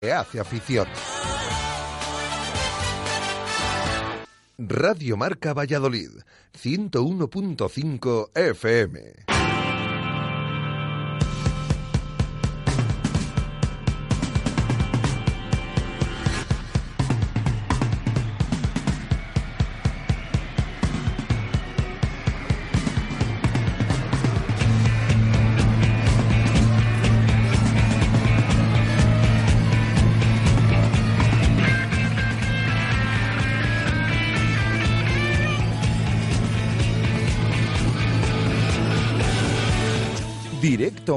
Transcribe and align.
que 0.00 0.12
hace 0.12 0.38
afición. 0.38 0.86
Radio 4.58 5.16
Marca 5.16 5.54
Valladolid, 5.54 6.10
101.5 6.52 8.30
FM. 8.34 9.14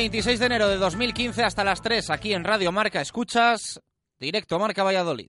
26 0.00 0.38
de 0.38 0.46
enero 0.46 0.66
de 0.68 0.78
2015 0.78 1.42
hasta 1.42 1.62
las 1.62 1.82
3 1.82 2.08
aquí 2.08 2.32
en 2.32 2.42
Radio 2.42 2.72
Marca 2.72 3.02
Escuchas, 3.02 3.78
directo 4.18 4.58
Marca 4.58 4.82
Valladolid. 4.82 5.28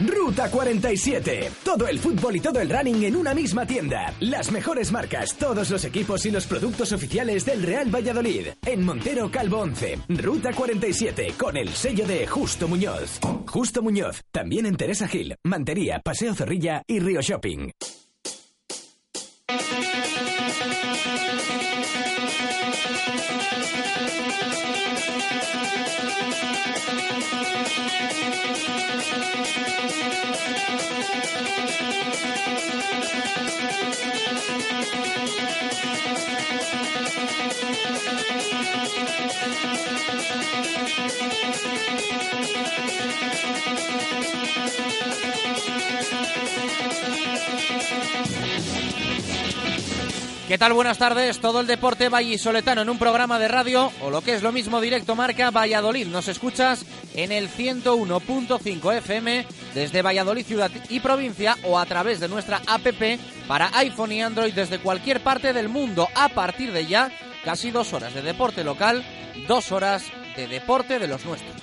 Ruta 0.00 0.50
47. 0.50 1.52
Todo 1.62 1.86
el 1.86 2.00
fútbol 2.00 2.34
y 2.34 2.40
todo 2.40 2.58
el 2.58 2.68
running 2.68 3.04
en 3.04 3.14
una 3.14 3.32
misma 3.32 3.64
tienda. 3.64 4.12
Las 4.18 4.50
mejores 4.50 4.90
marcas, 4.90 5.36
todos 5.36 5.70
los 5.70 5.84
equipos 5.84 6.26
y 6.26 6.32
los 6.32 6.48
productos 6.48 6.90
oficiales 6.90 7.44
del 7.44 7.62
Real 7.62 7.94
Valladolid. 7.94 8.48
En 8.66 8.84
Montero 8.84 9.30
Calvo 9.30 9.58
11. 9.58 9.98
Ruta 10.08 10.52
47 10.52 11.34
con 11.38 11.56
el 11.56 11.68
sello 11.68 12.08
de 12.08 12.26
Justo 12.26 12.66
Muñoz. 12.66 13.20
Justo 13.46 13.82
Muñoz. 13.82 14.20
También 14.32 14.66
en 14.66 14.74
Teresa 14.74 15.06
Gil, 15.06 15.36
Mantería, 15.44 16.00
Paseo 16.00 16.34
Zorrilla 16.34 16.82
y 16.88 16.98
Río 16.98 17.20
Shopping. 17.20 17.70
¿Qué 50.50 50.58
tal? 50.58 50.72
Buenas 50.72 50.98
tardes. 50.98 51.38
Todo 51.38 51.60
el 51.60 51.68
deporte 51.68 52.08
vallisoletano 52.08 52.82
en 52.82 52.90
un 52.90 52.98
programa 52.98 53.38
de 53.38 53.46
radio 53.46 53.92
o 54.02 54.10
lo 54.10 54.20
que 54.20 54.34
es 54.34 54.42
lo 54.42 54.50
mismo 54.50 54.80
directo 54.80 55.14
marca 55.14 55.52
Valladolid. 55.52 56.08
Nos 56.08 56.26
escuchas 56.26 56.84
en 57.14 57.30
el 57.30 57.48
101.5 57.48 58.96
FM 58.96 59.46
desde 59.74 60.02
Valladolid 60.02 60.44
ciudad 60.44 60.72
y 60.88 60.98
provincia 60.98 61.56
o 61.62 61.78
a 61.78 61.86
través 61.86 62.18
de 62.18 62.28
nuestra 62.28 62.60
APP 62.66 63.20
para 63.46 63.70
iPhone 63.78 64.10
y 64.10 64.22
Android 64.22 64.52
desde 64.52 64.80
cualquier 64.80 65.22
parte 65.22 65.52
del 65.52 65.68
mundo. 65.68 66.08
A 66.16 66.30
partir 66.30 66.72
de 66.72 66.84
ya, 66.84 67.12
casi 67.44 67.70
dos 67.70 67.92
horas 67.92 68.14
de 68.14 68.22
deporte 68.22 68.64
local, 68.64 69.04
dos 69.48 69.72
horas 69.72 70.04
de 70.36 70.46
deporte 70.46 70.98
de 70.98 71.08
los 71.08 71.24
nuestros. 71.24 71.60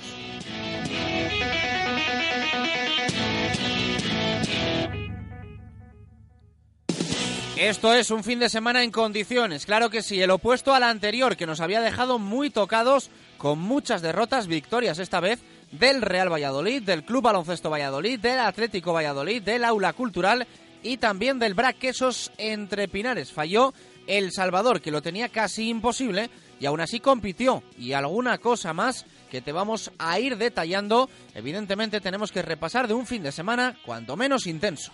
Esto 7.56 7.92
es 7.92 8.12
un 8.12 8.22
fin 8.22 8.38
de 8.38 8.48
semana 8.48 8.84
en 8.84 8.92
condiciones, 8.92 9.66
claro 9.66 9.90
que 9.90 10.00
sí, 10.00 10.22
el 10.22 10.30
opuesto 10.30 10.74
al 10.74 10.84
anterior 10.84 11.36
que 11.36 11.44
nos 11.44 11.60
había 11.60 11.80
dejado 11.80 12.20
muy 12.20 12.50
tocados 12.50 13.10
con 13.36 13.58
muchas 13.58 14.00
derrotas, 14.00 14.46
victorias 14.46 15.00
esta 15.00 15.18
vez 15.18 15.40
del 15.72 16.00
Real 16.00 16.32
Valladolid, 16.32 16.84
del 16.84 17.02
Club 17.04 17.24
Baloncesto 17.24 17.68
Valladolid, 17.68 18.20
del 18.20 18.38
Atlético 18.38 18.92
Valladolid, 18.92 19.42
del 19.42 19.64
Aula 19.64 19.92
Cultural 19.92 20.46
y 20.84 20.98
también 20.98 21.40
del 21.40 21.54
Brac 21.54 21.78
Quesos 21.78 22.30
entre 22.38 22.86
Pinares. 22.86 23.32
Falló 23.32 23.74
El 24.08 24.32
Salvador, 24.32 24.80
que 24.80 24.90
lo 24.90 25.02
tenía 25.02 25.28
casi 25.28 25.68
imposible 25.68 26.30
y 26.58 26.66
aún 26.66 26.80
así 26.80 26.98
compitió. 26.98 27.62
Y 27.78 27.92
alguna 27.92 28.38
cosa 28.38 28.72
más 28.72 29.06
que 29.30 29.42
te 29.42 29.52
vamos 29.52 29.92
a 29.98 30.18
ir 30.18 30.38
detallando. 30.38 31.08
Evidentemente 31.34 32.00
tenemos 32.00 32.32
que 32.32 32.42
repasar 32.42 32.88
de 32.88 32.94
un 32.94 33.06
fin 33.06 33.22
de 33.22 33.30
semana 33.30 33.76
cuanto 33.84 34.16
menos 34.16 34.46
intenso. 34.46 34.90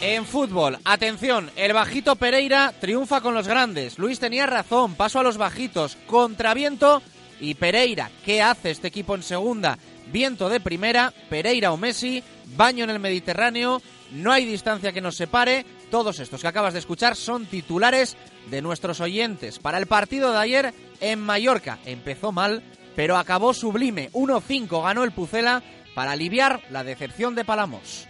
En 0.00 0.26
fútbol, 0.26 0.78
atención, 0.84 1.50
el 1.54 1.72
bajito 1.72 2.16
Pereira 2.16 2.74
triunfa 2.80 3.20
con 3.20 3.34
los 3.34 3.46
grandes. 3.46 4.00
Luis 4.00 4.18
tenía 4.18 4.46
razón, 4.46 4.96
paso 4.96 5.20
a 5.20 5.22
los 5.22 5.38
bajitos, 5.38 5.96
contraviento 6.06 7.02
y 7.40 7.54
Pereira. 7.54 8.10
¿Qué 8.24 8.42
hace 8.42 8.70
este 8.70 8.88
equipo 8.88 9.14
en 9.14 9.22
segunda? 9.22 9.78
Viento 10.12 10.48
de 10.48 10.60
primera, 10.60 11.12
Pereira 11.30 11.72
o 11.72 11.76
Messi, 11.76 12.22
baño 12.56 12.84
en 12.84 12.90
el 12.90 12.98
Mediterráneo, 12.98 13.80
no 14.12 14.32
hay 14.32 14.44
distancia 14.44 14.92
que 14.92 15.00
nos 15.00 15.16
separe. 15.16 15.64
Todos 15.90 16.20
estos 16.20 16.40
que 16.40 16.48
acabas 16.48 16.72
de 16.72 16.78
escuchar 16.78 17.16
son 17.16 17.46
titulares 17.46 18.16
de 18.50 18.62
nuestros 18.62 19.00
oyentes. 19.00 19.58
Para 19.58 19.78
el 19.78 19.86
partido 19.86 20.32
de 20.32 20.38
ayer 20.38 20.74
en 21.00 21.20
Mallorca 21.20 21.78
empezó 21.84 22.32
mal, 22.32 22.62
pero 22.94 23.16
acabó 23.16 23.54
sublime. 23.54 24.10
1-5 24.12 24.82
ganó 24.82 25.04
el 25.04 25.12
Pucela 25.12 25.62
para 25.94 26.12
aliviar 26.12 26.62
la 26.70 26.84
decepción 26.84 27.34
de 27.34 27.44
Palamos. 27.44 28.06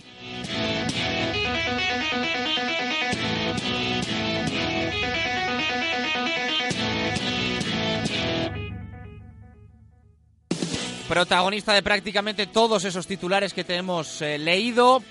Protagonista 11.13 11.75
de 11.75 11.83
prácticamente 11.83 12.47
todos 12.47 12.87
esos 12.87 13.07
titulares 13.07 13.53
que 13.53 13.65
te 13.65 13.77
hemos 13.77 14.23
eh, 14.23 14.39
leído, 14.39 15.03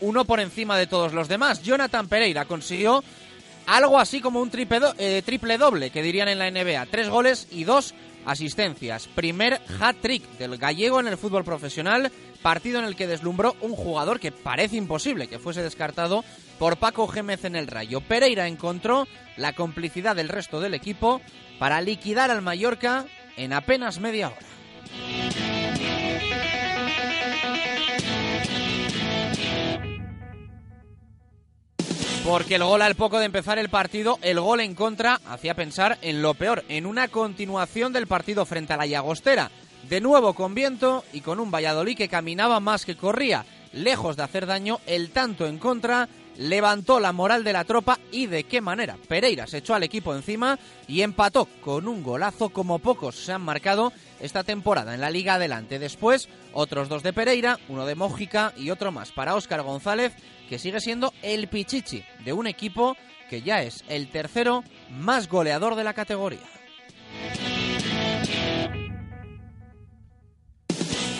uno 0.00 0.24
por 0.24 0.40
encima 0.40 0.76
de 0.76 0.88
todos 0.88 1.12
los 1.12 1.28
demás. 1.28 1.62
Jonathan 1.62 2.08
Pereira 2.08 2.46
consiguió 2.46 3.04
algo 3.68 4.00
así 4.00 4.20
como 4.20 4.40
un 4.40 4.50
triple, 4.50 4.80
eh, 4.98 5.22
triple 5.24 5.56
doble, 5.56 5.90
que 5.90 6.02
dirían 6.02 6.26
en 6.26 6.40
la 6.40 6.50
NBA. 6.50 6.86
Tres 6.86 7.08
goles 7.08 7.46
y 7.52 7.62
dos 7.62 7.94
asistencias. 8.26 9.06
Primer 9.06 9.60
hat-trick 9.78 10.24
del 10.36 10.58
gallego 10.58 10.98
en 10.98 11.06
el 11.06 11.16
fútbol 11.16 11.44
profesional, 11.44 12.10
partido 12.42 12.80
en 12.80 12.84
el 12.84 12.96
que 12.96 13.06
deslumbró 13.06 13.54
un 13.60 13.76
jugador 13.76 14.18
que 14.18 14.32
parece 14.32 14.78
imposible 14.78 15.28
que 15.28 15.38
fuese 15.38 15.62
descartado 15.62 16.24
por 16.58 16.76
Paco 16.76 17.06
Gémez 17.06 17.44
en 17.44 17.54
el 17.54 17.68
Rayo. 17.68 18.00
Pereira 18.00 18.48
encontró 18.48 19.06
la 19.36 19.52
complicidad 19.52 20.16
del 20.16 20.28
resto 20.28 20.60
del 20.60 20.74
equipo 20.74 21.20
para 21.60 21.80
liquidar 21.80 22.32
al 22.32 22.42
Mallorca 22.42 23.06
en 23.36 23.52
apenas 23.52 24.00
media 24.00 24.26
hora. 24.26 24.51
Porque 32.24 32.54
el 32.54 32.62
gol 32.62 32.82
al 32.82 32.94
poco 32.94 33.18
de 33.18 33.26
empezar 33.26 33.58
el 33.58 33.68
partido, 33.68 34.18
el 34.22 34.38
gol 34.38 34.60
en 34.60 34.76
contra, 34.76 35.20
hacía 35.26 35.54
pensar 35.54 35.98
en 36.02 36.22
lo 36.22 36.34
peor, 36.34 36.64
en 36.68 36.86
una 36.86 37.08
continuación 37.08 37.92
del 37.92 38.06
partido 38.06 38.46
frente 38.46 38.72
a 38.72 38.76
la 38.76 38.86
Llagostera. 38.86 39.50
De 39.88 40.00
nuevo 40.00 40.32
con 40.32 40.54
viento 40.54 41.04
y 41.12 41.20
con 41.20 41.40
un 41.40 41.50
Valladolid 41.50 41.96
que 41.96 42.08
caminaba 42.08 42.60
más 42.60 42.86
que 42.86 42.96
corría. 42.96 43.44
Lejos 43.72 44.16
de 44.16 44.22
hacer 44.22 44.46
daño, 44.46 44.78
el 44.86 45.10
tanto 45.10 45.46
en 45.46 45.58
contra 45.58 46.08
levantó 46.38 47.00
la 47.00 47.12
moral 47.12 47.42
de 47.44 47.52
la 47.52 47.64
tropa 47.64 47.98
y 48.10 48.26
de 48.26 48.44
qué 48.44 48.60
manera. 48.60 48.96
Pereira 49.08 49.46
se 49.46 49.58
echó 49.58 49.74
al 49.74 49.82
equipo 49.82 50.14
encima 50.14 50.58
y 50.86 51.02
empató 51.02 51.46
con 51.60 51.88
un 51.88 52.02
golazo 52.02 52.50
como 52.50 52.78
pocos 52.78 53.16
se 53.16 53.32
han 53.32 53.42
marcado 53.42 53.92
esta 54.22 54.44
temporada 54.44 54.94
en 54.94 55.00
la 55.02 55.10
Liga 55.10 55.34
Adelante. 55.34 55.78
Después, 55.78 56.28
otros 56.54 56.88
dos 56.88 57.02
de 57.02 57.12
Pereira, 57.12 57.58
uno 57.68 57.84
de 57.84 57.94
Mójica 57.94 58.54
y 58.56 58.70
otro 58.70 58.90
más 58.92 59.12
para 59.12 59.34
Óscar 59.34 59.62
González, 59.62 60.14
que 60.48 60.58
sigue 60.58 60.80
siendo 60.80 61.12
el 61.22 61.48
pichichi 61.48 62.04
de 62.24 62.32
un 62.32 62.46
equipo 62.46 62.96
que 63.28 63.42
ya 63.42 63.62
es 63.62 63.84
el 63.88 64.08
tercero 64.08 64.64
más 64.90 65.28
goleador 65.28 65.74
de 65.74 65.84
la 65.84 65.92
categoría. 65.92 66.40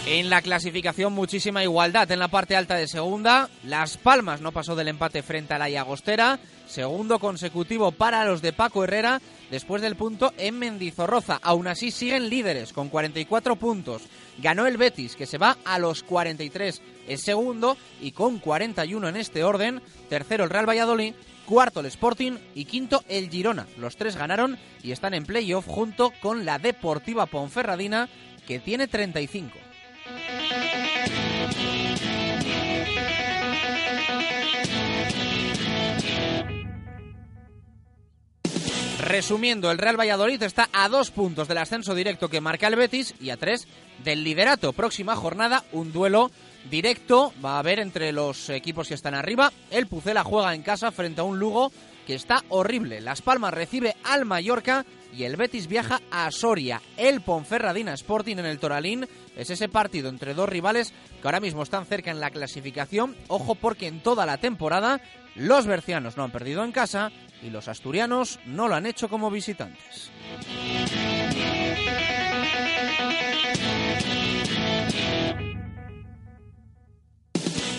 En 0.04 0.30
la 0.30 0.42
clasificación 0.42 1.12
muchísima 1.12 1.62
igualdad 1.62 2.10
en 2.10 2.18
la 2.18 2.26
parte 2.26 2.56
alta 2.56 2.74
de 2.74 2.88
segunda. 2.88 3.48
Las 3.62 3.96
Palmas 3.96 4.40
no 4.40 4.50
pasó 4.50 4.74
del 4.74 4.88
empate 4.88 5.22
frente 5.22 5.54
a 5.54 5.58
la 5.58 5.70
Llagostera. 5.70 6.40
Segundo 6.66 7.20
consecutivo 7.20 7.92
para 7.92 8.24
los 8.24 8.42
de 8.42 8.52
Paco 8.52 8.82
Herrera 8.82 9.22
después 9.52 9.80
del 9.80 9.94
punto 9.94 10.32
en 10.38 10.58
Mendizorroza. 10.58 11.38
Aún 11.40 11.68
así 11.68 11.92
siguen 11.92 12.28
líderes 12.30 12.72
con 12.72 12.88
44 12.88 13.54
puntos. 13.54 14.02
Ganó 14.38 14.66
el 14.66 14.76
Betis 14.76 15.14
que 15.14 15.26
se 15.26 15.38
va 15.38 15.56
a 15.64 15.78
los 15.78 16.02
43. 16.02 16.82
Es 17.06 17.20
segundo 17.20 17.76
y 18.00 18.10
con 18.10 18.40
41 18.40 19.08
en 19.08 19.16
este 19.16 19.44
orden. 19.44 19.80
Tercero 20.08 20.42
el 20.42 20.50
Real 20.50 20.68
Valladolid. 20.68 21.14
Cuarto 21.46 21.78
el 21.78 21.86
Sporting 21.86 22.38
y 22.56 22.64
quinto 22.64 23.04
el 23.08 23.30
Girona. 23.30 23.68
Los 23.78 23.96
tres 23.96 24.16
ganaron 24.16 24.58
y 24.82 24.90
están 24.90 25.14
en 25.14 25.26
playoff 25.26 25.66
junto 25.66 26.12
con 26.20 26.44
la 26.44 26.58
Deportiva 26.58 27.26
Ponferradina 27.26 28.08
que 28.48 28.58
tiene 28.58 28.88
35. 28.88 29.71
Resumiendo, 39.12 39.70
el 39.70 39.76
Real 39.76 40.00
Valladolid 40.00 40.42
está 40.42 40.70
a 40.72 40.88
dos 40.88 41.10
puntos 41.10 41.46
del 41.46 41.58
ascenso 41.58 41.94
directo 41.94 42.28
que 42.28 42.40
marca 42.40 42.68
el 42.68 42.76
Betis 42.76 43.14
y 43.20 43.28
a 43.28 43.36
tres 43.36 43.68
del 44.02 44.24
liderato. 44.24 44.72
Próxima 44.72 45.16
jornada, 45.16 45.64
un 45.72 45.92
duelo 45.92 46.30
directo 46.70 47.32
va 47.44 47.56
a 47.56 47.58
haber 47.58 47.78
entre 47.78 48.12
los 48.12 48.48
equipos 48.48 48.88
que 48.88 48.94
están 48.94 49.14
arriba. 49.14 49.52
El 49.70 49.86
Pucela 49.86 50.24
juega 50.24 50.54
en 50.54 50.62
casa 50.62 50.92
frente 50.92 51.20
a 51.20 51.24
un 51.24 51.38
Lugo 51.38 51.72
que 52.06 52.14
está 52.14 52.42
horrible. 52.48 53.00
Las 53.00 53.22
Palmas 53.22 53.54
recibe 53.54 53.96
al 54.04 54.24
Mallorca 54.24 54.84
y 55.16 55.24
el 55.24 55.36
Betis 55.36 55.66
viaja 55.66 56.00
a 56.10 56.30
Soria. 56.30 56.80
El 56.96 57.20
Ponferradina 57.20 57.94
Sporting 57.94 58.36
en 58.38 58.46
el 58.46 58.58
Toralín 58.58 59.06
es 59.36 59.50
ese 59.50 59.68
partido 59.68 60.08
entre 60.08 60.34
dos 60.34 60.48
rivales 60.48 60.92
que 61.20 61.28
ahora 61.28 61.40
mismo 61.40 61.62
están 61.62 61.86
cerca 61.86 62.10
en 62.10 62.20
la 62.20 62.30
clasificación. 62.30 63.16
Ojo 63.28 63.54
porque 63.54 63.86
en 63.86 64.00
toda 64.00 64.26
la 64.26 64.38
temporada 64.38 65.00
los 65.34 65.66
bercianos 65.66 66.16
no 66.16 66.24
han 66.24 66.32
perdido 66.32 66.64
en 66.64 66.72
casa 66.72 67.10
y 67.42 67.50
los 67.50 67.68
asturianos 67.68 68.38
no 68.46 68.68
lo 68.68 68.74
han 68.74 68.86
hecho 68.86 69.08
como 69.08 69.30
visitantes. 69.30 70.10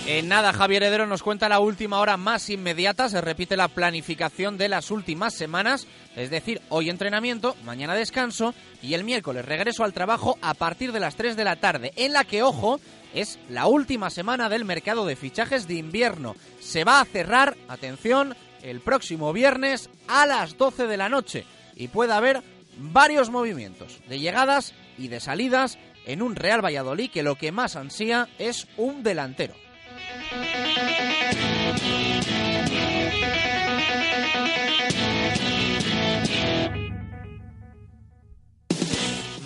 En 0.06 0.28
nada, 0.28 0.52
Javier 0.52 0.84
Heredero 0.84 1.08
nos 1.08 1.24
cuenta 1.24 1.48
la 1.48 1.62
última 1.62 2.00
hora 2.00 2.18
más 2.18 2.50
inmediata. 2.50 3.08
Se 3.08 3.22
repite 3.22 3.56
la 3.56 3.70
planificación 3.70 4.58
de 4.58 4.68
las 4.68 4.92
últimas 4.92 5.34
semanas, 5.34 5.88
es 6.18 6.30
decir, 6.30 6.62
hoy 6.68 6.90
entrenamiento, 6.90 7.56
mañana 7.64 7.96
descanso 7.96 8.54
y 8.82 8.96
el 8.96 9.06
miércoles 9.06 9.46
regreso 9.46 9.86
al 9.86 9.94
trabajo 9.94 10.38
a 10.42 10.56
partir 10.56 10.92
de 10.92 11.00
las 11.00 11.16
3 11.16 11.38
de 11.38 11.46
la 11.46 11.56
tarde, 11.56 11.94
en 11.96 12.12
la 12.12 12.26
que, 12.26 12.44
ojo, 12.44 12.82
es 13.14 13.40
la 13.48 13.68
última 13.68 14.10
semana 14.10 14.50
del 14.50 14.66
mercado 14.66 15.06
de 15.06 15.16
fichajes 15.16 15.70
de 15.70 15.76
invierno. 15.76 16.36
Se 16.60 16.84
va 16.84 17.00
a 17.00 17.06
cerrar, 17.06 17.56
atención, 17.70 18.36
el 18.62 18.82
próximo 18.82 19.32
viernes 19.32 19.90
a 20.10 20.26
las 20.26 20.58
12 20.58 20.86
de 20.88 20.98
la 20.98 21.08
noche 21.08 21.46
y 21.78 21.88
puede 21.88 22.12
haber 22.12 22.44
varios 22.78 23.30
movimientos 23.30 24.02
de 24.10 24.20
llegadas 24.20 24.74
y 24.98 25.08
de 25.08 25.22
salidas 25.22 25.78
en 26.06 26.22
un 26.22 26.36
Real 26.36 26.64
Valladolid 26.64 27.10
que 27.10 27.24
lo 27.24 27.36
que 27.36 27.54
más 27.54 27.78
ansía 27.78 28.28
es 28.38 28.68
un 28.76 29.02
delantero. 29.02 29.63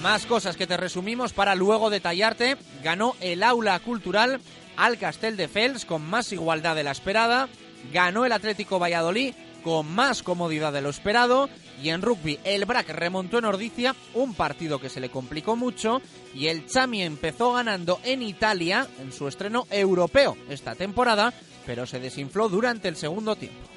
Más 0.01 0.25
cosas 0.25 0.56
que 0.56 0.68
te 0.68 0.77
resumimos 0.77 1.33
para 1.33 1.54
luego 1.54 1.89
detallarte. 1.89 2.56
Ganó 2.81 3.15
el 3.19 3.44
aula 3.44 3.77
cultural 3.80 4.39
al 4.77 4.98
Castel 4.98 5.36
de 5.36 5.50
Fels 5.50 5.83
con 5.83 6.01
más 6.01 6.31
igualdad 6.31 6.75
de 6.75 6.83
la 6.83 6.92
esperada. 6.92 7.50
Ganó 7.92 8.25
el 8.25 8.31
Atlético 8.31 8.80
Valladolid 8.80 9.33
con 9.63 9.94
más 9.94 10.24
comodidad 10.24 10.71
de 10.71 10.81
lo 10.81 10.89
esperado. 10.89 11.50
Y 11.81 11.89
en 11.89 12.01
rugby, 12.01 12.39
el 12.44 12.65
BRAC 12.65 12.89
remontó 12.89 13.38
en 13.38 13.45
Ordicia 13.45 13.95
un 14.13 14.33
partido 14.33 14.79
que 14.79 14.89
se 14.89 15.00
le 15.00 15.09
complicó 15.09 15.56
mucho. 15.56 16.01
Y 16.33 16.47
el 16.47 16.65
Chami 16.65 17.03
empezó 17.03 17.53
ganando 17.53 18.00
en 18.03 18.21
Italia 18.21 18.88
en 19.00 19.12
su 19.12 19.27
estreno 19.27 19.68
europeo 19.69 20.38
esta 20.50 20.75
temporada, 20.75 21.33
pero 21.65 21.85
se 21.85 22.00
desinfló 22.00 22.50
durante 22.50 22.88
el 22.88 22.95
segundo 22.95 23.35
tiempo. 23.35 23.76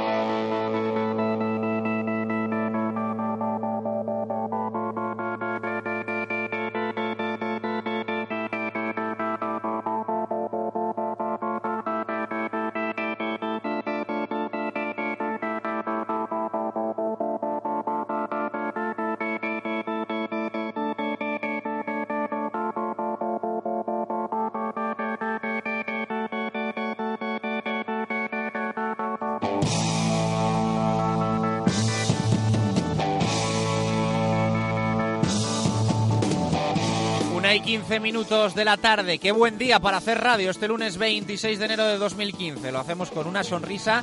Una 37.91 37.97
y 37.97 37.99
15 37.99 38.13
minutos 38.13 38.55
de 38.55 38.63
la 38.63 38.77
tarde. 38.77 39.19
Qué 39.19 39.33
buen 39.33 39.57
día 39.57 39.81
para 39.81 39.97
hacer 39.97 40.21
radio 40.21 40.49
este 40.49 40.69
lunes 40.69 40.97
26 40.97 41.59
de 41.59 41.65
enero 41.65 41.83
de 41.83 41.97
2015. 41.97 42.71
Lo 42.71 42.79
hacemos 42.79 43.11
con 43.11 43.27
una 43.27 43.43
sonrisa 43.43 44.01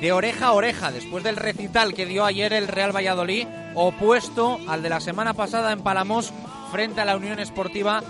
de 0.00 0.10
oreja 0.10 0.46
a 0.46 0.52
oreja 0.52 0.90
después 0.90 1.22
del 1.22 1.36
recital 1.36 1.92
que 1.92 2.06
dio 2.06 2.24
ayer 2.24 2.54
el 2.54 2.66
Real 2.66 2.96
Valladolid, 2.96 3.46
opuesto 3.74 4.58
al 4.66 4.82
de 4.82 4.88
la 4.88 5.00
semana 5.00 5.34
pasada 5.34 5.72
en 5.72 5.82
Palamos 5.82 6.32
frente 6.72 7.02
a 7.02 7.04
la 7.04 7.14
Unión 7.14 7.38
Esportiva 7.38 8.02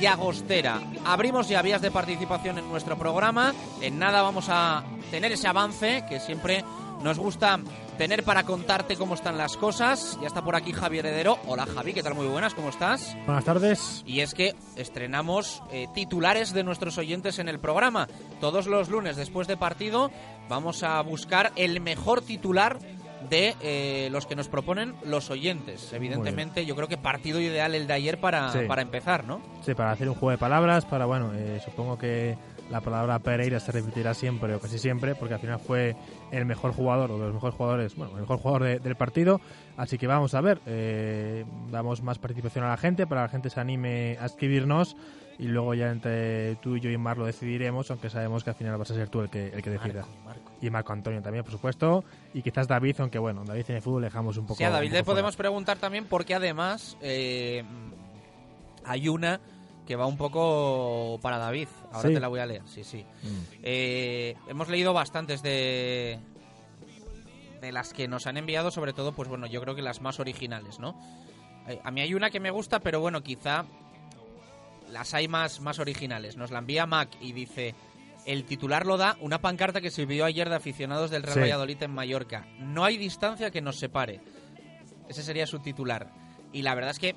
Llagostera. 0.00 0.80
Abrimos 1.04 1.48
ya 1.48 1.60
vías 1.60 1.82
de 1.82 1.90
participación 1.90 2.58
en 2.58 2.68
nuestro 2.68 2.96
programa. 2.96 3.54
En 3.80 3.98
nada 3.98 4.22
vamos 4.22 4.46
a 4.48 4.84
tener 5.10 5.32
ese 5.32 5.48
avance 5.48 6.04
que 6.08 6.20
siempre 6.20 6.64
nos 7.02 7.18
gusta 7.18 7.58
tener 7.98 8.22
para 8.22 8.44
contarte 8.44 8.96
cómo 8.96 9.14
están 9.14 9.36
las 9.36 9.56
cosas. 9.56 10.16
Ya 10.20 10.28
está 10.28 10.42
por 10.42 10.54
aquí 10.54 10.72
Javier 10.72 11.04
Heredero. 11.06 11.38
Hola 11.48 11.66
Javi, 11.66 11.92
¿qué 11.92 12.02
tal? 12.02 12.14
Muy 12.14 12.26
buenas, 12.28 12.54
¿cómo 12.54 12.68
estás? 12.68 13.16
Buenas 13.26 13.44
tardes. 13.44 14.02
Y 14.06 14.20
es 14.20 14.34
que 14.34 14.54
estrenamos 14.76 15.62
eh, 15.72 15.88
titulares 15.94 16.52
de 16.54 16.62
nuestros 16.62 16.96
oyentes 16.96 17.40
en 17.40 17.48
el 17.48 17.58
programa. 17.58 18.08
Todos 18.40 18.66
los 18.68 18.88
lunes 18.88 19.16
después 19.16 19.48
de 19.48 19.56
partido 19.56 20.10
vamos 20.48 20.84
a 20.84 21.00
buscar 21.02 21.52
el 21.56 21.80
mejor 21.80 22.22
titular 22.22 22.78
de 23.28 23.56
eh, 23.60 24.08
los 24.12 24.26
que 24.26 24.36
nos 24.36 24.46
proponen 24.48 24.94
los 25.04 25.28
oyentes. 25.30 25.92
Evidentemente, 25.92 26.64
yo 26.64 26.76
creo 26.76 26.86
que 26.86 26.96
partido 26.96 27.40
ideal 27.40 27.74
el 27.74 27.88
de 27.88 27.92
ayer 27.94 28.20
para, 28.20 28.52
Sí. 28.52 28.60
para 28.68 28.80
empezar, 28.80 29.24
¿no? 29.24 29.40
Sí, 29.66 29.74
para 29.74 29.90
hacer 29.90 30.08
un 30.08 30.14
juego 30.14 30.30
de 30.30 30.38
palabras, 30.38 30.84
para, 30.84 31.04
bueno, 31.04 31.32
eh, 31.34 31.60
supongo 31.64 31.98
que 31.98 32.38
la 32.70 32.80
palabra 32.80 33.18
Pereira 33.18 33.60
se 33.60 33.72
repetirá 33.72 34.12
siempre 34.14 34.54
o 34.54 34.60
casi 34.60 34.78
siempre, 34.78 35.14
porque 35.14 35.34
al 35.34 35.40
final 35.40 35.58
fue 35.58 35.96
el 36.30 36.44
mejor 36.44 36.72
jugador 36.72 37.10
o 37.10 37.18
de 37.18 37.24
los 37.26 37.34
mejores 37.34 37.54
jugadores, 37.56 37.96
bueno, 37.96 38.14
el 38.14 38.20
mejor 38.22 38.38
jugador 38.38 38.62
de- 38.64 38.78
del 38.78 38.94
partido. 38.96 39.40
Así 39.76 39.96
que 39.98 40.06
vamos 40.06 40.34
a 40.34 40.40
ver, 40.40 40.60
eh, 40.66 41.44
damos 41.70 42.02
más 42.02 42.18
participación 42.18 42.64
a 42.64 42.68
la 42.68 42.76
gente 42.76 43.06
para 43.06 43.22
que 43.22 43.26
la 43.26 43.28
gente 43.30 43.50
se 43.50 43.60
anime 43.60 44.18
a 44.20 44.26
escribirnos 44.26 44.96
y 45.38 45.44
luego 45.46 45.72
ya 45.72 45.90
entre 45.90 46.56
tú 46.56 46.76
y 46.76 46.80
yo 46.80 46.90
y 46.90 46.98
Mar 46.98 47.16
lo 47.16 47.24
decidiremos, 47.24 47.90
aunque 47.90 48.10
sabemos 48.10 48.42
que 48.42 48.50
al 48.50 48.56
final 48.56 48.76
vas 48.76 48.90
a 48.90 48.94
ser 48.94 49.08
tú 49.08 49.20
el 49.20 49.30
que, 49.30 49.46
el 49.48 49.62
que 49.62 49.70
decida. 49.70 50.00
Marco, 50.02 50.24
Marco. 50.24 50.52
Y 50.60 50.68
Marco 50.68 50.92
Antonio 50.92 51.22
también, 51.22 51.44
por 51.44 51.52
supuesto, 51.52 52.02
y 52.34 52.42
quizás 52.42 52.66
David, 52.66 52.96
aunque 52.98 53.18
bueno, 53.20 53.44
David 53.44 53.64
en 53.68 53.76
el 53.76 53.82
fútbol 53.82 54.02
le 54.02 54.08
dejamos 54.08 54.36
un 54.36 54.44
poco. 54.46 54.56
Sí, 54.58 54.64
a 54.64 54.70
David 54.70 54.92
le 54.92 55.04
podemos 55.04 55.36
preguntar 55.36 55.78
también 55.78 56.06
porque 56.06 56.34
además 56.34 56.96
eh, 57.00 57.62
hay 58.84 59.08
una 59.08 59.40
que 59.88 59.96
va 59.96 60.04
un 60.06 60.18
poco 60.18 61.18
para 61.22 61.38
David. 61.38 61.66
Ahora 61.92 62.08
Sí. 62.10 62.14
te 62.14 62.20
la 62.20 62.28
voy 62.28 62.40
a 62.40 62.46
leer, 62.46 62.60
sí, 62.66 62.84
sí. 62.84 63.04
Mm. 63.22 63.28
Eh, 63.62 64.36
hemos 64.46 64.68
leído 64.68 64.92
bastantes 64.92 65.42
de 65.42 66.18
de 67.62 67.72
las 67.72 67.92
que 67.92 68.06
nos 68.06 68.26
han 68.28 68.36
enviado, 68.36 68.70
sobre 68.70 68.92
todo, 68.92 69.12
pues 69.12 69.28
bueno, 69.28 69.46
yo 69.48 69.60
creo 69.60 69.74
que 69.74 69.82
las 69.82 70.00
más 70.00 70.20
originales, 70.20 70.78
¿no? 70.78 70.94
Eh, 71.66 71.80
a 71.82 71.90
mí 71.90 72.00
hay 72.02 72.14
una 72.14 72.30
que 72.30 72.38
me 72.38 72.50
gusta, 72.52 72.78
pero 72.78 73.00
bueno, 73.00 73.22
quizá 73.22 73.64
las 74.92 75.12
hay 75.14 75.26
más, 75.26 75.60
más 75.60 75.78
originales. 75.80 76.36
Nos 76.36 76.50
la 76.52 76.60
envía 76.60 76.86
Mac 76.86 77.08
y 77.20 77.32
dice, 77.32 77.74
el 78.26 78.44
titular 78.44 78.86
lo 78.86 78.96
da 78.96 79.16
una 79.20 79.40
pancarta 79.40 79.80
que 79.80 79.90
se 79.90 80.06
vio 80.06 80.24
ayer 80.24 80.48
de 80.48 80.54
aficionados 80.54 81.10
del 81.10 81.22
Real 81.24 81.34
Sí. 81.34 81.40
Valladolid 81.40 81.82
en 81.82 81.90
Mallorca. 81.94 82.46
No 82.60 82.84
hay 82.84 82.96
distancia 82.96 83.50
que 83.50 83.60
nos 83.60 83.76
separe. 83.78 84.20
Ese 85.08 85.22
sería 85.24 85.46
su 85.46 85.58
titular. 85.58 86.12
Y 86.52 86.62
la 86.62 86.74
verdad 86.76 86.92
es 86.92 86.98
que, 87.00 87.16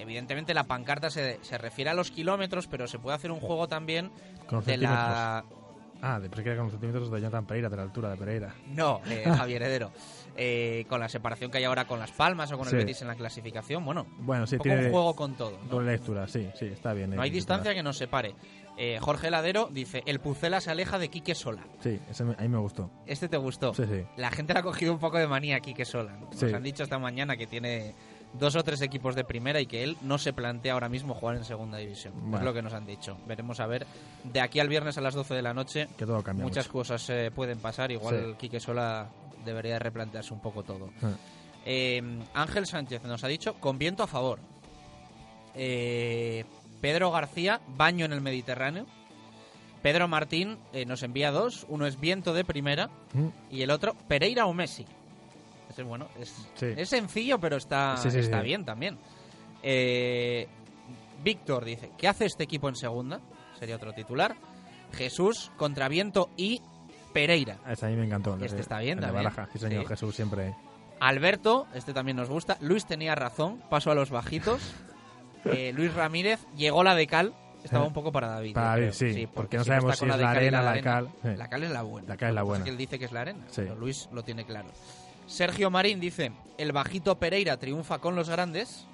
evidentemente, 0.00 0.54
la 0.54 0.64
pancarta 0.64 1.10
se, 1.10 1.38
se 1.42 1.58
refiere 1.58 1.90
a 1.90 1.94
los 1.94 2.10
kilómetros, 2.10 2.66
pero 2.66 2.86
se 2.88 2.98
puede 2.98 3.16
hacer 3.16 3.30
un 3.30 3.40
juego 3.40 3.68
también 3.68 4.10
Con 4.48 4.64
de 4.64 4.76
la... 4.76 5.44
Ah, 6.02 6.18
de 6.18 6.30
que 6.30 6.42
con 6.56 6.64
los 6.64 6.70
centímetros 6.72 7.10
de 7.10 7.18
Jonathan 7.20 7.44
Pereira, 7.44 7.68
de 7.68 7.76
la 7.76 7.82
altura 7.82 8.08
de 8.08 8.16
Pereira. 8.16 8.54
No, 8.68 9.02
eh, 9.06 9.22
Javier 9.36 9.60
Heredero. 9.62 9.92
Eh, 10.34 10.86
con 10.88 10.98
la 10.98 11.10
separación 11.10 11.50
que 11.50 11.58
hay 11.58 11.64
ahora 11.64 11.86
con 11.86 11.98
Las 11.98 12.10
Palmas 12.12 12.50
o 12.52 12.56
con 12.56 12.66
Sí. 12.66 12.74
el 12.76 12.84
Betis 12.86 13.02
en 13.02 13.08
la 13.08 13.16
clasificación, 13.16 13.84
bueno, 13.84 14.06
Bueno, 14.20 14.46
sí, 14.46 14.54
un 14.54 14.58
poco 14.60 14.68
tiene 14.70 14.86
un 14.86 14.92
juego 14.92 15.14
con 15.14 15.34
todo. 15.34 15.58
¿no? 15.62 15.68
doble 15.68 15.92
lectura, 15.92 16.26
sí, 16.26 16.48
sí, 16.54 16.64
está 16.66 16.94
bien. 16.94 17.10
No 17.10 17.16
eh, 17.16 17.24
hay 17.24 17.30
distancia 17.30 17.74
que 17.74 17.82
nos 17.82 17.98
separe. 17.98 18.34
Eh, 18.78 18.96
Jorge 18.98 19.26
Heladero 19.26 19.68
dice, 19.70 20.02
el 20.06 20.20
Pucela 20.20 20.62
se 20.62 20.70
aleja 20.70 20.98
de 20.98 21.10
Quique 21.10 21.34
Sola. 21.34 21.66
Sí, 21.80 22.00
ese 22.08 22.24
me- 22.24 22.32
a 22.32 22.40
mí 22.40 22.48
me 22.48 22.56
gustó. 22.56 22.90
¿Este 23.04 23.28
te 23.28 23.36
gustó? 23.36 23.74
Sí, 23.74 23.82
sí. 23.84 24.02
La 24.16 24.30
gente 24.30 24.54
le 24.54 24.60
ha 24.60 24.62
cogido 24.62 24.94
un 24.94 24.98
poco 25.00 25.18
de 25.18 25.26
manía 25.26 25.56
a 25.56 25.60
Quique 25.60 25.84
Sola. 25.84 26.16
Nos 26.16 26.34
Sí. 26.34 26.46
han 26.46 26.62
dicho 26.62 26.82
esta 26.84 26.98
mañana 26.98 27.36
que 27.36 27.46
tiene 27.46 27.94
dos 28.32 28.54
o 28.56 28.62
tres 28.62 28.80
equipos 28.82 29.14
de 29.14 29.24
primera 29.24 29.60
y 29.60 29.66
que 29.66 29.82
él 29.82 29.96
no 30.02 30.16
se 30.18 30.32
plantea 30.32 30.74
ahora 30.74 30.88
mismo 30.88 31.14
jugar 31.14 31.36
en 31.36 31.44
segunda 31.44 31.78
división. 31.78 32.14
Es 32.34 32.42
lo 32.42 32.52
que 32.54 32.62
nos 32.62 32.72
han 32.72 32.86
dicho. 32.86 33.16
Veremos 33.26 33.58
a 33.60 33.66
ver. 33.66 33.86
De 34.24 34.40
aquí 34.40 34.60
al 34.60 34.68
viernes 34.68 34.96
a 34.98 35.00
las 35.00 35.14
12 35.14 35.34
de 35.34 35.42
la 35.42 35.52
noche 35.54 35.88
Que 35.98 36.06
todo 36.06 36.22
cambia 36.22 36.44
muchas 36.44 36.66
mucho. 36.66 36.72
cosas 36.72 37.10
eh, 37.10 37.30
pueden 37.34 37.58
pasar. 37.58 37.90
Igual 37.90 38.26
Sí. 38.30 38.34
Quique 38.38 38.60
Sola 38.60 39.08
debería 39.44 39.74
de 39.74 39.78
replantearse 39.80 40.32
un 40.32 40.40
poco 40.40 40.62
todo. 40.62 40.90
Ah. 41.02 41.10
Eh, 41.66 42.00
Ángel 42.34 42.66
Sánchez 42.66 43.02
nos 43.04 43.24
ha 43.24 43.28
dicho 43.28 43.54
con 43.54 43.78
viento 43.78 44.02
a 44.02 44.06
favor. 44.06 44.38
Eh, 45.54 46.44
Pedro 46.80 47.10
García, 47.10 47.60
baño 47.76 48.04
en 48.04 48.12
el 48.12 48.20
Mediterráneo. 48.20 48.86
Pedro 49.82 50.08
Martín 50.08 50.58
nos 50.86 51.02
envía 51.02 51.30
dos. 51.30 51.66
Uno 51.68 51.86
es 51.86 51.98
viento 51.98 52.32
de 52.34 52.44
primera 52.44 52.88
Mm, 53.12 53.28
y 53.50 53.62
el 53.62 53.70
otro 53.70 53.94
Pereira 54.08 54.46
o 54.46 54.52
Messi. 54.54 54.86
Ese, 55.70 55.82
bueno, 55.84 56.08
es, 56.18 56.28
Sí. 56.54 56.66
es 56.76 56.88
sencillo, 56.88 57.38
pero 57.40 57.56
está, 57.56 57.96
Sí, 57.96 58.10
sí, 58.10 58.18
está 58.18 58.42
bien 58.42 58.64
también. 58.64 58.98
Eh, 59.62 60.46
Víctor 61.22 61.64
dice, 61.64 61.92
¿qué 61.96 62.08
hace 62.08 62.24
este 62.26 62.44
equipo 62.44 62.68
en 62.68 62.76
segunda? 62.76 63.20
Sería 63.58 63.76
otro 63.76 63.92
titular. 63.92 64.34
Jesús, 64.92 65.52
contra 65.56 65.88
viento 65.88 66.30
y 66.36 66.60
Pereira. 67.12 67.58
Ese 67.68 67.86
a 67.86 67.88
mí 67.88 67.96
me 67.96 68.06
encantó. 68.06 68.34
Este 68.40 68.56
de- 68.56 68.62
está 68.62 68.78
bien 68.80 68.98
el 68.98 69.04
de. 69.06 69.10
Baraja, 69.12 69.48
señor. 69.56 69.86
Jesús, 69.86 70.14
siempre. 70.16 70.54
Alberto, 71.00 71.66
este 71.74 71.92
también 71.94 72.16
nos 72.16 72.28
gusta. 72.28 72.56
Luis 72.60 72.84
tenía 72.86 73.14
razón, 73.14 73.62
paso 73.70 73.90
a 73.90 73.94
los 73.94 74.10
bajitos. 74.10 74.60
Eh, 75.46 75.72
Luis 75.74 75.94
Ramírez, 75.94 76.38
llegó 76.54 76.84
la 76.84 76.94
de 76.94 77.06
cal. 77.06 77.32
Estaba 77.64 77.84
Eh, 77.84 77.88
un 77.88 77.94
poco 77.94 78.12
para 78.12 78.28
David. 78.28 78.52
para 78.52 78.66
David, 78.72 78.90
sí, 78.92 79.06
porque 79.06 79.28
porque 79.34 79.56
no 79.56 79.64
sabemos 79.64 79.96
si 79.98 80.04
es 80.04 80.10
la 80.10 80.16
cal 80.18 80.36
arena, 80.36 80.60
la 80.62 80.70
arena. 80.72 80.84
cal, 80.92 81.08
sí. 81.22 81.28
La 81.38 81.48
cal 81.48 81.62
es 81.64 81.70
la 81.70 81.82
buena. 81.82 82.08
La 82.08 82.16
cal 82.18 82.28
es 82.28 82.34
la 82.34 82.42
buena. 82.42 82.64
que 82.64 82.70
él 82.70 82.76
dice 82.76 82.98
que 82.98 83.06
es 83.06 83.12
la 83.12 83.22
arena. 83.22 83.44
Sí. 83.48 83.62
Pero 83.62 83.74
Luis 83.76 84.06
lo 84.12 84.22
tiene 84.22 84.44
claro. 84.44 84.68
Sergio 85.30 85.70
Marín 85.70 86.00
dice: 86.00 86.32
El 86.58 86.72
bajito 86.72 87.18
Pereira 87.18 87.56
triunfa 87.56 87.98
con 87.98 88.16
los 88.16 88.28
grandes. 88.28 88.86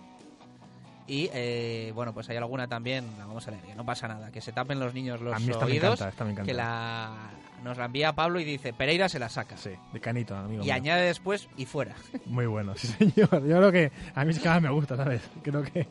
Y 1.09 1.31
eh, 1.33 1.93
bueno, 1.95 2.13
pues 2.13 2.29
hay 2.31 2.37
alguna 2.37 2.67
también, 2.67 3.07
la 3.17 3.27
vamos 3.27 3.47
a 3.47 3.53
leer, 3.53 3.63
que 3.63 3.77
no 3.77 3.87
pasa 3.87 4.09
nada, 4.09 4.33
que 4.33 4.41
se 4.41 4.51
tapen 4.51 4.81
los 4.81 4.93
niños 4.93 5.21
los 5.21 5.35
A 5.35 5.39
mí 5.39 5.51
esta 5.53 5.65
me 5.65 5.71
oídos, 5.71 5.85
encanta, 6.01 6.09
esta 6.09 6.25
me 6.25 6.31
encanta. 6.33 6.47
que 6.51 6.55
la 6.55 7.31
nos 7.63 7.79
la 7.79 7.85
envía 7.85 8.13
Pablo 8.13 8.41
y 8.41 8.45
dice, 8.45 8.73
Pereira 8.73 9.09
se 9.09 9.21
la 9.21 9.29
saca. 9.29 9.57
Sí, 9.57 9.71
de 9.93 10.01
canito, 10.01 10.35
amigo. 10.37 10.63
Y 10.63 10.67
mío. 10.67 10.75
añade 10.75 11.03
después 11.07 11.49
y 11.57 11.65
fuera. 11.65 11.95
Muy 12.27 12.47
bueno, 12.47 12.75
sí, 12.77 12.89
señor. 12.89 13.31
Yo 13.47 13.57
creo 13.57 13.71
que 13.73 13.93
a 14.17 14.25
mí 14.25 14.33
es 14.33 14.41
que 14.41 14.49
más 14.49 14.61
me 14.61 14.69
gusta, 14.71 14.97
¿sabes? 14.97 15.23
Creo 15.45 15.63
que 15.63 15.87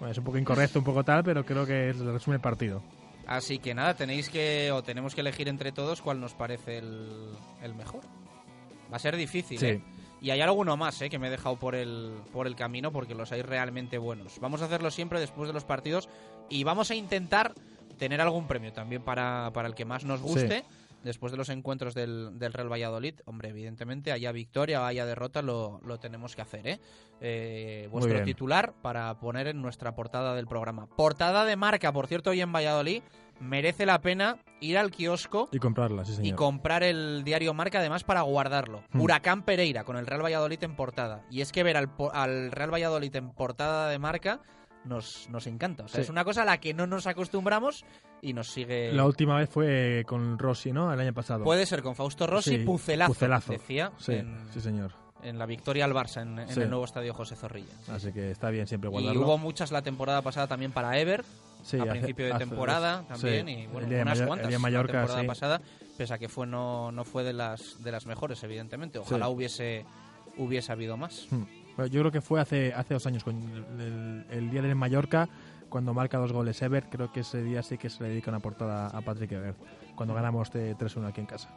bueno, 0.00 0.12
es 0.12 0.18
un 0.18 0.24
poco 0.24 0.36
incorrecto, 0.36 0.78
un 0.80 0.84
poco 0.84 1.02
tal, 1.02 1.24
pero 1.24 1.46
creo 1.46 1.64
que 1.64 1.88
es- 1.88 1.98
resume 1.98 2.36
el 2.36 2.42
partido. 2.42 2.82
Así 3.26 3.58
que 3.60 3.72
nada, 3.74 3.94
tenéis 3.94 4.28
que, 4.28 4.70
o 4.70 4.82
tenemos 4.82 5.14
que 5.14 5.22
elegir 5.22 5.48
entre 5.48 5.72
todos 5.72 6.02
cuál 6.02 6.20
nos 6.20 6.34
parece 6.34 6.76
el, 6.78 7.30
el 7.62 7.74
mejor. 7.74 8.02
Va 8.92 8.96
a 8.96 9.00
ser 9.00 9.16
difícil, 9.16 9.58
Sí. 9.58 9.66
¿eh? 9.66 9.82
Y 10.20 10.30
hay 10.30 10.40
alguno 10.40 10.76
más, 10.76 11.00
¿eh? 11.02 11.08
Que 11.10 11.18
me 11.18 11.28
he 11.28 11.30
dejado 11.30 11.56
por 11.56 11.74
el, 11.76 12.12
por 12.32 12.46
el 12.48 12.56
camino 12.56 12.90
porque 12.90 13.14
los 13.14 13.30
hay 13.30 13.42
realmente 13.42 13.98
buenos. 13.98 14.40
Vamos 14.40 14.62
a 14.62 14.64
hacerlo 14.64 14.90
siempre 14.90 15.20
después 15.20 15.46
de 15.46 15.52
los 15.52 15.64
partidos 15.64 16.08
y 16.48 16.64
vamos 16.64 16.90
a 16.90 16.96
intentar 16.96 17.54
tener 17.98 18.20
algún 18.20 18.48
premio 18.48 18.72
también 18.72 19.02
para, 19.02 19.50
para 19.52 19.68
el 19.68 19.74
que 19.74 19.84
más 19.84 20.04
nos 20.04 20.20
guste. 20.20 20.64
Después 21.04 21.30
de 21.30 21.38
los 21.38 21.48
encuentros 21.48 21.94
del, 21.94 22.40
del 22.40 22.52
Real 22.52 22.70
Valladolid, 22.70 23.14
hombre, 23.24 23.50
evidentemente, 23.50 24.10
haya 24.10 24.32
victoria 24.32 24.82
o 24.82 24.84
haya 24.84 25.06
derrota, 25.06 25.42
lo, 25.42 25.80
lo 25.84 26.00
tenemos 26.00 26.34
que 26.34 26.42
hacer, 26.42 26.66
¿eh? 26.66 26.80
Eh, 27.20 27.88
vuestro 27.92 28.20
titular 28.24 28.74
para 28.82 29.14
poner 29.20 29.46
en 29.46 29.62
nuestra 29.62 29.94
portada 29.94 30.34
del 30.34 30.48
programa. 30.48 30.88
Portada 30.88 31.44
de 31.44 31.54
marca, 31.54 31.92
por 31.92 32.08
cierto, 32.08 32.30
hoy 32.30 32.40
en 32.40 32.52
Valladolid. 32.52 33.02
Merece 33.40 33.86
la 33.86 34.00
pena 34.00 34.36
ir 34.60 34.76
al 34.78 34.90
kiosco 34.90 35.48
Y 35.52 35.58
comprarla, 35.58 36.04
sí, 36.04 36.18
y 36.22 36.32
comprar 36.32 36.82
el 36.82 37.22
diario 37.24 37.54
Marca 37.54 37.78
además 37.78 38.02
para 38.04 38.22
guardarlo. 38.22 38.82
Hmm. 38.92 39.00
Huracán 39.00 39.42
Pereira 39.42 39.84
con 39.84 39.96
el 39.96 40.06
Real 40.06 40.22
Valladolid 40.24 40.62
en 40.64 40.74
portada. 40.74 41.22
Y 41.30 41.40
es 41.40 41.52
que 41.52 41.62
ver 41.62 41.76
al, 41.76 41.90
al 42.12 42.50
Real 42.50 42.72
Valladolid 42.72 43.14
en 43.14 43.30
portada 43.30 43.88
de 43.88 43.98
Marca 43.98 44.40
nos, 44.84 45.28
nos 45.30 45.46
encanta. 45.46 45.84
O 45.84 45.88
sea, 45.88 45.96
Sí. 45.96 46.02
es 46.02 46.08
una 46.10 46.24
cosa 46.24 46.42
a 46.42 46.44
la 46.44 46.58
que 46.58 46.72
no 46.74 46.86
nos 46.86 47.06
acostumbramos 47.06 47.84
y 48.22 48.32
nos 48.32 48.48
sigue... 48.48 48.92
La 48.92 49.04
última 49.04 49.36
vez 49.36 49.48
fue 49.50 50.04
con 50.06 50.38
Rossi, 50.38 50.72
¿no? 50.72 50.92
El 50.92 50.98
año 51.00 51.12
pasado. 51.12 51.44
Puede 51.44 51.66
ser 51.66 51.82
con 51.82 51.94
Fausto 51.94 52.26
Rossi, 52.26 52.58
Sí, 52.58 52.64
pucelazo, 52.64 53.12
pucelazo. 53.12 53.52
decía, 53.52 53.92
Sí, 53.98 54.14
en, 54.14 54.46
sí, 54.52 54.60
señor. 54.60 54.92
en 55.22 55.38
la 55.38 55.46
victoria 55.46 55.84
al 55.84 55.92
Barça 55.92 56.22
en, 56.22 56.38
en 56.38 56.48
Sí. 56.48 56.60
el 56.60 56.70
nuevo 56.70 56.84
estadio 56.84 57.12
José 57.14 57.36
Zorrilla. 57.36 57.72
Así 57.92 58.12
que 58.12 58.30
está 58.30 58.50
bien 58.50 58.66
siempre 58.66 58.88
Y 58.88 58.92
guardarlo. 58.92 59.20
hubo 59.22 59.38
muchas 59.38 59.70
la 59.72 59.82
temporada 59.82 60.22
pasada 60.22 60.46
también 60.46 60.72
para 60.72 60.98
Ever, 60.98 61.24
Sí, 61.62 61.78
a 61.78 61.82
hace- 61.82 61.90
principio 61.92 62.26
de 62.26 62.32
hace- 62.32 62.44
temporada 62.46 63.00
sí. 63.00 63.06
también 63.08 63.48
y 63.48 63.66
bueno 63.66 63.86
unas 64.02 64.22
cuantas 64.22 64.46
de 64.48 64.52
la 64.54 64.58
Mallorca, 64.58 64.92
temporada 64.92 65.20
sí. 65.20 65.26
pasada 65.26 65.60
pese 65.96 66.14
a 66.14 66.18
que 66.18 66.28
fue 66.28 66.46
no, 66.46 66.92
no 66.92 67.04
fue 67.04 67.24
de 67.24 67.32
las 67.32 67.82
de 67.82 67.92
las 67.92 68.06
mejores 68.06 68.42
evidentemente 68.44 68.98
ojalá 68.98 69.28
hubiese 69.28 69.84
hubiese 70.36 70.72
habido 70.72 70.96
más 70.96 71.26
Hmm. 71.30 71.44
Bueno, 71.76 71.92
yo 71.92 72.00
creo 72.00 72.10
que 72.10 72.20
fue 72.20 72.40
hace, 72.40 72.72
hace 72.74 72.94
dos 72.94 73.06
años, 73.06 73.22
con 73.22 73.36
el, 74.30 74.50
día 74.50 74.62
del 74.62 74.74
Mallorca, 74.74 75.28
cuando 75.68 75.94
marca 75.94 76.18
dos 76.18 76.32
goles 76.32 76.60
Ever. 76.60 76.82
Creo 76.90 77.12
que 77.12 77.20
ese 77.20 77.40
día 77.40 77.62
sí 77.62 77.78
que 77.78 77.88
se 77.88 78.02
le 78.02 78.08
dedica 78.08 78.32
una 78.32 78.40
portada 78.40 78.88
a 78.88 79.00
Patrick 79.00 79.30
Ever. 79.30 79.54
Cuando 79.98 80.14
ganamos 80.14 80.50
de 80.52 80.74
3-1 80.76 81.08
aquí 81.08 81.20
en 81.20 81.26
casa. 81.26 81.48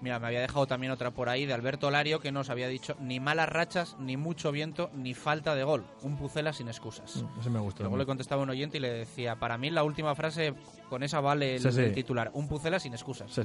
mira 0.00 0.18
me 0.20 0.26
había 0.26 0.40
dejado 0.40 0.66
también 0.66 0.92
otra 0.92 1.10
por 1.10 1.28
ahí 1.30 1.46
de 1.46 1.54
Alberto 1.54 1.90
Lario 1.90 2.20
que 2.20 2.30
nos 2.30 2.50
había 2.50 2.68
dicho 2.68 2.94
ni 3.00 3.18
malas 3.20 3.48
rachas 3.48 3.96
ni 3.98 4.16
mucho 4.18 4.52
viento 4.52 4.90
ni 4.94 5.14
falta 5.14 5.54
de 5.54 5.64
gol 5.64 5.84
un 6.02 6.16
pucela 6.18 6.52
sin 6.52 6.68
excusas 6.68 7.16
Hmm, 7.16 7.40
Ese 7.40 7.48
me 7.50 7.58
gustó. 7.58 7.82
Luego 7.84 7.96
le 7.96 8.04
contestaba 8.06 8.42
un 8.42 8.50
oyente 8.50 8.76
y 8.76 8.80
le 8.80 8.90
decía, 8.92 9.36
para 9.36 9.56
mí 9.58 9.70
la 9.70 9.82
última 9.82 10.14
frase, 10.14 10.52
con 10.90 11.02
esa 11.02 11.20
vale 11.20 11.56
el, 11.56 11.62
Sí, 11.62 11.72
sí. 11.72 11.80
el 11.80 11.92
titular, 11.94 12.30
un 12.34 12.46
pucela 12.48 12.78
sin 12.78 12.92
excusas. 12.92 13.32
Sí. 13.32 13.42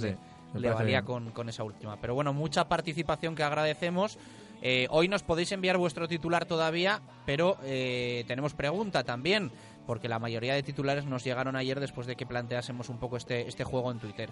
Le- 0.53 0.70
valía 0.70 1.01
con, 1.03 1.31
con 1.31 1.48
esa 1.48 1.63
última. 1.63 1.96
Pero 2.01 2.13
bueno, 2.13 2.34
mucha 2.34 2.67
participación 2.67 3.34
que 3.36 3.43
agradecemos. 3.43 4.17
Eh, 4.63 4.86
hoy 4.91 5.08
nos 5.08 5.24
podéis 5.24 5.51
enviar 5.53 5.77
vuestro 5.77 6.08
titular 6.08 6.46
todavía, 6.46 7.01
pero 7.25 7.58
eh, 7.63 8.25
tenemos 8.27 8.53
pregunta 8.53 9.03
también. 9.03 9.51
Porque 9.86 10.10
la 10.10 10.20
mayoría 10.20 10.54
de 10.54 10.64
titulares 10.64 11.06
nos 11.06 11.24
llegaron 11.24 11.56
ayer 11.56 11.80
después 11.80 12.08
de 12.08 12.16
que 12.16 12.26
planteásemos 12.26 12.90
un 12.90 12.98
poco 12.98 13.18
este, 13.18 13.48
este 13.48 13.64
juego 13.64 13.92
en 13.92 14.00
Twitter. 14.00 14.30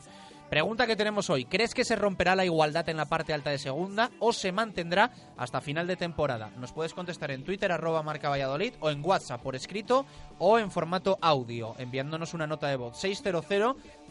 Pregunta 0.50 0.88
que 0.88 0.96
tenemos 0.96 1.30
hoy, 1.30 1.46
¿crees 1.46 1.74
que 1.74 1.86
se 1.86 1.96
romperá 1.96 2.36
la 2.36 2.46
igualdad 2.46 2.88
en 2.90 2.98
la 2.98 3.06
parte 3.06 3.34
alta 3.34 3.50
de 3.50 3.58
segunda 3.58 4.10
o 4.20 4.34
se 4.34 4.52
mantendrá 4.52 5.12
hasta 5.38 5.62
final 5.62 5.88
de 5.88 5.96
temporada? 5.96 6.52
Nos 6.58 6.72
puedes 6.72 6.94
contestar 6.94 7.32
en 7.32 7.44
Twitter 7.44 7.72
arroba 7.72 8.04
marca 8.04 8.30
Valladolid 8.30 8.74
o 8.80 8.90
en 8.90 9.04
WhatsApp 9.04 9.42
por 9.42 9.56
escrito 9.56 10.06
o 10.38 10.58
en 10.58 10.72
formato 10.72 11.18
audio, 11.22 11.76
enviándonos 11.78 12.34
una 12.34 12.48
nota 12.48 12.68
de 12.68 12.78
voz 12.78 12.98
600 12.98 13.46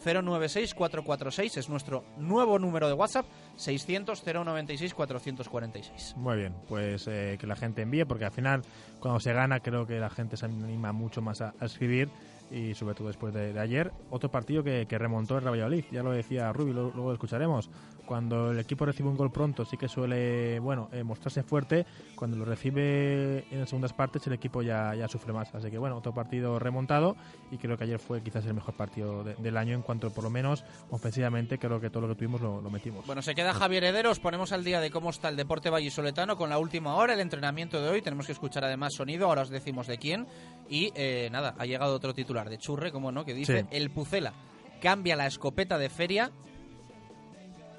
096 0.05 0.75
446 0.75 1.57
es 1.57 1.69
nuestro 1.69 2.05
nuevo 2.17 2.59
número 2.59 2.89
de 2.89 2.95
WhatsApp 2.95 3.27
600 3.57 4.25
096 4.25 4.95
446. 4.95 6.15
Muy 6.17 6.37
bien, 6.37 6.55
pues 6.69 7.07
eh, 7.09 7.37
que 7.39 7.47
la 7.47 7.57
gente 7.57 7.83
envíe, 7.83 8.05
porque 8.05 8.25
al 8.25 8.31
final, 8.31 8.63
cuando 9.01 9.21
se 9.21 9.33
gana, 9.33 9.61
creo 9.61 9.87
que 9.87 9.99
la 9.99 10.11
gente 10.11 10.37
se 10.37 10.47
anima 10.47 10.93
mucho 10.93 11.21
más 11.21 11.38
a, 11.41 11.55
escribir 11.61 12.09
y 12.51 12.75
sobre 12.75 12.95
todo 12.95 13.09
después 13.09 13.35
de, 13.35 13.59
ayer, 13.59 13.93
otro 14.11 14.31
partido 14.31 14.65
que, 14.65 14.87
que, 14.89 14.99
remontó 14.99 15.37
el 15.39 15.45
Valladolid, 15.45 15.85
ya 15.91 16.03
lo 16.03 16.13
decía 16.13 16.53
Rubi, 16.53 16.73
luego 16.73 16.93
lo 16.95 17.13
escucharemos. 17.13 17.71
Cuando 18.09 18.53
el 18.53 18.59
equipo 18.59 18.87
recibe 18.87 19.11
un 19.11 19.19
gol 19.19 19.31
pronto, 19.31 19.67
sí 19.67 19.77
que 19.77 19.87
suele 19.87 20.59
bueno 20.61 20.89
eh, 20.93 21.05
mostrarse 21.05 21.43
fuerte. 21.43 21.85
Cuando 22.15 22.39
lo 22.39 22.47
recibe 22.47 23.45
en 23.51 23.61
las 23.61 23.69
segundas 23.69 23.93
partes, 23.93 24.27
el 24.27 24.33
equipo 24.33 24.63
ya, 24.63 24.95
ya 24.95 25.07
sufre 25.09 25.35
más. 25.35 25.55
Así 25.55 25.71
que 25.71 25.77
bueno, 25.77 25.99
otro 25.99 26.15
partido 26.15 26.59
remontado 26.59 27.17
y 27.51 27.59
creo 27.59 27.77
que 27.77 27.85
ayer 27.85 27.99
fue 27.99 28.23
quizás 28.23 28.47
el 28.47 28.55
mejor 28.55 28.73
partido 28.73 29.25
de, 29.25 29.35
del 29.35 29.59
año 29.59 29.75
en 29.75 29.83
cuanto, 29.83 30.11
por 30.11 30.25
lo 30.25 30.31
menos, 30.31 30.65
ofensivamente, 30.89 31.59
creo 31.59 31.83
que 31.83 31.91
todo 31.91 32.07
lo 32.07 32.09
que 32.09 32.15
tuvimos 32.15 32.41
lo, 32.41 32.63
lo 32.63 32.71
metimos. 32.71 33.05
Bueno, 33.05 33.21
se 33.21 33.35
queda 33.35 33.53
Javier 33.53 33.85
Hederos, 33.85 34.21
ponemos 34.21 34.53
al 34.53 34.65
día 34.65 34.81
de 34.81 34.91
cómo 34.91 35.11
está 35.11 35.29
el 35.29 35.37
deporte 35.37 35.69
vallisoletano 35.69 36.39
con 36.39 36.49
la 36.49 36.59
última 36.59 36.95
hora, 36.95 37.13
el 37.13 37.21
entrenamiento 37.21 37.79
de 37.83 37.91
hoy. 37.91 38.01
Tenemos 38.01 38.25
que 38.25 38.33
escuchar 38.33 38.65
además 38.65 38.95
sonido, 38.95 39.27
ahora 39.27 39.43
os 39.43 39.51
decimos 39.51 39.87
de 39.87 39.99
quién. 39.99 40.27
Y 40.71 40.93
eh, 40.95 41.29
nada, 41.31 41.55
ha 41.59 41.67
llegado 41.67 41.95
otro 41.95 42.15
titular 42.15 42.49
de 42.49 42.57
Churre, 42.57 42.91
como 42.91 43.13
no, 43.13 43.27
que 43.27 43.35
dice: 43.35 43.61
Sí. 43.61 43.67
El 43.71 43.91
Pucela 43.91 44.33
cambia 44.81 45.15
la 45.15 45.27
escopeta 45.27 45.77
de 45.77 45.91
feria 45.91 46.31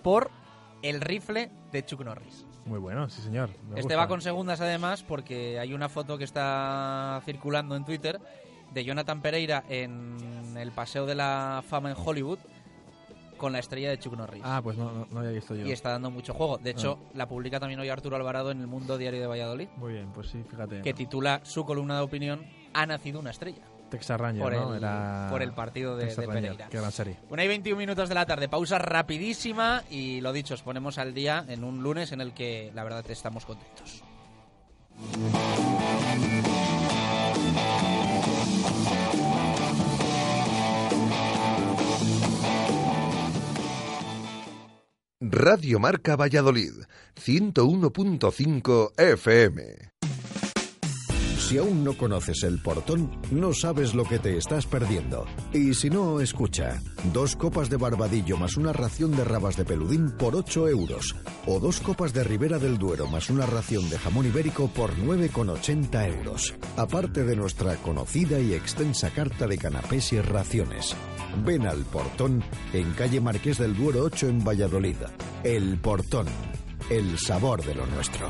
por 0.02 0.32
el 0.82 1.02
rifle 1.02 1.52
de 1.72 1.86
Chuck 1.86 2.02
Norris. 2.02 2.46
Muy 2.66 2.80
bueno, 2.80 3.10
sí 3.10 3.22
señor. 3.22 3.50
me 3.64 3.70
Este 3.80 3.82
gusta. 3.84 3.96
va 3.98 4.08
con 4.08 4.22
segundas 4.22 4.62
además 4.62 5.04
porque 5.04 5.60
hay 5.60 5.74
una 5.74 5.90
foto 5.90 6.18
que 6.18 6.24
está 6.24 7.22
circulando 7.26 7.76
en 7.76 7.86
Twitter 7.86 8.20
de 8.74 8.84
Jonathan 8.86 9.22
Pereira 9.22 9.64
en 9.70 10.56
el 10.58 10.72
Paseo 10.72 11.06
de 11.06 11.16
la 11.16 11.64
Fama 11.68 11.90
en 11.92 11.98
Hollywood 11.98 12.38
con 13.38 13.54
la 13.54 13.60
estrella 13.60 13.90
de 13.90 13.98
Chuck 13.98 14.16
Norris. 14.18 14.42
Ah, 14.46 14.60
pues 14.62 14.78
no, 14.78 14.92
no, 14.92 15.08
no 15.10 15.20
había 15.20 15.32
visto 15.32 15.56
yo. 15.56 15.66
y 15.66 15.72
está 15.72 15.90
dando 15.92 16.12
mucho 16.12 16.34
juego. 16.34 16.58
De 16.58 16.72
hecho, 16.72 17.00
la 17.14 17.26
publica 17.28 17.60
también 17.60 17.80
hoy 17.80 17.88
Arturo 17.90 18.18
Alvarado 18.18 18.52
en 18.52 18.60
el 18.60 18.68
Mundo 18.68 18.98
Diario 18.98 19.22
de 19.22 19.28
Valladolid, 19.28 19.70
Muy 19.78 19.94
bien, 19.94 20.12
pues 20.14 20.28
sí, 20.28 20.44
fíjate. 20.50 20.82
que 20.82 20.94
titula 20.94 21.40
su 21.44 21.66
columna 21.66 21.96
de 21.96 22.02
opinión 22.02 22.46
Ha 22.74 22.86
nacido 22.86 23.20
una 23.20 23.32
estrella 23.32 23.64
Texas 23.90 24.20
Ranger, 24.20 24.44
por, 24.44 24.54
¿no? 24.54 24.74
el, 24.74 24.80
Era 24.80 25.28
por 25.30 25.42
el 25.42 25.54
partido 25.54 25.96
de, 25.96 26.14
de 26.14 26.28
Pereira. 26.28 26.68
Qué 26.70 26.78
gran 26.78 26.92
serie. 26.92 27.18
Una 27.30 27.44
y 27.44 27.48
21 27.48 27.78
minutos 27.78 28.10
de 28.10 28.16
la 28.16 28.26
tarde, 28.26 28.48
pausa 28.48 28.78
rapidísima 28.78 29.84
y 29.90 30.22
lo 30.22 30.32
dicho, 30.34 30.54
os 30.54 30.62
ponemos 30.62 30.98
al 30.98 31.14
día 31.14 31.46
en 31.48 31.64
un 31.64 31.82
lunes 31.82 32.12
en 32.12 32.22
el 32.22 32.34
que 32.34 32.72
la 32.74 32.84
verdad 32.84 33.06
estamos 33.10 33.46
contentos. 33.46 34.04
Radio 45.22 45.80
Marca 45.80 46.16
Valladolid, 46.16 46.74
101.5 47.16 48.94
FM. 48.98 49.99
Si 51.50 51.58
aún 51.58 51.84
no 51.84 51.98
conoces 51.98 52.44
el 52.44 52.60
portón, 52.60 53.10
no 53.32 53.54
sabes 53.54 53.96
lo 53.96 54.04
que 54.04 54.20
te 54.20 54.38
estás 54.38 54.68
perdiendo. 54.68 55.26
Y 55.52 55.74
si 55.74 55.90
no, 55.90 56.20
escucha. 56.20 56.80
Dos 57.12 57.36
copas 57.36 57.72
de 57.72 57.78
barbadillo 57.78 58.38
más 58.38 58.56
una 58.56 58.72
ración 58.72 59.18
de 59.18 59.24
rabas 59.24 59.58
de 59.58 59.66
peludín 59.66 60.12
por 60.12 60.36
8 60.36 60.68
euros. 60.68 61.16
O 61.48 61.60
dos 61.60 61.80
copas 61.80 62.14
de 62.14 62.24
Ribera 62.24 62.60
del 62.60 62.78
Duero 62.78 63.08
más 63.08 63.32
una 63.32 63.48
ración 63.48 63.90
de 63.90 63.98
jamón 63.98 64.28
ibérico 64.28 64.68
por 64.68 64.96
9,80 64.96 66.18
euros. 66.20 66.54
Aparte 66.78 67.24
de 67.24 67.36
nuestra 67.36 67.78
conocida 67.78 68.40
y 68.40 68.54
extensa 68.54 69.10
carta 69.10 69.48
de 69.48 69.58
canapés 69.58 70.14
y 70.14 70.22
raciones. 70.22 70.96
Ven 71.44 71.66
al 71.66 71.84
portón 71.86 72.44
en 72.74 72.94
calle 72.94 73.22
Marqués 73.22 73.58
del 73.58 73.76
Duero 73.76 74.04
8 74.04 74.28
en 74.28 74.44
Valladolid. 74.44 74.98
El 75.44 75.80
portón. 75.80 76.28
El 76.92 77.18
sabor 77.18 77.66
de 77.66 77.74
lo 77.74 77.88
nuestro. 77.88 78.30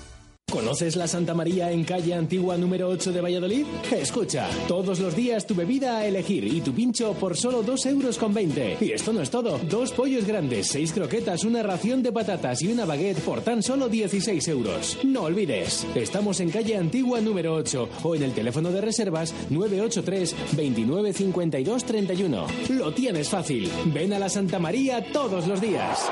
¿Conoces 0.51 0.97
la 0.97 1.07
Santa 1.07 1.33
María 1.33 1.71
en 1.71 1.85
calle 1.85 2.13
Antigua 2.13 2.57
número 2.57 2.89
8 2.89 3.13
de 3.13 3.21
Valladolid? 3.21 3.65
Escucha, 3.89 4.49
todos 4.67 4.99
los 4.99 5.15
días 5.15 5.47
tu 5.47 5.55
bebida 5.55 5.99
a 5.99 6.05
elegir 6.05 6.43
y 6.45 6.59
tu 6.59 6.73
pincho 6.73 7.13
por 7.13 7.37
solo 7.37 7.63
2 7.63 7.85
euros 7.85 8.17
con 8.17 8.33
20. 8.33 8.77
Y 8.81 8.91
esto 8.91 9.13
no 9.13 9.21
es 9.21 9.29
todo. 9.29 9.59
Dos 9.69 9.93
pollos 9.93 10.25
grandes, 10.25 10.67
seis 10.67 10.91
croquetas, 10.91 11.45
una 11.45 11.63
ración 11.63 12.03
de 12.03 12.11
patatas 12.11 12.61
y 12.61 12.67
una 12.67 12.83
baguette 12.83 13.21
por 13.21 13.39
tan 13.41 13.63
solo 13.63 13.87
16 13.87 14.45
euros. 14.49 14.97
No 15.05 15.23
olvides, 15.23 15.87
estamos 15.95 16.41
en 16.41 16.49
calle 16.49 16.75
Antigua 16.75 17.21
número 17.21 17.53
8 17.55 17.89
o 18.03 18.15
en 18.15 18.23
el 18.23 18.33
teléfono 18.33 18.73
de 18.73 18.81
reservas 18.81 19.33
983 19.49 20.35
29 20.57 21.13
52 21.13 21.85
31. 21.85 22.47
Lo 22.71 22.93
tienes 22.93 23.29
fácil. 23.29 23.71
Ven 23.85 24.11
a 24.11 24.19
la 24.19 24.27
Santa 24.27 24.59
María 24.59 25.01
todos 25.13 25.47
los 25.47 25.61
días. 25.61 26.11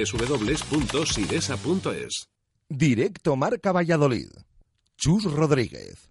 www.siresa.es. 0.05 2.27
Directo 2.69 3.35
Marca 3.35 3.71
Valladolid. 3.71 4.29
Chus 4.97 5.23
Rodríguez. 5.23 6.10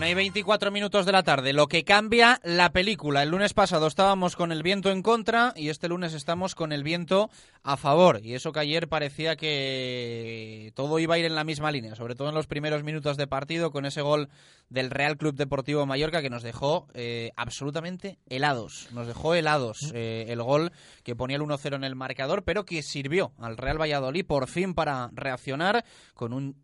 Una 0.00 0.08
y 0.08 0.14
24 0.14 0.70
minutos 0.70 1.04
de 1.04 1.12
la 1.12 1.22
tarde, 1.22 1.52
lo 1.52 1.66
que 1.66 1.84
cambia 1.84 2.40
la 2.42 2.72
película. 2.72 3.22
El 3.22 3.28
lunes 3.28 3.52
pasado 3.52 3.86
estábamos 3.86 4.34
con 4.34 4.50
el 4.50 4.62
viento 4.62 4.90
en 4.90 5.02
contra 5.02 5.52
y 5.54 5.68
este 5.68 5.88
lunes 5.88 6.14
estamos 6.14 6.54
con 6.54 6.72
el 6.72 6.82
viento 6.82 7.28
a 7.62 7.76
favor. 7.76 8.20
Y 8.24 8.32
eso 8.32 8.50
que 8.50 8.60
ayer 8.60 8.88
parecía 8.88 9.36
que 9.36 10.72
todo 10.74 10.98
iba 11.00 11.16
a 11.16 11.18
ir 11.18 11.26
en 11.26 11.34
la 11.34 11.44
misma 11.44 11.70
línea, 11.70 11.96
sobre 11.96 12.14
todo 12.14 12.30
en 12.30 12.34
los 12.34 12.46
primeros 12.46 12.82
minutos 12.82 13.18
de 13.18 13.26
partido 13.26 13.72
con 13.72 13.84
ese 13.84 14.00
gol 14.00 14.30
del 14.70 14.90
Real 14.90 15.18
Club 15.18 15.34
Deportivo 15.34 15.84
Mallorca 15.84 16.22
que 16.22 16.30
nos 16.30 16.42
dejó 16.42 16.88
eh, 16.94 17.32
absolutamente 17.36 18.18
helados. 18.30 18.88
Nos 18.92 19.06
dejó 19.06 19.34
helados 19.34 19.92
eh, 19.92 20.24
el 20.28 20.42
gol 20.42 20.72
que 21.02 21.14
ponía 21.14 21.36
el 21.36 21.42
1-0 21.42 21.74
en 21.74 21.84
el 21.84 21.94
marcador, 21.94 22.42
pero 22.42 22.64
que 22.64 22.82
sirvió 22.82 23.32
al 23.38 23.58
Real 23.58 23.78
Valladolid 23.78 24.24
por 24.24 24.48
fin 24.48 24.72
para 24.72 25.10
reaccionar 25.12 25.84
con 26.14 26.32
un 26.32 26.56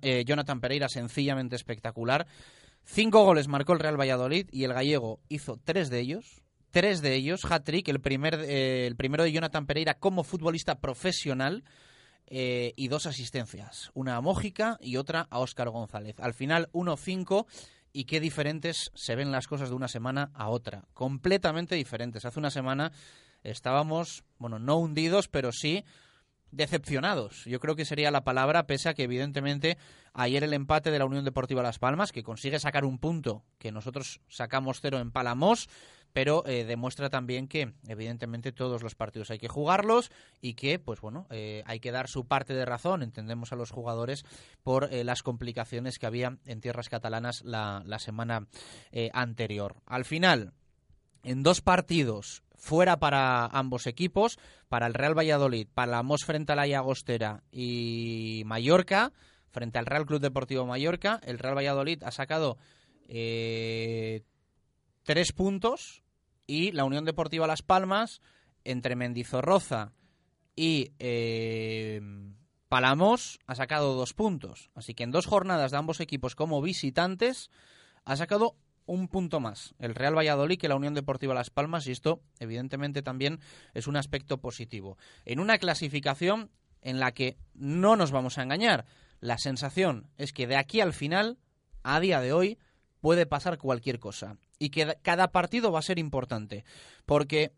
eh, 0.00 0.24
Jonathan 0.26 0.62
Pereira 0.62 0.88
sencillamente 0.88 1.54
espectacular. 1.54 2.26
Cinco 2.84 3.24
goles 3.24 3.48
marcó 3.48 3.72
el 3.72 3.80
Real 3.80 4.00
Valladolid 4.00 4.48
y 4.50 4.64
el 4.64 4.72
gallego 4.72 5.20
hizo 5.28 5.58
tres 5.62 5.90
de 5.90 6.00
ellos. 6.00 6.42
Tres 6.70 7.00
de 7.00 7.14
ellos, 7.14 7.44
hat-trick, 7.50 7.88
el, 7.88 8.00
primer, 8.00 8.34
eh, 8.34 8.86
el 8.86 8.94
primero 8.94 9.24
de 9.24 9.32
Jonathan 9.32 9.66
Pereira 9.66 9.94
como 9.94 10.22
futbolista 10.22 10.80
profesional 10.80 11.64
eh, 12.26 12.74
y 12.76 12.88
dos 12.88 13.06
asistencias. 13.06 13.90
Una 13.94 14.16
a 14.16 14.20
Mójica 14.20 14.76
y 14.82 14.96
otra 14.96 15.26
a 15.30 15.38
Óscar 15.38 15.70
González. 15.70 16.20
Al 16.20 16.34
final 16.34 16.68
1-5 16.72 17.46
y 17.92 18.04
qué 18.04 18.20
diferentes 18.20 18.90
se 18.94 19.16
ven 19.16 19.32
las 19.32 19.46
cosas 19.46 19.70
de 19.70 19.76
una 19.76 19.88
semana 19.88 20.30
a 20.34 20.50
otra. 20.50 20.84
Completamente 20.92 21.74
diferentes. 21.74 22.26
Hace 22.26 22.38
una 22.38 22.50
semana 22.50 22.92
estábamos, 23.42 24.24
bueno, 24.38 24.58
no 24.58 24.76
hundidos, 24.76 25.28
pero 25.28 25.52
sí 25.52 25.84
decepcionados. 26.50 27.44
Yo 27.44 27.60
creo 27.60 27.76
que 27.76 27.84
sería 27.84 28.10
la 28.10 28.24
palabra, 28.24 28.66
pese 28.66 28.88
a 28.88 28.94
que 28.94 29.04
evidentemente 29.04 29.78
ayer 30.12 30.44
el 30.44 30.54
empate 30.54 30.90
de 30.90 30.98
la 30.98 31.04
Unión 31.04 31.24
Deportiva 31.24 31.62
Las 31.62 31.78
Palmas, 31.78 32.12
que 32.12 32.22
consigue 32.22 32.58
sacar 32.58 32.84
un 32.84 32.98
punto 32.98 33.44
que 33.58 33.72
nosotros 33.72 34.20
sacamos 34.28 34.80
cero 34.80 34.98
en 34.98 35.10
Palamos, 35.10 35.68
pero 36.12 36.44
eh, 36.46 36.64
demuestra 36.64 37.10
también 37.10 37.48
que 37.48 37.74
evidentemente 37.86 38.52
todos 38.52 38.82
los 38.82 38.94
partidos 38.94 39.30
hay 39.30 39.38
que 39.38 39.48
jugarlos 39.48 40.10
y 40.40 40.54
que 40.54 40.78
pues 40.78 41.00
bueno 41.00 41.26
eh, 41.30 41.62
hay 41.66 41.80
que 41.80 41.92
dar 41.92 42.08
su 42.08 42.26
parte 42.26 42.54
de 42.54 42.64
razón 42.64 43.02
entendemos 43.02 43.52
a 43.52 43.56
los 43.56 43.70
jugadores 43.70 44.24
por 44.62 44.92
eh, 44.92 45.04
las 45.04 45.22
complicaciones 45.22 45.98
que 45.98 46.06
había 46.06 46.38
en 46.46 46.60
tierras 46.60 46.88
catalanas 46.88 47.42
la, 47.44 47.82
la 47.84 47.98
semana 47.98 48.46
anterior 49.12 49.76
al 49.86 50.04
final 50.04 50.52
en 51.22 51.42
dos 51.42 51.60
partidos 51.60 52.42
fuera 52.58 52.98
para 52.98 53.46
ambos 53.46 53.86
equipos, 53.86 54.38
para 54.68 54.86
el 54.86 54.94
Real 54.94 55.16
Valladolid, 55.16 55.68
para 55.72 56.02
frente 56.24 56.52
a 56.52 56.56
la 56.56 56.66
Llagostera 56.66 57.42
y 57.50 58.42
Mallorca, 58.44 59.12
frente 59.50 59.78
al 59.78 59.86
Real 59.86 60.04
Club 60.04 60.20
Deportivo 60.20 60.66
Mallorca, 60.66 61.20
el 61.24 61.38
Real 61.38 61.56
Valladolid 61.56 62.02
ha 62.02 62.10
sacado 62.10 62.58
eh, 63.08 64.22
tres 65.04 65.32
puntos 65.32 66.02
y 66.46 66.72
la 66.72 66.84
Unión 66.84 67.04
Deportiva 67.04 67.46
Las 67.46 67.62
Palmas, 67.62 68.20
entre 68.64 68.96
Mendizorroza 68.96 69.92
y 70.54 70.92
eh, 70.98 72.02
Palamos, 72.68 73.38
ha 73.46 73.54
sacado 73.54 73.94
dos 73.94 74.12
puntos. 74.12 74.70
Así 74.74 74.92
que 74.92 75.04
en 75.04 75.10
dos 75.10 75.26
jornadas 75.26 75.70
de 75.70 75.78
ambos 75.78 76.00
equipos 76.00 76.34
como 76.34 76.60
visitantes, 76.60 77.50
ha 78.04 78.16
sacado 78.16 78.56
un 78.88 79.06
punto 79.06 79.38
más 79.38 79.74
el 79.78 79.94
Real 79.94 80.16
Valladolid 80.16 80.58
que 80.58 80.68
la 80.68 80.74
Unión 80.74 80.94
Deportiva 80.94 81.34
Las 81.34 81.50
Palmas 81.50 81.86
y 81.86 81.92
esto 81.92 82.20
evidentemente 82.40 83.02
también 83.02 83.40
es 83.74 83.86
un 83.86 83.96
aspecto 83.96 84.38
positivo. 84.38 84.98
En 85.24 85.38
una 85.38 85.58
clasificación 85.58 86.50
en 86.80 86.98
la 86.98 87.12
que 87.12 87.36
no 87.54 87.96
nos 87.96 88.10
vamos 88.10 88.38
a 88.38 88.42
engañar, 88.42 88.86
la 89.20 89.38
sensación 89.38 90.08
es 90.16 90.32
que 90.32 90.46
de 90.46 90.56
aquí 90.56 90.80
al 90.80 90.92
final, 90.92 91.38
a 91.82 92.00
día 92.00 92.20
de 92.20 92.32
hoy, 92.32 92.58
puede 93.00 93.26
pasar 93.26 93.58
cualquier 93.58 93.98
cosa 93.98 94.36
y 94.58 94.70
que 94.70 94.98
cada 95.02 95.30
partido 95.30 95.70
va 95.70 95.78
a 95.78 95.82
ser 95.82 95.98
importante 95.98 96.64
porque 97.04 97.52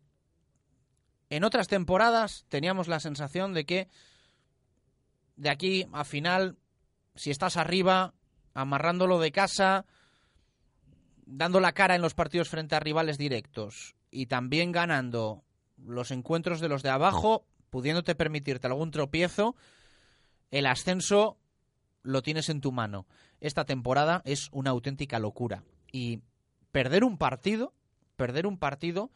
en 1.30 1.44
otras 1.44 1.68
temporadas 1.68 2.44
teníamos 2.48 2.88
la 2.88 3.00
sensación 3.00 3.54
de 3.54 3.64
que 3.64 3.88
de 5.36 5.48
aquí 5.48 5.86
a 5.92 6.04
final, 6.04 6.58
si 7.14 7.30
estás 7.30 7.56
arriba, 7.56 8.12
amarrándolo 8.52 9.18
de 9.20 9.32
casa, 9.32 9.86
dando 11.30 11.60
la 11.60 11.72
cara 11.72 11.94
en 11.94 12.02
los 12.02 12.14
partidos 12.14 12.48
frente 12.48 12.74
a 12.74 12.80
rivales 12.80 13.16
directos 13.16 13.94
y 14.10 14.26
también 14.26 14.72
ganando 14.72 15.44
los 15.78 16.10
encuentros 16.10 16.60
de 16.60 16.68
los 16.68 16.82
de 16.82 16.90
abajo, 16.90 17.46
pudiéndote 17.70 18.14
permitirte 18.14 18.66
algún 18.66 18.90
tropiezo, 18.90 19.54
el 20.50 20.66
ascenso 20.66 21.38
lo 22.02 22.22
tienes 22.22 22.48
en 22.48 22.60
tu 22.60 22.72
mano. 22.72 23.06
Esta 23.40 23.64
temporada 23.64 24.22
es 24.24 24.48
una 24.52 24.70
auténtica 24.70 25.18
locura. 25.18 25.62
Y 25.92 26.20
perder 26.72 27.04
un 27.04 27.16
partido, 27.16 27.72
perder 28.16 28.46
un 28.46 28.58
partido, 28.58 29.10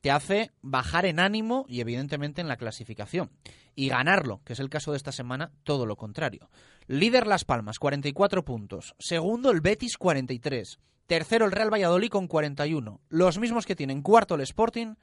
te 0.00 0.10
hace 0.10 0.50
bajar 0.60 1.06
en 1.06 1.20
ánimo 1.20 1.64
y 1.68 1.80
evidentemente 1.80 2.40
en 2.40 2.48
la 2.48 2.56
clasificación. 2.56 3.30
Y 3.74 3.88
ganarlo, 3.88 4.42
que 4.44 4.54
es 4.54 4.60
el 4.60 4.68
caso 4.68 4.90
de 4.90 4.96
esta 4.96 5.12
semana, 5.12 5.52
todo 5.62 5.86
lo 5.86 5.96
contrario. 5.96 6.50
Líder 6.88 7.26
Las 7.26 7.44
Palmas, 7.44 7.78
44 7.78 8.44
puntos. 8.44 8.96
Segundo 8.98 9.52
el 9.52 9.60
Betis, 9.60 9.96
43. 9.96 10.80
Tercero 11.06 11.44
el 11.44 11.52
Real 11.52 11.72
Valladolid 11.72 12.08
con 12.08 12.26
41. 12.26 13.00
Los 13.08 13.38
mismos 13.38 13.66
que 13.66 13.76
tienen 13.76 14.02
cuarto 14.02 14.34
el 14.34 14.40
Sporting 14.42 14.94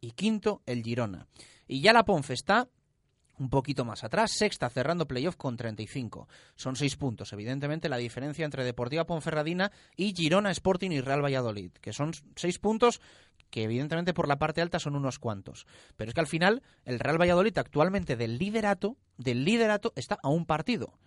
y 0.00 0.12
quinto 0.12 0.62
el 0.66 0.82
Girona. 0.82 1.26
Y 1.66 1.80
ya 1.80 1.92
la 1.92 2.04
Ponce 2.04 2.32
está 2.32 2.68
un 3.38 3.50
poquito 3.50 3.84
más 3.84 4.04
atrás, 4.04 4.32
sexta 4.32 4.68
cerrando 4.68 5.06
playoff 5.06 5.36
con 5.36 5.56
35. 5.56 6.28
Son 6.56 6.76
seis 6.76 6.96
puntos, 6.96 7.32
evidentemente, 7.32 7.88
la 7.88 7.96
diferencia 7.96 8.44
entre 8.44 8.64
Deportiva 8.64 9.06
Ponferradina 9.06 9.70
y 9.96 10.12
Girona 10.14 10.50
Sporting 10.50 10.90
y 10.90 11.00
Real 11.00 11.24
Valladolid, 11.24 11.72
que 11.80 11.92
son 11.92 12.12
seis 12.34 12.58
puntos 12.58 13.00
que 13.50 13.64
evidentemente 13.64 14.12
por 14.12 14.28
la 14.28 14.38
parte 14.38 14.60
alta 14.60 14.78
son 14.78 14.96
unos 14.96 15.18
cuantos. 15.18 15.66
Pero 15.96 16.10
es 16.10 16.14
que 16.14 16.20
al 16.20 16.26
final 16.26 16.62
el 16.84 16.98
Real 16.98 17.20
Valladolid 17.20 17.56
actualmente 17.56 18.16
del 18.16 18.38
liderato, 18.38 18.96
del 19.16 19.44
liderato 19.44 19.92
está 19.96 20.18
a 20.22 20.28
un 20.28 20.44
partido 20.44 20.98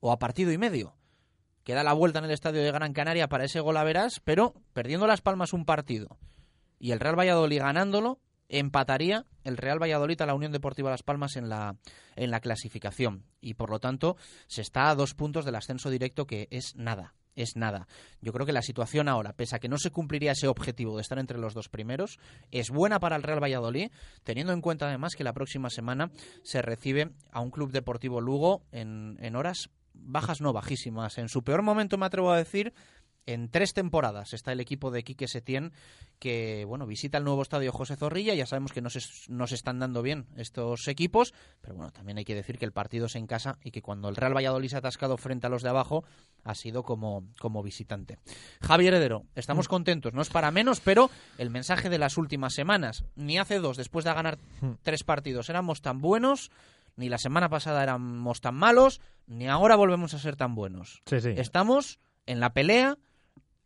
o 0.00 0.12
a 0.12 0.18
partido 0.18 0.52
y 0.52 0.58
medio 0.58 0.94
que 1.64 1.74
da 1.74 1.82
la 1.82 1.92
vuelta 1.92 2.20
en 2.20 2.26
el 2.26 2.30
estadio 2.30 2.62
de 2.62 2.70
Gran 2.70 2.92
Canaria 2.92 3.28
para 3.28 3.44
ese 3.44 3.60
gol 3.60 3.76
a 3.76 3.84
verás, 3.84 4.20
pero 4.22 4.54
perdiendo 4.72 5.06
Las 5.06 5.22
Palmas 5.22 5.52
un 5.52 5.64
partido 5.64 6.18
y 6.78 6.92
el 6.92 7.00
Real 7.00 7.18
Valladolid 7.18 7.60
ganándolo, 7.60 8.20
empataría 8.48 9.24
el 9.42 9.56
Real 9.56 9.82
Valladolid 9.82 10.20
a 10.20 10.26
la 10.26 10.34
Unión 10.34 10.52
Deportiva 10.52 10.90
Las 10.90 11.02
Palmas 11.02 11.36
en 11.36 11.48
la, 11.48 11.76
en 12.14 12.30
la 12.30 12.40
clasificación. 12.40 13.24
Y 13.40 13.54
por 13.54 13.70
lo 13.70 13.80
tanto, 13.80 14.16
se 14.46 14.60
está 14.60 14.90
a 14.90 14.94
dos 14.94 15.14
puntos 15.14 15.44
del 15.44 15.54
ascenso 15.54 15.90
directo, 15.90 16.26
que 16.26 16.48
es 16.50 16.76
nada. 16.76 17.14
Es 17.36 17.56
nada. 17.56 17.88
Yo 18.20 18.32
creo 18.32 18.46
que 18.46 18.52
la 18.52 18.62
situación 18.62 19.08
ahora, 19.08 19.32
pese 19.32 19.56
a 19.56 19.58
que 19.58 19.68
no 19.68 19.78
se 19.78 19.90
cumpliría 19.90 20.32
ese 20.32 20.46
objetivo 20.46 20.94
de 20.94 21.00
estar 21.02 21.18
entre 21.18 21.38
los 21.38 21.52
dos 21.52 21.68
primeros, 21.68 22.18
es 22.52 22.70
buena 22.70 23.00
para 23.00 23.16
el 23.16 23.24
Real 23.24 23.42
Valladolid, 23.42 23.90
teniendo 24.22 24.52
en 24.52 24.60
cuenta 24.60 24.86
además 24.86 25.14
que 25.16 25.24
la 25.24 25.32
próxima 25.32 25.68
semana 25.68 26.12
se 26.42 26.62
recibe 26.62 27.10
a 27.32 27.40
un 27.40 27.50
club 27.50 27.72
deportivo 27.72 28.20
Lugo 28.20 28.62
en, 28.70 29.16
en 29.20 29.34
horas 29.34 29.70
bajas 29.94 30.40
no 30.40 30.52
bajísimas. 30.52 31.18
En 31.18 31.28
su 31.28 31.42
peor 31.42 31.62
momento, 31.62 31.96
me 31.96 32.06
atrevo 32.06 32.30
a 32.30 32.36
decir, 32.36 32.74
en 33.26 33.48
tres 33.48 33.72
temporadas 33.72 34.34
está 34.34 34.52
el 34.52 34.60
equipo 34.60 34.90
de 34.90 35.02
Quique 35.02 35.28
Setién 35.28 35.72
que 36.18 36.64
bueno 36.66 36.86
visita 36.86 37.18
el 37.18 37.24
nuevo 37.24 37.42
estadio 37.42 37.72
José 37.72 37.96
Zorrilla 37.96 38.34
ya 38.34 38.46
sabemos 38.46 38.72
que 38.72 38.82
no 38.82 38.90
se, 38.90 39.54
están 39.54 39.78
dando 39.78 40.02
bien 40.02 40.26
estos 40.36 40.88
equipos 40.88 41.32
pero 41.60 41.74
bueno 41.74 41.90
también 41.92 42.18
hay 42.18 42.24
que 42.24 42.34
decir 42.34 42.58
que 42.58 42.64
el 42.64 42.72
partido 42.72 43.06
es 43.06 43.16
en 43.16 43.26
casa 43.26 43.58
y 43.62 43.70
que 43.70 43.82
cuando 43.82 44.08
el 44.08 44.16
Real 44.16 44.36
Valladolid 44.36 44.68
se 44.68 44.76
ha 44.76 44.80
atascado 44.80 45.16
frente 45.16 45.46
a 45.46 45.50
los 45.50 45.62
de 45.62 45.70
abajo 45.70 46.04
ha 46.44 46.54
sido 46.54 46.82
como, 46.82 47.24
como 47.38 47.62
visitante 47.62 48.18
Javier 48.60 48.94
Heredero 48.94 49.24
estamos 49.34 49.68
mm. 49.68 49.70
contentos 49.70 50.12
no 50.12 50.22
es 50.22 50.28
para 50.28 50.50
menos 50.50 50.80
pero 50.80 51.10
el 51.38 51.50
mensaje 51.50 51.88
de 51.88 51.98
las 51.98 52.18
últimas 52.18 52.54
semanas 52.54 53.04
ni 53.16 53.38
hace 53.38 53.58
dos 53.58 53.76
después 53.76 54.04
de 54.04 54.12
ganar 54.12 54.38
mm. 54.60 54.72
tres 54.82 55.02
partidos 55.02 55.48
éramos 55.48 55.80
tan 55.80 56.00
buenos 56.00 56.50
ni 56.96 57.08
la 57.08 57.18
semana 57.18 57.48
pasada 57.48 57.82
éramos 57.82 58.40
tan 58.40 58.54
malos, 58.54 59.00
ni 59.26 59.48
ahora 59.48 59.76
volvemos 59.76 60.14
a 60.14 60.18
ser 60.18 60.36
tan 60.36 60.54
buenos. 60.54 61.02
Estamos 61.10 61.98
en 62.26 62.40
la 62.40 62.52
pelea, 62.52 62.98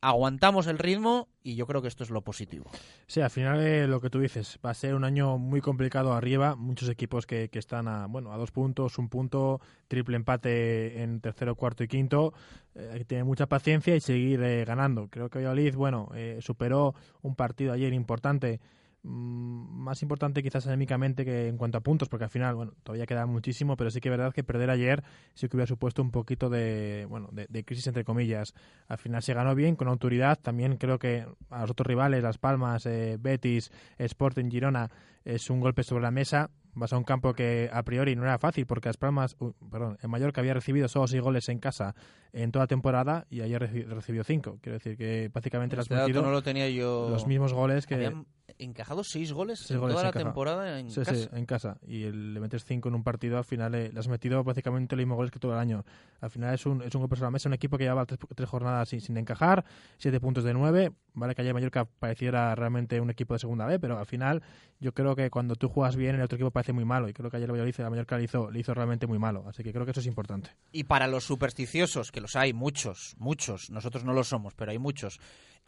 aguantamos 0.01 0.67
el 0.67 0.79
ritmo 0.79 1.29
y 1.43 1.57
yo 1.57 1.67
creo 1.67 1.83
que 1.83 1.88
esto 1.88 2.05
es 2.05 2.11
lo 2.11 2.23
positivo. 2.23 2.71
Sí, 3.07 3.21
al 3.21 3.31
final 3.31 3.61
eh, 3.61 3.87
lo 3.87 4.01
que 4.01 4.11
tú 4.11 4.21
dices, 4.21 4.59
va 4.64 4.71
a 4.71 4.75
ser 4.75 4.95
un 4.95 5.05
año 5.05 5.38
muy 5.38 5.61
complicado 5.61 6.12
arriba, 6.12 6.57
muchos 6.57 6.88
equipos 6.88 7.27
que, 7.27 7.49
que, 7.49 7.59
están 7.59 7.88
a, 7.88 8.07
bueno, 8.07 8.33
a 8.33 8.37
dos 8.37 8.51
puntos, 8.51 8.99
un 8.99 9.09
punto, 9.09 9.61
triple 9.88 10.17
empate 10.17 11.03
en 11.03 11.21
tercero, 11.21 11.57
cuarto 11.57 11.83
y 11.83 11.88
quinto, 11.88 12.33
eh, 12.75 12.91
hay 12.93 12.99
que 13.01 13.05
tener 13.05 13.25
mucha 13.25 13.47
paciencia 13.47 13.97
y 13.97 14.01
seguir 14.01 14.43
eh, 14.43 14.64
ganando. 14.64 15.09
Creo 15.09 15.29
que 15.31 15.38
Valladolid, 15.38 15.75
bueno, 15.75 16.11
superó 16.41 16.95
un 17.23 17.35
partido 17.35 17.73
ayer 17.73 17.93
importante 17.93 18.61
más 19.09 20.03
importante 20.03 20.42
quizás 20.42 20.66
anémicamente 20.66 21.25
que 21.25 21.49
en 21.49 21.57
cuanto 21.57 21.79
a 21.79 21.81
puntos, 21.81 22.09
porque 22.09 22.25
al 22.25 22.31
final, 22.31 22.55
bueno, 22.55 22.73
todavía 22.83 23.07
queda 23.07 23.27
muchísimo, 23.27 23.77
pero 23.77 23.90
sí 23.90 24.01
que 24.01 24.09
es 24.09 24.16
verdad 24.16 24.33
que 24.33 24.44
perder 24.44 24.71
ayer 24.71 25.03
sí 25.35 25.49
que 25.49 25.57
hubiera 25.57 25.66
supuesto 25.66 26.03
un 26.03 26.11
poquito 26.11 26.51
de, 26.51 27.07
bueno, 27.09 27.31
de, 27.33 27.64
crisis 27.64 27.87
entre 27.87 28.05
comillas. 28.05 28.55
Al 28.87 28.99
final 28.99 29.23
se 29.23 29.35
ganó 29.35 29.55
bien, 29.55 29.77
con 29.77 29.88
autoridad. 29.88 30.38
También 30.40 30.77
creo 30.77 30.99
que 30.99 31.27
a 31.51 31.61
los 31.62 31.71
otros 31.71 31.87
rivales, 31.87 32.23
Las 32.23 32.38
Palmas, 32.38 32.85
eh, 32.87 33.16
Betis, 33.18 33.73
Sporting, 33.97 34.51
Girona, 34.51 34.90
es 35.25 35.49
un 35.51 35.61
golpe 35.61 35.83
sobre 35.83 36.03
la 36.03 36.11
mesa 36.11 36.51
vas 36.75 36.92
a 36.92 36.99
un 36.99 37.03
campo 37.03 37.35
que 37.35 37.68
a 37.73 37.83
priori 37.83 38.14
no 38.14 38.23
era 38.23 38.38
fácil 38.38 38.64
porque 38.64 38.88
Las 38.88 38.97
Palmas, 38.97 39.37
perdón, 39.71 39.99
en 40.01 40.11
Mallorca 40.11 40.40
había 40.40 40.55
recibido 40.55 40.87
solo 40.87 41.09
seis 41.09 41.21
goles 41.21 41.49
en 41.49 41.59
casa 41.59 41.97
en 42.33 42.53
toda 42.53 42.68
temporada 42.68 43.27
y 43.31 43.40
ayer 43.40 43.61
recibió 43.88 44.23
cinco. 44.23 44.59
Quiero 44.62 44.79
decir 44.79 44.97
que 44.97 45.29
prácticamente 45.33 45.75
las 45.75 45.87
este 45.87 45.97
metido 45.97 46.23
no 46.23 46.31
lo 46.31 46.42
tenía 46.42 46.68
yo. 46.68 47.09
los 47.11 47.27
mismos 47.27 47.53
goles 47.53 47.87
que 47.87 47.94
habían 47.97 48.27
encajado 48.59 49.05
seis 49.05 49.33
goles 49.33 49.71
en 49.71 49.79
toda 49.79 50.03
la 50.03 50.13
temporada 50.13 50.79
en 50.79 50.89
casa. 50.93 51.15
Sí, 51.15 51.29
en 51.33 51.47
casa 51.47 51.79
y 51.87 52.05
el, 52.05 52.35
le 52.35 52.41
metes 52.41 52.65
cinco 52.65 52.89
en 52.89 52.95
un 52.95 53.03
partido 53.03 53.39
al 53.39 53.45
final 53.45 53.73
le, 53.73 53.93
has 53.97 54.09
metido 54.09 54.43
prácticamente 54.45 54.97
los 54.97 55.03
mismos 55.03 55.17
goles 55.17 55.31
que 55.31 55.39
todo 55.39 55.53
el 55.53 55.59
año. 55.59 55.85
Al 56.21 56.31
final 56.31 56.55
es 56.55 56.67
un 56.67 56.83
es 56.83 56.95
un 56.95 57.03
golpe 57.03 57.17
la 57.21 57.31
mesa, 57.31 57.49
un 57.49 57.55
equipo 57.55 57.77
que 57.77 57.85
llevaba 57.85 58.07
tres, 58.07 58.19
tres 58.35 58.49
jornadas 58.49 58.89
sin, 58.89 59.01
sin, 59.01 59.17
encajar, 59.17 59.65
siete 59.99 60.21
puntos 60.21 60.45
de 60.45 60.55
nueve. 60.55 60.93
Vale 61.15 61.35
que 61.35 61.43
ayer 61.43 61.53
Mallorca 61.53 61.85
pareciera 61.85 62.55
realmente 62.55 63.01
un 63.01 63.11
equipo 63.11 63.35
de 63.35 63.41
segunda 63.41 63.67
B, 63.67 63.79
pero 63.81 63.99
al 63.99 64.07
final 64.07 64.43
yo 64.81 64.93
creo 64.93 65.17
que 65.17 65.31
cuando 65.31 65.57
tú 65.57 65.69
juegas 65.69 65.97
bien 65.97 66.15
el 66.15 66.23
otro 66.23 66.37
equipo 66.37 66.51
parece 66.51 66.73
muy 66.73 66.85
malo 66.85 67.09
y 67.09 67.13
creo 67.13 67.31
que 67.31 67.37
ayer 67.37 67.51
Valladolid 67.51 67.81
a 67.81 67.91
Mallorca 67.91 68.17
le 68.17 68.25
hizo, 68.25 68.51
le 68.51 68.61
hizo 68.61 68.73
realmente 68.75 69.07
muy 69.07 69.19
malo, 69.19 69.45
así 69.49 69.63
que 69.63 69.73
creo 69.73 69.85
que 69.85 69.91
eso 69.91 70.01
es 70.01 70.07
importante. 70.07 70.51
Y 70.71 70.85
para 70.85 71.09
los 71.09 71.25
supersticiosos, 71.25 72.13
que 72.13 72.21
los 72.21 72.37
hay 72.37 72.53
muchos, 72.53 73.15
muchos, 73.19 73.71
nosotros 73.71 74.05
no 74.05 74.13
lo 74.13 74.23
somos, 74.23 74.55
pero 74.55 74.71
hay 74.71 74.79
muchos. 74.79 75.19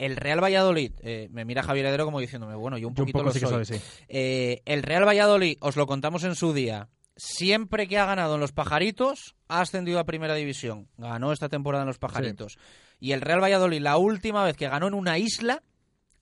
El 0.01 0.15
Real 0.15 0.43
Valladolid, 0.43 0.93
eh, 1.03 1.27
me 1.29 1.45
mira 1.45 1.61
Javier 1.61 1.85
Heredero 1.85 2.05
como 2.05 2.19
diciéndome, 2.19 2.55
bueno, 2.55 2.79
yo 2.79 2.87
un 2.87 2.95
poquito 2.95 3.21
lo 3.21 3.31
soy. 3.31 3.79
Eh, 4.07 4.63
el 4.65 4.81
Real 4.81 5.07
Valladolid, 5.07 5.57
os 5.59 5.75
lo 5.75 5.85
contamos 5.85 6.23
en 6.23 6.33
su 6.33 6.53
día, 6.53 6.89
siempre 7.15 7.87
que 7.87 7.99
ha 7.99 8.07
ganado 8.07 8.33
en 8.33 8.41
los 8.41 8.51
Pajaritos, 8.51 9.35
ha 9.47 9.61
ascendido 9.61 9.99
a 9.99 10.05
Primera 10.05 10.33
División. 10.33 10.87
Ganó 10.97 11.31
esta 11.31 11.49
temporada 11.49 11.83
en 11.83 11.87
los 11.87 11.99
Pajaritos. 11.99 12.57
Y 12.99 13.11
el 13.11 13.21
Real 13.21 13.43
Valladolid, 13.43 13.79
la 13.79 13.97
última 13.97 14.43
vez 14.43 14.57
que 14.57 14.67
ganó 14.67 14.87
en 14.87 14.95
una 14.95 15.19
isla, 15.19 15.61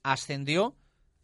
ascendió 0.03 0.75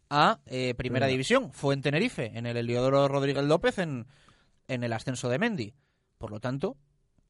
a 0.08 0.40
eh, 0.46 0.72
Primera 0.72 0.76
Primera. 0.76 1.06
División. 1.08 1.52
Fue 1.52 1.74
en 1.74 1.82
Tenerife, 1.82 2.32
en 2.38 2.46
el 2.46 2.56
Heliodoro 2.56 3.06
Rodríguez 3.06 3.44
López, 3.44 3.76
en, 3.76 4.06
en 4.66 4.82
el 4.82 4.94
ascenso 4.94 5.28
de 5.28 5.38
Mendy. 5.38 5.74
Por 6.16 6.30
lo 6.30 6.40
tanto, 6.40 6.78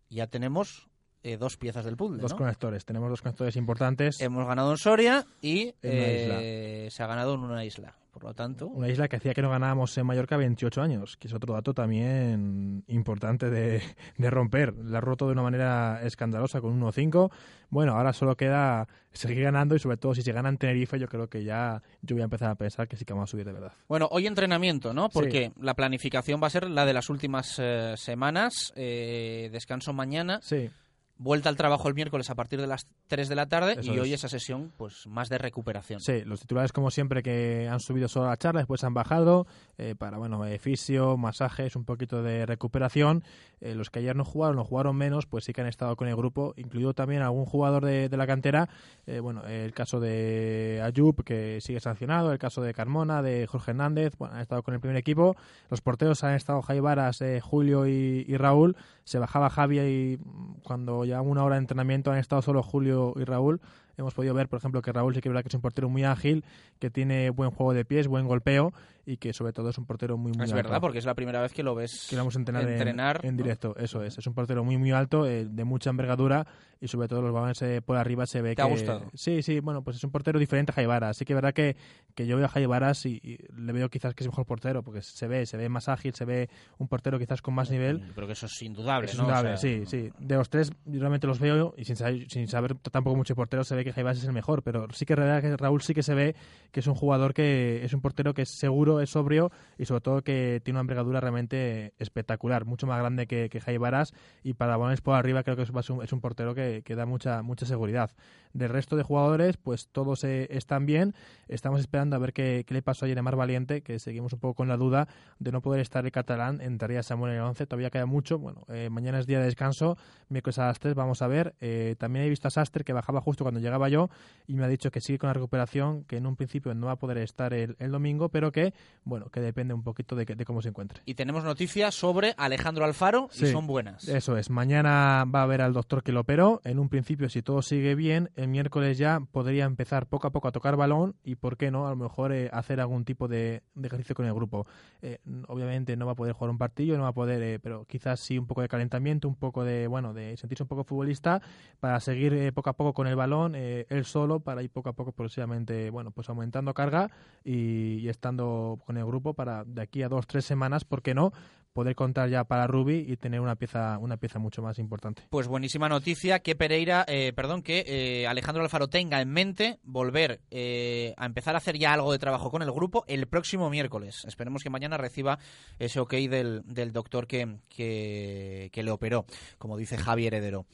ya 0.09 0.29
tenemos 0.29 0.89
eh, 1.23 1.37
dos 1.37 1.57
piezas 1.57 1.85
del 1.85 1.97
puzzle. 1.97 2.21
Dos 2.21 2.33
¿no? 2.33 2.39
conectores. 2.39 2.85
Tenemos 2.85 3.11
dos 3.11 3.23
conectores 3.23 3.57
importantes. 3.57 4.21
Hemos 4.21 4.47
ganado 4.47 4.71
en 4.71 4.79
Soria 4.79 5.27
y 5.41 5.75
eh, 5.83 6.89
se 6.91 7.03
ha 7.03 7.07
ganado 7.07 7.35
en 7.35 7.41
una 7.41 7.65
isla. 7.65 7.97
Por 8.17 8.25
lo 8.25 8.33
tanto, 8.33 8.69
Una 8.69 8.89
isla 8.89 9.09
que 9.09 9.17
hacía 9.17 9.35
que 9.35 9.43
no 9.43 9.51
ganábamos 9.51 9.99
en 9.99 10.07
Mallorca 10.07 10.39
28 10.39 10.81
años, 10.81 11.19
que 11.19 11.29
es 11.29 11.35
otro 11.35 11.53
dato 11.53 11.75
también 11.75 12.83
importante 12.87 13.51
de, 13.51 13.83
de 14.17 14.31
romper. 14.31 14.73
La 14.73 14.99
ha 14.99 15.01
roto 15.03 15.27
de 15.27 15.33
una 15.33 15.43
manera 15.43 16.01
escandalosa 16.03 16.63
con 16.63 16.81
1-5. 16.81 17.31
Bueno, 17.69 17.93
ahora 17.93 18.15
solo 18.15 18.35
queda 18.35 18.89
seguir 19.13 19.43
ganando 19.43 19.75
y 19.77 19.81
sobre 19.81 19.99
todo 19.99 20.15
si 20.15 20.23
se 20.23 20.33
gana 20.33 20.49
en 20.49 20.57
Tenerife 20.57 20.99
yo 20.99 21.09
creo 21.09 21.29
que 21.29 21.45
ya 21.45 21.83
yo 22.01 22.17
voy 22.17 22.23
a 22.23 22.25
empezar 22.25 22.51
a 22.51 22.55
pensar 22.55 22.89
que 22.89 22.97
sí 22.97 23.05
que 23.05 23.13
vamos 23.13 23.29
a 23.29 23.33
subir 23.33 23.45
de 23.45 23.53
verdad. 23.53 23.73
Bueno, 23.87 24.09
hoy 24.11 24.27
entrenamiento, 24.27 24.95
¿no? 24.95 25.11
Porque 25.11 25.53
la 25.61 25.75
planificación 25.75 26.41
va 26.43 26.47
a 26.47 26.51
ser 26.51 26.71
la 26.71 26.87
de 26.87 26.95
las 26.95 27.11
últimas 27.11 27.59
eh, 27.59 27.97
semanas. 27.99 28.73
eh, 28.77 29.51
descanso 29.53 29.93
mañana. 29.93 30.41
Sí, 30.43 30.71
Vuelta 31.19 31.49
al 31.49 31.57
trabajo 31.57 31.89
el 31.89 31.95
miércoles 31.95 32.29
a 32.31 32.35
partir 32.35 32.61
de 32.61 32.67
las 32.67 32.87
3 33.09 33.29
de 33.29 33.35
la 33.35 33.47
tarde. 33.47 33.77
Eso 33.79 33.95
y 33.95 33.99
hoy 33.99 34.13
es. 34.13 34.21
esa 34.21 34.29
sesión, 34.29 34.73
pues 34.77 35.07
más 35.07 35.29
de 35.29 35.39
recuperación. 35.39 36.01
sí, 36.01 36.23
los 36.25 36.41
titulares 36.41 36.73
como 36.73 36.91
siempre 36.91 37.23
que 37.23 37.69
han 37.71 37.81
subido 37.81 38.09
solo 38.09 38.27
a 38.27 38.31
la 38.31 38.37
charla, 38.37 38.61
después 38.61 38.85
han 38.85 38.95
bajado 38.95 39.47
eh, 39.79 39.95
para, 39.97 40.19
bueno, 40.19 40.43
fisio, 40.59 41.17
masajes, 41.17 41.77
un 41.77 41.85
poquito 41.85 42.23
de 42.23 42.47
recuperación. 42.47 43.25
Eh, 43.61 43.75
los 43.75 43.89
que 43.89 44.01
ayer 44.01 44.15
no 44.15 44.25
jugaron, 44.25 44.59
o 44.59 44.65
jugaron 44.65 44.97
menos, 44.97 45.27
pues 45.27 45.45
sí 45.45 45.53
que 45.53 45.63
han 45.63 45.67
estado 45.67 45.97
con 45.97 46.09
el 46.09 46.17
grupo, 46.17 46.53
incluido 46.57 46.93
también 46.93 47.23
algún 47.23 47.47
jugador 47.47 47.85
de, 47.85 48.09
de 48.09 48.17
la 48.17 48.27
cantera. 48.27 48.69
Eh, 49.07 49.21
bueno, 49.21 49.45
el 49.47 49.73
caso 49.73 50.01
de 50.01 50.83
Ayub, 50.85 51.25
que 51.25 51.61
sigue 51.61 51.81
sancionado, 51.81 52.33
el 52.33 52.39
caso 52.39 52.61
de 52.61 52.75
Carmona, 52.75 53.23
de 53.23 53.47
Jorge 53.47 53.71
Hernández, 53.71 54.15
bueno, 54.19 54.35
han 54.35 54.41
estado 54.41 54.63
con 54.63 54.75
el 54.75 54.81
primer 54.81 54.97
equipo. 54.97 55.37
Los 55.71 55.81
porteros 55.81 56.23
han 56.25 56.35
estado 56.35 56.61
Jai 56.63 56.81
Varas, 56.81 57.23
eh, 57.23 57.41
Julio 57.41 57.87
y, 57.87 58.25
y 58.29 58.37
Raúl. 58.37 58.77
Se 59.07 59.21
bajaba 59.21 59.49
Javi 59.51 59.79
y 59.79 60.19
mm, 60.19 60.63
cuando 60.65 61.05
llevamos 61.05 61.31
una 61.31 61.45
hora 61.45 61.55
de 61.55 61.61
entrenamiento 61.61 62.11
han 62.11 62.19
estado 62.19 62.43
solo 62.43 62.63
Julio 62.63 63.15
y 63.17 63.25
Raúl. 63.25 63.61
Hemos 63.97 64.13
podido 64.13 64.35
ver, 64.35 64.49
por 64.49 64.59
ejemplo, 64.59 64.83
que 64.83 64.93
Raúl 64.93 65.15
sí 65.15 65.23
que 65.23 65.31
es 65.31 65.55
un 65.55 65.61
portero 65.63 65.89
muy 65.89 66.05
ágil, 66.05 66.45
que 66.81 66.91
tiene 66.91 67.31
buen 67.31 67.51
juego 67.51 67.73
de 67.73 67.85
pies, 67.85 68.09
buen 68.09 68.27
golpeo 68.27 68.75
y 69.09 69.19
que 69.19 69.33
sobre 69.33 69.53
todo 69.53 69.71
es 69.71 69.79
un 69.79 69.87
portero 69.87 70.17
muy, 70.19 70.33
muy 70.33 70.45
Es 70.45 70.53
alto 70.53 70.57
verdad, 70.65 70.81
porque 70.81 70.99
es 70.99 71.05
la 71.07 71.15
primera 71.15 71.41
vez 71.41 71.53
que 71.53 71.63
lo 71.63 71.75
ves 71.77 72.09
que 72.11 72.17
vamos 72.17 72.35
a 72.35 72.39
entrenar, 72.41 72.63
en- 72.65 72.69
entrenar, 72.71 73.21
en, 73.25 73.37
¿no? 73.37 73.43
directo. 73.43 73.75
Eso 73.79 74.03
es. 74.03 74.19
Es 74.19 74.27
un 74.27 74.35
portero 74.35 74.65
muy, 74.65 74.77
muy 74.77 74.91
alto, 74.91 75.27
eh, 75.27 75.47
de 75.49 75.65
mucha 75.65 75.91
envergadura 75.91 76.47
y 76.81 76.89
sobre 76.89 77.09
todo 77.09 77.23
los 77.23 77.33
balones 77.33 77.63
eh, 77.63 77.81
por 77.81 77.97
arriba 77.97 78.27
se 78.27 78.43
ve 78.43 78.51
¿Te 78.51 78.57
que... 78.57 78.63
ha 78.63 78.67
gustado? 78.67 79.07
Sí, 79.15 79.43
sí, 79.43 79.61
bueno, 79.61 79.83
pues 79.83 79.97
es 79.97 80.05
un 80.05 80.11
portero 80.11 80.39
diferente 80.39 80.73
a 80.73 80.75
Jaivara. 80.75 81.09
Así 81.11 81.25
que 81.25 81.33
es 81.33 81.37
verdad 81.37 81.55
que, 81.55 81.77
que 82.15 82.27
yo 82.27 82.37
veo 82.37 82.47
a 82.47 82.49
Jaivaras 82.49 83.07
y, 83.07 83.21
y 83.23 83.39
le 83.57 83.73
veo 83.73 83.89
quizás 83.89 84.15
que 84.15 84.25
es 84.25 84.29
mejor 84.29 84.45
portero 84.45 84.83
porque 84.83 85.01
se 85.03 85.27
ve, 85.29 85.47
se 85.47 85.57
ve 85.57 85.69
más 85.69 85.89
ágil, 85.89 86.13
se 86.15 86.25
ve 86.25 86.51
un 86.79 86.89
portero 86.89 87.19
quizás 87.19 87.41
con 87.41 87.55
más 87.55 87.71
nivel. 87.71 88.03
Creo 88.15 88.27
que 88.27 88.33
eso 88.35 88.47
es 88.47 88.63
indudable, 88.63 89.07
Es 89.07 89.17
¿no? 89.17 89.23
O 89.23 89.27
indudable, 89.27 89.57
sea, 89.57 89.85
sí, 89.87 89.87
sí. 89.87 90.11
De 90.19 90.35
los 90.35 90.51
tres, 90.51 90.71
yo 90.85 90.99
realmente 91.01 91.27
los 91.29 91.39
veo 91.39 91.75
y 91.79 91.85
sin 91.85 91.95
saber, 91.97 92.29
sin 92.29 92.49
saber 92.49 92.75
tampoco 92.75 93.17
mucho 93.17 93.35
portero, 93.37 93.63
se 93.65 93.75
ve 93.77 93.85
que 93.85 93.93
Jaivas 93.93 94.19
es 94.19 94.25
el 94.25 94.33
mejor. 94.33 94.63
Pero 94.65 94.89
sí 94.93 95.07
que 95.07 95.13
es 95.15 95.19
verdad 95.19 95.41
que 95.41 95.57
Raúl 95.57 95.81
sí 95.81 95.95
que 95.95 96.03
se 96.03 96.15
ve 96.15 96.35
que 96.73 96.81
es 96.81 96.87
un 96.89 96.95
jugador 96.95 97.33
que 97.33 97.85
es 97.85 97.93
un 97.95 98.01
portero 98.01 98.35
que 98.35 98.43
es 98.43 98.51
seguro, 98.51 98.96
es 99.01 99.11
sobrio 99.11 99.51
y 99.79 99.87
sobre 99.87 100.01
todo 100.01 100.23
que 100.23 100.61
tiene 100.65 100.77
una 100.77 100.83
envergadura 100.83 101.21
realmente 101.21 101.95
espectacular, 101.99 102.65
mucho 102.65 102.87
más 102.87 102.99
grande 102.99 103.27
que, 103.27 103.49
que 103.49 103.61
Jai 103.61 103.79
Varas. 103.79 104.13
Y 104.43 104.55
para 104.55 104.77
balones 104.77 105.01
por 105.01 105.15
arriba, 105.15 105.43
creo 105.43 105.57
que 105.57 105.63
es 105.63 105.91
un, 105.91 106.03
es 106.03 106.13
un 106.13 106.21
portero 106.21 106.55
que, 106.55 106.83
que 106.85 106.95
da 106.95 107.07
mucha, 107.07 107.43
mucha 107.43 107.67
seguridad. 107.67 108.11
Del 108.53 108.71
resto 108.71 108.97
de 108.97 109.03
jugadores, 109.03 109.57
pues 109.59 109.89
todos 109.89 110.25
eh, 110.25 110.49
están 110.51 110.87
bien. 110.87 111.15
Estamos 111.49 111.81
esperando 111.81 112.17
a 112.17 112.19
ver 112.19 112.33
qué, 112.33 112.65
qué 112.67 112.75
le 112.75 112.83
pasó 112.83 113.05
ayer 113.05 113.19
a 113.19 113.23
Mar 113.23 113.37
Valiente, 113.37 113.83
que 113.83 113.99
seguimos 113.99 114.33
un 114.33 114.41
poco 114.41 114.55
con 114.55 114.69
la 114.69 114.77
duda 114.77 115.09
de 115.39 115.53
no 115.53 115.61
poder 115.61 115.81
estar 115.81 116.05
el 116.05 116.13
catalán. 116.13 116.61
Entraría 116.61 117.03
Samuel 117.03 117.33
en 117.33 117.39
el 117.39 117.45
11, 117.45 117.67
todavía 117.67 117.91
queda 117.91 118.07
mucho. 118.07 118.39
Bueno, 118.39 118.65
eh, 118.69 118.89
mañana 118.91 119.19
es 119.19 119.27
día 119.27 119.41
de 119.41 119.45
descanso, 119.45 119.99
miércoles 120.29 120.59
a 120.59 120.67
las 120.67 120.81
3, 120.81 120.95
vamos 120.95 121.23
a 121.23 121.27
ver. 121.27 121.55
Eh, 121.61 121.97
también 121.99 122.25
he 122.25 122.29
visto 122.29 122.49
a 122.49 122.51
Sastre 122.51 122.85
que 122.85 122.93
bajaba 122.93 123.21
justo 123.21 123.45
cuando 123.45 123.61
llegaba 123.61 123.89
yo 123.89 124.09
y 124.47 124.55
me 124.55 124.65
ha 124.65 124.69
dicho 124.69 124.91
que 124.91 125.01
sigue 125.01 125.19
con 125.19 125.29
la 125.29 125.35
recuperación, 125.35 126.05
que 126.05 126.17
en 126.17 126.27
un 126.27 126.37
principio 126.37 126.75
no 126.75 126.87
va 126.87 126.93
a 126.93 126.97
poder 126.97 127.19
estar 127.19 127.53
el, 127.53 127.77
el 127.79 127.91
domingo, 127.91 128.31
pero 128.31 128.53
que, 128.53 128.73
bueno, 129.05 129.29
que 129.31 129.41
depende 129.41 129.73
un 129.73 129.83
poquito 129.83 130.17
de, 130.17 130.27
que- 130.27 130.35
de 130.35 130.45
cómo 130.45 130.63
se 130.63 130.69
encuentre. 130.71 131.01
Y 131.05 131.15
tenemos 131.15 131.45
noticias 131.45 131.95
sobre 131.95 132.35
Alejandro 132.37 132.85
Alfaro 132.85 133.29
y 133.35 133.39
Sí. 133.39 133.53
son 133.53 133.67
buenas. 133.67 134.09
Eso 134.09 134.37
es, 134.37 134.51
mañana 134.51 135.25
va 135.25 135.43
a 135.43 135.47
ver 135.47 135.63
al 135.63 135.73
doctor 135.73 136.03
que 136.03 136.11
lo 136.13 136.21
operó. 136.21 136.61
En 136.65 136.79
un 136.79 136.89
principio, 136.89 137.29
si 137.29 137.43
todo 137.43 137.63
sigue 137.63 137.95
bien, 137.95 138.31
el 138.35 138.49
miércoles 138.49 138.99
ya 138.99 139.21
podría 139.31 139.65
empezar 139.65 140.07
poco 140.07 140.27
a 140.27 140.31
poco 140.31 140.49
a 140.49 140.53
tocar 140.53 140.77
balón 140.77 141.15
y, 141.23 141.37
¿por 141.37 141.57
qué 141.57 141.71
no? 141.71 141.87
A 141.87 141.91
lo 141.91 141.97
mejor 141.97 142.33
eh, 142.33 142.51
hacer 142.53 142.81
algún 142.81 143.05
tipo 143.05 143.29
de, 143.29 143.63
de 143.75 143.87
ejercicio 143.87 144.15
con 144.15 144.27
el 144.27 144.35
grupo. 144.35 144.67
Eh, 145.03 145.19
obviamente 145.47 145.97
no 145.97 146.07
va 146.07 146.13
a 146.13 146.17
poder 146.17 146.33
jugar 146.33 146.51
un 146.51 146.59
partido, 146.59 146.97
no 146.97 147.05
va 147.05 147.11
a 147.11 147.13
poder, 147.15 147.41
eh, 147.43 147.59
pero 147.61 147.85
quizás 147.85 148.19
sí 148.21 148.39
un 148.39 148.47
poco 148.47 148.63
de 148.63 148.69
calentamiento, 148.69 149.29
un 149.29 149.37
poco 149.37 149.63
de, 149.65 149.87
bueno, 149.87 150.15
de 150.15 150.37
sentirse 150.37 150.65
un 150.65 150.69
poco 150.69 150.83
futbolista 150.85 151.41
para 151.79 152.01
seguir 152.01 152.33
eh, 152.35 152.51
poco 152.53 152.71
a 152.71 152.73
poco 152.73 152.93
con 152.93 153.07
el 153.07 153.15
balón, 153.15 153.55
eh, 153.55 153.87
él 153.89 154.05
solo, 154.05 154.41
para 154.41 154.63
ir 154.63 154.71
poco 154.71 154.89
a 154.89 154.93
poco 154.95 155.13
progresivamente, 155.13 155.91
bueno, 155.91 156.11
pues 156.11 156.29
aumentando 156.29 156.75
carga 156.75 157.11
y, 157.45 157.99
y 157.99 158.09
estando 158.09 158.76
con 158.85 158.97
el 158.97 159.05
grupo 159.05 159.35
para 159.35 159.65
de 159.65 159.83
aquí 159.83 160.03
a 160.03 160.09
dos, 160.09 160.27
tres 160.27 160.45
semanas, 160.45 160.85
¿por 160.85 161.03
qué 161.03 161.15
no? 161.15 161.33
poder 161.77 161.95
contar 161.95 162.31
ya 162.31 162.45
para 162.45 162.67
Ruby 162.67 163.05
y 163.07 163.19
tener 163.19 163.39
una 163.39 163.55
pieza 163.55 163.99
una 163.99 164.17
pieza 164.17 164.39
mucho 164.39 164.63
más 164.63 164.79
importante. 164.79 165.25
Pues 165.29 165.47
buenísima 165.47 165.91
noticia 165.91 166.39
que 166.39 166.57
Pereira, 166.57 167.05
eh, 167.07 167.35
perdón, 167.37 167.61
que 167.61 167.85
eh, 167.87 168.27
Alejandro 168.27 168.63
Alfaro 168.65 168.89
tenga 168.89 169.21
en 169.21 169.29
mente 169.29 169.79
volver 169.83 170.41
eh, 170.51 171.13
a 171.19 171.27
empezar 171.27 171.55
a 171.55 171.59
hacer 171.59 171.77
ya 171.77 171.93
algo 171.93 172.13
de 172.13 172.19
trabajo 172.19 172.51
con 172.51 172.63
el 172.63 172.73
grupo 172.73 173.05
el 173.09 173.27
próximo 173.27 173.69
miércoles. 173.69 174.25
Esperemos 174.25 174.63
que 174.63 174.71
mañana 174.71 174.97
reciba 174.97 175.39
ese 175.79 176.01
ok 176.01 176.15
del, 176.15 176.63
del 176.65 176.93
doctor 176.95 177.27
que, 177.27 177.59
que, 177.69 178.71
que 178.73 178.83
le 178.83 178.91
operó, 178.91 179.27
como 179.59 179.77
dice 179.77 179.99
Javi 179.99 180.27
Heredero. 180.27 180.65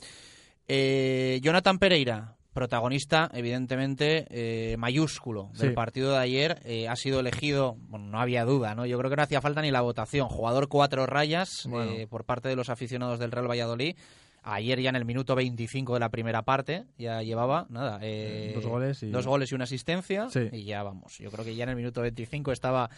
Jonathan 0.68 1.78
Pereira, 1.78 2.36
protagonista, 2.52 3.30
evidentemente, 3.34 4.26
eh, 4.30 4.76
mayúsculo 4.76 5.50
del 5.58 5.70
Sí. 5.70 5.74
partido 5.74 6.12
de 6.12 6.18
ayer, 6.18 6.60
eh, 6.64 6.88
ha 6.88 6.96
sido 6.96 7.20
elegido, 7.20 7.76
bueno, 7.88 8.06
no 8.06 8.20
había 8.20 8.44
duda, 8.44 8.74
¿no? 8.74 8.86
Yo 8.86 8.98
creo 8.98 9.10
que 9.10 9.16
no 9.16 9.22
hacía 9.22 9.40
falta 9.40 9.62
ni 9.62 9.70
la 9.70 9.80
votación. 9.80 10.28
Jugador 10.28 10.68
cuatro 10.68 11.06
rayas 11.06 11.66
Bueno. 11.68 11.90
eh, 11.92 12.06
por 12.06 12.24
parte 12.24 12.48
de 12.48 12.56
los 12.56 12.68
aficionados 12.68 13.18
del 13.18 13.30
Real 13.32 13.48
Valladolid. 13.50 13.96
Ayer 14.44 14.80
ya 14.80 14.90
en 14.90 14.96
el 14.96 15.04
minuto 15.04 15.36
25 15.36 15.94
de 15.94 16.00
la 16.00 16.08
primera 16.08 16.42
parte 16.42 16.84
ya 16.98 17.22
llevaba, 17.22 17.66
nada, 17.70 18.00
eh, 18.02 18.50
Dos 18.56 18.66
goles 18.66 19.02
y- 19.04 19.10
dos 19.10 19.24
goles 19.26 19.52
y 19.52 19.54
una 19.54 19.64
asistencia 19.64 20.28
Sí. 20.30 20.48
y 20.52 20.64
ya 20.64 20.82
vamos. 20.82 21.16
Yo 21.18 21.30
creo 21.30 21.44
que 21.44 21.54
ya 21.54 21.62
en 21.62 21.70
el 21.70 21.76
minuto 21.76 22.02
25 22.02 22.50
estaba 22.50 22.90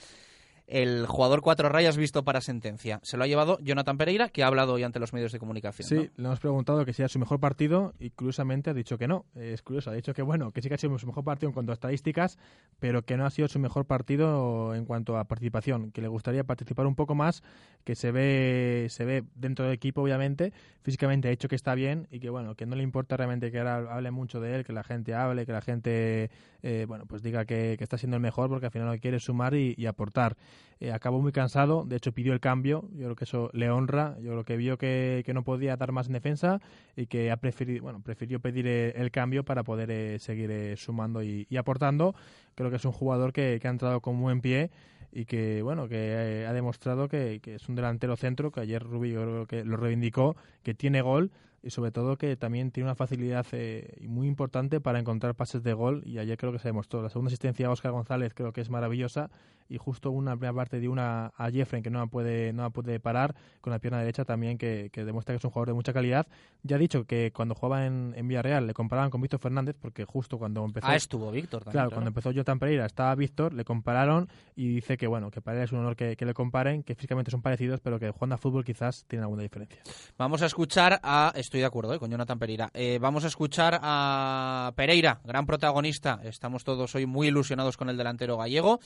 el 0.66 1.06
jugador 1.06 1.42
cuatro 1.42 1.68
rayas 1.68 1.96
visto 1.96 2.24
para 2.24 2.40
sentencia. 2.40 3.00
Se 3.02 3.16
lo 3.16 3.24
ha 3.24 3.26
llevado 3.26 3.58
Jonathan 3.60 3.98
Pereira, 3.98 4.28
que 4.30 4.42
ha 4.42 4.46
hablado 4.46 4.74
hoy 4.74 4.82
ante 4.82 4.98
los 4.98 5.12
medios 5.12 5.32
de 5.32 5.38
comunicación. 5.38 5.88
Sí, 5.88 5.94
¿no? 5.94 6.02
le 6.16 6.24
hemos 6.26 6.40
preguntado 6.40 6.84
que 6.84 6.92
si 6.92 7.02
era 7.02 7.08
su 7.08 7.18
mejor 7.18 7.38
partido 7.38 7.94
y 7.98 8.10
curiosamente 8.10 8.70
ha 8.70 8.74
dicho 8.74 8.96
que 8.96 9.06
no. 9.06 9.26
Es 9.34 9.62
curioso, 9.62 9.90
ha 9.90 9.94
dicho 9.94 10.14
que 10.14 10.22
bueno, 10.22 10.52
que 10.52 10.62
sí 10.62 10.68
que 10.68 10.74
ha 10.74 10.78
sido 10.78 10.98
su 10.98 11.06
mejor 11.06 11.24
partido 11.24 11.48
en 11.48 11.54
cuanto 11.54 11.72
a 11.72 11.74
estadísticas, 11.74 12.38
pero 12.78 13.02
que 13.02 13.16
no 13.16 13.26
ha 13.26 13.30
sido 13.30 13.48
su 13.48 13.58
mejor 13.58 13.84
partido 13.84 14.74
en 14.74 14.86
cuanto 14.86 15.18
a 15.18 15.24
participación, 15.24 15.90
que 15.90 16.00
le 16.00 16.08
gustaría 16.08 16.44
participar 16.44 16.86
un 16.86 16.94
poco 16.94 17.14
más, 17.14 17.42
que 17.84 17.94
se 17.94 18.10
ve 18.10 18.86
se 18.88 19.04
ve 19.04 19.24
dentro 19.34 19.66
del 19.66 19.74
equipo 19.74 20.02
obviamente, 20.02 20.52
físicamente 20.82 21.28
ha 21.28 21.30
dicho 21.30 21.48
que 21.48 21.56
está 21.56 21.74
bien 21.74 22.08
y 22.10 22.20
que 22.20 22.30
bueno, 22.30 22.54
que 22.54 22.66
no 22.66 22.76
le 22.76 22.82
importa 22.82 23.16
realmente 23.16 23.50
que 23.50 23.58
ahora 23.58 23.94
hable 23.94 24.10
mucho 24.10 24.40
de 24.40 24.56
él, 24.56 24.64
que 24.64 24.72
la 24.72 24.84
gente 24.84 25.14
hable, 25.14 25.44
que 25.44 25.52
la 25.52 25.60
gente 25.60 26.30
eh, 26.62 26.86
bueno, 26.88 27.04
pues 27.06 27.22
diga 27.22 27.44
que, 27.44 27.74
que 27.76 27.84
está 27.84 27.98
siendo 27.98 28.16
el 28.16 28.22
mejor 28.22 28.48
porque 28.48 28.66
al 28.66 28.72
final 28.72 28.88
lo 28.88 28.94
que 28.94 29.00
quiere 29.00 29.18
es 29.18 29.24
sumar 29.24 29.54
y, 29.54 29.74
y 29.76 29.86
aportar. 29.86 30.36
Eh, 30.80 30.92
acabó 30.92 31.20
muy 31.20 31.32
cansado, 31.32 31.84
de 31.84 31.96
hecho 31.96 32.12
pidió 32.12 32.32
el 32.32 32.40
cambio, 32.40 32.88
yo 32.92 33.04
creo 33.04 33.16
que 33.16 33.24
eso 33.24 33.50
le 33.52 33.70
honra, 33.70 34.16
yo 34.20 34.32
creo 34.32 34.44
que 34.44 34.56
vio 34.56 34.76
que, 34.76 35.22
que 35.24 35.32
no 35.32 35.44
podía 35.44 35.76
dar 35.76 35.92
más 35.92 36.08
en 36.08 36.14
defensa 36.14 36.60
y 36.96 37.06
que 37.06 37.30
ha 37.30 37.36
preferido, 37.36 37.84
bueno, 37.84 38.02
prefirió 38.02 38.40
pedir 38.40 38.66
el 38.66 39.10
cambio 39.10 39.44
para 39.44 39.62
poder 39.62 39.90
eh, 39.90 40.18
seguir 40.18 40.50
eh, 40.50 40.76
sumando 40.76 41.22
y, 41.22 41.46
aportando. 41.56 42.14
Creo 42.54 42.70
que 42.70 42.76
es 42.76 42.84
un 42.84 42.92
jugador 42.92 43.32
que, 43.32 43.58
que 43.62 43.68
ha 43.68 43.70
entrado 43.70 44.00
con 44.00 44.20
buen 44.20 44.40
pie 44.40 44.70
y 45.14 45.24
que 45.26 45.62
bueno 45.62 45.88
que 45.88 45.96
eh, 45.96 46.46
ha 46.46 46.52
demostrado 46.52 47.08
que, 47.08 47.40
es 47.44 47.68
un 47.68 47.76
delantero 47.76 48.16
centro 48.16 48.50
que 48.50 48.60
ayer 48.60 48.82
Rubí 48.82 49.12
yo 49.12 49.22
creo 49.22 49.46
que 49.46 49.64
lo 49.64 49.76
reivindicó 49.76 50.36
que 50.62 50.74
tiene 50.74 51.02
gol 51.02 51.30
y 51.64 51.70
sobre 51.70 51.90
todo 51.90 52.16
que 52.16 52.36
también 52.36 52.70
tiene 52.70 52.88
una 52.88 52.94
facilidad 52.94 53.46
eh, 53.52 53.96
muy 54.06 54.28
importante 54.28 54.80
para 54.80 54.98
encontrar 54.98 55.34
pases 55.34 55.62
de 55.62 55.72
gol 55.72 56.02
y 56.04 56.18
ayer 56.18 56.36
creo 56.36 56.52
que 56.52 56.58
se 56.58 56.68
demostró 56.68 57.02
la 57.02 57.08
segunda 57.08 57.28
asistencia 57.28 57.66
a 57.66 57.70
Óscar 57.70 57.92
González 57.92 58.34
creo 58.34 58.52
que 58.52 58.60
es 58.60 58.70
maravillosa 58.70 59.30
y 59.68 59.78
justo 59.78 60.10
una 60.10 60.36
primera 60.36 60.52
parte 60.52 60.78
de 60.78 60.88
una 60.88 61.32
a 61.36 61.50
Jeffrey 61.50 61.82
que 61.82 61.90
no 61.90 61.98
la 61.98 62.06
puede 62.06 62.52
no 62.52 62.62
la 62.64 62.70
puede 62.70 63.00
parar 63.00 63.34
con 63.60 63.72
la 63.72 63.78
pierna 63.78 63.98
derecha 63.98 64.24
también 64.24 64.58
que, 64.58 64.90
que 64.92 65.04
demuestra 65.04 65.32
que 65.32 65.38
es 65.38 65.44
un 65.44 65.50
jugador 65.50 65.68
de 65.68 65.74
mucha 65.74 65.92
calidad 65.92 66.26
ya 66.62 66.76
ha 66.76 66.78
dicho 66.78 67.04
que 67.04 67.32
cuando 67.32 67.54
jugaba 67.54 67.86
en, 67.86 68.12
en 68.16 68.28
Villarreal 68.28 68.66
le 68.66 68.74
comparaban 68.74 69.10
con 69.10 69.20
Víctor 69.22 69.40
Fernández 69.40 69.76
porque 69.80 70.04
justo 70.04 70.38
cuando 70.38 70.64
empezó 70.64 70.86
Ah, 70.86 70.96
estuvo 70.96 71.30
Víctor 71.30 71.64
también. 71.64 71.72
Claro, 71.72 71.90
cuando 71.90 72.08
empezó 72.08 72.30
Jotan 72.34 72.58
Pereira 72.58 72.84
estaba 72.84 73.14
Víctor, 73.14 73.54
le 73.54 73.64
compararon 73.64 74.28
y 74.54 74.68
dice 74.68 74.96
que 74.96 75.06
bueno, 75.06 75.30
que 75.30 75.40
para 75.40 75.58
él 75.58 75.64
es 75.64 75.72
un 75.72 75.78
honor 75.78 75.96
que, 75.96 76.16
que 76.16 76.26
le 76.26 76.34
comparen, 76.34 76.82
que 76.82 76.94
físicamente 76.94 77.30
son 77.30 77.42
parecidos, 77.42 77.80
pero 77.80 77.98
que 77.98 78.10
jugando 78.10 78.34
a 78.34 78.38
fútbol 78.38 78.64
quizás 78.64 79.04
tienen 79.06 79.24
alguna 79.24 79.42
diferencia. 79.42 79.80
Vamos 80.18 80.42
a 80.42 80.46
escuchar 80.46 81.00
a 81.02 81.32
Estoy 81.54 81.60
de 81.60 81.66
acuerdo 81.66 81.94
¿eh? 81.94 82.00
con 82.00 82.10
Jonathan 82.10 82.36
Pereira. 82.36 82.68
Eh, 82.74 82.98
vamos 83.00 83.22
a 83.22 83.28
escuchar 83.28 83.78
a 83.80 84.72
Pereira, 84.74 85.20
gran 85.22 85.46
protagonista. 85.46 86.20
Estamos 86.24 86.64
todos 86.64 86.92
hoy 86.96 87.06
muy 87.06 87.28
ilusionados 87.28 87.76
con 87.76 87.88
el 87.88 87.96
delantero 87.96 88.36
gallego. 88.36 88.80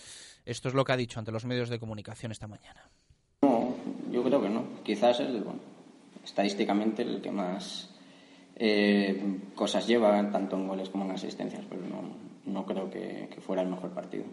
Esto 0.44 0.68
es 0.68 0.74
lo 0.74 0.84
que 0.84 0.92
ha 0.92 0.96
dicho 0.98 1.18
ante 1.18 1.32
los 1.32 1.46
medios 1.46 1.70
de 1.70 1.78
comunicación 1.78 2.30
esta 2.30 2.46
mañana. 2.46 2.90
No, 3.40 3.74
yo 4.12 4.22
creo 4.22 4.42
que 4.42 4.50
no. 4.50 4.64
Quizás 4.84 5.18
el, 5.20 5.40
bueno, 5.40 5.60
estadísticamente 6.22 7.00
el 7.00 7.22
que 7.22 7.30
más 7.30 7.88
eh, 8.56 9.40
cosas 9.54 9.86
lleva, 9.86 10.30
tanto 10.30 10.56
en 10.56 10.68
goles 10.68 10.90
como 10.90 11.06
en 11.06 11.12
asistencias, 11.12 11.64
pero 11.70 11.80
no, 11.86 12.02
no 12.44 12.66
creo 12.66 12.90
que, 12.90 13.30
que 13.34 13.40
fuera 13.40 13.62
el 13.62 13.68
mejor 13.68 13.92
partido. 13.92 14.26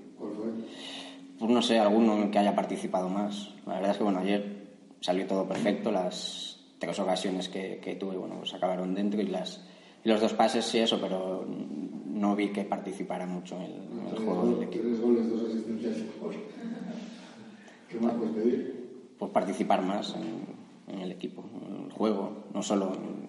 Pues 1.39 1.51
no 1.51 1.61
sé, 1.61 1.79
alguno 1.79 2.29
que 2.29 2.39
haya 2.39 2.53
participado 2.53 3.07
más. 3.07 3.53
La 3.65 3.75
verdad 3.75 3.91
es 3.91 3.97
que 3.97 4.03
bueno, 4.03 4.19
ayer 4.19 4.65
salió 4.99 5.25
todo 5.25 5.47
perfecto, 5.47 5.89
las 5.89 6.44
ocasiones 6.99 7.49
que, 7.49 7.79
que 7.83 7.95
tuve, 7.95 8.17
bueno, 8.17 8.35
pues 8.39 8.53
acabaron 8.53 8.93
dentro 8.93 9.21
y 9.21 9.27
las 9.27 9.65
y 10.03 10.09
los 10.09 10.21
dos 10.21 10.33
pases 10.33 10.63
sí 10.65 10.77
eso, 10.77 10.99
pero 11.01 11.45
no 11.47 12.35
vi 12.35 12.49
que 12.49 12.63
participara 12.63 13.25
mucho 13.25 13.55
en 13.55 13.63
el, 13.63 13.71
en 13.71 14.07
el 14.11 14.17
juego 14.23 14.47
del 14.47 14.63
equipo. 14.63 14.83
Tres 14.83 15.01
goles, 15.01 15.29
dos 15.29 15.49
asistencias. 15.49 15.97
¿Qué 17.89 17.99
más 17.99 18.13
puedes 18.13 18.33
pedir? 18.35 18.89
Pues 19.17 19.31
participar 19.31 19.81
más 19.81 20.15
en, 20.15 20.93
en 20.95 21.01
el 21.01 21.11
equipo, 21.11 21.43
en 21.67 21.85
el 21.85 21.91
juego, 21.91 22.45
no 22.53 22.61
solo 22.61 22.93
en, 22.93 23.27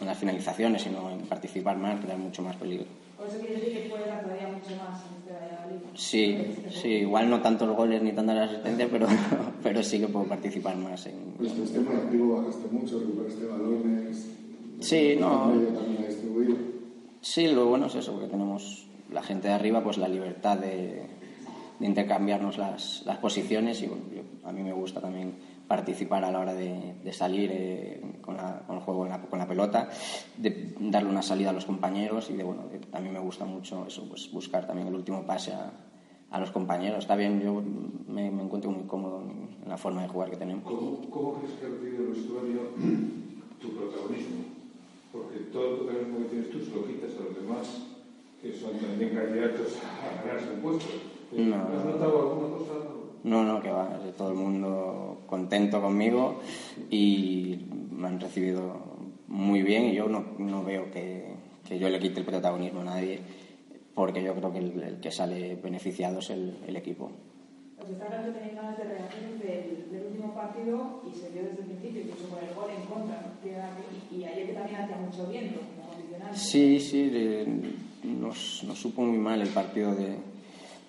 en 0.00 0.06
las 0.06 0.18
finalizaciones, 0.18 0.82
sino 0.82 1.10
en 1.10 1.22
participar 1.22 1.76
más, 1.76 2.00
crear 2.00 2.18
mucho 2.18 2.42
más 2.42 2.56
peligro. 2.56 2.86
Por 3.22 3.36
eso 3.36 3.48
quiere 3.48 3.64
decir 3.66 3.82
que 3.82 3.90
puede 3.90 4.06
dar 4.06 4.20
todavía 4.20 4.48
mucho 4.48 4.76
más 4.82 5.04
en 5.06 5.14
este 5.14 5.30
Valladolid. 5.32 5.94
Sí, 5.94 6.64
sí, 6.70 6.88
igual 6.88 7.28
no 7.30 7.40
tanto 7.40 7.66
los 7.66 7.76
goles 7.76 8.02
ni 8.02 8.12
tanta 8.12 8.34
la 8.34 8.44
asistencia, 8.44 8.88
pero, 8.90 9.06
pero 9.62 9.82
sí 9.82 10.00
que 10.00 10.08
puedo 10.08 10.26
participar 10.26 10.76
más 10.76 11.06
en... 11.06 11.34
Pues 11.38 11.54
tu 11.54 11.64
sistema 11.64 11.92
activo 11.96 12.36
bajaste 12.36 12.68
mucho, 12.68 12.98
recuperaste 12.98 13.44
balones. 13.44 14.16
Sí, 14.80 15.16
no. 15.18 15.62
Sí, 17.20 17.46
lo 17.48 17.66
bueno 17.66 17.86
es 17.86 17.94
eso, 17.94 18.18
que 18.18 18.26
tenemos 18.26 18.86
la 19.10 19.22
gente 19.22 19.48
de 19.48 19.54
arriba, 19.54 19.82
pues 19.84 19.98
la 19.98 20.08
libertad 20.08 20.58
de, 20.58 21.06
de 21.78 21.86
intercambiarnos 21.86 22.58
las, 22.58 23.02
las 23.06 23.18
posiciones 23.18 23.80
y 23.82 23.86
bueno, 23.86 24.04
yo- 24.14 24.48
a 24.48 24.52
mí 24.52 24.62
me 24.62 24.72
gusta 24.72 25.00
también 25.00 25.34
participar 25.76 26.22
a 26.22 26.30
la 26.30 26.38
hora 26.40 26.52
de, 26.52 26.96
de 27.02 27.12
salir 27.14 27.48
eh, 27.50 28.18
con, 28.20 28.36
la- 28.36 28.60
con 28.66 28.76
el 28.76 28.82
juego 28.82 29.06
la- 29.06 29.22
con 29.22 29.38
la 29.38 29.46
pelota, 29.48 29.88
de 30.36 30.74
darle 30.80 31.08
una 31.08 31.22
salida 31.22 31.48
a 31.48 31.52
los 31.54 31.64
compañeros 31.64 32.28
y 32.28 32.34
de 32.34 32.44
bueno, 32.44 32.68
de- 32.70 32.78
también 32.94 33.14
me 33.14 33.20
gusta 33.20 33.46
mucho 33.46 33.86
eso, 33.86 34.06
pues 34.06 34.30
buscar 34.30 34.66
también 34.66 34.88
el 34.88 34.94
último 34.94 35.24
pase 35.24 35.54
a, 35.54 35.72
a 36.30 36.38
los 36.40 36.50
compañeros. 36.50 36.98
Está 36.98 37.16
bien, 37.16 37.40
yo 37.40 37.62
me, 38.06 38.30
me 38.30 38.42
encuentro 38.42 38.70
muy 38.70 38.84
cómodo 38.86 39.22
en, 39.22 39.48
la 39.66 39.78
forma 39.78 40.02
de 40.02 40.08
jugar 40.08 40.28
que 40.28 40.36
tenemos. 40.36 40.64
¿Cómo, 40.64 41.00
¿Cómo 41.08 41.34
crees 41.38 41.54
que 41.58 41.64
ha 41.64 41.68
recibido 41.70 42.02
el 42.04 42.10
vestuario 42.12 42.60
tu 43.62 43.68
protagonismo? 43.74 44.44
Porque 45.10 45.38
todo 45.54 45.64
el 45.70 45.76
protagonismo 45.80 46.18
que 46.18 46.24
tienes 46.32 46.50
tú 46.50 46.58
se 46.60 46.70
lo 46.76 46.84
quitas 46.84 47.12
a 47.18 47.24
los 47.24 47.34
demás, 47.40 47.66
que 48.42 48.52
son 48.52 48.76
también 48.76 49.14
candidatos 49.16 49.78
a 49.80 50.20
ganarse 50.26 50.52
un 50.52 50.60
puesto. 50.60 50.92
¿Has 51.32 51.84
notado 51.86 52.12
alguna 52.20 52.48
cosa? 52.58 52.74
No, 53.24 53.44
no, 53.44 53.60
que 53.62 53.70
va, 53.70 53.98
todo 54.16 54.30
el 54.30 54.34
mundo 54.36 55.22
contento 55.26 55.80
conmigo 55.80 56.40
y 56.90 57.66
me 57.92 58.08
han 58.08 58.18
recibido 58.20 58.80
muy 59.28 59.62
bien 59.62 59.84
y 59.86 59.94
yo 59.94 60.08
no, 60.08 60.24
no 60.38 60.64
veo 60.64 60.90
que, 60.90 61.34
que 61.66 61.78
yo 61.78 61.88
le 61.88 62.00
quite 62.00 62.20
el 62.20 62.26
protagonismo 62.26 62.80
a 62.80 62.84
nadie 62.84 63.20
porque 63.94 64.22
yo 64.22 64.34
creo 64.34 64.52
que 64.52 64.58
el, 64.58 64.82
el 64.82 65.00
que 65.00 65.10
sale 65.12 65.54
beneficiado 65.54 66.18
es 66.18 66.30
el, 66.30 66.56
el 66.66 66.76
equipo. 66.76 67.12
Pues 67.78 67.90
está 67.90 68.06
claro 68.06 68.24
que 68.32 68.38
tenéis 68.38 68.54
ganas 68.56 68.78
de 68.78 68.84
reacciones 68.84 69.38
del, 69.40 69.90
del 69.92 70.06
último 70.08 70.34
partido 70.34 71.02
y 71.10 71.14
se 71.16 71.30
vio 71.30 71.42
desde 71.42 71.60
el 71.62 71.66
principio, 71.66 72.02
incluso 72.02 72.28
con 72.28 72.38
el 72.40 72.54
gol 72.54 72.70
en 72.70 72.86
contra. 72.86 73.20
¿no? 73.20 74.16
Y, 74.16 74.24
ayer 74.24 74.46
que 74.46 74.52
también 74.54 74.76
hacía 74.80 74.96
mucho 74.96 75.28
viento, 75.28 75.60
como. 75.60 76.34
Sí, 76.34 76.80
sí, 76.80 77.08
de- 77.08 77.46
nos, 78.04 78.64
nos 78.64 78.78
supo 78.80 79.02
muy 79.02 79.18
mal 79.18 79.40
el 79.42 79.48
partido 79.48 79.94
de, 79.94 80.16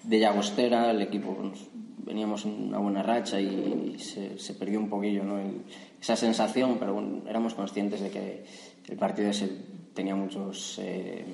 de 0.04 0.20
Llagostera, 0.20 0.92
el 0.92 1.02
equipo 1.02 1.36
nos- 1.42 1.68
veníamos 2.06 2.46
en 2.46 2.68
una 2.70 2.80
buena 2.80 3.04
racha 3.04 3.40
y 3.40 3.98
se, 4.00 4.38
se 4.40 4.54
perdió 4.56 4.80
un 4.80 4.90
poquillo 4.90 5.24
¿no? 5.24 5.40
El- 5.40 5.62
esa 6.02 6.16
sensación, 6.16 6.78
pero 6.80 6.94
bueno, 6.96 7.22
éramos 7.28 7.54
conscientes 7.54 8.02
de 8.02 8.10
que 8.10 8.46
el 8.90 8.98
partido 8.98 9.30
ese 9.30 9.50
tenía 9.94 10.16
muchos... 10.16 10.78
eh, 10.82 11.26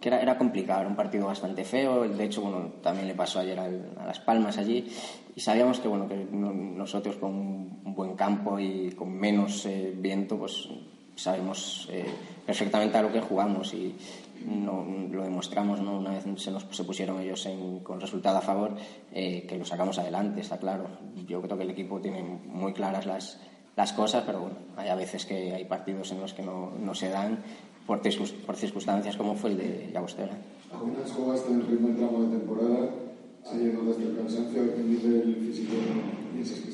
que 0.00 0.08
era, 0.08 0.20
era 0.20 0.36
complicado, 0.36 0.80
era 0.80 0.90
un 0.90 0.96
partido 0.96 1.26
bastante 1.26 1.64
feo, 1.64 2.06
de 2.06 2.24
hecho, 2.24 2.42
bueno, 2.42 2.72
también 2.82 3.06
le 3.08 3.14
pasó 3.14 3.38
ayer 3.40 3.58
al- 3.58 3.90
a 3.98 4.04
Las 4.06 4.20
Palmas 4.20 4.58
allí, 4.58 4.86
y 5.34 5.40
sabíamos 5.40 5.80
que, 5.80 5.88
bueno, 5.88 6.06
que 6.08 6.26
no- 6.30 6.52
nosotros 6.52 7.16
con 7.16 7.30
un 7.32 7.94
buen 7.94 8.14
campo 8.14 8.58
y 8.60 8.90
con 8.92 9.10
menos 9.14 9.64
eh, 9.64 9.94
viento, 9.96 10.36
pues 10.36 10.68
sabemos 11.16 11.88
eh, 11.90 12.04
perfectamente 12.44 12.98
a 12.98 13.02
lo 13.02 13.12
que 13.12 13.20
jugamos 13.20 13.72
y 13.72 13.94
no, 14.44 14.84
lo 15.10 15.22
demostramos, 15.24 15.80
¿no? 15.80 15.98
Una 15.98 16.10
vez 16.10 16.24
se 16.36 16.50
nos 16.50 16.66
se 16.70 16.84
pusieron 16.84 17.20
ellos 17.20 17.44
en- 17.46 17.80
con 17.80 18.00
resultado 18.00 18.38
a 18.38 18.40
favor, 18.42 18.74
eh, 19.12 19.46
que 19.48 19.56
lo 19.58 19.64
sacamos 19.64 19.98
adelante, 19.98 20.40
está 20.40 20.58
claro. 20.58 20.86
Yo 21.26 21.40
creo 21.42 21.56
que 21.56 21.64
el 21.64 21.70
equipo 21.70 22.00
tiene 22.00 22.22
muy 22.22 22.72
claras 22.72 23.06
las, 23.06 23.40
las 23.76 23.92
cosas, 23.92 24.22
pero 24.26 24.40
bueno, 24.40 24.56
hay 24.76 24.88
a 24.88 24.94
veces 24.94 25.24
que 25.26 25.52
hay 25.54 25.64
partidos 25.64 26.12
en 26.12 26.20
los 26.20 26.32
que 26.34 26.42
no, 26.42 26.70
no 26.78 26.94
se 26.94 27.08
dan 27.08 27.38
por, 27.86 28.00
por 28.46 28.56
circunstancias 28.56 29.16
como 29.16 29.34
fue 29.34 29.50
el 29.50 29.58
de 29.58 29.90
Llagostera. 29.92 30.36
Apenas 30.72 31.12
jugaste 31.12 31.52
en 31.52 31.60
el 31.60 31.66
primer 31.66 31.96
tramo 31.96 32.22
de 32.24 32.36
temporada, 32.38 32.90
se 33.44 33.56
llegó 33.58 33.82
desde 33.84 34.04
el 34.10 34.16
cansancio, 34.16 34.62
¿a 34.62 34.74
qué 34.74 34.82
nivel 34.82 35.36
físico 35.46 35.74
piensas 36.32 36.60
que? 36.60 36.73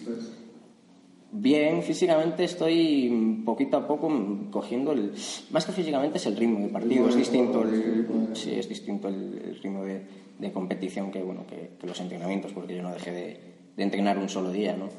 Bien, 1.40 1.82
físicamente 1.82 2.44
estoy 2.44 3.42
poquito 3.46 3.78
a 3.78 3.88
poco 3.88 4.10
cogiendo 4.50 4.92
el... 4.92 5.12
Más 5.50 5.64
que 5.64 5.72
físicamente 5.72 6.18
es 6.18 6.26
el 6.26 6.36
ritmo 6.36 6.60
del 6.60 6.68
partido, 6.68 7.08
es 7.08 7.16
distinto 7.16 7.62
el, 7.62 8.06
sí, 8.34 8.52
es 8.52 8.68
distinto 8.68 9.08
el, 9.08 9.40
el 9.42 9.58
ritmo 9.62 9.82
de, 9.84 10.02
de 10.38 10.52
competición 10.52 11.10
que, 11.10 11.22
bueno, 11.22 11.46
que, 11.48 11.70
que 11.80 11.86
los 11.86 11.98
entrenamientos, 11.98 12.52
porque 12.52 12.76
yo 12.76 12.82
no 12.82 12.92
dejé 12.92 13.12
de, 13.12 13.40
de 13.74 13.82
entrenar 13.82 14.18
un 14.18 14.28
solo 14.28 14.52
día, 14.52 14.76
¿no? 14.76 14.90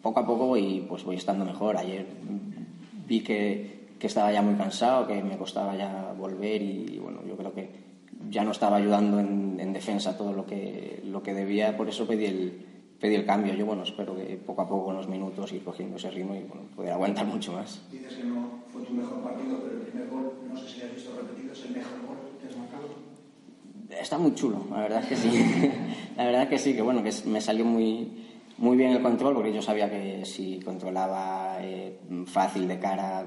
Poco 0.00 0.20
a 0.20 0.26
poco 0.26 0.46
voy, 0.46 0.86
pues 0.88 1.02
voy 1.02 1.16
estando 1.16 1.44
mejor. 1.44 1.76
Ayer 1.76 2.06
vi 3.08 3.20
que, 3.20 3.88
que 3.98 4.06
estaba 4.06 4.30
ya 4.30 4.42
muy 4.42 4.54
cansado, 4.54 5.08
que 5.08 5.20
me 5.24 5.36
costaba 5.36 5.76
ya 5.76 6.14
volver 6.16 6.62
y, 6.62 7.00
bueno, 7.02 7.18
yo 7.26 7.36
creo 7.36 7.52
que 7.52 7.68
ya 8.30 8.44
no 8.44 8.52
estaba 8.52 8.76
ayudando 8.76 9.18
en, 9.18 9.58
en 9.58 9.72
defensa 9.72 10.16
todo 10.16 10.32
lo 10.32 10.46
que, 10.46 11.02
lo 11.04 11.20
que 11.20 11.34
debía, 11.34 11.76
por 11.76 11.88
eso 11.88 12.06
pedí 12.06 12.26
el, 12.26 12.69
pedí 13.00 13.14
el 13.14 13.24
cambio. 13.24 13.54
Yo, 13.54 13.66
bueno, 13.66 13.82
espero 13.82 14.14
que 14.14 14.36
poco 14.36 14.62
a 14.62 14.68
poco 14.68 14.86
con 14.86 14.96
los 14.96 15.08
minutos 15.08 15.52
ir 15.52 15.64
cogiendo 15.64 15.96
ese 15.96 16.10
ritmo 16.10 16.34
y, 16.34 16.40
bueno, 16.40 16.62
poder 16.76 16.92
aguantar 16.92 17.26
mucho 17.26 17.52
más. 17.52 17.80
Dices 17.90 18.14
que 18.14 18.24
no 18.24 18.60
fue 18.72 18.82
tu 18.82 18.92
mejor 18.92 19.22
partido, 19.22 19.58
pero 19.62 19.80
el 19.80 19.86
primer 19.86 20.08
gol, 20.08 20.32
no 20.48 20.56
sé 20.56 20.68
si 20.68 20.82
has 20.82 20.94
visto 20.94 21.16
repetido, 21.16 21.52
es 21.52 21.64
el 21.64 21.72
mejor 21.72 22.06
gol 22.06 22.16
que 22.40 22.48
has 22.48 22.56
marcado. 22.56 22.88
Está 23.90 24.18
muy 24.18 24.34
chulo, 24.34 24.66
la 24.70 24.80
verdad 24.80 25.02
es 25.02 25.08
que 25.08 25.16
sí. 25.16 25.30
la 26.16 26.24
verdad 26.24 26.42
es 26.42 26.48
que 26.48 26.58
sí, 26.58 26.74
que 26.74 26.82
bueno, 26.82 27.02
que 27.02 27.12
me 27.26 27.40
salió 27.40 27.64
muy, 27.64 28.08
muy 28.58 28.76
bien 28.76 28.92
el 28.92 29.02
control, 29.02 29.34
porque 29.34 29.52
yo 29.52 29.62
sabía 29.62 29.90
que 29.90 30.24
si 30.24 30.60
controlaba 30.60 31.56
eh, 31.60 31.98
fácil 32.26 32.68
de 32.68 32.78
cara 32.78 33.24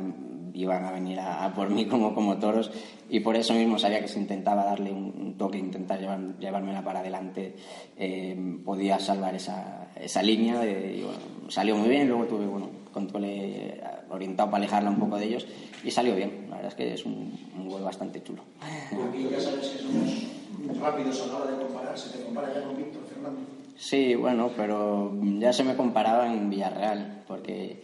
iban 0.54 0.86
a 0.86 0.92
venir 0.92 1.20
a, 1.20 1.46
a 1.46 1.54
por 1.54 1.70
mí 1.70 1.86
como, 1.86 2.14
como 2.14 2.38
toros 2.38 2.72
y 3.10 3.20
por 3.22 3.36
eso 3.36 3.54
mismo 3.54 3.78
sabía 3.80 4.00
que 4.02 4.08
si 4.08 4.20
intentaba 4.20 4.64
darle 4.66 4.92
un, 4.92 5.14
un 5.18 5.38
toque, 5.38 5.58
intentar 5.58 6.00
llevar, 6.00 6.20
llevármela 6.40 6.84
para 6.84 7.00
adelante, 7.00 7.56
eh, 7.98 8.58
podía 8.64 9.00
salvar 9.00 9.36
esa, 9.36 9.88
esa 10.00 10.22
línea. 10.24 10.60
de- 10.60 10.98
y 10.98 11.02
bueno, 11.04 11.20
salió 11.50 11.76
muy 11.76 11.90
bien, 11.90 12.08
luego 12.08 12.26
tuve 12.26 12.46
bueno, 12.48 12.70
control 12.92 13.24
eh, 13.26 13.82
orientado 14.10 14.50
para 14.52 14.64
alejarla 14.64 14.90
un 14.92 15.00
poco 15.00 15.18
de 15.18 15.26
ellos 15.26 15.46
y 15.84 15.92
salió 15.92 16.16
bien. 16.16 16.46
La 16.50 16.56
verdad 16.58 16.72
es 16.72 16.76
que 16.76 16.94
es 16.94 17.06
un, 17.06 17.34
un 17.58 17.70
gol 17.70 17.82
bastante 17.84 18.22
chulo. 18.24 18.44
Aquí 18.62 19.28
ya 19.32 19.40
sabes 19.40 19.68
que 19.70 19.80
somos 19.80 20.80
rápidos 20.80 21.22
a 21.22 21.28
la 21.28 21.38
hora 21.38 21.52
de 21.52 21.58
comparar, 21.64 21.98
se 21.98 22.18
te 22.18 22.24
compara 22.24 22.54
ya 22.54 22.64
con 22.64 22.78
Víctor 22.78 23.02
Fernández. 23.12 23.46
Sí, 23.76 24.16
bueno, 24.16 24.52
pero 24.56 25.12
ya 25.40 25.52
se 25.52 25.64
me 25.64 25.76
comparaba 25.76 26.32
en 26.32 26.50
Villarreal, 26.50 27.24
porque 27.28 27.82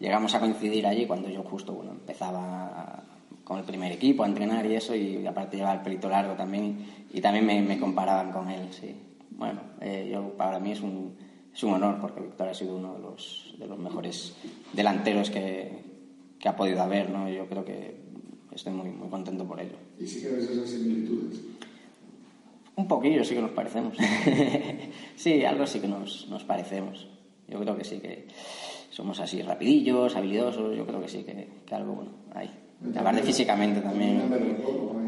llegamos 0.00 0.34
a 0.34 0.40
coincidir 0.40 0.86
allí 0.86 1.06
cuando 1.06 1.28
yo 1.28 1.42
justo 1.42 1.74
bueno, 1.74 1.92
empezaba 1.92 3.04
con 3.44 3.58
el 3.58 3.64
primer 3.64 3.92
equipo 3.92 4.24
a 4.24 4.26
entrenar 4.26 4.66
y 4.66 4.74
eso, 4.74 4.94
y 4.94 5.26
aparte 5.26 5.56
llevaba 5.56 5.74
el 5.74 5.82
pelito 5.82 6.08
largo 6.08 6.34
también, 6.34 6.86
y 7.12 7.20
también 7.20 7.46
me, 7.46 7.60
me 7.60 7.78
comparaban 7.78 8.32
con 8.32 8.48
él, 8.48 8.68
sí. 8.72 8.94
Bueno, 9.30 9.60
eh, 9.80 10.08
yo, 10.12 10.36
para 10.36 10.58
mí 10.58 10.72
es 10.72 10.80
un, 10.80 11.16
es 11.52 11.62
un 11.64 11.74
honor, 11.74 11.98
porque 12.00 12.20
Víctor 12.20 12.48
ha 12.48 12.54
sido 12.54 12.76
uno 12.76 12.94
de 12.94 13.00
los, 13.00 13.54
de 13.58 13.66
los 13.66 13.78
mejores 13.78 14.36
delanteros 14.72 15.30
que, 15.30 15.82
que 16.38 16.48
ha 16.48 16.56
podido 16.56 16.80
haber, 16.82 17.10
¿no? 17.10 17.28
Yo 17.28 17.46
creo 17.46 17.64
que 17.64 17.96
estoy 18.52 18.72
muy, 18.72 18.90
muy 18.90 19.08
contento 19.08 19.44
por 19.46 19.60
ello. 19.60 19.76
Y 19.98 20.06
sí 20.06 20.22
que 20.22 20.28
ves 20.28 20.48
esas 20.50 20.70
similitudes. 20.70 21.40
Un 22.76 22.88
poquillo 22.88 23.24
sí 23.24 23.34
que 23.34 23.42
nos 23.42 23.50
parecemos. 23.50 23.96
sí, 25.16 25.44
algo 25.44 25.66
sí 25.66 25.80
que 25.80 25.88
nos, 25.88 26.28
nos 26.28 26.44
parecemos. 26.44 27.08
Yo 27.48 27.58
creo 27.58 27.76
que 27.76 27.84
sí 27.84 27.98
que 27.98 28.28
somos 29.00 29.18
así 29.20 29.40
rapidillos, 29.40 30.14
habilidosos, 30.14 30.76
yo 30.76 30.84
creo 30.84 31.00
que 31.00 31.08
sí 31.08 31.22
que, 31.24 31.48
que 31.64 31.74
algo 31.74 31.94
bueno 31.94 32.10
hay. 32.34 32.50
Aparte 32.94 33.22
físicamente 33.22 33.80
también. 33.80 34.20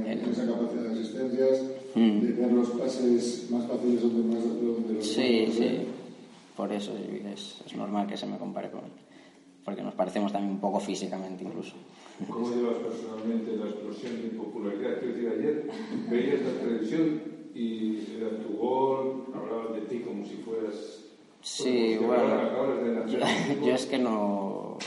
Esa 0.06 0.46
capacidad 0.46 0.82
de 0.82 0.90
asistencias, 0.92 1.62
Mm. 1.94 2.20
de 2.22 2.32
ver 2.32 2.52
los 2.52 2.70
pases 2.70 3.50
más 3.50 3.66
fáciles 3.66 4.00
donde 4.00 4.34
más 4.34 4.42
donde 4.44 4.94
los 4.94 5.06
Sí, 5.06 5.46
sí. 5.52 5.64
¿eh? 5.64 5.86
Por 6.56 6.72
eso 6.72 6.92
es, 6.96 7.60
es 7.66 7.76
normal 7.76 8.06
que 8.06 8.16
se 8.16 8.24
me 8.26 8.38
compare 8.38 8.70
con 8.70 8.80
él. 8.80 8.92
porque 9.62 9.82
nos 9.82 9.92
parecemos 9.94 10.32
también 10.32 10.54
un 10.54 10.60
poco 10.60 10.80
físicamente 10.80 11.44
incluso. 11.44 11.74
¿Cómo 12.30 12.48
llevas 12.48 12.76
personalmente 12.78 13.56
la 13.58 13.66
explosión 13.66 14.22
de 14.22 14.28
popularidad? 14.30 14.98
Quiero 15.00 15.14
decir, 15.14 15.28
ayer 15.28 15.70
veías 16.10 16.40
la 16.40 16.60
televisión 16.62 17.20
y 17.54 17.98
era 18.18 18.30
tu 18.42 18.56
gol, 18.56 19.24
hablaban 19.34 19.74
de 19.74 19.80
ti 19.82 19.98
como 20.00 20.24
si 20.24 20.36
fueras... 20.36 21.01
Sí, 21.42 21.98
bueno, 22.00 23.06
yo, 23.06 23.18
yo 23.66 23.74
es 23.74 23.86
que 23.86 23.98
no, 23.98 24.78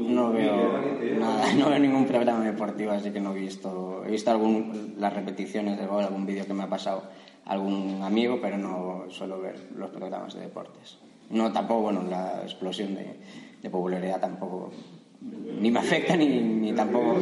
no 0.00 0.32
veo 0.32 0.72
llama. 0.72 0.82
nada, 1.18 1.54
no 1.58 1.70
veo 1.70 1.78
ningún 1.78 2.06
programa 2.06 2.44
deportivo, 2.44 2.90
así 2.90 3.10
que 3.10 3.20
no 3.20 3.32
he 3.34 3.40
visto, 3.40 4.02
he 4.04 4.10
visto 4.10 4.30
algún, 4.30 4.94
las 4.98 5.12
repeticiones 5.12 5.78
de 5.78 5.86
gol, 5.86 6.02
algún 6.04 6.26
vídeo 6.26 6.44
que 6.46 6.54
me 6.54 6.64
ha 6.64 6.68
pasado 6.68 7.04
algún 7.44 8.00
amigo, 8.02 8.38
pero 8.42 8.58
no 8.58 9.04
suelo 9.08 9.40
ver 9.40 9.68
los 9.76 9.90
programas 9.90 10.34
de 10.34 10.40
deportes. 10.40 10.98
No, 11.30 11.52
tampoco, 11.52 11.82
bueno, 11.82 12.02
la 12.02 12.42
explosión 12.42 12.94
de, 12.94 13.16
de 13.62 13.70
popularidad 13.70 14.20
tampoco 14.20 14.72
ni 15.20 15.70
me 15.70 15.78
afecta 15.80 16.16
ni, 16.16 16.40
ni 16.40 16.72
tampoco... 16.72 17.16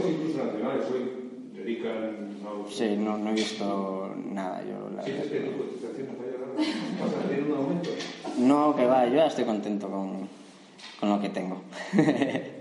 Sí, 2.69 2.97
no, 2.99 3.17
no 3.19 3.31
he 3.31 3.35
visto 3.35 4.15
nada. 4.31 4.63
Yo, 4.65 4.91
la 4.95 5.03
¿Sientes 5.03 5.31
verdad 5.31 5.47
que 5.47 5.51
tu 5.53 5.59
cotización 5.59 6.09
vaya 6.19 6.33
a 6.37 6.46
vas 6.57 7.15
a 7.15 7.29
tener 7.29 7.43
un 7.45 7.57
aumento? 7.57 7.91
No, 8.39 8.75
que 8.77 8.87
va, 8.87 9.07
yo 9.07 9.17
ya 9.17 9.27
estoy 9.27 9.45
contento 9.45 9.89
con, 9.91 10.29
con 11.01 11.09
lo 11.09 11.21
que 11.21 11.29
tengo. 11.31 11.63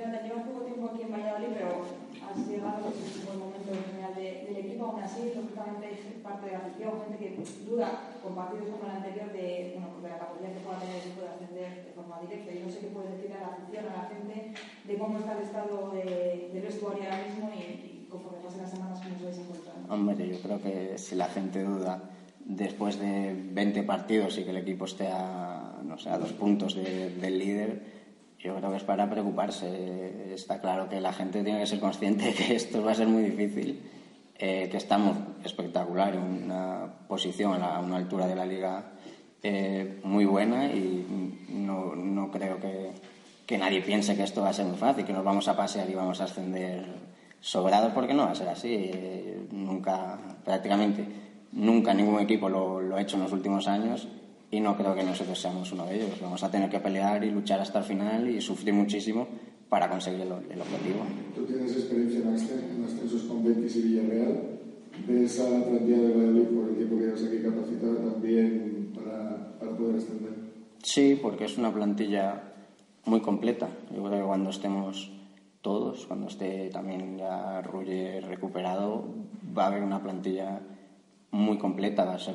Llevas 0.00 0.44
poco 0.46 0.60
tiempo 0.62 0.90
aquí 0.92 1.02
en 1.02 1.10
Valladolid, 1.12 1.48
pero 1.54 1.68
has 2.28 2.36
llegado 2.46 2.90
pues, 2.90 3.24
en 3.24 3.30
un 3.34 3.38
momento 3.40 3.70
en 3.72 3.84
general 3.90 4.14
de- 4.14 4.44
del 4.46 4.56
equipo. 4.62 4.84
Aún 4.86 5.00
así, 5.02 5.32
lógicamente, 5.34 5.86
parte 6.22 6.46
de 6.46 6.52
la 6.52 6.58
afición, 6.58 6.92
gente 7.02 7.18
que 7.18 7.28
duda 7.66 7.88
con 8.22 8.34
partidos 8.34 8.68
como 8.70 8.84
el 8.90 8.96
anterior 8.96 9.32
de, 9.32 9.72
bueno, 9.74 9.88
pues, 9.94 10.02
de 10.04 10.08
la 10.10 10.18
capacidad 10.18 10.50
que 10.54 10.60
pueda 10.60 10.78
tener 10.78 11.00
de 11.16 11.30
ascender 11.34 11.70
de 11.86 11.92
forma 11.94 12.20
directa. 12.20 12.52
Yo 12.52 12.62
no 12.66 12.70
sé 12.70 12.78
qué 12.80 12.86
puedes 12.94 13.10
decir 13.16 13.30
a 13.34 13.40
la 13.40 13.50
afición, 13.54 13.84
a 13.90 13.96
la 13.96 14.04
gente, 14.10 14.36
de 14.84 14.94
cómo 14.98 15.18
está 15.18 15.32
el 15.38 15.42
estado 15.46 15.90
de- 15.90 16.50
del 16.52 16.62
vestuario 16.62 17.02
ahora 17.06 17.22
mismo 17.26 17.44
y, 17.54 17.58
y 17.58 18.06
conforme 18.10 18.38
pasen 18.44 18.60
las 18.62 18.70
semanas, 18.70 18.98
cómo 19.02 19.14
os 19.16 19.22
vais 19.24 19.38
encontrando. 19.40 19.82
Hombre, 19.94 20.22
yo 20.28 20.38
creo 20.42 20.58
que 20.62 20.98
si 20.98 21.14
la 21.16 21.26
gente 21.28 21.62
duda 21.64 22.02
después 22.56 22.98
de 22.98 23.34
20 23.52 23.82
partidos 23.84 24.36
y 24.38 24.44
que 24.44 24.50
el 24.50 24.56
equipo 24.58 24.84
esté 24.84 25.08
a, 25.08 25.78
no 25.84 25.98
sé, 25.98 26.10
a 26.10 26.18
dos 26.18 26.32
puntos 26.32 26.74
de- 26.74 27.10
del 27.10 27.38
líder, 27.38 27.82
yo 28.38 28.56
creo 28.56 28.70
que 28.70 28.76
es 28.78 28.82
para 28.84 29.08
preocuparse. 29.08 30.32
Está 30.34 30.60
claro 30.60 30.88
que 30.88 31.00
la 31.00 31.12
gente 31.12 31.42
tiene 31.44 31.60
que 31.60 31.66
ser 31.66 31.80
consciente 31.80 32.24
de 32.26 32.34
que 32.34 32.54
esto 32.56 32.82
va 32.82 32.92
a 32.92 32.94
ser 32.94 33.06
muy 33.06 33.22
difícil, 33.22 33.80
eh, 34.38 34.68
que 34.70 34.76
estamos 34.78 35.16
espectacular 35.44 36.14
en 36.14 36.22
una 36.22 36.86
posición, 37.08 37.62
a, 37.62 37.78
una 37.80 37.96
altura 37.96 38.26
de 38.26 38.34
la 38.34 38.46
liga 38.46 38.92
eh, 39.42 40.00
muy 40.04 40.24
buena 40.24 40.66
y 40.66 41.06
no, 41.50 41.94
no 41.94 42.30
creo 42.30 42.58
que, 42.58 42.90
que 43.46 43.58
nadie 43.58 43.82
piense 43.82 44.16
que 44.16 44.22
esto 44.22 44.42
va 44.42 44.48
a 44.50 44.52
ser 44.54 44.66
muy 44.66 44.76
fácil, 44.78 45.04
que 45.04 45.12
nos 45.12 45.24
vamos 45.24 45.46
a 45.48 45.56
pasear 45.56 45.88
y 45.90 45.94
vamos 45.94 46.20
a 46.20 46.24
ascender 46.24 46.84
sobrados, 47.40 47.92
porque 47.92 48.12
no 48.14 48.24
va 48.24 48.32
a 48.32 48.34
ser 48.34 48.48
así. 48.48 48.68
Eh, 48.74 49.46
nunca, 49.52 50.18
prácticamente, 50.44 51.04
nunca 51.52 51.94
ningún 51.94 52.20
equipo 52.20 52.48
lo, 52.48 52.80
lo 52.80 52.96
ha 52.96 53.00
hecho 53.02 53.16
en 53.16 53.22
los 53.24 53.32
últimos 53.32 53.66
años 53.68 54.08
y 54.50 54.60
no 54.60 54.76
creo 54.76 54.94
que 54.94 55.02
nosotros 55.04 55.38
seamos 55.40 55.70
uno 55.72 55.86
de 55.86 55.96
ellos. 55.96 56.20
Vamos 56.20 56.42
a 56.42 56.50
tener 56.50 56.68
que 56.70 56.80
pelear 56.80 57.22
y 57.24 57.30
luchar 57.30 57.60
hasta 57.60 57.78
el 57.80 57.84
final 57.84 58.28
y 58.28 58.40
sufrir 58.40 58.74
muchísimo 58.74 59.26
para 59.68 59.88
conseguir 59.88 60.22
el, 60.22 60.28
el 60.28 60.60
objetivo. 60.60 61.00
Tú 61.34 61.44
tienes 61.44 61.72
experiencia 61.72 62.20
en 62.20 62.34
ascen- 62.36 62.76
en 62.76 62.84
ascensos 62.84 63.22
con 63.22 63.44
Betis 63.44 63.76
y 63.76 63.82
Villarreal. 63.82 64.42
De 65.06 65.24
esa 65.24 65.44
plantilla 65.48 65.98
de 65.98 66.08
Valladolid, 66.14 66.42
por 66.48 66.68
el 66.70 66.76
tiempo 66.76 66.96
que 66.98 67.04
llevas 67.04 67.22
aquí 67.22 67.38
capacitada 67.42 68.10
también 68.12 68.92
para, 68.94 69.58
para 69.58 69.70
poder 69.76 69.96
ascender. 69.96 70.32
Sí, 70.82 71.18
porque 71.22 71.44
es 71.44 71.56
una 71.56 71.72
plantilla 71.72 72.42
muy 73.06 73.20
completa. 73.20 73.68
Yo 73.94 74.02
creo 74.04 74.20
que 74.20 74.26
cuando 74.26 74.50
estemos 74.50 75.10
todos, 75.62 76.06
cuando 76.06 76.26
esté 76.26 76.68
también 76.70 77.16
ya 77.18 77.62
Ruller 77.62 78.26
recuperado, 78.26 79.04
va 79.56 79.64
a 79.64 79.66
haber 79.68 79.84
una 79.84 80.02
plantilla 80.02 80.60
muy 81.30 81.58
completa. 81.58 82.04
Va 82.04 82.14
a 82.14 82.18
ser 82.18 82.34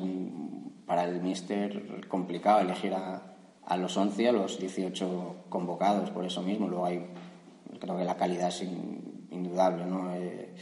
para 0.86 1.04
el 1.04 1.20
míster 1.22 2.06
complicado 2.08 2.60
elegir 2.60 2.94
a, 2.94 3.34
a 3.64 3.76
los 3.76 3.96
11 3.96 4.22
y 4.22 4.26
a 4.26 4.32
los 4.32 4.58
18 4.60 5.36
convocados, 5.48 6.10
por 6.10 6.24
eso 6.24 6.42
mismo. 6.42 6.68
Luego 6.68 6.86
hay, 6.86 7.04
creo 7.80 7.96
que 7.96 8.04
la 8.04 8.16
calidad 8.16 8.48
es 8.48 8.62
in- 8.62 9.26
indudable, 9.30 9.84
¿no? 9.86 10.14
Eh, 10.14 10.54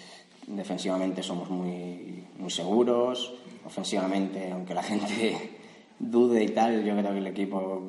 defensivamente 0.46 1.22
somos 1.22 1.48
muy, 1.50 2.24
muy 2.38 2.50
seguros, 2.50 3.34
ofensivamente, 3.66 4.50
aunque 4.52 4.74
la 4.74 4.82
gente 4.82 5.50
dude 5.98 6.42
y 6.44 6.48
tal, 6.48 6.84
yo 6.84 6.96
creo 6.96 7.12
que 7.12 7.18
el 7.18 7.26
equipo 7.26 7.82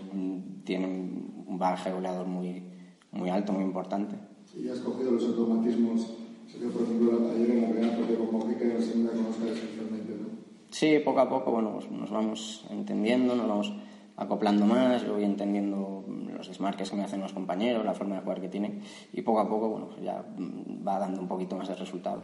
tiene 0.64 0.88
un 0.88 1.58
bagaje 1.58 1.92
goleador 1.92 2.28
muy, 2.28 2.64
muy 3.12 3.30
alto, 3.30 3.54
muy 3.54 3.64
importante. 3.64 4.16
Si 4.46 4.64
ya 4.64 4.74
has 4.74 4.80
cogido 4.80 5.12
los 5.12 5.24
automatismos, 5.24 6.14
sería 6.52 6.70
por 6.70 6.84
ejemplo 6.84 7.30
ayer 7.34 7.50
en 7.52 7.62
la 7.62 7.70
primera 7.70 7.96
parte 7.98 8.16
con 8.16 8.32
Mojica 8.32 8.64
y 8.66 8.70
en 8.72 8.76
la 8.76 8.82
segunda 8.82 9.12
con 9.12 9.26
Oscar. 9.28 9.48
Sí, 10.76 11.00
poco 11.00 11.22
a 11.22 11.30
poco, 11.30 11.52
bueno, 11.52 11.72
pues 11.72 11.90
nos 11.90 12.12
vamos 12.12 12.66
entendiendo, 12.70 13.34
nos 13.34 13.48
vamos 13.48 13.74
acoplando 14.18 14.66
más, 14.66 15.06
yo 15.06 15.14
voy 15.14 15.24
entendiendo 15.24 16.04
los 16.36 16.50
desmarques 16.50 16.90
que 16.90 16.98
me 16.98 17.04
hacen 17.06 17.22
los 17.22 17.32
compañeros, 17.32 17.86
la 17.86 17.94
forma 17.94 18.16
de 18.16 18.22
jugar 18.24 18.42
que 18.42 18.50
tienen, 18.50 18.82
y 19.14 19.22
poco 19.22 19.40
a 19.40 19.48
poco, 19.48 19.70
bueno, 19.70 19.88
pues 19.88 20.02
ya 20.02 20.26
va 20.86 21.00
dando 21.00 21.22
un 21.22 21.30
poquito 21.30 21.56
más 21.56 21.70
de 21.70 21.76
resultado. 21.76 22.24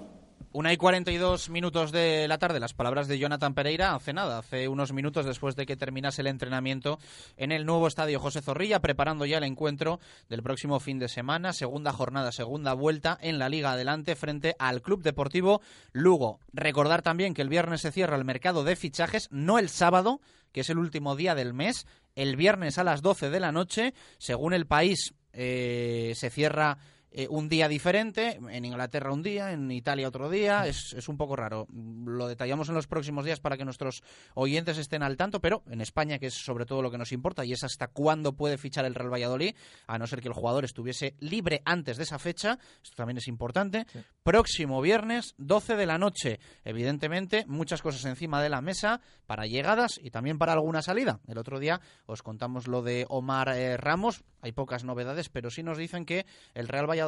Una 0.53 0.73
y 0.73 0.77
42 0.77 1.49
minutos 1.49 1.93
de 1.93 2.27
la 2.27 2.37
tarde, 2.37 2.59
las 2.59 2.73
palabras 2.73 3.07
de 3.07 3.17
Jonathan 3.17 3.53
Pereira 3.53 3.95
hace 3.95 4.11
nada, 4.11 4.39
hace 4.39 4.67
unos 4.67 4.91
minutos 4.91 5.25
después 5.25 5.55
de 5.55 5.65
que 5.65 5.77
terminase 5.77 6.19
el 6.19 6.27
entrenamiento 6.27 6.99
en 7.37 7.53
el 7.53 7.65
nuevo 7.65 7.87
estadio 7.87 8.19
José 8.19 8.41
Zorrilla, 8.41 8.81
preparando 8.81 9.25
ya 9.25 9.37
el 9.37 9.45
encuentro 9.45 10.01
del 10.27 10.43
próximo 10.43 10.81
fin 10.81 10.99
de 10.99 11.07
semana, 11.07 11.53
segunda 11.53 11.93
jornada, 11.93 12.33
segunda 12.33 12.73
vuelta 12.73 13.17
en 13.21 13.39
la 13.39 13.47
Liga 13.47 13.71
Adelante 13.71 14.17
frente 14.17 14.57
al 14.59 14.81
Club 14.81 15.03
Deportivo 15.03 15.61
Lugo. 15.93 16.41
Recordar 16.51 17.01
también 17.01 17.33
que 17.33 17.43
el 17.43 17.49
viernes 17.49 17.79
se 17.79 17.93
cierra 17.93 18.17
el 18.17 18.25
mercado 18.25 18.65
de 18.65 18.75
fichajes, 18.75 19.29
no 19.31 19.57
el 19.57 19.69
sábado, 19.69 20.19
que 20.51 20.61
es 20.61 20.69
el 20.69 20.79
último 20.79 21.15
día 21.15 21.33
del 21.33 21.53
mes, 21.53 21.87
el 22.13 22.35
viernes 22.35 22.77
a 22.77 22.83
las 22.83 23.01
12 23.01 23.29
de 23.29 23.39
la 23.39 23.53
noche, 23.53 23.93
según 24.17 24.51
el 24.51 24.67
país 24.67 25.13
eh, 25.31 26.11
se 26.15 26.29
cierra 26.29 26.77
eh, 27.11 27.27
un 27.29 27.49
día 27.49 27.67
diferente, 27.67 28.39
en 28.49 28.63
Inglaterra 28.65 29.11
un 29.11 29.21
día, 29.21 29.51
en 29.51 29.69
Italia 29.69 30.07
otro 30.07 30.29
día, 30.29 30.65
es, 30.65 30.93
es 30.93 31.09
un 31.09 31.17
poco 31.17 31.35
raro. 31.35 31.67
Lo 31.71 32.27
detallamos 32.27 32.69
en 32.69 32.75
los 32.75 32.87
próximos 32.87 33.25
días 33.25 33.41
para 33.41 33.57
que 33.57 33.65
nuestros 33.65 34.01
oyentes 34.33 34.77
estén 34.77 35.03
al 35.03 35.17
tanto, 35.17 35.41
pero 35.41 35.63
en 35.69 35.81
España, 35.81 36.19
que 36.19 36.27
es 36.27 36.33
sobre 36.33 36.65
todo 36.65 36.81
lo 36.81 36.89
que 36.89 36.97
nos 36.97 37.11
importa, 37.11 37.43
y 37.43 37.51
es 37.51 37.63
hasta 37.63 37.87
cuándo 37.87 38.33
puede 38.33 38.57
fichar 38.57 38.85
el 38.85 38.95
Real 38.95 39.11
Valladolid, 39.11 39.55
a 39.87 39.97
no 39.97 40.07
ser 40.07 40.21
que 40.21 40.29
el 40.29 40.33
jugador 40.33 40.63
estuviese 40.63 41.15
libre 41.19 41.61
antes 41.65 41.97
de 41.97 42.03
esa 42.03 42.17
fecha, 42.17 42.57
esto 42.81 42.95
también 42.95 43.17
es 43.17 43.27
importante. 43.27 43.85
Próximo 44.23 44.81
viernes, 44.81 45.35
12 45.37 45.75
de 45.75 45.85
la 45.85 45.97
noche. 45.97 46.39
Evidentemente, 46.63 47.45
muchas 47.47 47.81
cosas 47.81 48.05
encima 48.05 48.41
de 48.41 48.49
la 48.49 48.61
mesa 48.61 49.01
para 49.25 49.47
llegadas 49.47 49.99
y 50.01 50.11
también 50.11 50.37
para 50.37 50.53
alguna 50.53 50.81
salida. 50.81 51.19
El 51.27 51.37
otro 51.37 51.59
día 51.59 51.81
os 52.05 52.23
contamos 52.23 52.67
lo 52.67 52.81
de 52.81 53.05
Omar 53.09 53.49
eh, 53.49 53.75
Ramos, 53.77 54.23
hay 54.41 54.53
pocas 54.53 54.83
novedades, 54.83 55.29
pero 55.29 55.49
sí 55.49 55.61
nos 55.63 55.77
dicen 55.77 56.05
que 56.05 56.25
el 56.53 56.67
Real 56.67 56.89
Valladolid 56.89 57.00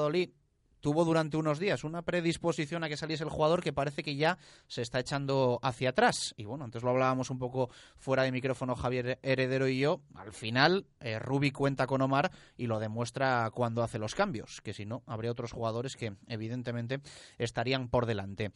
tuvo 0.84 1.06
durante 1.06 1.38
unos 1.38 1.60
días 1.60 1.86
una 1.86 2.02
predisposición 2.02 2.84
a 2.84 2.90
que 2.90 2.98
saliese 2.98 3.24
el 3.24 3.30
jugador 3.30 3.64
que 3.64 3.72
parece 3.72 4.04
que 4.04 4.18
ya 4.18 4.38
se 4.68 4.82
está 4.82 5.00
echando 5.00 5.58
hacia 5.62 5.92
atrás. 5.92 6.34
Y 6.36 6.44
bueno, 6.44 6.66
antes 6.66 6.84
lo 6.84 6.90
hablábamos 6.90 7.30
un 7.30 7.40
poco 7.40 7.70
fuera 7.96 8.24
de 8.24 8.34
micrófono 8.34 8.76
Javier 8.76 9.18
Heredero 9.24 9.70
y 9.70 9.80
yo. 9.80 10.02
Al 10.14 10.34
final, 10.34 10.86
eh, 11.00 11.20
Rubi 11.20 11.52
cuenta 11.52 11.88
con 11.88 12.02
Omar 12.02 12.32
y 12.58 12.68
lo 12.68 12.80
demuestra 12.80 13.50
cuando 13.54 13.82
hace 13.82 13.98
los 13.98 14.14
cambios, 14.14 14.60
que 14.62 14.74
si 14.74 14.86
no, 14.86 15.04
habría 15.08 15.32
otros 15.32 15.54
jugadores 15.54 15.96
que 15.96 16.18
evidentemente 16.28 17.00
estarían 17.38 17.88
por 17.88 18.06
delante. 18.06 18.52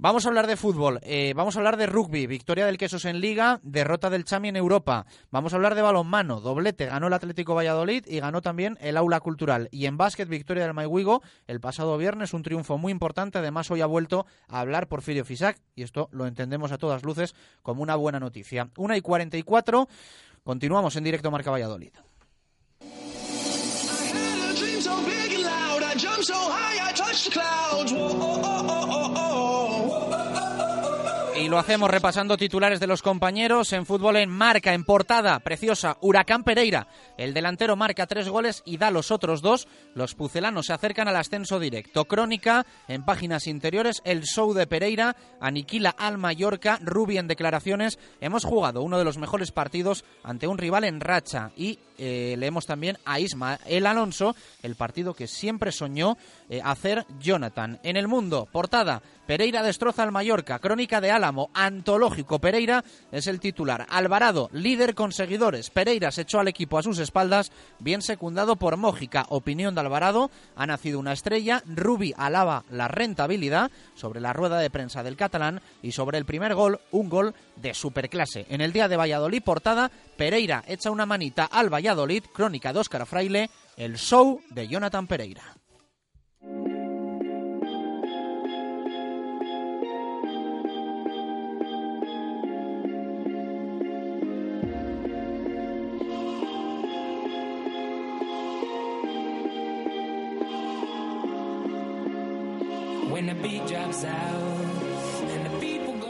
Vamos 0.00 0.24
a 0.24 0.28
hablar 0.28 0.46
de 0.46 0.56
fútbol, 0.56 1.00
eh, 1.02 1.32
vamos 1.34 1.56
a 1.56 1.58
hablar 1.58 1.76
de 1.76 1.86
rugby, 1.86 2.28
victoria 2.28 2.64
del 2.64 2.78
Quesos 2.78 3.04
en 3.04 3.20
Liga, 3.20 3.58
derrota 3.64 4.10
del 4.10 4.22
Chami 4.22 4.48
en 4.48 4.54
Europa. 4.54 5.06
Vamos 5.32 5.52
a 5.52 5.56
hablar 5.56 5.74
de 5.74 5.82
balonmano, 5.82 6.40
doblete, 6.40 6.86
ganó 6.86 7.08
el 7.08 7.14
Atlético 7.14 7.56
Valladolid 7.56 8.04
y 8.06 8.20
ganó 8.20 8.40
también 8.40 8.78
el 8.80 8.96
Aula 8.96 9.18
Cultural. 9.18 9.68
Y 9.72 9.86
en 9.86 9.96
básquet, 9.96 10.28
victoria 10.28 10.62
del 10.62 10.72
Maiwigo 10.72 11.20
el 11.48 11.58
pasado 11.58 11.98
viernes, 11.98 12.32
un 12.32 12.44
triunfo 12.44 12.78
muy 12.78 12.92
importante. 12.92 13.38
Además, 13.38 13.72
hoy 13.72 13.80
ha 13.80 13.86
vuelto 13.86 14.24
a 14.46 14.60
hablar 14.60 14.86
Porfirio 14.86 15.24
Fisac 15.24 15.60
y 15.74 15.82
esto 15.82 16.08
lo 16.12 16.28
entendemos 16.28 16.70
a 16.70 16.78
todas 16.78 17.02
luces 17.02 17.34
como 17.62 17.82
una 17.82 17.96
buena 17.96 18.20
noticia. 18.20 18.70
Una 18.76 18.96
y 18.96 19.00
44, 19.00 19.88
continuamos 20.44 20.94
en 20.94 21.02
directo 21.02 21.32
Marca 21.32 21.50
Valladolid. 21.50 21.90
Y 31.38 31.48
lo 31.48 31.58
hacemos 31.58 31.88
repasando 31.88 32.36
titulares 32.36 32.80
de 32.80 32.88
los 32.88 33.00
compañeros 33.00 33.72
en 33.72 33.86
fútbol 33.86 34.16
en 34.16 34.28
marca, 34.28 34.74
en 34.74 34.82
portada, 34.82 35.38
preciosa, 35.38 35.96
Huracán 36.00 36.42
Pereira. 36.42 36.88
El 37.16 37.32
delantero 37.32 37.76
marca 37.76 38.08
tres 38.08 38.28
goles 38.28 38.62
y 38.66 38.76
da 38.76 38.90
los 38.90 39.12
otros 39.12 39.40
dos. 39.40 39.68
Los 39.94 40.16
pucelanos 40.16 40.66
se 40.66 40.72
acercan 40.72 41.06
al 41.06 41.14
ascenso 41.14 41.60
directo. 41.60 42.06
Crónica, 42.06 42.66
en 42.88 43.04
páginas 43.04 43.46
interiores, 43.46 44.02
el 44.04 44.24
show 44.24 44.52
de 44.52 44.66
Pereira, 44.66 45.14
aniquila 45.40 45.90
al 45.90 46.18
Mallorca, 46.18 46.80
Rubi 46.82 47.18
en 47.18 47.28
declaraciones. 47.28 48.00
Hemos 48.20 48.44
jugado 48.44 48.82
uno 48.82 48.98
de 48.98 49.04
los 49.04 49.16
mejores 49.16 49.52
partidos 49.52 50.04
ante 50.24 50.48
un 50.48 50.58
rival 50.58 50.82
en 50.82 51.00
racha 51.00 51.52
y 51.56 51.78
eh, 51.98 52.36
leemos 52.36 52.66
también 52.66 52.98
a 53.04 53.20
Isma 53.20 53.58
el 53.66 53.86
Alonso, 53.86 54.34
el 54.62 54.74
partido 54.74 55.14
que 55.14 55.28
siempre 55.28 55.70
soñó 55.70 56.16
eh, 56.48 56.60
hacer 56.64 57.06
Jonathan. 57.20 57.78
En 57.84 57.96
el 57.96 58.08
mundo, 58.08 58.48
portada, 58.50 59.02
Pereira 59.26 59.62
destroza 59.62 60.04
al 60.04 60.12
Mallorca, 60.12 60.58
crónica 60.58 61.00
de 61.00 61.10
Antológico 61.54 62.38
Pereira 62.38 62.84
es 63.12 63.26
el 63.26 63.40
titular. 63.40 63.86
Alvarado, 63.90 64.48
líder 64.52 64.94
con 64.94 65.12
seguidores. 65.12 65.70
Pereira 65.70 66.10
se 66.10 66.22
echó 66.22 66.40
al 66.40 66.48
equipo 66.48 66.78
a 66.78 66.82
sus 66.82 66.98
espaldas, 66.98 67.52
bien 67.78 68.02
secundado 68.02 68.56
por 68.56 68.76
Mójica. 68.76 69.26
Opinión 69.28 69.74
de 69.74 69.80
Alvarado, 69.80 70.30
ha 70.56 70.66
nacido 70.66 70.98
una 70.98 71.12
estrella. 71.12 71.62
Rubi 71.66 72.14
alaba 72.16 72.64
la 72.70 72.88
rentabilidad 72.88 73.70
sobre 73.94 74.20
la 74.20 74.32
rueda 74.32 74.58
de 74.58 74.70
prensa 74.70 75.02
del 75.02 75.16
catalán 75.16 75.60
y 75.82 75.92
sobre 75.92 76.18
el 76.18 76.24
primer 76.24 76.54
gol, 76.54 76.80
un 76.90 77.08
gol 77.08 77.34
de 77.56 77.74
superclase. 77.74 78.46
En 78.48 78.60
el 78.60 78.72
día 78.72 78.88
de 78.88 78.96
Valladolid, 78.96 79.42
portada, 79.42 79.90
Pereira 80.16 80.64
echa 80.66 80.90
una 80.90 81.06
manita 81.06 81.44
al 81.44 81.72
Valladolid, 81.72 82.24
crónica 82.32 82.72
de 82.72 82.78
Óscar 82.78 83.06
Fraile, 83.06 83.50
el 83.76 83.96
show 83.96 84.40
de 84.50 84.68
Jonathan 84.68 85.06
Pereira. 85.06 85.57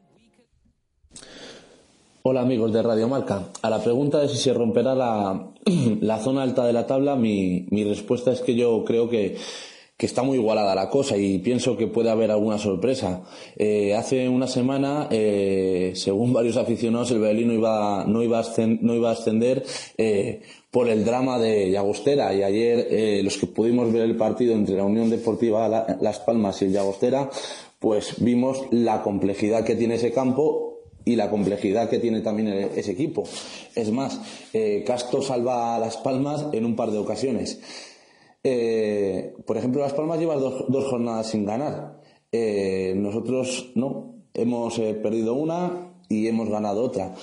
Hola 2.22 2.42
amigos 2.42 2.70
de 2.74 2.82
Radio 2.82 3.08
Marca. 3.08 3.48
A 3.62 3.70
la 3.70 3.82
pregunta 3.82 4.20
de 4.20 4.28
si 4.28 4.36
se 4.36 4.52
romperá 4.52 4.94
la, 4.94 5.52
la 6.02 6.18
zona 6.18 6.42
alta 6.42 6.66
de 6.66 6.74
la 6.74 6.86
tabla, 6.86 7.16
mi, 7.16 7.66
mi 7.70 7.82
respuesta 7.82 8.30
es 8.30 8.42
que 8.42 8.54
yo 8.54 8.84
creo 8.84 9.08
que, 9.08 9.38
que 9.96 10.04
está 10.04 10.22
muy 10.22 10.36
igualada 10.36 10.74
la 10.74 10.90
cosa 10.90 11.16
y 11.16 11.38
pienso 11.38 11.78
que 11.78 11.86
puede 11.86 12.10
haber 12.10 12.30
alguna 12.30 12.58
sorpresa. 12.58 13.22
Eh, 13.56 13.94
hace 13.94 14.28
una 14.28 14.46
semana, 14.48 15.08
eh, 15.10 15.92
según 15.94 16.32
varios 16.34 16.58
aficionados, 16.58 17.10
el 17.10 17.20
Berlín 17.20 17.48
no 17.48 17.54
iba, 17.54 18.04
no 18.06 18.22
iba, 18.22 18.36
a 18.36 18.40
ascender, 18.40 18.84
no 18.84 18.94
iba 18.94 19.08
a 19.08 19.12
ascender 19.12 19.64
eh, 19.96 20.42
por 20.70 20.90
el 20.90 21.06
drama 21.06 21.38
de 21.38 21.70
Llagostera 21.70 22.34
y 22.34 22.42
ayer 22.42 23.24
los 23.24 23.38
que 23.38 23.46
pudimos 23.46 23.90
ver 23.90 24.02
el 24.02 24.16
partido 24.16 24.52
entre 24.52 24.76
la 24.76 24.84
Unión 24.84 25.08
Deportiva 25.08 25.66
la, 25.70 25.96
Las 26.02 26.18
Palmas 26.18 26.60
y 26.60 26.66
el 26.66 26.72
Llagostera, 26.72 27.30
pues 27.78 28.22
vimos 28.22 28.64
la 28.72 29.02
complejidad 29.02 29.64
que 29.64 29.74
tiene 29.74 29.94
ese 29.94 30.12
campo 30.12 30.69
y 31.04 31.16
la 31.16 31.30
complejidad 31.30 31.88
que 31.88 31.98
tiene 31.98 32.20
también 32.20 32.48
ese 32.48 32.92
equipo. 32.92 33.24
Es 33.74 33.90
más, 33.90 34.20
eh, 34.52 34.84
Castro 34.86 35.22
salva 35.22 35.76
a 35.76 35.78
Las 35.78 35.96
Palmas 35.96 36.46
en 36.52 36.64
un 36.64 36.76
par 36.76 36.90
de 36.90 36.98
ocasiones. 36.98 37.60
Eh, 38.42 39.34
por 39.46 39.56
ejemplo, 39.56 39.80
Las 39.80 39.92
Palmas 39.92 40.18
lleva 40.18 40.36
dos, 40.36 40.64
dos 40.68 40.84
jornadas 40.86 41.28
sin 41.28 41.44
ganar. 41.44 42.00
Eh, 42.32 42.94
nosotros 42.96 43.72
no. 43.74 44.14
Hemos 44.32 44.78
perdido 44.78 45.34
una 45.34 45.92
y 46.08 46.28
hemos 46.28 46.48
ganado 46.48 46.84
otra. 46.84 47.14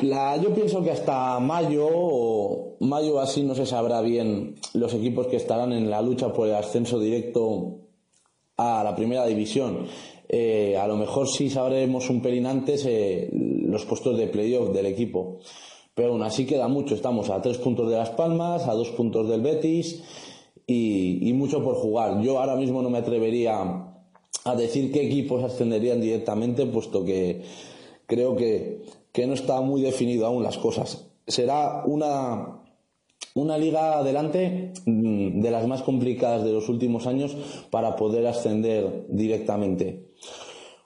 Yo 0.00 0.54
pienso 0.54 0.82
que 0.82 0.92
hasta 0.92 1.38
mayo 1.40 1.86
o 1.90 2.76
mayo 2.80 3.20
así 3.20 3.42
no 3.42 3.54
se 3.54 3.66
sabrá 3.66 4.00
bien 4.00 4.54
los 4.74 4.94
equipos 4.94 5.26
que 5.26 5.36
estarán 5.36 5.72
en 5.72 5.90
la 5.90 6.00
lucha 6.00 6.32
por 6.32 6.48
el 6.48 6.54
ascenso 6.54 6.98
directo 6.98 7.78
a 8.56 8.82
la 8.84 8.94
primera 8.94 9.26
división. 9.26 9.86
Eh, 10.34 10.78
a 10.78 10.86
lo 10.86 10.96
mejor 10.96 11.28
sí 11.28 11.50
sabremos 11.50 12.08
un 12.08 12.22
pelín 12.22 12.46
antes 12.46 12.86
eh, 12.86 13.28
los 13.32 13.84
puestos 13.84 14.16
de 14.16 14.28
playoff 14.28 14.72
del 14.72 14.86
equipo. 14.86 15.40
Pero 15.94 16.12
aún 16.12 16.22
así 16.22 16.46
queda 16.46 16.68
mucho. 16.68 16.94
Estamos 16.94 17.28
a 17.28 17.42
tres 17.42 17.58
puntos 17.58 17.90
de 17.90 17.98
Las 17.98 18.10
Palmas, 18.10 18.66
a 18.66 18.72
dos 18.72 18.88
puntos 18.90 19.28
del 19.28 19.42
Betis 19.42 20.02
y, 20.66 21.28
y 21.28 21.32
mucho 21.34 21.62
por 21.62 21.74
jugar. 21.74 22.22
Yo 22.22 22.38
ahora 22.38 22.56
mismo 22.56 22.80
no 22.80 22.88
me 22.88 22.98
atrevería 22.98 23.92
a 24.44 24.56
decir 24.56 24.90
qué 24.90 25.06
equipos 25.06 25.44
ascenderían 25.44 26.00
directamente, 26.00 26.64
puesto 26.64 27.04
que 27.04 27.42
creo 28.06 28.34
que, 28.34 28.82
que 29.12 29.26
no 29.26 29.34
está 29.34 29.60
muy 29.60 29.82
definido 29.82 30.26
aún 30.26 30.42
las 30.42 30.56
cosas. 30.56 31.10
Será 31.26 31.84
una, 31.84 32.61
una 33.34 33.58
liga 33.58 33.98
adelante 33.98 34.72
mm, 34.86 35.40
de 35.40 35.50
las 35.50 35.66
más 35.66 35.82
complicadas 35.82 36.44
de 36.44 36.52
los 36.52 36.68
últimos 36.68 37.06
años 37.06 37.36
para 37.70 37.96
poder 37.96 38.26
ascender 38.26 39.06
directamente. 39.08 40.12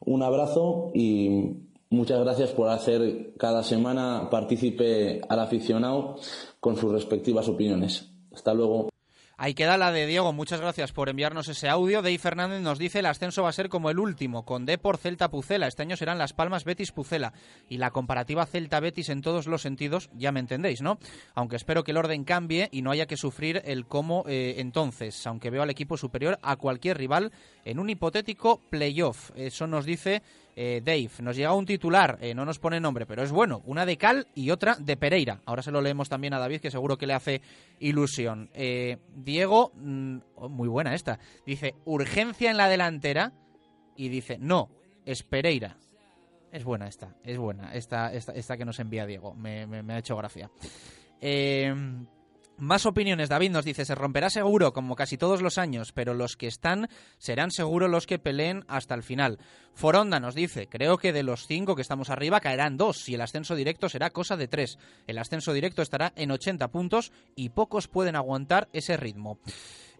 Un 0.04 0.22
abrazo 0.22 0.90
y 0.94 1.56
muchas 1.90 2.20
gracias 2.20 2.50
por 2.52 2.68
hacer 2.68 3.34
cada 3.38 3.62
semana 3.62 4.28
partícipe 4.30 5.20
al 5.28 5.40
aficionado 5.40 6.16
con 6.60 6.76
sus 6.76 6.92
respectivas 6.92 7.48
opiniones. 7.48 8.12
Hasta 8.32 8.54
luego. 8.54 8.88
Ahí 9.38 9.52
queda 9.52 9.76
la 9.76 9.92
de 9.92 10.06
Diego. 10.06 10.32
Muchas 10.32 10.62
gracias 10.62 10.92
por 10.92 11.10
enviarnos 11.10 11.48
ese 11.48 11.68
audio. 11.68 12.00
Dey 12.00 12.16
Fernández 12.16 12.62
nos 12.62 12.78
dice 12.78 13.00
el 13.00 13.06
ascenso 13.06 13.42
va 13.42 13.50
a 13.50 13.52
ser 13.52 13.68
como 13.68 13.90
el 13.90 13.98
último, 13.98 14.46
con 14.46 14.64
D 14.64 14.78
por 14.78 14.96
Celta 14.96 15.28
Pucela. 15.28 15.66
Este 15.66 15.82
año 15.82 15.94
serán 15.94 16.16
Las 16.16 16.32
Palmas 16.32 16.64
Betis 16.64 16.90
Pucela. 16.90 17.34
Y 17.68 17.76
la 17.76 17.90
comparativa 17.90 18.46
Celta 18.46 18.80
Betis 18.80 19.10
en 19.10 19.20
todos 19.20 19.46
los 19.46 19.60
sentidos, 19.60 20.08
ya 20.14 20.32
me 20.32 20.40
entendéis, 20.40 20.80
¿no? 20.80 20.98
Aunque 21.34 21.56
espero 21.56 21.84
que 21.84 21.90
el 21.90 21.98
orden 21.98 22.24
cambie 22.24 22.70
y 22.72 22.80
no 22.80 22.90
haya 22.90 23.04
que 23.04 23.18
sufrir 23.18 23.60
el 23.66 23.84
cómo 23.84 24.24
eh, 24.26 24.54
entonces, 24.56 25.26
aunque 25.26 25.50
veo 25.50 25.62
al 25.62 25.70
equipo 25.70 25.98
superior 25.98 26.38
a 26.40 26.56
cualquier 26.56 26.96
rival 26.96 27.30
en 27.66 27.78
un 27.78 27.90
hipotético 27.90 28.62
playoff. 28.70 29.32
Eso 29.36 29.66
nos 29.66 29.84
dice 29.84 30.22
eh, 30.56 30.80
Dave. 30.82 31.10
Nos 31.20 31.36
llega 31.36 31.52
un 31.52 31.66
titular, 31.66 32.18
eh, 32.22 32.34
no 32.34 32.46
nos 32.46 32.58
pone 32.58 32.80
nombre, 32.80 33.04
pero 33.04 33.22
es 33.22 33.30
bueno. 33.30 33.62
Una 33.66 33.84
de 33.84 33.98
Cal 33.98 34.26
y 34.34 34.50
otra 34.50 34.74
de 34.76 34.96
Pereira. 34.96 35.42
Ahora 35.44 35.62
se 35.62 35.70
lo 35.70 35.82
leemos 35.82 36.08
también 36.08 36.32
a 36.32 36.38
David, 36.38 36.60
que 36.60 36.70
seguro 36.70 36.96
que 36.96 37.06
le 37.06 37.12
hace 37.12 37.42
ilusión. 37.78 38.48
Eh, 38.54 38.96
Diego, 39.14 39.72
mm, 39.74 40.16
oh, 40.36 40.48
muy 40.48 40.68
buena 40.68 40.94
esta. 40.94 41.18
Dice, 41.44 41.74
urgencia 41.84 42.50
en 42.50 42.56
la 42.56 42.68
delantera. 42.68 43.32
Y 43.94 44.08
dice, 44.08 44.38
no, 44.38 44.70
es 45.04 45.22
Pereira. 45.22 45.76
Es 46.52 46.64
buena 46.64 46.88
esta, 46.88 47.14
es 47.22 47.36
buena. 47.36 47.74
Esta, 47.74 48.12
esta, 48.12 48.56
que 48.56 48.64
nos 48.64 48.78
envía 48.80 49.06
Diego. 49.06 49.34
Me, 49.34 49.66
me, 49.66 49.82
me 49.82 49.94
ha 49.94 49.98
hecho 49.98 50.16
gracia. 50.16 50.50
Eh, 51.20 51.74
más 52.58 52.86
opiniones, 52.86 53.28
David 53.28 53.50
nos 53.50 53.64
dice, 53.64 53.84
se 53.84 53.94
romperá 53.94 54.30
seguro, 54.30 54.72
como 54.72 54.96
casi 54.96 55.18
todos 55.18 55.42
los 55.42 55.58
años, 55.58 55.92
pero 55.92 56.14
los 56.14 56.36
que 56.36 56.46
están 56.46 56.88
serán 57.18 57.50
seguro 57.50 57.88
los 57.88 58.06
que 58.06 58.18
peleen 58.18 58.64
hasta 58.68 58.94
el 58.94 59.02
final. 59.02 59.38
Foronda 59.74 60.20
nos 60.20 60.34
dice, 60.34 60.68
creo 60.68 60.98
que 60.98 61.12
de 61.12 61.22
los 61.22 61.46
cinco 61.46 61.76
que 61.76 61.82
estamos 61.82 62.10
arriba 62.10 62.40
caerán 62.40 62.76
dos 62.76 63.08
y 63.08 63.14
el 63.14 63.20
ascenso 63.20 63.54
directo 63.54 63.88
será 63.88 64.10
cosa 64.10 64.36
de 64.36 64.48
tres. 64.48 64.78
El 65.06 65.18
ascenso 65.18 65.52
directo 65.52 65.82
estará 65.82 66.12
en 66.16 66.30
80 66.30 66.68
puntos 66.68 67.12
y 67.34 67.50
pocos 67.50 67.88
pueden 67.88 68.16
aguantar 68.16 68.68
ese 68.72 68.96
ritmo. 68.96 69.38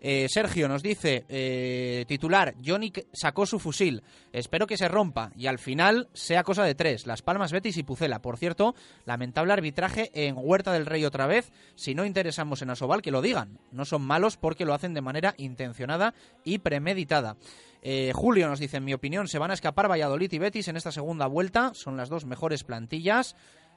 Eh, 0.01 0.29
Sergio 0.29 0.69
nos 0.69 0.83
dice, 0.83 1.25
eh, 1.29 2.05
titular, 2.07 2.55
Johnny 2.65 2.93
sacó 3.13 3.47
su 3.47 3.59
fusil, 3.59 4.03
espero 4.33 4.67
que 4.67 4.77
se 4.77 4.89
rompa 4.89 5.33
y 5.37 5.47
al 5.47 5.59
final 5.59 6.09
sea 6.13 6.45
cosa 6.45 6.65
de 6.65 6.75
tres, 6.75 7.07
Las 7.07 7.23
Palmas, 7.23 7.53
Betis 7.53 7.77
y 7.77 7.83
Pucela. 7.83 8.21
Por 8.21 8.39
cierto, 8.39 8.75
lamentable 9.05 9.53
arbitraje 9.53 10.11
en 10.13 10.37
Huerta 10.39 10.73
del 10.73 10.87
Rey 10.87 11.05
otra 11.05 11.27
vez, 11.27 11.51
si 11.75 11.95
no 11.95 12.05
interesamos 12.05 12.63
en 12.63 12.71
Asobal, 12.71 13.03
que 13.03 13.11
lo 13.11 13.23
digan, 13.23 13.59
no 13.73 13.85
son 13.85 14.03
malos 14.03 14.37
porque 14.37 14.65
lo 14.65 14.75
hacen 14.75 14.95
de 14.95 15.01
manera 15.01 15.35
intencionada 15.39 16.15
y 16.45 16.59
premeditada. 16.59 17.37
Eh, 17.83 18.13
Julio 18.15 18.49
nos 18.49 18.59
dice, 18.59 18.79
en 18.79 18.85
mi 18.85 18.95
opinión, 18.95 19.29
se 19.29 19.39
van 19.39 19.51
a 19.51 19.55
escapar 19.55 19.91
Valladolid 19.91 20.33
y 20.33 20.39
Betis 20.39 20.69
en 20.69 20.77
esta 20.77 20.93
segunda 20.93 21.27
vuelta, 21.27 21.73
son 21.75 21.97
las 21.97 22.09
dos 22.09 22.25
mejores 22.25 22.65
plantillas. 22.65 23.37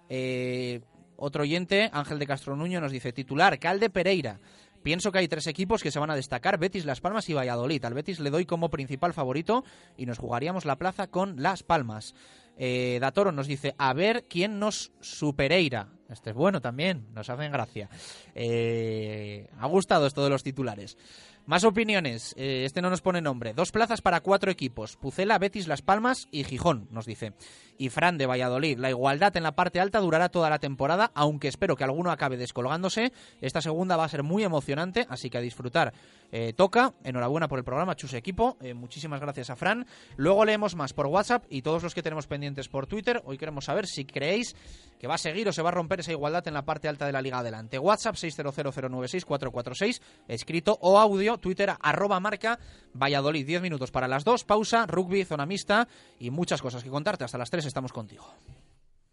Eh, 0.09 0.82
otro 1.15 1.43
oyente, 1.43 1.89
Ángel 1.93 2.17
de 2.17 2.26
Castro 2.26 2.55
Nuño, 2.55 2.82
nos 2.82 2.91
dice, 2.91 3.13
titular, 3.13 3.59
Calde 3.59 3.89
Pereira. 3.89 4.39
Pienso 4.84 5.11
que 5.11 5.19
hay 5.19 5.27
tres 5.27 5.47
equipos 5.47 5.84
que 5.84 5.91
se 5.91 5.99
van 5.99 6.09
a 6.09 6.15
destacar, 6.15 6.57
Betis, 6.57 6.86
Las 6.86 7.01
Palmas 7.01 7.30
y 7.30 7.34
Valladolid. 7.34 7.84
Al 7.84 7.93
Betis 7.93 8.19
le 8.19 8.30
doy 8.30 8.45
como 8.45 8.69
principal 8.69 9.13
favorito 9.13 9.63
y 9.97 10.05
nos 10.05 10.17
jugaríamos 10.17 10.65
la 10.65 10.77
plaza 10.77 11.07
con 11.07 11.41
Las 11.41 11.63
Palmas. 11.63 12.15
Eh, 12.57 12.97
Datoro 12.99 13.32
nos 13.32 13.47
dice, 13.47 13.73
a 13.77 13.93
ver 13.93 14.25
quién 14.30 14.59
nos 14.59 14.91
supereira. 14.99 15.89
Este 16.09 16.32
es 16.32 16.36
bueno 16.36 16.59
también, 16.59 17.07
nos 17.13 17.30
hacen 17.30 17.51
gracia. 17.51 17.89
Eh, 18.36 19.49
ha 19.57 19.67
gustado 19.67 20.07
esto 20.07 20.23
de 20.23 20.30
los 20.30 20.43
titulares. 20.43 20.97
Más 21.50 21.64
opiniones. 21.64 22.36
Eh, 22.38 22.62
este 22.64 22.80
no 22.80 22.91
nos 22.91 23.02
pone 23.02 23.22
nombre. 23.22 23.56
Dos 23.56 23.72
plazas 23.72 24.02
para 24.02 24.20
cuatro 24.20 24.52
equipos. 24.52 24.97
Pucela, 24.97 25.39
Betis, 25.39 25.68
Las 25.68 25.82
Palmas 25.82 26.28
y 26.30 26.43
Gijón, 26.43 26.88
nos 26.91 27.08
dice. 27.08 27.34
Y 27.80 27.89
Fran 27.89 28.20
de 28.20 28.28
Valladolid. 28.28 28.78
La 28.78 28.91
igualdad 28.91 29.36
en 29.36 29.41
la 29.41 29.56
parte 29.56 29.80
alta 29.80 30.00
durará 30.00 30.30
toda 30.30 30.52
la 30.52 30.60
temporada, 30.60 31.10
aunque 31.16 31.47
espero 31.47 31.76
que 31.76 31.84
alguno 31.84 32.12
acabe 32.12 32.38
descolgándose. 32.38 33.12
Esta 33.41 33.62
segunda 33.62 33.97
va 33.97 34.04
a 34.04 34.10
ser 34.10 34.22
muy 34.22 34.43
emocionante, 34.43 35.08
así 35.10 35.32
que 35.32 35.39
a 35.39 35.41
disfrutar. 35.41 35.91
Eh, 36.32 36.54
toca. 36.54 36.93
Enhorabuena 37.04 37.47
por 37.47 37.58
el 37.58 37.66
programa, 37.66 37.95
Chus 37.95 38.14
Equipo. 38.14 38.58
Eh, 38.62 38.76
muchísimas 38.76 39.20
gracias 39.20 39.50
a 39.50 39.56
Fran. 39.56 39.88
Luego 40.18 40.45
leemos 40.45 40.76
más 40.76 40.93
por 40.93 41.08
WhatsApp 41.08 41.45
y 41.50 41.64
todos 41.64 41.82
los 41.82 41.95
que 41.95 42.04
tenemos 42.04 42.28
pendientes 42.28 42.68
por 42.68 42.86
Twitter. 42.86 43.24
Hoy 43.26 43.39
queremos 43.39 43.66
saber 43.66 43.88
si 43.88 44.06
creéis 44.06 44.56
que 45.00 45.08
va 45.08 45.16
a 45.16 45.18
seguir 45.18 45.47
o 45.47 45.54
se 45.54 45.64
va 45.64 45.70
a 45.70 45.72
romper 45.72 46.02
esa 46.02 46.12
igualdad 46.12 46.47
en 46.47 46.54
la 46.54 46.66
parte 46.66 46.88
alta 46.88 47.08
de 47.08 47.14
la 47.14 47.24
liga 47.24 47.39
adelante. 47.39 47.80
WhatsApp 47.80 48.16
600096446, 48.16 50.02
escrito 50.28 50.78
o 50.82 51.00
audio, 51.00 51.39
Twitter 51.40 51.74
arroba 51.80 52.20
marca 52.20 52.60
Valladolid. 52.94 53.46
10 53.46 53.62
minutos 53.62 53.92
para 53.92 54.08
las 54.08 54.24
dos, 54.24 54.44
pausa, 54.44 54.86
rugby, 54.86 55.26
zona 55.26 55.46
mixta 55.46 55.88
y 56.20 56.30
muchas 56.30 56.62
cosas 56.62 56.84
que 56.84 56.90
contarte. 56.90 57.24
Hasta 57.24 57.38
las 57.38 57.50
3 57.50 57.66
estamos 57.66 57.92
contigo. 57.92 58.26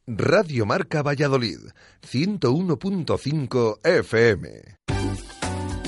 Radio 0.06 0.66
Marca 0.66 1.02
Valladolid, 1.02 1.58
101.5 2.02 3.84
FM. 3.84 4.76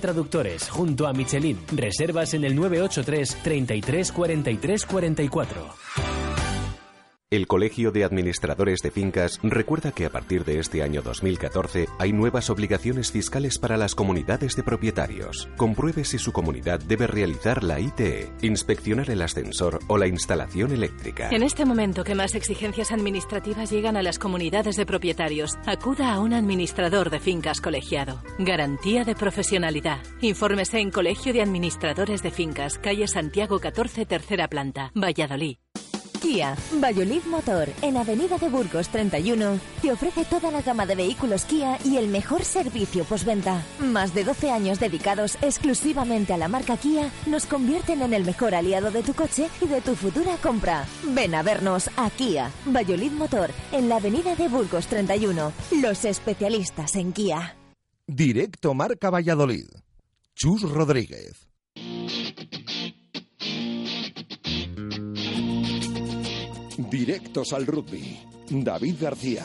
Traductores, 0.00 0.68
junto 0.68 1.06
a 1.06 1.12
Michelin. 1.12 1.58
Reservas 1.72 2.34
en 2.34 2.44
el 2.44 2.54
983 2.54 3.36
33 3.42 4.12
43 4.12 4.86
44. 4.86 6.47
El 7.30 7.46
Colegio 7.46 7.90
de 7.92 8.04
Administradores 8.04 8.80
de 8.80 8.90
Fincas 8.90 9.38
recuerda 9.42 9.92
que 9.92 10.06
a 10.06 10.10
partir 10.10 10.46
de 10.46 10.60
este 10.60 10.82
año 10.82 11.02
2014 11.02 11.86
hay 11.98 12.14
nuevas 12.14 12.48
obligaciones 12.48 13.12
fiscales 13.12 13.58
para 13.58 13.76
las 13.76 13.94
comunidades 13.94 14.56
de 14.56 14.62
propietarios. 14.62 15.46
Compruebe 15.58 16.06
si 16.06 16.16
su 16.16 16.32
comunidad 16.32 16.80
debe 16.80 17.06
realizar 17.06 17.64
la 17.64 17.80
ITE, 17.80 18.32
inspeccionar 18.40 19.10
el 19.10 19.20
ascensor 19.20 19.78
o 19.88 19.98
la 19.98 20.06
instalación 20.06 20.72
eléctrica. 20.72 21.28
En 21.28 21.42
este 21.42 21.66
momento 21.66 22.02
que 22.02 22.14
más 22.14 22.34
exigencias 22.34 22.92
administrativas 22.92 23.70
llegan 23.70 23.98
a 23.98 24.02
las 24.02 24.18
comunidades 24.18 24.76
de 24.76 24.86
propietarios, 24.86 25.58
acuda 25.66 26.14
a 26.14 26.20
un 26.20 26.32
administrador 26.32 27.10
de 27.10 27.20
fincas 27.20 27.60
colegiado. 27.60 28.22
Garantía 28.38 29.04
de 29.04 29.14
profesionalidad. 29.14 29.98
Infórmese 30.22 30.78
en 30.78 30.90
Colegio 30.90 31.34
de 31.34 31.42
Administradores 31.42 32.22
de 32.22 32.30
Fincas, 32.30 32.78
calle 32.78 33.06
Santiago 33.06 33.58
14, 33.58 34.06
tercera 34.06 34.48
planta, 34.48 34.92
Valladolid. 34.94 35.58
Kia, 36.18 36.56
Valladolid 36.80 37.22
Motor, 37.24 37.68
en 37.82 37.96
Avenida 37.96 38.38
de 38.38 38.48
Burgos 38.48 38.88
31, 38.88 39.60
te 39.80 39.92
ofrece 39.92 40.24
toda 40.24 40.50
la 40.50 40.62
gama 40.62 40.86
de 40.86 40.94
vehículos 40.94 41.44
Kia 41.44 41.78
y 41.84 41.96
el 41.96 42.08
mejor 42.08 42.44
servicio 42.44 43.04
postventa. 43.04 43.64
Más 43.78 44.14
de 44.14 44.24
12 44.24 44.50
años 44.50 44.80
dedicados 44.80 45.38
exclusivamente 45.42 46.32
a 46.32 46.36
la 46.36 46.48
marca 46.48 46.76
Kia 46.76 47.10
nos 47.26 47.46
convierten 47.46 48.02
en 48.02 48.12
el 48.12 48.24
mejor 48.24 48.54
aliado 48.54 48.90
de 48.90 49.02
tu 49.02 49.14
coche 49.14 49.48
y 49.60 49.66
de 49.66 49.80
tu 49.80 49.94
futura 49.94 50.36
compra. 50.36 50.84
Ven 51.04 51.34
a 51.34 51.42
vernos 51.42 51.90
a 51.96 52.10
Kia, 52.10 52.50
Valladolid 52.66 53.12
Motor, 53.12 53.50
en 53.72 53.88
la 53.88 53.96
Avenida 53.96 54.34
de 54.34 54.48
Burgos 54.48 54.86
31, 54.88 55.52
los 55.80 56.04
especialistas 56.04 56.96
en 56.96 57.12
Kia. 57.12 57.56
Directo 58.06 58.74
Marca 58.74 59.10
Valladolid. 59.10 59.66
Chus 60.34 60.62
Rodríguez. 60.62 61.47
Directos 66.90 67.52
al 67.52 67.66
rugby. 67.66 68.18
David 68.48 68.96
García. 68.98 69.44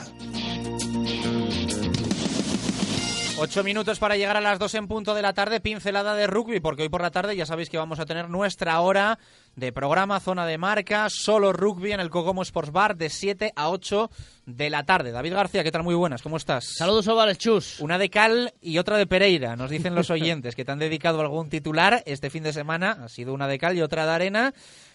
Ocho 3.38 3.64
minutos 3.64 4.00
para 4.00 4.16
llegar 4.16 4.38
a 4.38 4.41
las 4.41 4.60
dos 4.60 4.74
en 4.76 4.88
punto 4.88 5.14
de 5.14 5.22
la 5.22 5.34
tarde, 5.34 5.60
pincelada 5.60 6.16
de 6.16 6.28
rugby, 6.28 6.62
porque 6.62 6.84
hoy 6.84 6.89
por 6.89 7.02
la 7.02 7.12
tarde 7.12 7.36
ya 7.36 7.46
sabéis 7.46 7.70
que 7.70 7.78
vamos 7.78 8.00
a 8.00 8.06
tener 8.06 8.30
nuestra 8.30 8.80
hora 8.80 9.20
de 9.56 9.72
programa, 9.72 10.20
zona 10.20 10.45
de 10.45 10.58
marca, 10.58 11.08
solo 11.10 11.54
rugby 11.54 11.91
en 11.91 11.99
el 11.99 12.10
Cogomo 12.10 12.41
Sports 12.41 12.72
Bar 12.72 12.97
de 12.97 13.10
7 13.10 13.54
a 13.56 13.70
8 13.70 14.10
de 14.45 14.70
la 14.70 14.84
tarde. 14.84 15.12
David 15.12 15.34
García, 15.34 15.64
¿qué 15.64 15.72
tal? 15.72 15.84
Muy 15.84 15.95
buenas, 15.95 16.22
¿cómo 16.22 16.38
estás? 16.38 16.66
Saludos, 16.76 17.08
ovales, 17.08 17.38
chus. 17.38 17.80
Una 17.80 17.97
de 17.97 18.10
cal 18.10 18.54
y 18.62 18.78
otra 18.78 18.97
de 18.97 19.06
Pereira, 19.06 19.56
nos 19.56 19.70
dicen 19.70 19.95
los 19.95 20.10
oyentes 20.10 20.56
que 20.56 20.66
te 20.66 20.72
han 20.72 20.80
dedicado 20.80 21.22
algún 21.22 21.49
titular 21.49 22.04
este 22.06 22.30
fin 22.30 22.43
de 22.43 22.54
semana. 22.54 22.97
Ha 23.04 23.10
sido 23.10 23.34
una 23.34 23.47
de 23.47 23.60
cal 23.60 23.78
y 23.78 23.82
otra 23.82 24.06
de 24.06 24.12
arena 24.12 24.54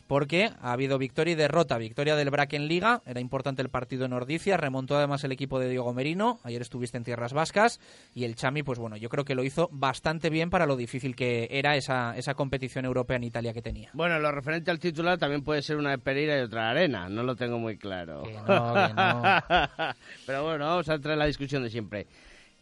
porque 0.09 0.51
ha 0.61 0.73
habido 0.73 0.99
victoria 0.99 1.33
y 1.33 1.37
derrota. 1.37 1.79
Victoria 1.79 2.17
del 2.17 2.31
Bracken 2.31 2.67
Liga, 2.67 3.03
era 3.07 3.21
importante 3.21 3.63
el 3.63 3.69
partido 3.69 4.07
en 4.07 4.15
Ordicia, 4.15 4.57
remontó 4.57 4.97
además 4.97 5.23
el 5.23 5.33
equipo 5.33 5.61
de 5.61 5.69
Diego 5.69 5.93
Merino, 5.93 6.41
ayer 6.43 6.63
estuviste 6.63 6.97
en 6.97 7.05
Tierras 7.05 7.35
Vascas, 7.35 7.79
y 8.15 8.25
el 8.25 8.35
Chami, 8.35 8.63
pues 8.63 8.79
bueno, 8.79 8.97
yo 8.97 9.11
creo 9.11 9.25
que 9.25 9.35
lo 9.35 9.45
hizo 9.45 9.69
bastante 9.71 10.31
bien 10.31 10.51
para 10.51 10.67
lo 10.67 10.77
difícil 10.77 11.15
que 11.15 11.47
era 11.51 11.77
esa, 11.77 12.17
esa 12.17 12.35
competición 12.35 12.87
europea 12.87 13.19
en 13.19 13.25
Italia 13.25 13.53
que 13.53 13.63
tenía. 13.63 13.91
Bueno, 13.93 14.19
lo 14.19 14.33
referente 14.49 14.71
al 14.71 14.79
titular 14.79 15.19
también 15.19 15.43
puede 15.43 15.61
ser 15.61 15.77
una 15.77 15.91
de 15.91 15.99
Pereira 15.99 16.39
y 16.39 16.41
otra 16.41 16.65
de 16.65 16.71
Arena, 16.71 17.11
no 17.11 17.23
lo 17.23 17.37
tengo 17.37 17.59
muy 17.59 17.77
claro. 17.77 18.23
Pero 20.27 20.43
bueno, 20.43 20.65
vamos 20.65 20.89
a 20.89 20.95
entrar 20.95 21.13
en 21.13 21.19
la 21.19 21.27
discusión 21.27 21.63
de 21.63 21.69
siempre. 21.69 22.07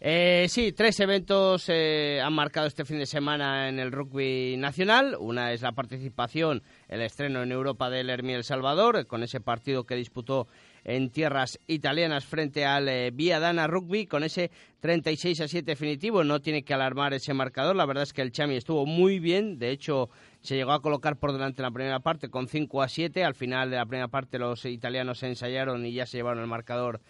Eh, 0.01 0.47
sí, 0.49 0.73
tres 0.73 0.99
eventos 0.99 1.67
eh, 1.69 2.21
han 2.21 2.33
marcado 2.33 2.67
este 2.67 2.85
fin 2.85 2.99
de 2.99 3.07
semana 3.07 3.69
en 3.69 3.79
el 3.79 3.93
rugby 3.93 4.57
nacional. 4.59 5.17
Una 5.21 5.53
es 5.53 5.63
la 5.63 5.71
participación, 5.73 6.65
el 6.89 7.03
estreno 7.03 7.45
en 7.45 7.53
Europa 7.53 7.89
del 7.89 8.11
Hermi 8.11 8.33
El 8.33 8.43
Salvador, 8.43 9.07
con 9.07 9.23
ese 9.23 9.41
partido 9.41 9.85
que 9.85 9.95
disputó 9.95 10.49
en 10.89 11.11
tierras 11.11 11.59
italianas 11.67 12.25
frente 12.25 12.65
al 12.65 12.89
eh, 12.89 13.11
Viadana 13.13 13.67
Rugby, 13.67 14.07
con 14.07 14.23
ese 14.23 14.53
36 14.79 15.41
a 15.41 15.49
7 15.49 15.67
definitivo. 15.67 16.23
No 16.23 16.41
tiene 16.41 16.63
que 16.63 16.75
alarmar 16.75 17.13
ese 17.13 17.35
marcador. 17.35 17.75
La 17.75 17.87
verdad 17.87 18.05
es 18.05 18.13
que 18.13 18.23
el 18.23 18.31
Chami 18.31 18.55
estuvo 18.55 18.87
muy 18.87 19.19
bien. 19.19 19.59
De 19.59 19.71
hecho, 19.71 20.11
se 20.41 20.55
llegó 20.55 20.71
a 20.71 20.81
colocar 20.81 21.17
por 21.17 21.33
delante 21.33 21.61
en 21.61 21.65
la 21.65 21.73
primera 21.73 21.99
parte 21.99 22.29
con 22.29 22.47
5 22.47 22.83
a 22.83 22.89
7. 22.89 23.25
Al 23.25 23.35
final 23.35 23.69
de 23.71 23.77
la 23.77 23.87
primera 23.87 24.07
parte, 24.07 24.39
los 24.39 24.65
italianos 24.65 25.19
se 25.19 25.27
ensayaron 25.27 25.85
y 25.85 25.93
ya 25.93 26.07
se 26.07 26.19
llevaron 26.19 26.41
el 26.41 26.49
marcador 26.49 27.01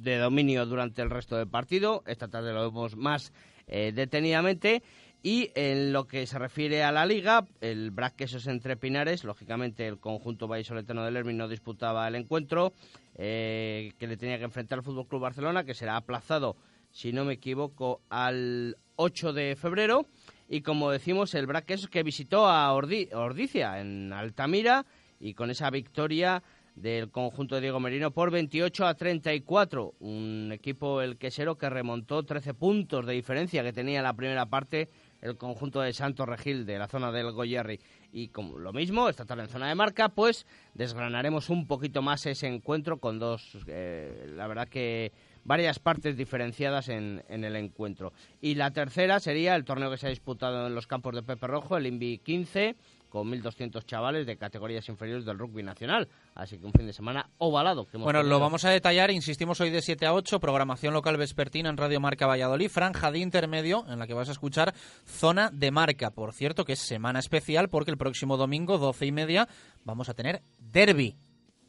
de 0.00 0.16
dominio 0.18 0.64
durante 0.66 1.02
el 1.02 1.10
resto 1.10 1.36
del 1.36 1.48
partido. 1.48 2.04
Esta 2.06 2.28
tarde 2.28 2.52
lo 2.52 2.70
vemos 2.70 2.96
más 2.96 3.32
eh, 3.66 3.92
detenidamente. 3.94 4.82
Y 5.22 5.50
en 5.54 5.92
lo 5.92 6.06
que 6.06 6.26
se 6.26 6.38
refiere 6.38 6.84
a 6.84 6.92
la 6.92 7.04
liga, 7.04 7.44
el 7.60 7.92
Quesos 8.16 8.46
entre 8.46 8.76
Pinares, 8.76 9.24
lógicamente 9.24 9.86
el 9.86 9.98
conjunto 9.98 10.46
vallisoletano 10.46 11.04
del 11.04 11.16
Hermin 11.16 11.36
no 11.36 11.48
disputaba 11.48 12.06
el 12.06 12.14
encuentro 12.14 12.72
eh, 13.16 13.92
que 13.98 14.06
le 14.06 14.16
tenía 14.16 14.38
que 14.38 14.44
enfrentar 14.44 14.78
al 14.78 14.84
Fútbol 14.84 15.08
Club 15.08 15.22
Barcelona, 15.22 15.64
que 15.64 15.74
será 15.74 15.96
aplazado, 15.96 16.56
si 16.92 17.12
no 17.12 17.24
me 17.24 17.34
equivoco, 17.34 18.00
al 18.08 18.76
8 18.94 19.32
de 19.32 19.56
febrero. 19.56 20.06
Y 20.48 20.62
como 20.62 20.90
decimos, 20.90 21.34
el 21.34 21.48
Quesos 21.64 21.90
que 21.90 22.04
visitó 22.04 22.46
a 22.46 22.72
Ordicia 22.72 23.80
en 23.80 24.12
Altamira 24.12 24.86
y 25.18 25.34
con 25.34 25.50
esa 25.50 25.68
victoria 25.70 26.42
del 26.80 27.10
conjunto 27.10 27.56
de 27.56 27.62
Diego 27.62 27.80
Merino 27.80 28.10
por 28.10 28.30
28 28.30 28.86
a 28.86 28.94
34. 28.94 29.94
Un 30.00 30.50
equipo, 30.52 31.02
el 31.02 31.18
quesero, 31.18 31.58
que 31.58 31.68
remontó 31.68 32.22
13 32.22 32.54
puntos 32.54 33.06
de 33.06 33.14
diferencia 33.14 33.62
que 33.62 33.72
tenía 33.72 33.98
en 33.98 34.04
la 34.04 34.14
primera 34.14 34.46
parte 34.46 34.88
el 35.20 35.36
conjunto 35.36 35.80
de 35.80 35.92
Santos 35.92 36.28
Regil 36.28 36.66
de 36.66 36.78
la 36.78 36.88
zona 36.88 37.12
del 37.12 37.32
Goyerri. 37.32 37.80
Y 38.12 38.28
como 38.28 38.58
lo 38.58 38.72
mismo, 38.72 39.08
esta 39.08 39.24
tarde 39.24 39.44
en 39.44 39.48
zona 39.48 39.68
de 39.68 39.74
marca, 39.74 40.08
pues 40.08 40.46
desgranaremos 40.74 41.50
un 41.50 41.66
poquito 41.66 42.02
más 42.02 42.24
ese 42.26 42.46
encuentro 42.46 42.98
con 42.98 43.18
dos, 43.18 43.58
eh, 43.66 44.32
la 44.34 44.46
verdad 44.46 44.68
que 44.68 45.12
varias 45.44 45.78
partes 45.78 46.16
diferenciadas 46.16 46.88
en, 46.88 47.22
en, 47.28 47.44
el 47.44 47.56
encuentro. 47.56 48.12
Y 48.40 48.54
la 48.54 48.70
tercera 48.70 49.18
sería 49.20 49.56
el 49.56 49.64
torneo 49.64 49.90
que 49.90 49.96
se 49.96 50.06
ha 50.06 50.10
disputado 50.10 50.66
en 50.66 50.74
los 50.74 50.86
campos 50.86 51.14
de 51.14 51.22
Pepe 51.22 51.46
Rojo, 51.46 51.76
el 51.76 51.86
Invi 51.86 52.18
15, 52.18 52.76
con 53.08 53.30
1.200 53.30 53.84
chavales 53.84 54.26
de 54.26 54.36
categorías 54.36 54.88
inferiores 54.88 55.24
del 55.24 55.38
rugby 55.38 55.62
nacional. 55.62 56.08
Así 56.34 56.58
que 56.58 56.66
un 56.66 56.72
fin 56.72 56.86
de 56.86 56.92
semana 56.92 57.30
ovalado. 57.38 57.86
Que 57.86 57.96
hemos 57.96 58.04
Bueno, 58.04 58.22
lo 58.22 58.38
vamos 58.38 58.64
a 58.64 58.70
detallar, 58.70 59.10
insistimos 59.10 59.60
hoy 59.60 59.70
de 59.70 59.82
7 59.82 60.06
a 60.06 60.14
8, 60.14 60.40
programación 60.40 60.94
local 60.94 61.16
vespertina 61.16 61.70
en 61.70 61.76
Radio 61.76 62.00
Marca 62.00 62.26
Valladolid, 62.26 62.68
franja 62.68 63.10
de 63.10 63.18
intermedio 63.18 63.84
en 63.88 63.98
la 63.98 64.06
que 64.06 64.14
vas 64.14 64.28
a 64.28 64.32
escuchar 64.32 64.74
Zona 65.06 65.50
de 65.52 65.70
Marca. 65.70 66.10
Por 66.10 66.32
cierto, 66.32 66.64
que 66.64 66.74
es 66.74 66.80
semana 66.80 67.18
especial 67.18 67.68
porque 67.68 67.90
el 67.90 67.98
próximo 67.98 68.36
domingo, 68.36 68.78
12 68.78 69.06
y 69.06 69.12
media, 69.12 69.48
vamos 69.84 70.08
a 70.08 70.14
tener 70.14 70.42
derby. 70.58 71.16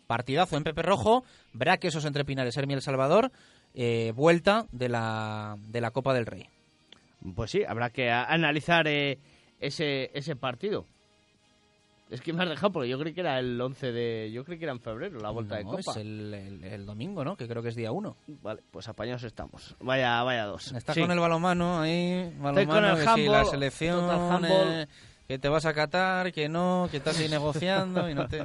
Partidazo 0.07 0.57
en 0.57 0.63
Pepe 0.63 0.81
Rojo, 0.81 1.23
Braquesos 1.53 2.03
entre 2.03 2.25
Pinares, 2.25 2.57
Hermi 2.57 2.73
El 2.73 2.81
Salvador, 2.81 3.31
eh, 3.75 4.11
vuelta 4.15 4.65
de 4.71 4.89
la, 4.89 5.55
de 5.59 5.81
la 5.81 5.91
Copa 5.91 6.15
del 6.15 6.25
Rey. 6.25 6.47
Pues 7.35 7.51
sí, 7.51 7.63
habrá 7.63 7.91
que 7.91 8.09
analizar 8.09 8.87
eh, 8.87 9.19
ese, 9.59 10.09
ese 10.13 10.35
partido. 10.35 10.85
Es 12.09 12.21
que 12.21 12.33
me 12.33 12.41
has 12.41 12.49
dejado 12.49 12.71
porque 12.71 12.89
yo 12.89 12.97
creí 12.99 13.13
que 13.13 13.21
era 13.21 13.37
el 13.37 13.59
11 13.61 13.91
de... 13.91 14.31
Yo 14.33 14.43
creí 14.43 14.57
que 14.57 14.65
era 14.65 14.71
en 14.71 14.79
febrero, 14.79 15.19
la 15.19 15.29
vuelta 15.29 15.57
de 15.57 15.63
Copa. 15.63 15.79
es 15.91 15.97
el, 15.97 16.33
el- 16.33 16.63
el 16.63 16.85
domingo, 16.85 17.23
¿no? 17.23 17.37
Que 17.37 17.47
creo 17.47 17.61
que 17.61 17.69
es 17.69 17.75
día 17.75 17.91
1. 17.91 18.17
Vale, 18.41 18.61
pues 18.71 18.87
apañados 18.87 19.21
estamos. 19.23 19.75
Vaya, 19.79 20.23
vaya 20.23 20.45
dos. 20.45 20.71
Está 20.71 20.95
Sí. 20.95 21.01
con 21.01 21.11
el 21.11 21.19
balonmano 21.19 21.79
ahí, 21.81 22.33
balonmano, 22.39 22.67
con 22.81 22.85
el 22.85 22.95
que 22.95 23.01
sí, 23.01 23.05
la 23.05 23.11
handball, 23.41 23.45
selección, 23.51 23.99
total 24.01 24.19
handball. 24.43 24.67
eh, 24.71 24.87
que 25.27 25.37
te 25.37 25.49
vas 25.49 25.65
a 25.65 25.73
catar, 25.75 26.31
que 26.33 26.49
no, 26.49 26.87
que 26.89 26.97
estás 26.97 27.19
ahí 27.19 27.29
negociando 27.29 28.09
y 28.09 28.15
no 28.15 28.27
te... 28.27 28.39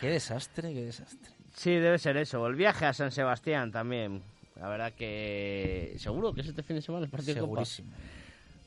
Qué 0.00 0.08
desastre, 0.08 0.72
qué 0.72 0.86
desastre. 0.86 1.30
Sí, 1.54 1.70
debe 1.72 1.98
ser 1.98 2.16
eso. 2.16 2.46
El 2.46 2.54
viaje 2.54 2.86
a 2.86 2.94
San 2.94 3.12
Sebastián 3.12 3.70
también. 3.72 4.22
La 4.56 4.68
verdad 4.68 4.92
que... 4.92 5.94
Seguro 5.98 6.32
que 6.32 6.40
es 6.40 6.46
este 6.48 6.62
fin 6.62 6.76
de 6.76 6.82
semana 6.82 7.04
el 7.04 7.10
partido 7.10 7.34
de 7.34 7.40
Copa. 7.42 7.62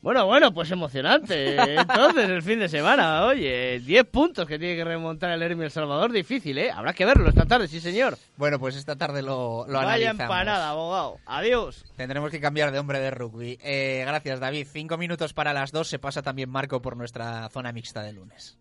Bueno, 0.00 0.26
bueno, 0.26 0.54
pues 0.54 0.70
emocionante. 0.70 1.56
Entonces, 1.80 2.28
el 2.30 2.42
fin 2.42 2.60
de 2.60 2.68
semana, 2.68 3.24
oye, 3.24 3.80
10 3.80 4.04
puntos 4.06 4.46
que 4.46 4.58
tiene 4.58 4.76
que 4.76 4.84
remontar 4.84 5.30
el 5.32 5.42
Hermi 5.42 5.64
El 5.64 5.70
Salvador, 5.72 6.12
difícil, 6.12 6.56
¿eh? 6.58 6.70
Habrá 6.70 6.92
que 6.92 7.04
verlo 7.04 7.28
esta 7.28 7.46
tarde, 7.46 7.66
sí, 7.66 7.80
señor. 7.80 8.16
Bueno, 8.36 8.60
pues 8.60 8.76
esta 8.76 8.94
tarde 8.96 9.22
lo, 9.22 9.66
lo 9.66 9.74
Vaya 9.74 9.88
analizamos. 10.10 10.20
empanada, 10.22 10.70
abogado. 10.70 11.16
Adiós. 11.26 11.84
Tendremos 11.96 12.30
que 12.30 12.40
cambiar 12.40 12.70
de 12.70 12.78
hombre 12.78 13.00
de 13.00 13.10
rugby. 13.10 13.58
Eh, 13.62 14.04
gracias, 14.06 14.38
David. 14.38 14.68
Cinco 14.70 14.96
minutos 14.98 15.32
para 15.34 15.52
las 15.52 15.72
dos. 15.72 15.88
Se 15.88 15.98
pasa 15.98 16.22
también 16.22 16.48
Marco 16.48 16.80
por 16.80 16.96
nuestra 16.96 17.48
zona 17.50 17.72
mixta 17.72 18.02
de 18.02 18.12
lunes. 18.12 18.56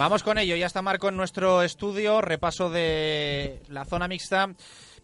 Vamos 0.00 0.22
con 0.22 0.38
ello. 0.38 0.56
Ya 0.56 0.64
está 0.64 0.80
Marco 0.80 1.10
en 1.10 1.16
nuestro 1.18 1.60
estudio. 1.62 2.22
Repaso 2.22 2.70
de 2.70 3.60
la 3.68 3.84
zona 3.84 4.08
mixta 4.08 4.48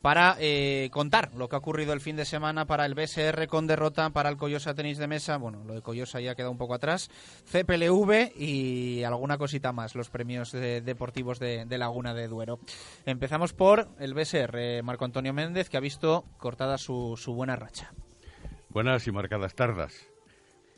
para 0.00 0.36
eh, 0.40 0.88
contar 0.90 1.34
lo 1.34 1.50
que 1.50 1.56
ha 1.56 1.58
ocurrido 1.58 1.92
el 1.92 2.00
fin 2.00 2.16
de 2.16 2.24
semana 2.24 2.64
para 2.64 2.86
el 2.86 2.94
BSR 2.94 3.46
con 3.46 3.66
derrota 3.66 4.08
para 4.08 4.30
el 4.30 4.38
Coyosa 4.38 4.72
Tenis 4.72 4.96
de 4.96 5.06
Mesa. 5.06 5.36
Bueno, 5.36 5.64
lo 5.64 5.74
de 5.74 5.82
Coyosa 5.82 6.18
ya 6.20 6.34
queda 6.34 6.48
un 6.48 6.56
poco 6.56 6.72
atrás. 6.72 7.10
CPLV 7.44 8.32
y 8.40 9.04
alguna 9.04 9.36
cosita 9.36 9.70
más, 9.70 9.94
los 9.94 10.08
premios 10.08 10.50
de- 10.50 10.80
deportivos 10.80 11.38
de, 11.40 11.66
Laguna 11.76 12.14
de 12.14 12.26
Duero. 12.28 12.58
Empezamos 13.04 13.52
por 13.52 13.88
el 13.98 14.14
BSR, 14.14 14.82
Marco 14.82 15.04
Antonio 15.04 15.34
Méndez, 15.34 15.68
que 15.68 15.76
ha 15.76 15.80
visto 15.80 16.24
cortada 16.38 16.78
su 16.78 17.18
buena 17.36 17.54
racha. 17.54 17.92
Buenas 18.70 19.06
y 19.06 19.12
marcadas 19.12 19.54
tardas. 19.54 19.92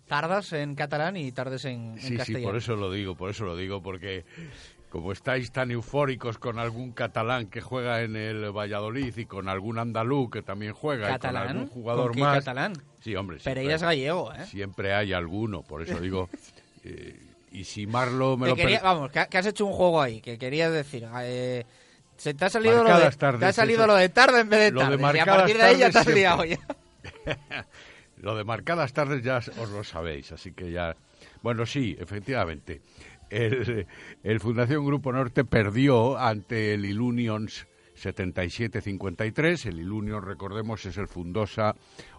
Tardas 0.09 0.53
en 0.55 0.75
catalán 0.75 1.17
y 1.17 1.31
tardes 1.33 1.65
en, 1.67 1.93
en 1.93 1.99
Sí, 2.01 2.09
sí, 2.09 2.17
castellano. 2.17 2.47
por 2.47 2.57
eso 2.57 2.77
lo 2.77 2.91
digo, 2.91 3.15
por 3.15 3.31
eso 3.31 3.45
lo 3.45 3.57
digo, 3.57 3.83
porque 3.83 4.25
como 4.89 5.13
estáis 5.13 5.53
tan 5.53 5.71
eufóricos 5.71 6.39
con 6.39 6.59
algún 6.59 6.93
catalán 6.93 7.49
que 7.49 7.61
juega 7.61 8.01
en 8.03 8.17
el 8.17 8.51
Valladolid 8.51 9.15
y 9.17 9.27
con 9.27 9.49
algún 9.51 9.79
andaluz 9.79 10.31
que 10.31 10.41
también 10.43 10.73
juega 10.73 11.09
¿Catalán? 11.09 11.43
y 11.45 11.47
con 11.49 11.57
algún 11.59 11.69
jugador 11.69 12.13
¿Con 12.13 12.21
más. 12.21 12.39
catalán? 12.39 12.73
Sí, 13.01 13.15
hombre. 13.15 13.39
Pereira 13.45 13.75
es 13.75 13.83
gallego, 13.83 14.33
¿eh? 14.33 14.47
Siempre 14.47 14.95
hay 14.95 15.13
alguno, 15.13 15.63
por 15.63 15.83
eso 15.83 16.01
digo. 16.01 16.29
eh, 16.85 17.21
y 17.53 17.65
si 17.65 17.87
Marlo 17.87 18.37
me 18.39 18.49
lo 18.49 18.57
quería- 18.57 18.81
vamos, 18.81 19.11
que, 19.11 19.21
has 19.21 19.47
hecho 19.47 19.67
un 19.67 19.73
juego 19.75 20.01
ahí, 20.01 20.21
que 20.23 20.39
querías 20.39 20.73
decir. 20.73 21.07
eh, 21.23 21.65
se 22.17 22.33
te 22.35 22.47
ha 22.47 22.51
salido, 22.51 22.83
lo 22.83 22.99
de, 22.99 23.11
tardes, 23.13 23.41
te 23.41 23.47
ha 23.47 23.53
salido 23.53 23.81
eso. 23.81 23.87
lo 23.89 23.95
de 23.95 24.09
tarde 24.09 24.41
en 24.41 24.49
vez 24.49 24.73
de 24.73 24.79
tarde. 24.79 24.99
y 25.17 25.19
a 25.21 25.25
partir 25.27 25.57
de 25.59 25.63
ahí 25.63 25.79
ya 25.79 25.91
te 25.91 25.99
has 25.99 26.07
liado 26.07 26.45
ya. 26.47 26.59
Lo 28.21 28.37
de 28.37 28.45
marcadas 28.45 28.93
tardes 28.93 29.23
ya 29.23 29.39
os 29.39 29.71
lo 29.71 29.85
sabéis, 29.85 30.33
así 30.33 30.53
que 30.53 30.71
ya... 30.71 30.97
Bueno, 31.43 31.67
sí, 31.67 31.97
efectivamente. 31.99 32.83
El, 33.31 34.41
Fundación 34.41 34.85
Grupo 34.87 35.13
Norte 35.13 35.45
perdió 35.45 36.19
ante 36.19 36.75
el 36.75 36.85
Ilunions 36.85 37.67
77-53. 37.97 39.67
El 39.67 39.81
Ilunions, 39.81 40.25
recordemos, 40.25 40.85
es 40.87 40.97
el 40.97 41.09
Fundosa 41.09 41.75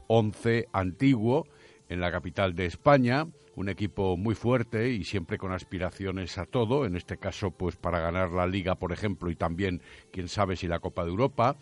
11 0.07 0.67
antiguo 0.71 1.47
en 1.87 1.99
la 1.99 2.11
capital 2.11 2.53
de 2.53 2.65
España, 2.65 3.25
un 3.55 3.69
equipo 3.69 4.15
muy 4.15 4.35
fuerte 4.35 4.89
y 4.89 5.03
siempre 5.03 5.37
con 5.37 5.51
aspiraciones 5.51 6.37
a 6.37 6.45
todo, 6.45 6.85
en 6.85 6.95
este 6.95 7.17
caso 7.17 7.51
pues 7.51 7.75
para 7.75 7.99
ganar 7.99 8.31
la 8.31 8.45
Liga, 8.45 8.75
por 8.75 8.93
ejemplo, 8.93 9.31
y 9.31 9.35
también, 9.35 9.81
quién 10.11 10.27
sabe 10.27 10.55
si 10.55 10.67
la 10.67 10.79
Copa 10.79 11.03
de 11.03 11.09
Europa. 11.09 11.57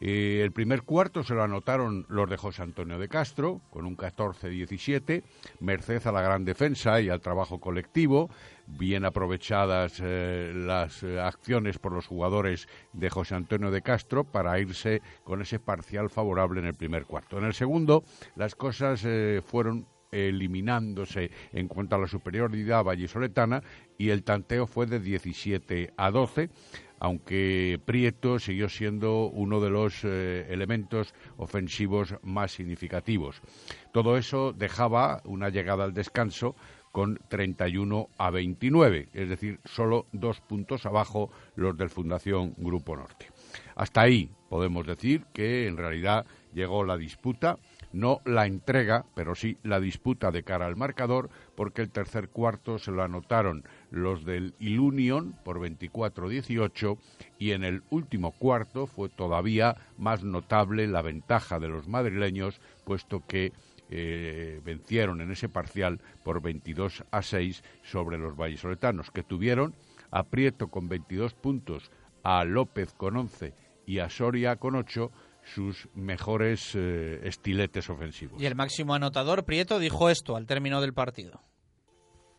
El 0.00 0.52
primer 0.52 0.82
cuarto 0.82 1.24
se 1.24 1.34
lo 1.34 1.42
anotaron 1.42 2.06
los 2.08 2.30
de 2.30 2.36
José 2.36 2.62
Antonio 2.62 2.98
de 2.98 3.08
Castro, 3.08 3.60
con 3.70 3.84
un 3.84 3.96
14-17, 3.96 5.24
merced 5.58 6.06
a 6.06 6.12
la 6.12 6.22
gran 6.22 6.44
defensa 6.44 7.00
y 7.00 7.08
al 7.08 7.20
trabajo 7.20 7.58
colectivo, 7.58 8.30
bien 8.66 9.04
aprovechadas 9.04 10.00
eh, 10.00 10.52
las 10.54 11.02
eh, 11.02 11.18
acciones 11.18 11.78
por 11.78 11.92
los 11.92 12.06
jugadores 12.06 12.68
de 12.92 13.10
José 13.10 13.34
Antonio 13.34 13.72
de 13.72 13.82
Castro 13.82 14.22
para 14.22 14.60
irse 14.60 15.02
con 15.24 15.42
ese 15.42 15.58
parcial 15.58 16.10
favorable 16.10 16.60
en 16.60 16.66
el 16.66 16.74
primer 16.74 17.04
cuarto. 17.04 17.38
En 17.38 17.44
el 17.44 17.54
segundo, 17.54 18.04
las 18.36 18.54
cosas 18.54 19.02
eh, 19.04 19.42
fueron 19.44 19.86
eliminándose 20.10 21.30
en 21.52 21.68
cuanto 21.68 21.96
a 21.96 21.98
la 21.98 22.06
superioridad 22.06 22.84
vallisoletana 22.84 23.62
y 23.98 24.10
el 24.10 24.22
tanteo 24.22 24.66
fue 24.66 24.86
de 24.86 25.00
17 25.00 25.92
a 25.96 26.10
12 26.10 26.48
aunque 27.00 27.80
Prieto 27.84 28.38
siguió 28.38 28.68
siendo 28.68 29.26
uno 29.26 29.60
de 29.60 29.70
los 29.70 30.04
eh, 30.04 30.46
elementos 30.50 31.14
ofensivos 31.36 32.14
más 32.22 32.52
significativos. 32.52 33.40
Todo 33.92 34.16
eso 34.16 34.52
dejaba 34.52 35.22
una 35.24 35.48
llegada 35.48 35.84
al 35.84 35.94
descanso 35.94 36.54
con 36.92 37.18
31 37.28 38.08
a 38.16 38.30
29, 38.30 39.08
es 39.12 39.28
decir, 39.28 39.60
solo 39.64 40.06
dos 40.12 40.40
puntos 40.40 40.86
abajo 40.86 41.30
los 41.54 41.76
del 41.76 41.90
Fundación 41.90 42.54
Grupo 42.56 42.96
Norte. 42.96 43.28
Hasta 43.76 44.00
ahí 44.00 44.30
podemos 44.48 44.86
decir 44.86 45.24
que 45.32 45.66
en 45.66 45.76
realidad 45.76 46.26
llegó 46.52 46.84
la 46.84 46.96
disputa, 46.96 47.58
no 47.92 48.20
la 48.24 48.46
entrega, 48.46 49.04
pero 49.14 49.34
sí 49.34 49.58
la 49.62 49.80
disputa 49.80 50.30
de 50.30 50.42
cara 50.42 50.66
al 50.66 50.76
marcador, 50.76 51.30
porque 51.54 51.82
el 51.82 51.90
tercer 51.90 52.30
cuarto 52.30 52.78
se 52.78 52.90
lo 52.90 53.02
anotaron 53.02 53.64
los 53.90 54.24
del 54.24 54.54
Ilunion 54.58 55.34
por 55.44 55.58
24-18 55.60 56.98
y 57.38 57.52
en 57.52 57.64
el 57.64 57.82
último 57.90 58.32
cuarto 58.32 58.86
fue 58.86 59.08
todavía 59.08 59.76
más 59.96 60.22
notable 60.22 60.86
la 60.86 61.02
ventaja 61.02 61.58
de 61.58 61.68
los 61.68 61.88
madrileños, 61.88 62.60
puesto 62.84 63.24
que 63.26 63.52
eh, 63.90 64.60
vencieron 64.64 65.20
en 65.20 65.30
ese 65.30 65.48
parcial 65.48 66.00
por 66.22 66.42
22 66.42 67.04
a 67.10 67.22
6 67.22 67.62
sobre 67.82 68.18
los 68.18 68.36
vallisoletanos, 68.36 69.10
que 69.10 69.22
tuvieron 69.22 69.74
a 70.10 70.24
Prieto 70.24 70.68
con 70.68 70.88
22 70.88 71.34
puntos, 71.34 71.90
a 72.22 72.44
López 72.44 72.92
con 72.92 73.16
11 73.16 73.54
y 73.86 74.00
a 74.00 74.10
Soria 74.10 74.56
con 74.56 74.74
8 74.74 75.10
sus 75.54 75.88
mejores 75.94 76.74
eh, 76.74 77.20
estiletes 77.24 77.88
ofensivos. 77.88 78.40
Y 78.40 78.46
el 78.46 78.54
máximo 78.54 78.94
anotador, 78.94 79.44
Prieto, 79.44 79.78
dijo 79.78 80.10
esto 80.10 80.36
al 80.36 80.46
término 80.46 80.80
del 80.82 80.92
partido. 80.92 81.40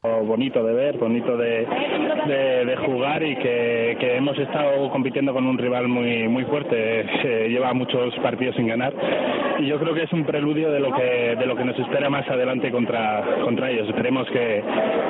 Bonito 0.01 0.63
de 0.63 0.73
ver, 0.73 0.97
bonito 0.97 1.35
de, 1.35 1.67
de, 2.65 2.77
jugar 2.85 3.21
y 3.21 3.35
que, 3.35 3.97
que 3.99 4.15
hemos 4.15 4.37
estado 4.37 4.89
compitiendo 4.91 5.33
con 5.33 5.45
un 5.45 5.57
rival 5.57 5.89
muy 5.89 6.25
muy 6.29 6.45
fuerte. 6.45 7.05
Se 7.21 7.49
lleva 7.49 7.73
muchos 7.73 8.15
partidos 8.23 8.55
sin 8.55 8.67
ganar 8.67 8.93
y 9.59 9.67
yo 9.67 9.77
creo 9.77 9.93
que 9.93 10.03
es 10.03 10.13
un 10.13 10.23
preludio 10.23 10.71
de 10.71 10.79
lo 10.79 10.95
que 10.95 11.35
de 11.37 11.45
lo 11.45 11.53
que 11.55 11.65
nos 11.65 11.77
espera 11.77 12.09
más 12.09 12.25
adelante 12.29 12.71
contra 12.71 13.41
contra 13.43 13.71
ellos. 13.71 13.89
Esperemos 13.89 14.25
que, 14.31 14.63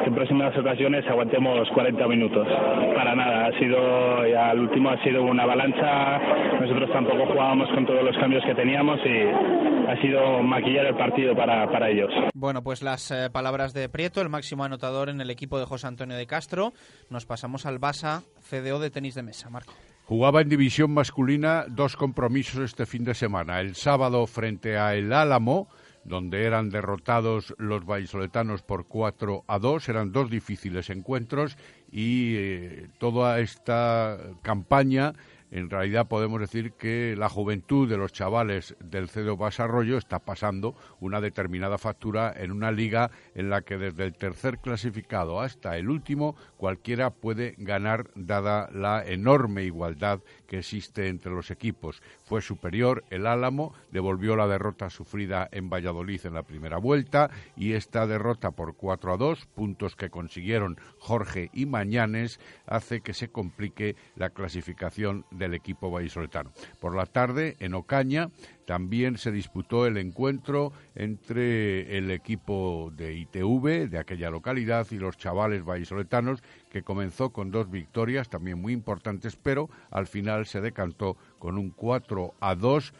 en 0.05 0.15
próximas 0.15 0.57
ocasiones 0.57 1.05
aguantemos 1.07 1.69
40 1.69 2.07
minutos. 2.07 2.47
Para 2.95 3.13
nada, 3.13 3.45
ha 3.45 3.59
sido 3.59 4.25
ya 4.25 4.51
el 4.51 4.59
último 4.59 4.89
ha 4.89 5.03
sido 5.03 5.21
una 5.21 5.43
avalancha. 5.43 6.17
Nosotros 6.59 6.91
tampoco 6.91 7.27
jugábamos 7.27 7.69
con 7.75 7.85
todos 7.85 8.03
los 8.03 8.17
cambios 8.17 8.43
que 8.43 8.55
teníamos 8.55 8.99
y 9.05 9.87
ha 9.87 10.01
sido 10.01 10.41
maquillar 10.41 10.87
el 10.87 10.95
partido 10.95 11.35
para, 11.35 11.69
para 11.71 11.89
ellos. 11.89 12.11
Bueno, 12.33 12.63
pues 12.63 12.81
las 12.81 13.11
eh, 13.11 13.29
palabras 13.31 13.73
de 13.73 13.89
Prieto, 13.89 14.21
el 14.21 14.29
máximo 14.29 14.63
anotador 14.63 14.78
en 14.81 15.21
el 15.21 15.29
equipo 15.29 15.59
de 15.59 15.65
José 15.65 15.87
Antonio 15.87 16.15
de 16.15 16.25
Castro. 16.25 16.73
Nos 17.09 17.25
pasamos 17.25 17.65
al 17.65 17.79
Basa 17.79 18.23
CDO 18.49 18.79
de 18.79 18.89
tenis 18.89 19.13
de 19.15 19.23
mesa, 19.23 19.49
Marco. 19.49 19.73
Jugaba 20.05 20.41
en 20.41 20.49
división 20.49 20.91
masculina 20.91 21.65
dos 21.67 21.95
compromisos 21.95 22.61
este 22.61 22.85
fin 22.85 23.03
de 23.03 23.13
semana. 23.13 23.59
El 23.59 23.75
sábado 23.75 24.25
frente 24.25 24.77
a 24.77 24.95
El 24.95 25.11
Álamo, 25.11 25.67
donde 26.05 26.45
eran 26.45 26.69
derrotados 26.69 27.53
los 27.57 27.85
vallisoletanos 27.85 28.61
por 28.61 28.87
4 28.87 29.43
a 29.47 29.59
2. 29.59 29.89
Eran 29.89 30.11
dos 30.11 30.29
difíciles 30.29 30.89
encuentros 30.89 31.57
y 31.91 32.35
eh, 32.37 32.87
toda 32.99 33.39
esta 33.39 34.17
campaña 34.41 35.13
en 35.51 35.69
realidad 35.69 36.07
podemos 36.07 36.39
decir 36.39 36.73
que 36.73 37.15
la 37.17 37.27
juventud 37.27 37.89
de 37.89 37.97
los 37.97 38.13
chavales 38.13 38.75
del 38.79 39.09
CEDO 39.09 39.35
Basarroyo 39.35 39.97
está 39.97 40.19
pasando 40.19 40.75
una 40.99 41.21
determinada 41.21 41.79
factura 41.79 42.31
en 42.35 42.51
una 42.51 42.71
liga 42.71 43.09
en 43.39 43.49
la 43.49 43.61
que 43.61 43.77
desde 43.77 44.03
el 44.03 44.13
tercer 44.13 44.57
clasificado 44.57 45.39
hasta 45.39 45.77
el 45.77 45.89
último 45.89 46.35
cualquiera 46.57 47.09
puede 47.09 47.55
ganar 47.57 48.09
dada 48.13 48.69
la 48.73 49.01
enorme 49.05 49.63
igualdad 49.63 50.19
que 50.45 50.59
existe 50.59 51.07
entre 51.07 51.31
los 51.31 51.49
equipos. 51.49 52.01
Fue 52.25 52.41
superior 52.41 53.05
el 53.09 53.25
Álamo, 53.25 53.73
devolvió 53.91 54.35
la 54.35 54.47
derrota 54.47 54.89
sufrida 54.89 55.47
en 55.53 55.69
Valladolid 55.69 56.25
en 56.25 56.33
la 56.33 56.43
primera 56.43 56.79
vuelta 56.79 57.29
y 57.55 57.73
esta 57.73 58.05
derrota 58.07 58.51
por 58.51 58.75
4 58.75 59.13
a 59.13 59.17
2, 59.17 59.45
puntos 59.55 59.95
que 59.95 60.09
consiguieron 60.09 60.77
Jorge 60.97 61.49
y 61.53 61.65
Mañanes, 61.65 62.41
hace 62.67 62.99
que 62.99 63.13
se 63.13 63.29
complique 63.29 63.95
la 64.17 64.31
clasificación 64.31 65.25
del 65.31 65.53
equipo 65.53 65.89
vallisoletano. 65.89 66.51
Por 66.81 66.93
la 66.93 67.05
tarde, 67.05 67.55
en 67.59 67.73
Ocaña, 67.73 68.31
también 68.69 69.17
se 69.17 69.31
disputó 69.31 69.87
el 69.87 69.97
encuentro 69.97 70.73
entre 70.93 71.97
el 71.97 72.11
equipo 72.11 72.93
de 72.95 73.15
ITV 73.15 73.89
de 73.89 73.97
aquella 73.97 74.29
localidad 74.29 74.85
y 74.91 74.99
los 74.99 75.17
chavales 75.17 75.65
vallisoletanos, 75.65 76.43
que 76.69 76.83
comenzó 76.83 77.31
con 77.31 77.49
dos 77.49 77.71
victorias 77.71 78.29
también 78.29 78.61
muy 78.61 78.73
importantes, 78.73 79.35
pero 79.37 79.71
al 79.89 80.05
final 80.05 80.45
se 80.45 80.61
decantó 80.61 81.17
con 81.39 81.57
un 81.57 81.71
4 81.71 82.35
a 82.39 82.53
2 82.53 82.93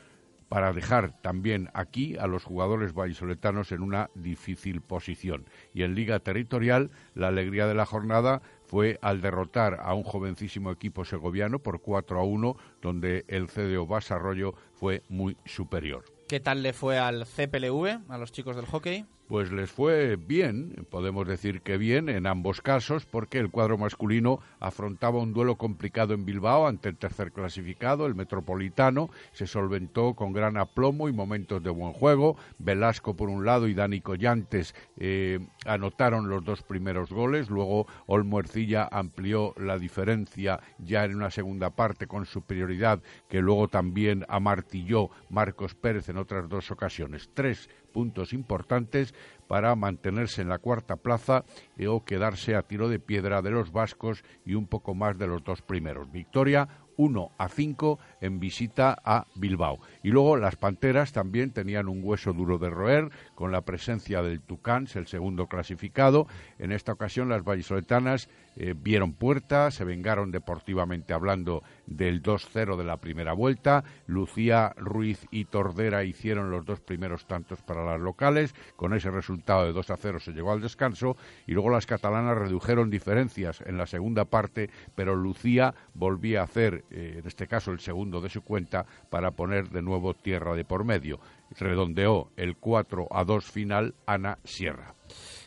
para 0.48 0.74
dejar 0.74 1.22
también 1.22 1.70
aquí 1.76 2.18
a 2.18 2.26
los 2.26 2.44
jugadores 2.44 2.94
vallisoletanos 2.96 3.72
en 3.72 3.84
una 3.84 4.10
difícil 4.16 4.82
posición. 4.82 5.46
Y 5.76 5.84
en 5.84 5.94
Liga 5.94 6.18
Territorial, 6.20 6.90
la 7.14 7.28
alegría 7.28 7.68
de 7.68 7.76
la 7.76 7.86
jornada 7.86 8.42
fue 8.70 9.00
al 9.02 9.20
derrotar 9.20 9.80
a 9.82 9.96
un 9.96 10.04
jovencísimo 10.04 10.70
equipo 10.70 11.04
segoviano 11.04 11.58
por 11.58 11.82
4 11.82 12.20
a 12.20 12.24
1, 12.24 12.56
donde 12.84 13.26
el 13.28 13.48
CDO 13.48 13.88
Basarroyo 13.88 14.54
fue 14.74 15.02
muy 15.10 15.38
superior. 15.46 16.06
¿Qué 16.28 16.40
tal 16.40 16.62
le 16.62 16.72
fue 16.74 17.00
al 17.00 17.26
CPLV, 17.26 18.12
a 18.12 18.18
los 18.20 18.32
chicos 18.32 18.56
del 18.56 18.68
hockey? 18.68 19.08
Pues 19.30 19.52
les 19.52 19.70
fue 19.70 20.16
bien, 20.16 20.88
podemos 20.90 21.28
decir 21.28 21.62
que 21.62 21.78
bien 21.78 22.10
en 22.10 22.26
ambos 22.26 22.64
casos, 22.64 23.06
porque 23.06 23.38
el 23.38 23.52
cuadro 23.52 23.78
masculino 23.78 24.40
afrontaba 24.60 25.20
un 25.20 25.34
duelo 25.34 25.56
complicado 25.56 26.16
en 26.16 26.26
Bilbao 26.26 26.66
ante 26.66 26.90
el 26.90 26.98
tercer 26.98 27.32
clasificado, 27.32 28.08
el 28.08 28.16
Metropolitano, 28.16 29.12
se 29.32 29.46
solventó 29.46 30.16
con 30.16 30.34
gran 30.34 30.58
aplomo 30.58 31.10
y 31.10 31.14
momentos 31.14 31.62
de 31.62 31.70
buen 31.70 31.94
juego. 31.94 32.38
Velasco 32.58 33.16
por 33.16 33.30
un 33.30 33.46
lado 33.46 33.68
y 33.68 33.76
Dani 33.76 34.02
Collantes 34.02 34.74
eh, 34.98 35.38
anotaron 35.64 36.28
los 36.28 36.44
dos 36.44 36.64
primeros 36.64 37.12
goles, 37.12 37.52
luego 37.52 37.86
Olmo 38.08 38.40
Ercilla 38.40 38.90
amplió 38.92 39.54
la 39.58 39.78
diferencia 39.78 40.60
ya 40.80 41.06
en 41.06 41.14
una 41.14 41.30
segunda 41.30 41.70
parte 41.70 42.08
con 42.08 42.26
superioridad 42.26 43.00
que 43.30 43.42
luego 43.42 43.68
también 43.68 44.26
amartilló 44.28 45.12
Marcos 45.30 45.76
Pérez 45.76 46.10
en 46.10 46.18
otras 46.18 46.50
dos 46.50 46.72
ocasiones. 46.72 47.30
Tres 47.36 47.70
puntos 47.90 48.34
importantes 48.34 49.14
para 49.48 49.76
mantenerse 49.76 50.42
en 50.42 50.50
la 50.50 50.60
cuarta 50.60 50.96
plaza 50.96 51.44
o 51.88 52.06
quedarse 52.06 52.56
a 52.56 52.62
tiro 52.62 52.88
de 52.90 53.00
piedra 53.00 53.42
de 53.42 53.52
los 53.52 53.72
vascos 53.72 54.24
y 54.46 54.54
un 54.54 54.68
poco 54.68 54.94
más 54.94 55.18
de 55.18 55.28
los 55.28 55.44
dos 55.44 55.62
primeros. 55.62 56.12
Victoria 56.12 56.68
1 57.00 57.32
a 57.38 57.48
5 57.48 58.00
en 58.20 58.40
visita 58.40 58.98
a 59.04 59.26
Bilbao. 59.36 59.80
Y 60.04 60.10
luego 60.10 60.38
las 60.38 60.56
Panteras 60.56 61.12
también 61.12 61.52
tenían 61.52 61.90
un 61.90 62.02
hueso 62.04 62.34
duro 62.34 62.58
de 62.58 62.70
roer 62.70 63.10
con 63.36 63.52
la 63.52 63.62
presencia 63.62 64.22
del 64.22 64.42
Tucans, 64.42 64.96
el 64.96 65.08
segundo 65.08 65.48
clasificado. 65.48 66.28
En 66.58 66.72
esta 66.72 66.94
ocasión 66.94 67.30
las 67.30 67.44
vallisoletanas 67.44 68.30
eh, 68.56 68.74
vieron 68.78 69.14
puerta, 69.14 69.72
se 69.72 69.84
vengaron 69.84 70.32
deportivamente 70.32 71.14
hablando 71.14 71.64
del 71.86 72.24
2-0 72.24 72.78
de 72.78 72.84
la 72.84 72.98
primera 72.98 73.34
vuelta. 73.34 73.84
Lucía 74.08 74.74
Ruiz 74.78 75.28
y 75.32 75.46
Tordera 75.46 76.04
hicieron 76.04 76.50
los 76.52 76.66
dos 76.66 76.80
primeros 76.80 77.26
tantos 77.26 77.62
para 77.62 77.86
las 77.86 78.00
locales. 78.00 78.56
Con 78.76 78.94
ese 78.94 79.12
resultado 79.12 79.66
de 79.66 79.74
2 79.74 79.90
a 79.90 79.98
0 79.98 80.20
se 80.20 80.32
llegó 80.32 80.52
al 80.52 80.62
descanso 80.62 81.18
y 81.46 81.54
luego 81.54 81.70
las 81.70 81.86
catalanas 81.86 82.38
redujeron 82.38 82.90
diferencias 82.90 83.62
en 83.66 83.78
la 83.78 83.86
segunda 83.86 84.26
parte, 84.26 84.70
pero 84.96 85.16
Lucía 85.16 85.74
volvía 85.94 86.42
a 86.42 86.46
hacer, 86.46 86.86
eh, 86.92 87.18
en 87.20 87.28
este 87.28 87.48
caso, 87.48 87.72
el 87.72 87.80
segundo 87.80 88.22
de 88.22 88.30
su 88.30 88.42
cuenta 88.42 88.86
para 89.10 89.32
poner 89.32 89.70
de 89.70 89.82
nuevo 89.82 89.89
tierra 90.22 90.56
de 90.56 90.66
por 90.66 90.84
medio. 90.84 91.20
Redondeó 91.52 92.32
el 92.36 92.58
4 92.58 93.08
a 93.12 93.24
2 93.24 93.46
final 93.46 93.96
Ana 94.06 94.38
Sierra. 94.44 94.96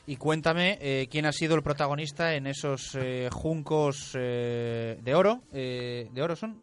Y 0.07 0.16
cuéntame 0.16 0.78
eh, 0.80 1.07
quién 1.11 1.26
ha 1.26 1.32
sido 1.32 1.55
el 1.55 1.62
protagonista 1.62 2.34
en 2.34 2.47
esos 2.47 2.97
eh, 2.97 3.28
juncos 3.30 4.16
eh, 4.18 4.99
de 5.01 5.14
oro. 5.14 5.43
¿De 5.53 6.22
oro 6.22 6.34
son? 6.34 6.62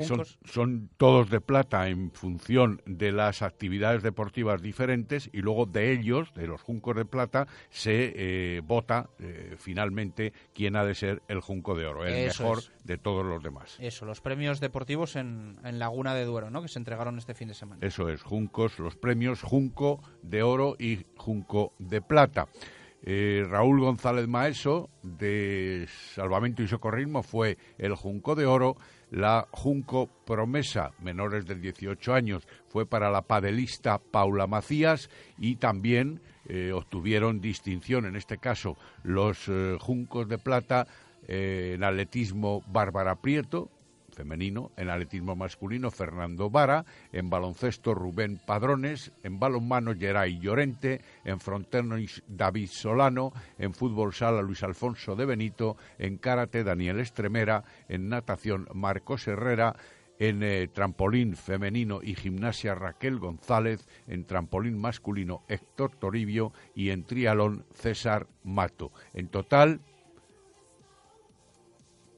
Son, 0.00 0.24
son, 0.44 0.90
todos 0.96 1.30
de 1.30 1.40
plata 1.40 1.88
en 1.88 2.12
función 2.12 2.80
de 2.86 3.10
las 3.12 3.42
actividades 3.42 4.02
deportivas 4.02 4.62
diferentes 4.62 5.28
y 5.32 5.42
luego 5.42 5.66
de 5.66 5.92
ellos, 5.92 6.32
de 6.34 6.46
los 6.46 6.62
juncos 6.62 6.94
de 6.96 7.04
plata, 7.04 7.48
se 7.70 8.12
eh, 8.14 8.60
vota 8.60 9.10
eh, 9.18 9.56
finalmente 9.58 10.32
quién 10.54 10.76
ha 10.76 10.84
de 10.84 10.94
ser 10.94 11.22
el 11.28 11.40
junco 11.40 11.74
de 11.74 11.86
oro, 11.86 12.04
el 12.04 12.26
mejor 12.26 12.60
de 12.84 12.98
todos 12.98 13.26
los 13.26 13.42
demás. 13.42 13.76
Eso, 13.80 14.04
los 14.04 14.20
premios 14.20 14.60
deportivos 14.60 15.16
en, 15.16 15.58
en, 15.64 15.78
Laguna 15.78 16.14
de 16.14 16.24
Duero, 16.24 16.50
¿no? 16.50 16.62
que 16.62 16.68
se 16.68 16.78
entregaron 16.78 17.18
este 17.18 17.34
fin 17.34 17.48
de 17.48 17.54
semana. 17.54 17.84
Eso 17.84 18.08
es, 18.08 18.22
juncos, 18.22 18.78
los 18.78 18.96
premios 18.96 19.42
junco 19.42 20.00
de 20.22 20.42
oro 20.42 20.76
y 20.78 21.04
junco 21.16 21.72
de 21.78 22.00
plata. 22.00 22.48
Eh, 23.02 23.46
Raúl 23.48 23.80
González 23.80 24.28
Maeso, 24.28 24.90
de 25.02 25.86
Salvamento 26.14 26.62
y 26.62 26.68
Socorrismo, 26.68 27.22
fue 27.22 27.56
el 27.78 27.94
Junco 27.94 28.34
de 28.34 28.46
Oro. 28.46 28.76
La 29.10 29.48
Junco 29.50 30.08
Promesa, 30.24 30.92
menores 31.00 31.44
de 31.44 31.56
18 31.56 32.14
años, 32.14 32.46
fue 32.68 32.86
para 32.86 33.10
la 33.10 33.22
padelista 33.22 33.98
Paula 33.98 34.46
Macías 34.46 35.10
y 35.36 35.56
también 35.56 36.20
eh, 36.46 36.70
obtuvieron 36.72 37.40
distinción, 37.40 38.06
en 38.06 38.14
este 38.14 38.38
caso, 38.38 38.76
los 39.02 39.48
eh, 39.48 39.76
Juncos 39.80 40.28
de 40.28 40.38
Plata 40.38 40.86
en 41.26 41.84
atletismo 41.84 42.62
Bárbara 42.66 43.14
Prieto, 43.16 43.68
femenino, 44.10 44.70
en 44.76 44.90
atletismo 44.90 45.36
masculino 45.36 45.90
Fernando 45.90 46.50
Vara, 46.50 46.84
en 47.12 47.30
baloncesto 47.30 47.94
Rubén 47.94 48.40
Padrones, 48.44 49.12
en 49.22 49.38
balonmano 49.38 49.94
Geray 49.94 50.38
Llorente, 50.38 51.00
en 51.24 51.40
frontenis 51.40 52.22
David 52.28 52.68
Solano, 52.68 53.32
en 53.58 53.74
fútbol 53.74 54.12
sala 54.12 54.42
Luis 54.42 54.62
Alfonso 54.62 55.16
de 55.16 55.26
Benito, 55.26 55.76
en 55.98 56.18
karate 56.18 56.64
Daniel 56.64 57.00
Estremera, 57.00 57.64
en 57.88 58.08
natación 58.08 58.68
Marcos 58.74 59.26
Herrera, 59.26 59.76
en 60.20 60.42
eh, 60.42 60.68
trampolín 60.68 61.34
femenino 61.34 62.00
y 62.02 62.14
gimnasia 62.14 62.74
Raquel 62.74 63.18
González, 63.18 63.88
en 64.06 64.26
trampolín 64.26 64.78
masculino 64.78 65.42
Héctor 65.48 65.96
Toribio 65.96 66.52
y 66.74 66.90
en 66.90 67.04
trialón 67.04 67.64
César 67.72 68.28
Mato. 68.44 68.92
En 69.14 69.28
total, 69.28 69.80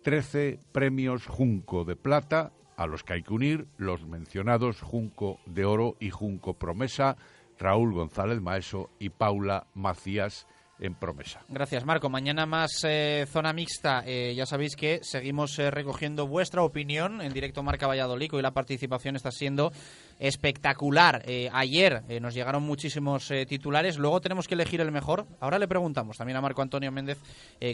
13 0.03 0.59
premios 0.73 1.27
Junco 1.27 1.85
de 1.85 1.97
Plata, 1.97 2.53
a 2.77 2.87
los 2.87 3.05
que 3.05 3.15
hay 3.15 3.23
que 3.23 3.33
unir 3.33 3.67
los 3.77 4.07
mencionados 4.07 4.81
Junco 4.81 5.39
de 5.47 5.65
Oro 5.65 5.97
y 6.01 6.11
Junco 6.11 6.55
Promesa, 6.55 7.17
Raúl 7.59 7.95
González 7.95 8.41
Maeso 8.41 8.91
y 8.99 9.11
Paula 9.11 9.67
Macías 9.75 10.47
en 10.83 10.95
promesa. 10.95 11.41
Gracias, 11.49 11.85
Marco. 11.85 12.11
Mañana 12.11 12.45
más 12.45 12.73
eh, 12.85 13.25
zona 13.31 13.53
mixta. 13.53 14.03
Eh, 14.05 14.35
ya 14.35 14.47
sabéis 14.47 14.75
que 14.75 14.99
seguimos 15.03 15.57
eh, 15.61 15.71
recogiendo 15.71 16.27
vuestra 16.27 16.63
opinión 16.65 17.23
en 17.23 17.33
directo 17.33 17.63
Marca 17.63 17.87
Valladolid. 17.87 18.35
Hoy 18.35 18.43
la 18.43 18.53
participación 18.53 19.15
está 19.15 19.31
siendo 19.31 19.73
espectacular. 20.23 21.23
Eh, 21.27 21.51
ayer 21.53 22.05
eh, 22.09 22.21
nos 22.21 22.33
llegaron 22.33 22.63
muchísimos 22.63 23.29
eh, 23.33 23.45
titulares, 23.45 23.99
luego 23.99 24.21
tenemos 24.21 24.47
que 24.47 24.55
elegir 24.55 24.81
el 24.81 24.93
mejor. 24.93 25.27
Ahora 25.41 25.59
le 25.59 25.67
preguntamos 25.67 26.17
también 26.17 26.37
a 26.37 26.41
Marco 26.41 26.63
Antonio 26.63 26.93
Méndez 26.93 27.19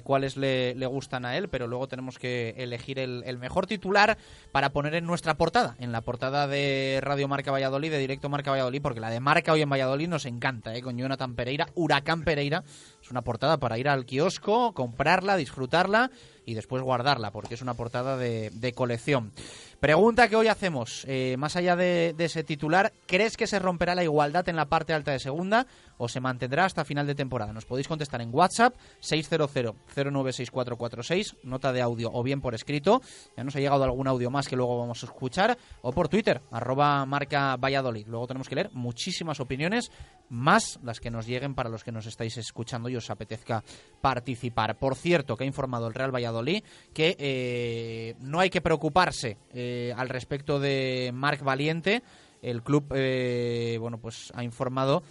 cuáles 0.02 0.36
le, 0.36 0.74
gustan 0.86 1.26
a 1.26 1.36
él, 1.36 1.48
pero 1.48 1.66
luego 1.66 1.88
tenemos 1.88 2.18
que 2.18 2.54
elegir 2.56 2.98
el, 2.98 3.38
mejor 3.38 3.66
titular 3.66 4.16
para 4.50 4.70
poner 4.70 4.94
en 4.94 5.04
nuestra 5.04 5.34
portada, 5.34 5.76
en 5.78 5.92
la 5.92 6.00
portada 6.00 6.46
de 6.46 7.00
Radio 7.02 7.28
Marca 7.28 7.50
Valladolid, 7.50 7.90
de 7.90 7.98
Directo 7.98 8.30
Marca 8.30 8.50
Valladolid, 8.50 8.80
porque 8.80 9.00
la 9.00 9.10
de 9.10 9.20
Marca 9.20 9.52
hoy 9.52 9.60
en 9.60 9.68
Valladolid 9.68 10.08
nos 10.08 10.24
encanta, 10.24 10.72
con 10.80 10.96
Jonathan 10.96 11.34
Pereira, 11.34 11.68
Huracán 11.74 12.24
Pereira. 12.24 12.64
Es 13.08 13.12
una 13.12 13.22
portada 13.22 13.56
para 13.56 13.78
ir 13.78 13.88
al 13.88 14.04
kiosco, 14.04 14.74
comprarla, 14.74 15.38
disfrutarla 15.38 16.10
y 16.44 16.52
después 16.52 16.82
guardarla, 16.82 17.30
porque 17.30 17.54
es 17.54 17.62
una 17.62 17.72
portada 17.72 18.18
de, 18.18 18.72
colección. 18.76 19.32
Pregunta 19.80 20.28
que 20.28 20.36
hoy 20.36 20.48
hacemos, 20.48 21.06
eh, 21.08 21.36
más 21.38 21.56
allá 21.56 21.74
de, 21.74 22.14
ese 22.18 22.44
titular, 22.44 22.92
¿crees 23.06 23.38
que 23.38 23.46
se 23.46 23.60
romperá 23.60 23.94
la 23.94 24.04
igualdad 24.04 24.46
en 24.50 24.56
la 24.56 24.66
parte 24.66 24.92
alta 24.92 25.12
de 25.12 25.20
segunda 25.20 25.66
o 25.98 26.08
se 26.08 26.20
mantendrá 26.20 26.64
hasta 26.64 26.84
final 26.84 27.06
de 27.06 27.14
temporada? 27.14 27.52
Nos 27.52 27.66
podéis 27.66 27.86
contestar 27.88 28.22
en 28.22 28.30
WhatsApp 28.32 28.74
600-096446, 29.02 31.36
nota 31.42 31.72
de 31.72 31.82
audio 31.82 32.10
o 32.12 32.22
bien 32.22 32.40
por 32.40 32.54
escrito. 32.54 33.02
Ya 33.36 33.42
nos 33.44 33.54
ha 33.56 33.60
llegado 33.60 33.84
algún 33.84 34.08
audio 34.08 34.30
más 34.30 34.48
que 34.48 34.56
luego 34.56 34.78
vamos 34.78 35.02
a 35.02 35.06
escuchar, 35.06 35.58
o 35.82 35.92
por 35.92 36.08
Twitter, 36.08 36.40
arroba 36.50 37.04
marca 37.04 37.56
Valladolid. 37.56 38.06
Luego 38.06 38.26
tenemos 38.26 38.48
que 38.48 38.54
leer 38.54 38.70
muchísimas 38.72 39.40
opiniones, 39.40 39.92
más 40.30 40.78
las 40.82 41.00
que 41.00 41.10
nos 41.10 41.26
lleguen 41.26 41.54
para 41.54 41.68
los 41.68 41.84
que 41.84 41.92
nos 41.92 42.06
estáis 42.06 42.38
escuchando 42.38 42.88
y 42.88 42.96
os 42.96 43.10
apetezca 43.10 43.62
participar. 44.00 44.78
Por 44.78 44.94
cierto, 44.94 45.36
que 45.36 45.44
ha 45.44 45.46
informado 45.46 45.86
el 45.86 45.92
Real 45.94 46.14
Valladolid 46.14 46.62
que 46.94 47.16
eh, 47.18 48.14
no 48.20 48.40
hay 48.40 48.50
que 48.50 48.60
preocuparse. 48.60 49.36
Eh, 49.52 49.92
al 49.96 50.08
respecto 50.08 50.60
de 50.60 51.10
Marc 51.12 51.42
Valiente. 51.42 52.02
El 52.40 52.62
club, 52.62 52.92
eh, 52.94 53.76
bueno, 53.80 53.98
pues 53.98 54.30
ha 54.34 54.44
informado 54.44 55.02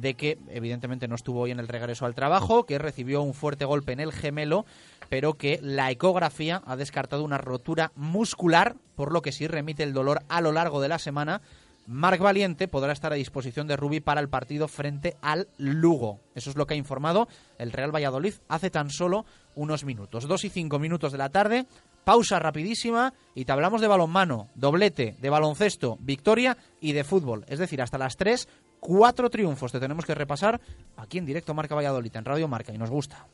de 0.00 0.14
que 0.14 0.38
evidentemente 0.48 1.08
no 1.08 1.14
estuvo 1.14 1.40
hoy 1.40 1.50
en 1.50 1.60
el 1.60 1.68
regreso 1.68 2.06
al 2.06 2.14
trabajo, 2.14 2.64
que 2.64 2.78
recibió 2.78 3.22
un 3.22 3.34
fuerte 3.34 3.64
golpe 3.64 3.92
en 3.92 4.00
el 4.00 4.12
gemelo, 4.12 4.66
pero 5.08 5.34
que 5.34 5.58
la 5.62 5.90
ecografía 5.90 6.62
ha 6.66 6.76
descartado 6.76 7.24
una 7.24 7.38
rotura 7.38 7.92
muscular, 7.96 8.76
por 8.94 9.12
lo 9.12 9.22
que 9.22 9.32
sí 9.32 9.46
remite 9.46 9.82
el 9.82 9.92
dolor 9.92 10.22
a 10.28 10.40
lo 10.40 10.52
largo 10.52 10.80
de 10.80 10.88
la 10.88 10.98
semana. 10.98 11.40
Marc 11.86 12.20
Valiente 12.20 12.66
podrá 12.66 12.92
estar 12.92 13.12
a 13.12 13.16
disposición 13.16 13.68
de 13.68 13.76
Rubi 13.76 14.00
para 14.00 14.20
el 14.20 14.28
partido 14.28 14.66
frente 14.66 15.16
al 15.22 15.48
Lugo. 15.56 16.20
Eso 16.34 16.50
es 16.50 16.56
lo 16.56 16.66
que 16.66 16.74
ha 16.74 16.76
informado 16.76 17.28
el 17.58 17.70
Real 17.70 17.94
Valladolid 17.94 18.34
hace 18.48 18.70
tan 18.70 18.90
solo 18.90 19.24
unos 19.54 19.84
minutos. 19.84 20.26
Dos 20.26 20.44
y 20.44 20.48
cinco 20.48 20.80
minutos 20.80 21.12
de 21.12 21.18
la 21.18 21.28
tarde 21.28 21.66
pausa 22.06 22.38
rapidísima 22.38 23.12
y 23.34 23.44
te 23.44 23.50
hablamos 23.50 23.80
de 23.80 23.88
balonmano, 23.88 24.48
doblete, 24.54 25.16
de 25.18 25.28
baloncesto, 25.28 25.98
victoria 26.00 26.56
y 26.80 26.92
de 26.92 27.02
fútbol. 27.02 27.44
Es 27.48 27.58
decir, 27.58 27.82
hasta 27.82 27.98
las 27.98 28.16
3, 28.16 28.46
cuatro 28.80 29.30
triunfos 29.30 29.72
te 29.72 29.80
tenemos 29.80 30.04
que 30.04 30.14
repasar 30.14 30.60
aquí 30.96 31.18
en 31.18 31.26
directo 31.26 31.54
Marca 31.54 31.74
Valladolid, 31.74 32.14
en 32.16 32.24
Radio 32.24 32.48
Marca, 32.48 32.72
y 32.72 32.78
nos 32.78 32.90
gusta. 32.90 33.26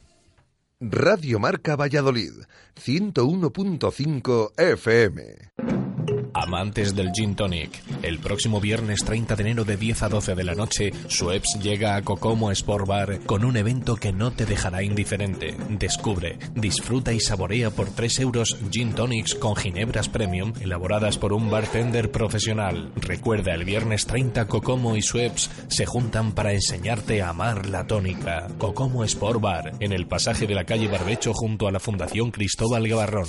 Radio 0.81 1.39
Marca 1.39 1.77
Valladolid, 1.77 2.33
101.5 2.77 4.53
FM. 4.57 5.82
Amantes 6.43 6.97
del 6.97 7.13
Gin 7.13 7.37
Tonic. 7.37 7.71
El 8.03 8.19
próximo 8.19 8.61
viernes 8.61 9.05
30 9.05 9.37
de 9.37 9.43
enero 9.43 9.65
de 9.65 9.77
10 9.77 10.03
a 10.03 10.09
12 10.09 10.35
de 10.35 10.45
la 10.45 10.55
noche, 10.55 10.93
Sueps 11.07 11.59
llega 11.63 11.95
a 11.95 12.03
Cocomo 12.03 12.51
Sport 12.51 12.87
Bar 12.87 13.21
con 13.27 13.45
un 13.45 13.57
evento 13.57 13.95
que 13.95 14.13
no 14.13 14.33
te 14.33 14.45
dejará 14.45 14.83
indiferente. 14.83 15.57
Descubre, 15.71 16.39
disfruta 16.55 17.13
y 17.13 17.21
saborea 17.21 17.71
por 17.71 17.91
3 17.91 18.19
euros 18.21 18.59
Gin 18.71 18.93
Tonics 18.93 19.37
con 19.37 19.55
ginebras 19.55 20.09
premium 20.09 20.53
elaboradas 20.61 21.17
por 21.17 21.33
un 21.33 21.49
bartender 21.49 22.11
profesional. 22.11 22.93
Recuerda, 22.97 23.55
el 23.55 23.65
viernes 23.65 24.07
30 24.07 24.47
Cocomo 24.49 24.97
y 24.97 25.03
Sueps 25.03 25.49
se 25.69 25.87
juntan 25.87 26.33
para 26.33 26.53
enseñarte 26.53 27.23
a 27.23 27.29
amar 27.29 27.67
la 27.67 27.87
tónica. 27.87 28.49
Cocomo 28.59 29.05
Sport 29.05 29.41
Bar, 29.41 29.73
en 29.79 29.93
el 29.93 30.09
pasaje 30.09 30.47
de 30.49 30.55
la 30.55 30.65
calle 30.65 30.89
Barbecho 30.89 31.33
junto 31.35 31.69
a 31.69 31.73
la 31.73 31.81
Fundación 31.81 32.31
Cristóbal 32.33 32.89
Gavarrón. 32.89 33.29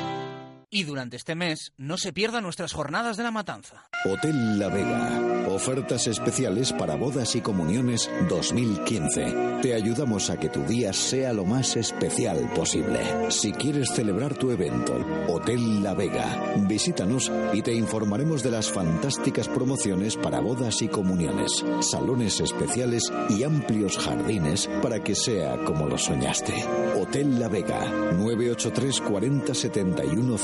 Y 0.73 0.85
durante 0.85 1.17
este 1.17 1.35
mes, 1.35 1.73
no 1.75 1.97
se 1.97 2.13
pierdan 2.13 2.43
nuestras 2.43 2.71
jornadas 2.71 3.17
de 3.17 3.23
la 3.23 3.31
matanza. 3.31 3.89
Hotel 4.05 4.57
La 4.57 4.69
Vega. 4.69 5.47
Ofertas 5.49 6.07
especiales 6.07 6.71
para 6.71 6.95
bodas 6.95 7.35
y 7.35 7.41
comuniones 7.41 8.09
2015. 8.29 9.59
Te 9.61 9.73
ayudamos 9.73 10.29
a 10.29 10.39
que 10.39 10.47
tu 10.47 10.63
día 10.63 10.93
sea 10.93 11.33
lo 11.33 11.43
más 11.43 11.75
especial 11.75 12.49
posible. 12.55 12.99
Si 13.31 13.51
quieres 13.51 13.91
celebrar 13.91 14.37
tu 14.37 14.49
evento, 14.49 14.93
Hotel 15.27 15.83
La 15.83 15.93
Vega, 15.93 16.53
visítanos 16.55 17.29
y 17.51 17.61
te 17.61 17.73
informaremos 17.73 18.41
de 18.41 18.51
las 18.51 18.71
fantásticas 18.71 19.49
promociones 19.49 20.15
para 20.15 20.39
bodas 20.39 20.81
y 20.81 20.87
comuniones, 20.87 21.51
salones 21.81 22.39
especiales 22.39 23.11
y 23.29 23.43
amplios 23.43 23.97
jardines 23.97 24.69
para 24.81 25.03
que 25.03 25.15
sea 25.15 25.57
como 25.65 25.85
lo 25.85 25.97
soñaste. 25.97 26.53
Hotel 26.95 27.41
La 27.41 27.49
Vega, 27.49 28.13
983 28.13 29.01
40 29.01 29.53
71 29.53 30.37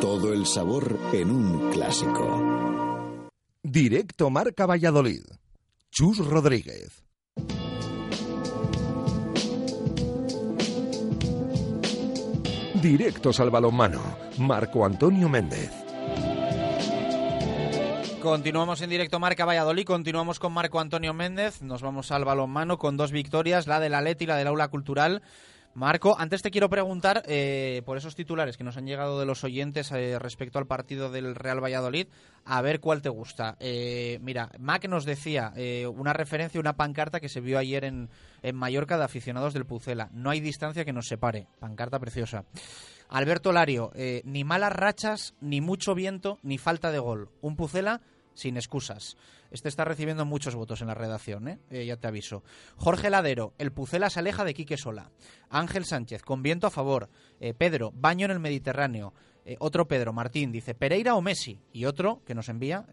todo 0.00 0.32
el 0.32 0.46
sabor 0.46 0.98
en 1.12 1.30
un 1.30 1.70
clásico. 1.70 3.28
Directo 3.62 4.30
Marca 4.30 4.64
Valladolid. 4.64 5.24
Chus 5.90 6.24
Rodríguez. 6.26 7.04
Directos 12.80 13.38
al 13.40 13.50
balonmano. 13.50 14.00
Marco 14.38 14.86
Antonio 14.86 15.28
Méndez. 15.28 15.70
Continuamos 18.22 18.80
en 18.80 18.90
directo 18.90 19.20
Marca 19.20 19.44
Valladolid, 19.44 19.84
continuamos 19.84 20.38
con 20.38 20.52
Marco 20.52 20.80
Antonio 20.80 21.12
Méndez, 21.14 21.62
nos 21.62 21.82
vamos 21.82 22.10
al 22.10 22.24
balonmano 22.24 22.78
con 22.78 22.96
dos 22.96 23.12
victorias, 23.12 23.66
la 23.66 23.78
de 23.78 23.88
la 23.88 24.00
Leti 24.00 24.24
y 24.24 24.26
la 24.26 24.36
del 24.36 24.48
Aula 24.48 24.68
Cultural. 24.68 25.22
Marco, 25.76 26.16
antes 26.18 26.40
te 26.40 26.50
quiero 26.50 26.70
preguntar 26.70 27.22
eh, 27.26 27.82
por 27.84 27.98
esos 27.98 28.14
titulares 28.14 28.56
que 28.56 28.64
nos 28.64 28.78
han 28.78 28.86
llegado 28.86 29.20
de 29.20 29.26
los 29.26 29.44
oyentes 29.44 29.92
eh, 29.92 30.18
respecto 30.18 30.58
al 30.58 30.66
partido 30.66 31.10
del 31.10 31.34
Real 31.34 31.62
Valladolid, 31.62 32.06
a 32.46 32.62
ver 32.62 32.80
cuál 32.80 33.02
te 33.02 33.10
gusta. 33.10 33.58
Eh, 33.60 34.18
mira, 34.22 34.50
Mac 34.58 34.88
nos 34.88 35.04
decía 35.04 35.52
una 35.94 36.14
referencia, 36.14 36.58
una 36.58 36.76
pancarta 36.76 37.20
que 37.20 37.28
se 37.28 37.42
vio 37.42 37.58
ayer 37.58 37.84
en, 37.84 38.08
en 38.40 38.56
Mallorca 38.56 38.96
de 38.96 39.04
aficionados 39.04 39.52
del 39.52 39.66
Pucela. 39.66 40.08
No 40.14 40.30
hay 40.30 40.40
distancia 40.40 40.86
que 40.86 40.94
nos 40.94 41.08
separe. 41.08 41.46
Pancarta 41.58 41.98
preciosa. 41.98 42.46
Alberto 43.10 43.52
Lario, 43.52 43.92
ni 44.24 44.44
malas 44.44 44.72
rachas, 44.72 45.34
ni 45.42 45.60
mucho 45.60 45.94
viento, 45.94 46.38
ni 46.42 46.56
falta 46.56 46.90
de 46.90 47.00
gol. 47.00 47.28
Un 47.42 47.54
Pucela 47.54 48.00
sin 48.32 48.56
excusas. 48.56 49.18
Este 49.56 49.70
está 49.70 49.86
recibiendo 49.86 50.26
muchos 50.26 50.54
votos 50.54 50.82
en 50.82 50.88
la 50.88 50.94
redacción, 50.94 51.48
¿eh? 51.48 51.58
¿eh? 51.70 51.86
ya 51.86 51.96
te 51.96 52.06
aviso. 52.06 52.44
Jorge 52.76 53.08
Ladero, 53.08 53.54
el 53.56 53.72
Pucela 53.72 54.10
se 54.10 54.18
aleja 54.18 54.44
de 54.44 54.52
Quique 54.52 54.76
Sola. 54.76 55.10
Ángel 55.48 55.86
Sánchez, 55.86 56.20
con 56.20 56.42
viento 56.42 56.66
a 56.66 56.70
favor. 56.70 57.08
Eh, 57.40 57.54
Pedro, 57.54 57.90
baño 57.94 58.26
en 58.26 58.32
el 58.32 58.38
Mediterráneo. 58.38 59.14
Otro 59.58 59.88
Pedro 59.88 60.12
Martín 60.12 60.52
dice 60.52 60.74
Pereira 60.74 61.14
o 61.14 61.22
Messi. 61.22 61.58
Y 61.72 61.86
otro 61.86 62.20
que 62.26 62.34
nos 62.34 62.50
envía 62.50 62.84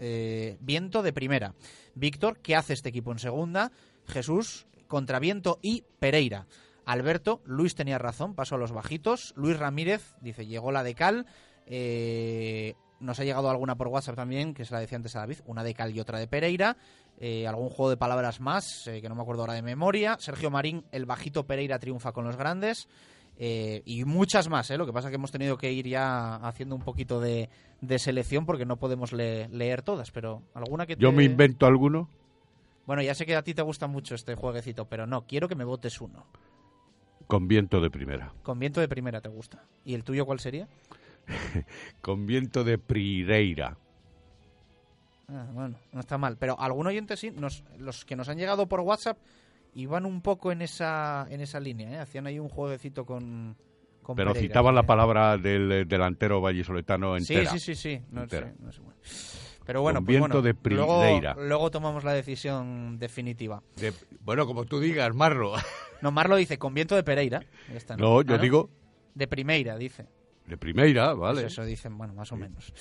viento 0.62 1.02
de 1.02 1.12
primera. 1.12 1.54
Víctor, 1.96 2.40
¿qué 2.40 2.56
hace 2.56 2.74
este 2.74 2.90
equipo 2.90 3.12
en 3.12 3.20
segunda? 3.20 3.74
Jesús, 4.06 4.66
contra 4.88 5.20
viento 5.20 5.60
y 5.62 5.84
Pereira. 6.00 6.48
Alberto, 6.86 7.42
Luis 7.44 7.76
tenía 7.76 7.98
razón, 7.98 8.36
pasó 8.36 8.56
a 8.56 8.60
los 8.60 8.72
bajitos. 8.72 9.34
Luis 9.36 9.58
Ramírez 9.58 10.16
dice 10.22 10.46
llegó 10.46 10.72
la 10.72 10.84
de 10.84 10.96
Cal. 10.96 11.26
Eh, 11.66 12.76
nos 13.04 13.20
ha 13.20 13.24
llegado 13.24 13.50
alguna 13.50 13.76
por 13.76 13.90
WhatsApp 13.90 14.16
también, 14.16 14.54
que 14.54 14.66
se 14.66 14.74
la 14.74 14.80
decía 14.80 14.96
antes 14.96 15.16
a 15.16 15.20
David, 15.20 15.40
una 15.46 15.64
de 15.64 15.74
Cal 15.74 15.96
y 15.96 16.00
otra 16.00 16.20
de 16.20 16.28
Pereira. 16.28 16.78
Eh, 17.20 17.48
algún 17.48 17.70
juego 17.70 17.90
de 17.90 17.98
palabras 17.98 18.40
más, 18.40 18.88
eh, 18.88 19.02
que 19.02 19.10
no 19.10 19.16
me 19.16 19.22
acuerdo 19.22 19.44
ahora 19.44 19.54
de 19.54 19.62
memoria. 19.62 20.18
Sergio 20.20 20.50
Marín, 20.50 20.84
el 20.92 21.06
bajito 21.06 21.46
Pereira 21.46 21.80
triunfa 21.80 22.12
con 22.12 22.26
los 22.26 22.36
grandes. 22.36 22.88
Eh, 23.38 23.82
y 23.86 24.06
muchas 24.06 24.50
más, 24.50 24.70
lo 24.70 24.86
que 24.86 24.94
pasa 24.94 25.08
es 25.08 25.12
que 25.12 25.16
hemos 25.16 25.32
tenido 25.32 25.58
que 25.58 25.72
ir 25.72 25.88
ya 25.88 26.36
haciendo 26.36 26.76
un 26.76 26.82
poquito 26.82 27.20
de, 27.20 27.50
selección 27.98 28.46
porque 28.46 28.66
no 28.66 28.78
podemos 28.78 29.12
leer 29.12 29.82
todas, 29.82 30.12
pero 30.12 30.44
alguna 30.54 30.86
que 30.86 30.96
¿Yo 30.96 31.12
me 31.12 31.24
invento 31.24 31.66
alguno? 31.66 32.10
Bueno, 32.86 33.02
ya 33.02 33.16
sé 33.16 33.26
que 33.26 33.36
a 33.36 33.44
ti 33.44 33.54
te 33.54 33.62
gusta 33.62 33.88
mucho 33.88 34.14
este 34.14 34.36
jueguecito, 34.36 34.86
pero 34.86 35.08
no, 35.08 35.26
quiero 35.26 35.48
que 35.48 35.56
me 35.56 35.64
votes 35.64 36.00
uno. 36.00 36.26
Con 37.28 37.48
viento 37.48 37.80
de 37.80 37.90
primera. 37.90 38.34
Con 38.44 38.60
viento 38.60 38.82
de 38.82 38.88
primera 38.88 39.22
te 39.22 39.30
gusta. 39.30 39.64
¿Y 39.86 39.94
el 39.94 40.04
tuyo 40.04 40.26
cuál 40.26 40.40
sería? 40.40 40.68
con 42.02 42.26
viento 42.26 42.64
de 42.64 42.78
Prireira. 42.78 43.78
Ah, 45.30 45.48
bueno, 45.54 45.78
no 45.92 46.00
está 46.00 46.18
mal. 46.18 46.38
Pero 46.38 46.60
algún 46.60 46.88
oyente 46.88 47.16
sí, 47.18 47.32
nos, 47.32 47.64
los 47.78 48.06
que 48.06 48.16
nos 48.16 48.30
han 48.30 48.38
llegado 48.38 48.68
por 48.68 48.82
WhatsApp 48.82 49.18
iban 49.74 50.06
un 50.06 50.22
poco 50.22 50.52
en 50.52 50.62
esa, 50.62 51.26
en 51.30 51.42
esa 51.42 51.60
línea, 51.60 51.92
¿eh? 51.92 51.98
Hacían 51.98 52.28
ahí 52.28 52.40
un 52.40 52.50
jueguecito 52.50 53.06
con... 53.06 53.56
con 54.04 54.16
Pero 54.16 54.34
Pereira, 54.34 54.48
citaban 54.50 54.74
¿eh? 54.74 54.76
la 54.76 54.84
palabra 54.84 55.38
del 55.38 55.72
eh, 55.72 55.86
delantero 55.86 56.42
vallisoletano 56.42 57.18
Sí, 57.20 57.34
entera. 57.34 57.52
sí, 57.52 57.60
sí, 57.60 57.76
sí. 57.76 58.02
No 58.12 58.24
Entera. 58.24 58.48
sé, 58.50 58.56
no 58.60 58.72
sé, 58.72 58.82
bueno. 58.82 58.98
Pero 59.66 59.82
bueno, 59.82 60.00
Con 60.00 60.06
pues 60.06 60.14
viento 60.20 60.42
bueno, 60.42 60.42
de 60.42 60.76
luego, 60.76 61.00
Primeira. 61.00 61.36
luego 61.36 61.72
tomamos 61.72 62.04
la 62.04 62.12
decisión 62.14 63.00
definitiva. 63.00 63.64
De- 63.78 63.94
bueno, 64.20 64.46
como 64.46 64.66
tú 64.66 64.80
digas, 64.82 65.16
Marro. 65.16 65.54
No, 66.02 66.12
Marlo 66.12 66.36
dice 66.36 66.60
con 66.60 66.74
viento 66.74 66.96
de 66.98 67.04
Pereira. 67.04 67.42
No, 67.98 68.22
yo 68.24 68.36
Ah, 68.36 68.38
digo- 68.40 68.70
De 69.16 69.26
Primeira, 69.26 69.78
dice. 69.78 70.06
De 70.46 70.58
primera, 70.58 71.14
vale. 71.14 71.42
Pues 71.42 71.54
eso 71.54 71.64
dicen, 71.66 71.98
bueno, 71.98 72.14
más 72.14 72.32
o 72.32 72.36
menos. 72.36 72.74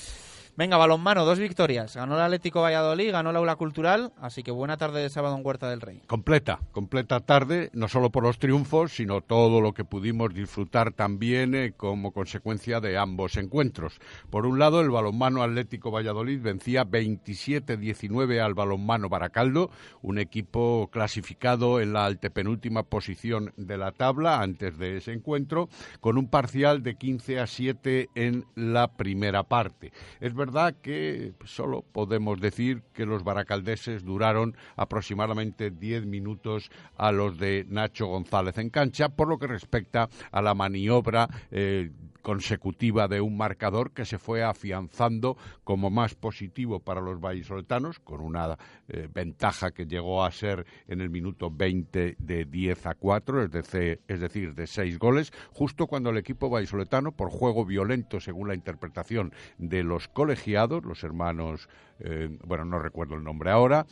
Venga, 0.55 0.77
balonmano, 0.77 1.25
dos 1.25 1.39
victorias. 1.39 1.97
Ganó 1.97 2.15
el 2.17 2.21
Atlético 2.21 2.61
Valladolid, 2.61 3.11
ganó 3.11 3.31
el 3.31 3.37
Aula 3.37 3.57
Cultural, 3.57 4.13
así 4.21 4.43
que 4.43 4.51
buena 4.51 4.77
tarde 4.77 5.01
de 5.01 5.09
sábado 5.09 5.35
en 5.35 5.47
Huerta 5.47 5.71
del 5.71 5.81
Rey. 5.81 6.03
Completa, 6.07 6.61
completa 6.73 7.21
tarde, 7.21 7.71
no 7.73 7.89
solo 7.89 8.11
por 8.11 8.23
los 8.23 8.39
triunfos, 8.39 8.93
sino 8.93 9.23
todo 9.23 9.63
lo 9.63 9.73
que 9.73 9.87
pudimos 9.87 10.35
disfrutar 10.35 10.93
también 10.93 11.55
eh, 11.55 11.73
como 11.75 12.13
consecuencia 12.13 12.81
de 12.81 12.99
ambos 12.99 13.39
encuentros. 13.39 13.99
Por 14.29 14.45
un 14.45 14.59
lado, 14.59 14.83
el 14.83 14.91
balonmano 14.91 15.43
Atlético 15.43 15.91
Valladolid 15.91 16.43
vencía 16.43 16.85
27-19 16.85 18.39
al 18.39 18.53
balonmano 18.53 19.09
Baracaldo, 19.09 19.71
un 20.03 20.19
equipo 20.19 20.91
clasificado 20.93 21.81
en 21.81 21.95
la 21.95 22.05
antepenúltima 22.05 22.83
posición 22.83 23.55
de 23.57 23.79
la 23.79 23.93
tabla 23.93 24.43
antes 24.43 24.77
de 24.77 24.99
ese 24.99 25.15
encuentro, 25.15 25.71
con 26.01 26.19
un 26.19 26.29
parcial 26.29 26.83
de 26.83 26.97
15 26.97 27.41
a 27.41 27.47
7 27.47 28.11
en 28.15 28.45
la 28.55 28.89
primera 28.89 29.45
parte. 29.45 29.95
Es 30.21 30.35
verdad 30.43 30.75
que 30.83 31.35
solo 31.45 31.83
podemos 31.83 32.41
decir 32.41 32.83
que 32.93 33.07
los 33.07 33.23
baracaldeses 33.23 34.05
duraron 34.05 34.57
aproximadamente 34.75 35.71
10 35.71 36.07
minutos 36.07 36.69
a 36.97 37.13
los 37.13 37.39
de 37.39 37.65
Nacho 37.69 38.07
González 38.07 38.59
en 38.59 38.69
cancha, 38.69 39.09
por 39.09 39.29
lo 39.29 39.39
que 39.39 39.47
respecta 39.47 40.09
a 40.33 40.43
la 40.43 40.55
maniobra 40.55 41.29
eh, 41.53 41.93
consecutiva 42.23 43.09
de 43.09 43.21
un 43.21 43.37
marcador 43.37 43.93
que 43.93 44.05
se 44.05 44.19
fue 44.19 44.43
afianzando 44.43 45.37
como 45.65 45.91
más 45.91 46.15
positivo 46.15 46.81
para 46.81 47.01
los 47.01 47.21
vallisoletanos, 47.21 47.99
con 47.99 48.21
una 48.21 48.57
eh, 48.89 49.09
ventaja 49.13 49.73
que 49.73 49.87
llegó 49.87 50.25
a 50.25 50.31
ser 50.31 50.65
en 50.89 51.01
el 51.01 51.11
minuto 51.11 51.51
20 51.51 52.17
de 52.19 52.45
10 52.45 52.87
a 52.87 52.95
4, 52.95 53.43
es, 53.43 54.21
decir, 54.21 54.55
de 54.55 54.67
6 54.67 54.99
goles, 54.99 55.33
justo 55.53 55.87
cuando 55.87 56.11
el 56.11 56.17
equipo 56.17 56.49
vallisoletano, 56.49 57.13
por 57.13 57.31
juego 57.31 57.65
violento 57.65 58.21
según 58.21 58.49
la 58.49 58.55
interpretación 58.55 59.33
de 59.59 59.83
los 59.83 60.09
colegiados, 60.09 60.85
los 60.85 61.05
hermanos, 61.05 61.69
eh, 61.99 62.39
bueno, 62.45 62.65
no 62.65 62.79
recuerdo 62.79 63.17
el 63.17 63.25
nombre 63.25 63.51
ahora, 63.51 63.87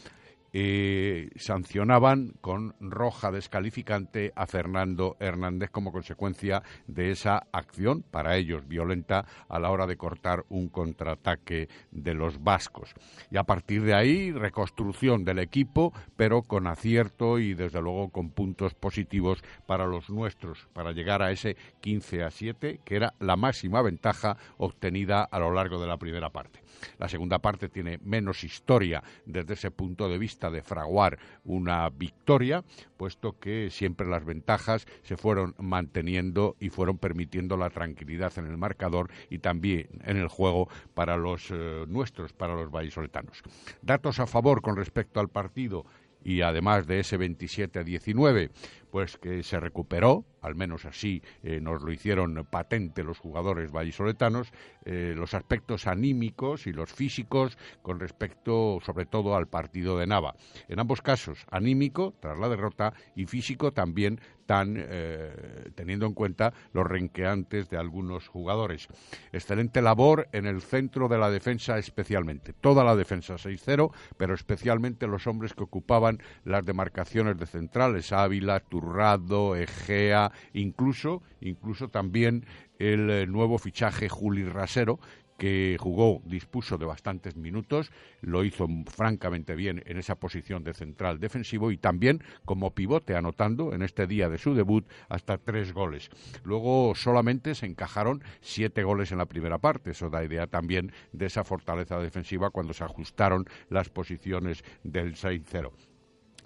sancionaban 1.37 2.35
con 2.41 2.75
roja 2.81 3.31
descalificante 3.31 4.33
a 4.35 4.47
Fernando 4.47 5.17
Hernández 5.21 5.71
como 5.71 5.93
consecuencia 5.93 6.63
de 6.87 7.11
esa 7.11 7.47
acción, 7.53 8.03
para 8.03 8.37
ellos 8.37 8.67
violenta, 8.67 9.25
a 9.49 9.59
la 9.59 9.71
hora 9.71 9.87
de 9.87 9.97
cortar 9.97 10.45
un 10.49 10.69
contraataque 10.69 11.69
de 11.91 12.15
los 12.15 12.43
vascos. 12.43 12.95
Y 13.31 13.37
a 13.37 13.45
partir 13.45 13.83
de 13.83 13.95
ahí, 13.95 14.33
reconstrucción 14.33 15.25
del 15.25 15.39
equipo, 15.39 15.93
pero 16.17 16.43
con 16.43 16.67
acierto 16.67 17.39
y 17.39 17.55
desde 17.55 17.81
luego 17.81 18.11
con 18.11 18.31
puntos 18.31 18.75
positivos 18.75 19.43
para 19.67 19.87
los 19.87 20.11
nuestros, 20.11 20.69
para 20.73 20.93
llegar 20.93 21.23
a 21.23 21.31
ese 21.31 21.57
15 21.81 22.25
a 22.25 22.31
7, 22.31 22.81
que 22.85 22.97
era 22.97 23.15
la 23.21 23.37
máxima 23.37 23.83
ventaja 23.83 24.37
obtenida 24.59 25.23
a 25.23 25.39
lo 25.39 25.53
largo 25.53 25.81
de 25.81 25.87
la 25.87 25.97
primera 25.97 26.31
parte. 26.31 26.61
La 26.99 27.09
segunda 27.09 27.39
parte 27.39 27.69
tiene 27.69 27.99
menos 28.03 28.45
historia 28.45 29.03
desde 29.27 29.55
ese 29.55 29.71
punto 29.71 30.09
de 30.09 30.19
vista 30.19 30.40
de 30.49 30.63
fraguar 30.63 31.19
una 31.45 31.91
victoria, 31.91 32.65
puesto 32.97 33.39
que 33.39 33.69
siempre 33.71 34.07
las 34.07 34.25
ventajas 34.25 34.87
se 35.03 35.19
fueron 35.19 35.55
manteniendo 35.59 36.57
y 36.59 36.71
fueron 36.71 36.97
permitiendo 36.97 37.59
la 37.59 37.69
tranquilidad 37.69 38.33
en 38.39 38.47
el 38.47 38.57
marcador 38.57 39.11
y 39.29 39.41
también 39.41 39.89
en 40.05 40.17
el 40.17 40.29
juego 40.29 40.69
para 40.95 41.19
los 41.19 41.51
eh, 41.51 41.85
nuestros, 41.89 42.33
para 42.33 42.55
los 42.55 42.71
vallisoletanos. 42.71 43.43
Datos 43.83 44.21
a 44.21 44.27
favor 44.27 44.63
con 44.63 44.77
respecto 44.77 45.21
al 45.21 45.29
partido 45.29 45.85
y 46.23 46.43
además 46.43 46.87
de 46.87 47.01
ese 47.01 47.17
27 47.17 47.79
a 47.79 47.85
19, 47.85 48.51
pues 48.91 49.17
que 49.17 49.43
se 49.43 49.61
recuperó, 49.61 50.25
al 50.43 50.55
menos 50.55 50.85
así 50.85 51.23
eh, 51.43 51.61
nos 51.61 51.83
lo 51.83 51.93
hicieron 51.93 52.47
patente 52.51 53.05
los 53.05 53.19
jugadores 53.19 53.71
vallisoletanos, 53.71 54.53
eh, 54.85 55.15
los 55.17 55.35
aspectos 55.35 55.87
anímicos 55.87 56.67
y 56.67 56.73
los 56.73 56.93
físicos 56.93 57.57
con 57.83 58.01
respecto 58.01 58.79
sobre 58.85 59.07
todo 59.07 59.37
al 59.37 59.49
partido 59.49 59.99
de 59.99 60.07
Nava. 60.07 60.35
En 60.69 60.81
ambos 60.81 61.03
casos, 61.03 61.47
anímico 61.51 62.15
tras 62.21 62.39
la 62.39 62.49
derrota 62.49 62.93
y 63.15 63.27
físico 63.27 63.73
también 63.73 64.21
tan 64.51 64.75
eh, 64.77 65.71
teniendo 65.77 66.07
en 66.07 66.13
cuenta 66.13 66.53
los 66.73 66.85
renqueantes 66.85 67.71
de 67.71 67.77
algunos 67.77 68.27
jugadores. 68.27 68.89
Excelente 69.31 69.81
labor 69.81 70.27
en 70.33 70.45
el 70.45 70.61
centro 70.61 71.07
de 71.07 71.19
la 71.19 71.31
defensa 71.31 71.79
especialmente. 71.79 72.53
Toda 72.53 72.83
la 72.83 72.97
defensa 72.97 73.35
6-0, 73.35 73.93
pero 74.17 74.35
especialmente 74.35 75.07
los 75.07 75.29
hombres 75.29 75.55
que 75.55 75.63
ocupaban 75.63 76.21
las 76.43 76.65
demarcaciones 76.65 77.39
de 77.39 77.47
centrales, 77.47 78.11
Ávila, 78.11 78.59
Turrado, 78.59 79.55
Egea, 79.55 80.33
incluso, 80.53 81.23
incluso 81.41 81.87
también 81.87 82.45
el 82.81 83.09
eh, 83.09 83.27
nuevo 83.29 83.57
fichaje 83.59 84.09
Juli 84.09 84.43
Rasero, 84.43 84.99
que 85.41 85.79
jugó, 85.81 86.21
dispuso 86.27 86.77
de 86.77 86.85
bastantes 86.85 87.35
minutos, 87.35 87.91
lo 88.21 88.45
hizo 88.45 88.69
francamente 88.87 89.55
bien 89.55 89.83
en 89.87 89.97
esa 89.97 90.17
posición 90.17 90.65
de 90.65 90.75
central 90.75 91.19
defensivo 91.19 91.71
y 91.71 91.79
también 91.79 92.23
como 92.45 92.75
pivote, 92.75 93.17
anotando 93.17 93.73
en 93.73 93.81
este 93.81 94.07
día 94.07 94.29
de 94.29 94.37
su 94.37 94.53
debut 94.53 94.87
hasta 95.09 95.39
tres 95.39 95.73
goles. 95.73 96.11
Luego 96.45 96.95
solamente 96.95 97.55
se 97.55 97.65
encajaron 97.65 98.23
siete 98.43 98.83
goles 98.83 99.13
en 99.13 99.19
la 99.19 99.25
primera 99.25 99.57
parte, 99.57 99.93
eso 99.93 100.11
da 100.11 100.23
idea 100.23 100.47
también 100.47 100.93
de 101.13 101.25
esa 101.25 101.43
fortaleza 101.43 101.99
defensiva 101.99 102.51
cuando 102.51 102.75
se 102.75 102.85
ajustaron 102.85 103.47
las 103.71 103.89
posiciones 103.89 104.63
del 104.85 105.15
6-0 105.15 105.90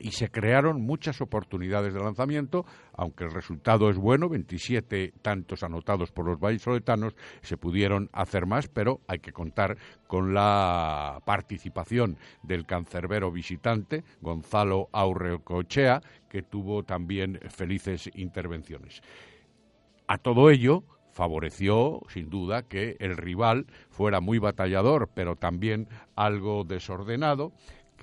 y 0.01 0.13
se 0.13 0.31
crearon 0.31 0.83
muchas 0.83 1.21
oportunidades 1.21 1.95
de 1.95 2.01
lanzamiento, 2.01 2.65
aunque 2.93 3.25
el 3.25 3.33
resultado 3.33 3.91
es 3.91 3.97
bueno, 3.97 4.29
27 4.29 5.15
tantos 5.23 5.63
anotados 5.63 6.11
por 6.11 6.27
los 6.27 6.39
vallisoletanos, 6.39 7.15
se 7.43 7.57
pudieron 7.57 8.11
hacer 8.13 8.47
más, 8.47 8.69
pero 8.69 9.01
hay 9.07 9.19
que 9.19 9.33
contar 9.33 9.77
con 10.07 10.35
la 10.35 11.21
participación 11.25 12.19
del 12.43 12.67
cancerbero 12.67 13.31
visitante, 13.31 14.05
Gonzalo 14.21 14.89
Aurrecochea, 14.93 16.01
que 16.29 16.43
tuvo 16.43 16.83
también 16.83 17.39
felices 17.49 18.11
intervenciones. 18.15 19.03
A 20.07 20.19
todo 20.19 20.51
ello, 20.51 20.85
favoreció, 21.15 22.03
sin 22.09 22.29
duda, 22.29 22.63
que 22.63 22.97
el 22.99 23.17
rival 23.17 23.67
fuera 23.89 24.21
muy 24.21 24.39
batallador, 24.39 25.09
pero 25.15 25.37
también 25.37 25.89
algo 26.17 26.65
desordenado, 26.65 27.53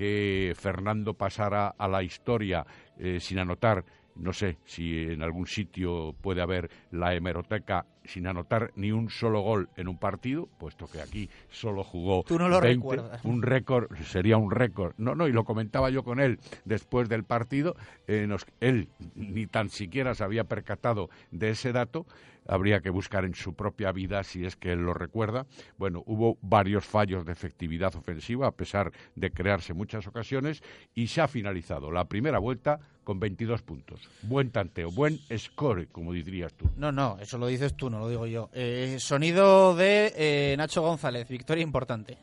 que 0.02 0.56
Fernando 0.58 1.14
pasara 1.14 1.76
a 1.78 1.88
la 1.88 2.02
historia 2.02 2.66
eh, 2.98 3.20
sin 3.20 3.38
anotar, 3.38 3.86
no 4.16 4.34
sé 4.34 4.58
si 4.66 5.04
en 5.12 5.22
algún 5.22 5.46
sitio 5.46 6.16
puede 6.22 6.42
haber 6.42 6.72
la 6.90 7.14
hemeroteca 7.14 7.86
sin 8.04 8.26
anotar 8.26 8.72
ni 8.76 8.92
un 8.92 9.12
solo 9.12 9.42
gol 9.42 9.70
en 9.78 9.88
un 9.88 10.00
partido, 10.00 10.48
puesto 10.58 10.88
que 10.88 11.02
aquí 11.02 11.30
solo 11.52 11.84
jugó 11.84 12.24
Tú 12.24 12.40
no 12.40 12.50
lo 12.50 12.60
20, 12.60 12.78
recuerdas. 12.96 13.24
un 13.24 13.44
récord, 13.44 13.96
sería 13.98 14.38
un 14.38 14.50
récord. 14.50 14.96
No, 14.98 15.14
no, 15.14 15.28
y 15.28 15.32
lo 15.32 15.44
comentaba 15.44 15.92
yo 15.92 16.04
con 16.04 16.20
él 16.20 16.40
después 16.66 17.08
del 17.08 17.24
partido, 17.24 17.76
eh, 18.08 18.26
nos- 18.28 18.48
él 18.60 18.90
ni 19.14 19.46
tan 19.46 19.70
siquiera 19.70 20.16
se 20.16 20.24
había 20.24 20.46
percatado 20.46 21.12
de 21.30 21.52
ese 21.52 21.72
dato, 21.74 22.08
habría 22.52 22.82
que 22.82 22.90
buscar 22.90 23.24
en 23.24 23.34
su 23.34 23.54
propia 23.54 23.94
vida 23.94 24.24
si 24.24 24.46
es 24.46 24.58
que 24.58 24.74
él 24.74 24.80
lo 24.80 24.94
recuerda. 24.94 25.46
Bueno, 25.78 26.04
hubo 26.06 26.38
varios 26.42 26.86
fallos 26.86 27.26
de 27.26 27.32
efectividad 27.32 27.96
ofensiva 27.96 28.48
a 28.48 28.52
pesar 28.52 28.92
de 29.16 29.32
crearse 29.32 29.74
muchas 29.74 30.06
ocasiones 30.06 30.62
y 30.94 31.08
se 31.08 31.22
ha 31.22 31.30
finalizado 31.30 31.92
la 31.92 32.06
primera 32.06 32.40
vuelta 32.40 32.80
con 33.06 33.20
22 33.22 33.62
puntos. 33.62 34.02
Buen 34.24 34.52
tanteo, 34.52 34.92
buen 34.92 35.18
score, 35.38 35.88
como 35.88 36.12
dirías 36.12 36.54
tú. 36.54 36.70
No, 36.76 36.92
no, 36.92 37.18
eso 37.22 37.38
lo 37.38 37.48
dices 37.48 37.76
tú, 37.76 37.90
no 37.90 38.00
lo 38.00 38.10
digo 38.10 38.28
yo. 38.28 38.50
Eh, 38.52 38.98
sonido 39.00 39.74
de 39.74 40.14
eh, 40.16 40.56
Nacho 40.58 40.82
González, 40.82 41.28
victoria 41.30 41.64
importante. 41.64 42.18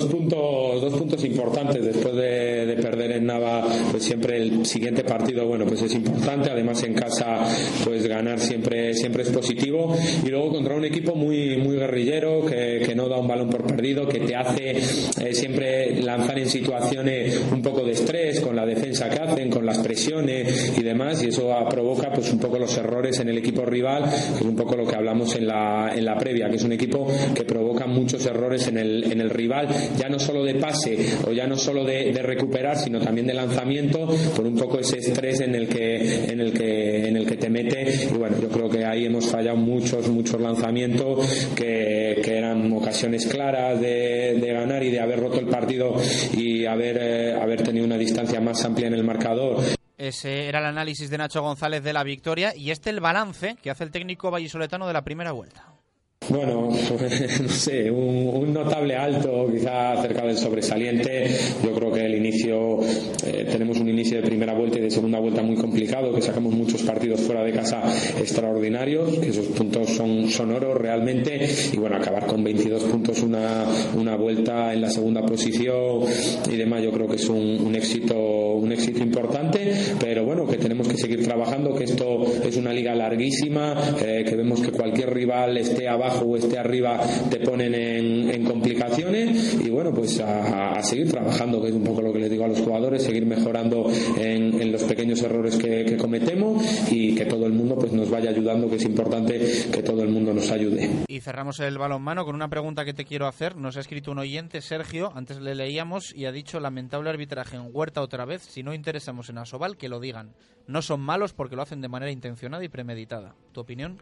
Dos 0.00 0.08
puntos, 0.08 0.80
dos 0.80 0.94
puntos 0.94 1.22
importantes 1.26 1.84
después 1.84 2.14
de, 2.14 2.64
de 2.64 2.76
perder 2.76 3.12
en 3.12 3.26
Nava, 3.26 3.66
pues 3.90 4.02
siempre 4.02 4.38
el 4.38 4.64
siguiente 4.64 5.04
partido, 5.04 5.46
bueno, 5.46 5.66
pues 5.66 5.82
es 5.82 5.94
importante. 5.94 6.48
Además 6.50 6.82
en 6.84 6.94
casa, 6.94 7.46
pues 7.84 8.06
ganar 8.06 8.40
siempre, 8.40 8.94
siempre 8.94 9.24
es 9.24 9.28
positivo. 9.28 9.94
Y 10.24 10.30
luego 10.30 10.52
contra 10.52 10.74
un 10.74 10.86
equipo 10.86 11.14
muy, 11.14 11.58
muy 11.58 11.76
guerrillero 11.76 12.46
que, 12.46 12.82
que 12.86 12.94
no 12.94 13.10
da 13.10 13.18
un 13.18 13.28
balón 13.28 13.50
por 13.50 13.66
perdido, 13.66 14.08
que 14.08 14.20
te 14.20 14.34
hace 14.34 14.70
eh, 14.70 15.34
siempre 15.34 16.00
lanzar 16.00 16.38
en 16.38 16.48
situaciones 16.48 17.38
un 17.52 17.60
poco 17.60 17.82
de 17.82 17.92
estrés 17.92 18.40
con 18.40 18.56
la 18.56 18.64
defensa 18.64 19.10
que 19.10 19.18
hacen, 19.18 19.50
con 19.50 19.66
las 19.66 19.80
presiones 19.80 20.78
y 20.78 20.82
demás. 20.82 21.22
Y 21.22 21.26
eso 21.26 21.54
provoca, 21.68 22.10
pues 22.10 22.32
un 22.32 22.38
poco 22.38 22.58
los 22.58 22.74
errores 22.78 23.20
en 23.20 23.28
el 23.28 23.36
equipo 23.36 23.66
rival, 23.66 24.04
que 24.04 24.44
es 24.44 24.48
un 24.48 24.56
poco 24.56 24.76
lo 24.76 24.86
que 24.86 24.96
hablamos 24.96 25.36
en 25.36 25.46
la, 25.46 25.92
en 25.94 26.06
la 26.06 26.16
previa, 26.16 26.48
que 26.48 26.56
es 26.56 26.64
un 26.64 26.72
equipo 26.72 27.06
que 27.34 27.44
provoca 27.44 27.86
muchos 27.86 28.24
errores 28.24 28.66
en 28.68 28.78
el, 28.78 29.12
en 29.12 29.20
el 29.20 29.28
rival 29.28 29.50
ya 29.96 30.08
no 30.08 30.18
solo 30.18 30.44
de 30.44 30.54
pase 30.54 30.98
o 31.26 31.32
ya 31.32 31.46
no 31.46 31.56
solo 31.56 31.84
de, 31.84 32.12
recuperar, 32.22 32.76
sino 32.76 33.00
también 33.00 33.26
de 33.26 33.34
lanzamiento, 33.34 34.06
con 34.36 34.46
un 34.46 34.56
poco 34.56 34.78
ese 34.78 34.98
estrés 34.98 35.40
en 35.40 35.54
el 35.54 35.68
que, 35.68 36.24
en 36.30 36.40
el 36.40 36.52
que, 36.52 37.08
en 37.08 37.16
el 37.16 37.26
que 37.26 37.36
te 37.36 37.48
mete. 37.48 38.08
Y 38.12 38.16
bueno, 38.16 38.36
yo 38.40 38.48
creo 38.48 38.68
que 38.68 38.84
ahí 38.84 39.06
hemos 39.06 39.26
fallado 39.26 39.56
muchos, 39.56 40.08
muchos 40.08 40.40
lanzamientos 40.40 41.26
que, 41.54 42.20
que 42.22 42.36
eran 42.36 42.72
ocasiones 42.72 43.26
claras 43.26 43.80
de, 43.80 44.38
de, 44.40 44.52
ganar 44.52 44.82
y 44.82 44.90
de 44.90 45.00
haber 45.00 45.20
roto 45.20 45.38
el 45.38 45.46
partido 45.46 45.94
y 46.36 46.66
haber, 46.66 46.98
eh, 47.00 47.34
haber 47.34 47.62
tenido 47.62 47.84
una 47.84 47.96
distancia 47.96 48.40
más 48.40 48.64
amplia 48.64 48.88
en 48.88 48.94
el 48.94 49.04
marcador. 49.04 49.60
Ese 49.96 50.46
era 50.48 50.60
el 50.60 50.64
análisis 50.64 51.10
de 51.10 51.18
Nacho 51.18 51.42
González 51.42 51.82
de 51.82 51.92
la 51.92 52.02
victoria 52.02 52.54
y 52.56 52.70
este 52.70 52.88
el 52.88 53.00
balance 53.00 53.56
que 53.62 53.70
hace 53.70 53.84
el 53.84 53.90
técnico 53.90 54.30
vallisoletano 54.30 54.86
de 54.86 54.94
la 54.94 55.04
primera 55.04 55.32
vuelta. 55.32 55.79
Bueno, 56.28 56.68
no 57.42 57.48
sé, 57.48 57.90
un, 57.90 58.52
notable 58.52 58.94
alto, 58.94 59.48
quizá 59.50 60.00
cerca 60.02 60.26
del 60.26 60.36
sobresaliente. 60.36 61.26
Yo 61.64 61.72
creo 61.72 61.90
que 61.90 62.04
el 62.04 62.14
inicio, 62.14 62.80
eh, 63.24 63.46
tenemos 63.50 63.80
un 63.80 63.88
inicio 63.88 64.20
de 64.20 64.26
primera 64.26 64.52
vuelta 64.52 64.78
y 64.78 64.82
de 64.82 64.90
segunda 64.90 65.18
vuelta 65.18 65.42
muy 65.42 65.56
complicado, 65.56 66.14
que 66.14 66.20
sacamos 66.20 66.52
muchos 66.52 66.82
partidos 66.82 67.20
fuera 67.22 67.42
de 67.42 67.52
casa 67.52 67.82
extraordinarios, 68.18 69.18
que 69.18 69.30
esos 69.30 69.46
puntos 69.46 69.88
son, 69.90 70.28
son 70.28 70.52
oro 70.52 70.74
realmente. 70.74 71.48
Y 71.72 71.78
bueno, 71.78 71.96
acabar 71.96 72.26
con 72.26 72.44
22 72.44 72.84
puntos 72.84 73.22
una, 73.22 73.64
una 73.96 74.14
vuelta 74.16 74.74
en 74.74 74.82
la 74.82 74.90
segunda 74.90 75.24
posición 75.24 76.04
y 76.50 76.56
demás, 76.56 76.82
yo 76.82 76.92
creo 76.92 77.08
que 77.08 77.16
es 77.16 77.28
un, 77.28 77.74
éxito, 77.74 78.16
un 78.16 78.70
éxito 78.72 79.02
importante, 79.02 79.72
pero 79.98 80.24
bueno, 80.26 80.46
que 80.46 80.58
tenemos 80.58 80.86
que 80.86 80.98
seguir 80.98 81.24
trabajando, 81.24 81.74
que 81.74 81.84
esto 81.84 82.24
es 82.44 82.56
una 82.56 82.72
liga 82.72 82.94
larguísima, 82.94 83.96
eh, 84.04 84.24
que 84.28 84.36
vemos 84.36 84.60
que 84.60 84.70
cualquier 84.70 85.12
rival 85.14 85.56
esté 85.56 85.88
abajo 85.88 86.19
o 86.20 86.36
esté 86.36 86.58
arriba 86.58 87.00
te 87.30 87.38
ponen 87.40 87.74
en, 87.74 88.44
complicaciones 88.44 89.54
y 89.60 89.70
bueno, 89.70 89.92
pues 89.92 90.20
a, 90.20 90.82
seguir 90.82 91.10
trabajando, 91.10 91.60
que 91.60 91.68
es 91.68 91.74
un 91.74 91.84
poco 91.84 92.02
lo 92.02 92.12
que 92.12 92.18
les 92.18 92.30
digo 92.30 92.44
a 92.44 92.48
los 92.48 92.60
jugadores, 92.60 93.02
seguir 93.02 93.26
mejorando 93.26 93.90
en, 94.16 94.72
los 94.72 94.82
pequeños 94.84 95.22
errores 95.22 95.56
que, 95.56 95.96
cometemos 95.96 96.62
y 96.90 97.14
que 97.14 97.26
todo 97.26 97.46
el 97.46 97.52
mundo 97.52 97.76
pues 97.76 97.92
nos 97.92 98.10
vaya 98.10 98.30
ayudando, 98.30 98.68
que 98.68 98.76
es 98.76 98.84
importante 98.84 99.38
que 99.72 99.82
todo 99.82 100.02
el 100.02 100.08
mundo 100.08 100.32
nos 100.32 100.50
ayude. 100.50 100.88
Y 101.08 101.20
cerramos 101.20 101.60
el 101.60 101.78
balonmano 101.78 102.24
con 102.24 102.34
una 102.34 102.48
pregunta 102.48 102.84
que 102.84 102.94
te 102.94 103.04
quiero 103.04 103.26
hacer. 103.26 103.56
Nos 103.56 103.76
ha 103.76 103.80
escrito 103.80 104.12
un 104.12 104.18
oyente, 104.18 104.60
Sergio, 104.60 105.12
antes 105.14 105.40
le 105.40 105.54
leíamos 105.54 106.14
y 106.14 106.26
ha 106.26 106.32
dicho 106.32 106.60
lamentable 106.60 107.10
arbitraje 107.10 107.56
en 107.56 107.68
Huerta 107.72 108.00
otra 108.02 108.24
vez. 108.24 108.42
Si 108.42 108.62
no 108.62 108.74
interesamos 108.74 109.28
en 109.28 109.38
Asobal, 109.38 109.76
que 109.76 109.88
lo 109.88 110.00
digan. 110.00 110.32
No 110.66 110.82
son 110.82 111.00
malos 111.00 111.32
porque 111.32 111.56
lo 111.56 111.62
hacen 111.62 111.80
de 111.80 111.88
manera 111.88 112.12
intencionada 112.12 112.64
y 112.64 112.68
premeditada. 112.68 113.34
¿Tu 113.52 113.60
opinión? 113.60 113.98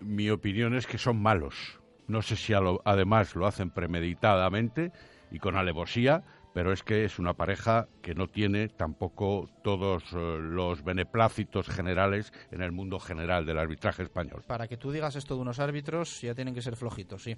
Mi 0.00 0.30
opinión 0.30 0.74
es 0.74 0.86
que 0.86 0.98
son 0.98 1.20
malos. 1.20 1.80
No 2.06 2.22
sé 2.22 2.36
si 2.36 2.52
además 2.84 3.36
lo 3.36 3.46
hacen 3.46 3.70
premeditadamente 3.70 4.92
y 5.30 5.38
con 5.38 5.56
alevosía, 5.56 6.24
pero 6.52 6.72
es 6.72 6.82
que 6.82 7.04
es 7.04 7.18
una 7.18 7.34
pareja 7.34 7.88
que 8.02 8.14
no 8.14 8.28
tiene 8.28 8.68
tampoco 8.68 9.48
todos 9.62 10.02
eh, 10.12 10.38
los 10.40 10.82
beneplácitos 10.82 11.68
generales 11.68 12.32
en 12.50 12.62
el 12.62 12.72
mundo 12.72 12.98
general 12.98 13.46
del 13.46 13.58
arbitraje 13.58 14.02
español. 14.02 14.42
Para 14.46 14.66
que 14.66 14.76
tú 14.76 14.90
digas 14.90 15.16
esto 15.16 15.36
de 15.36 15.42
unos 15.42 15.60
árbitros, 15.60 16.20
ya 16.20 16.34
tienen 16.34 16.54
que 16.54 16.62
ser 16.62 16.76
flojitos, 16.76 17.22
sí. 17.22 17.36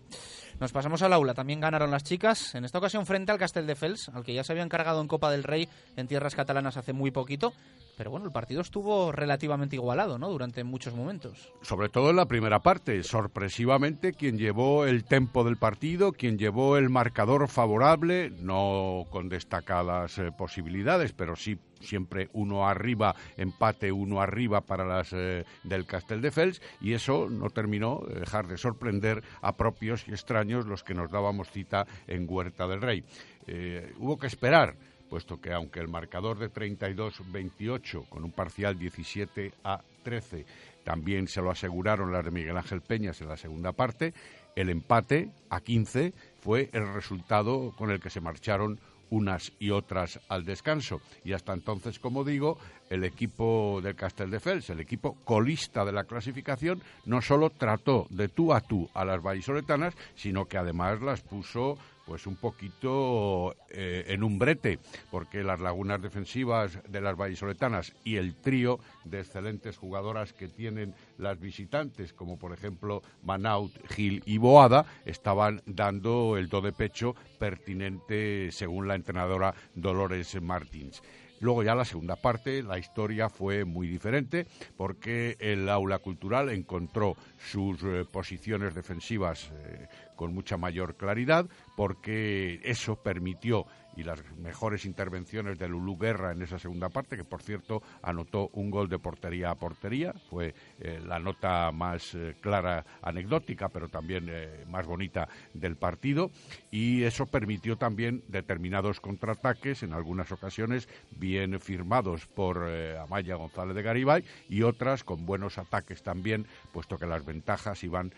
Nos 0.59 0.72
pasamos 0.72 1.02
al 1.02 1.12
aula. 1.12 1.34
También 1.34 1.60
ganaron 1.60 1.90
las 1.90 2.05
chicas, 2.05 2.55
en 2.55 2.64
esta 2.64 2.78
ocasión 2.78 3.06
frente 3.06 3.32
al 3.32 3.39
Castel 3.39 3.66
de 3.66 3.76
Fels, 3.76 4.09
al 4.09 4.24
que 4.24 4.34
ya 4.34 4.44
se 4.44 4.52
habían 4.52 4.68
cargado 4.68 5.01
en 5.01 5.09
Copa 5.09 5.30
del 5.30 5.43
Rey 5.43 5.68
en 5.97 6.06
tierras 6.06 6.34
catalanas 6.34 6.76
hace 6.76 6.93
muy 6.93 7.10
poquito. 7.10 7.52
Pero 7.97 8.10
bueno, 8.10 8.27
el 8.27 8.32
partido 8.32 8.62
estuvo 8.62 9.12
relativamente 9.12 9.77
igualado, 9.77 10.19
¿no? 10.19 10.31
Durante 10.31 10.64
muchos 10.64 10.94
momentos. 10.94 11.52
Sobre 11.60 11.89
todo 11.89 12.10
en 12.10 12.16
la 12.16 12.27
primera 12.27 12.60
parte. 12.60 13.02
Sorpresivamente, 13.02 14.12
quien 14.12 14.39
llevó 14.39 14.86
el 14.86 15.05
tempo 15.05 15.44
del 15.44 15.59
partido, 15.59 16.12
quien 16.12 16.39
llevó 16.39 16.78
el 16.78 16.89
marcador 16.89 17.48
favorable, 17.48 18.31
no 18.31 19.05
con 19.10 19.28
destacadas 19.28 20.19
eh, 20.19 20.32
posibilidades, 20.36 21.12
pero 21.12 21.36
sí 21.36 21.59
siempre 21.81 22.28
uno 22.32 22.66
arriba, 22.66 23.14
empate 23.36 23.93
uno 23.93 24.20
arriba 24.20 24.62
para 24.62 24.86
las 24.86 25.12
eh, 25.12 25.44
del 25.64 25.85
Castel 25.85 26.23
de 26.23 26.31
Fels, 26.31 26.62
y 26.81 26.94
eso 26.94 27.28
no 27.28 27.51
terminó 27.51 28.01
de 28.09 28.20
dejar 28.20 28.47
de 28.47 28.56
sorprender 28.56 29.23
a 29.43 29.56
propios 29.56 30.06
y 30.09 30.12
extraños 30.12 30.66
los 30.66 30.82
que 30.85 30.94
nos 30.94 31.10
dábamos 31.10 31.51
cita 31.51 31.86
en 32.06 32.27
Huerta 32.28 32.66
del 32.66 32.81
Rey. 32.81 33.05
Eh, 33.47 33.93
hubo 33.98 34.19
que 34.19 34.28
esperar 34.28 34.77
puesto 35.12 35.39
que 35.39 35.52
aunque 35.52 35.78
el 35.78 35.89
marcador 35.89 36.39
de 36.39 36.51
32-28 36.51 38.09
con 38.09 38.24
un 38.24 38.32
parcial 38.32 38.78
17 38.78 39.52
a 39.62 39.82
13 40.05 40.47
también 40.84 41.28
se 41.28 41.43
lo 41.43 41.51
aseguraron 41.51 42.10
las 42.10 42.24
de 42.24 42.30
Miguel 42.30 42.56
Ángel 42.56 42.80
Peñas 42.80 43.20
en 43.20 43.28
la 43.28 43.36
segunda 43.36 43.72
parte, 43.72 44.14
el 44.56 44.70
empate 44.70 45.30
a 45.51 45.60
15 45.60 46.14
fue 46.40 46.70
el 46.72 46.94
resultado 46.94 47.72
con 47.76 47.90
el 47.90 48.01
que 48.01 48.09
se 48.09 48.22
marcharon 48.22 48.80
unas 49.10 49.52
y 49.59 49.68
otras 49.68 50.18
al 50.30 50.47
descanso. 50.47 51.02
Y 51.24 51.34
hasta 51.34 51.52
entonces, 51.52 51.98
como 51.98 52.24
digo, 52.24 52.56
el 52.89 53.05
equipo 53.05 53.80
del 53.82 53.94
Castel 53.94 54.30
de 54.30 54.40
Fels, 54.40 54.70
el 54.70 54.80
equipo 54.80 55.18
colista 55.24 55.84
de 55.84 55.93
la 55.93 56.05
clasificación, 56.05 56.82
no 57.05 57.20
solo 57.20 57.51
trató 57.51 58.06
de 58.09 58.28
tú 58.28 58.55
a 58.55 58.62
tú 58.62 58.89
a 58.94 59.05
las 59.05 59.22
vallisoletanas, 59.22 59.94
sino 60.14 60.47
que 60.47 60.56
además 60.56 61.02
las 61.02 61.20
puso 61.20 61.76
pues 62.06 62.26
un 62.26 62.36
poquito 62.36 63.54
eh, 63.70 64.04
en 64.08 64.22
un 64.22 64.38
brete, 64.38 64.78
porque 65.10 65.42
las 65.42 65.60
lagunas 65.60 66.02
defensivas 66.02 66.78
de 66.88 67.00
las 67.00 67.16
vallisoletanas 67.16 67.94
y 68.04 68.16
el 68.16 68.34
trío 68.34 68.80
de 69.04 69.20
excelentes 69.20 69.76
jugadoras 69.76 70.32
que 70.32 70.48
tienen 70.48 70.94
las 71.18 71.38
visitantes, 71.40 72.12
como 72.12 72.38
por 72.38 72.52
ejemplo 72.52 73.02
Manaut, 73.22 73.72
Gil 73.88 74.22
y 74.26 74.38
Boada, 74.38 74.84
estaban 75.04 75.62
dando 75.66 76.36
el 76.36 76.48
do 76.48 76.60
de 76.60 76.72
pecho 76.72 77.14
pertinente 77.38 78.50
según 78.52 78.88
la 78.88 78.94
entrenadora 78.94 79.54
Dolores 79.74 80.40
Martins. 80.40 81.02
Luego 81.43 81.64
ya 81.64 81.74
la 81.74 81.85
segunda 81.85 82.14
parte, 82.14 82.62
la 82.62 82.78
historia 82.78 83.28
fue 83.28 83.64
muy 83.64 83.89
diferente 83.89 84.47
porque 84.77 85.36
el 85.40 85.69
aula 85.69 85.98
cultural 85.98 86.51
encontró 86.51 87.16
sus 87.36 87.82
eh, 87.82 88.05
posiciones 88.09 88.77
defensivas 88.77 89.51
eh, 89.52 89.89
con 90.14 90.32
mucha 90.32 90.56
mayor 90.56 90.94
claridad 90.94 91.47
porque 91.77 92.60
eso 92.62 92.94
permitió 92.94 93.66
y 93.97 94.05
las 94.05 94.23
mejores 94.39 94.85
intervenciones 94.85 95.59
de 95.59 95.69
Lulú 95.69 95.98
Guerra 95.98 96.32
en 96.32 96.43
esa 96.43 96.59
segunda 96.59 96.89
parte, 96.89 97.16
que 97.16 97.24
por 97.24 97.43
cierto 97.43 97.82
anotó 98.02 98.48
un 98.52 98.70
gol 98.70 98.89
de 98.89 98.98
portería 98.98 99.51
a 99.51 99.55
portería, 99.55 100.12
fue 100.31 100.55
eh, 100.81 101.01
la 101.05 101.19
nota 101.19 101.70
más 101.73 102.14
eh, 102.14 102.35
clara, 102.40 102.85
anecdótica, 103.02 103.69
pero 103.69 103.89
también 103.89 104.27
eh, 104.28 104.64
más 104.69 104.86
bonita 104.86 105.28
del 105.52 105.77
partido, 105.77 106.31
y 106.70 107.02
eso 107.02 107.27
permitió 107.27 107.77
también 107.77 108.23
determinados 108.28 109.01
contraataques, 109.01 109.82
en 109.82 109.93
algunas 109.93 110.32
ocasiones 110.32 110.89
bien 111.10 111.60
firmados 111.60 112.27
por 112.27 112.62
Amaya 113.01 113.36
González 113.36 113.74
de 113.74 113.82
Garibay, 113.82 114.24
y 114.48 114.62
otras 114.62 115.05
con 115.05 115.27
buenos 115.27 115.59
ataques 115.59 116.02
también, 116.02 116.47
puesto 116.73 116.98
que 116.98 117.06
las 117.06 117.24
ventajas 117.24 117.82
iban 117.85 118.12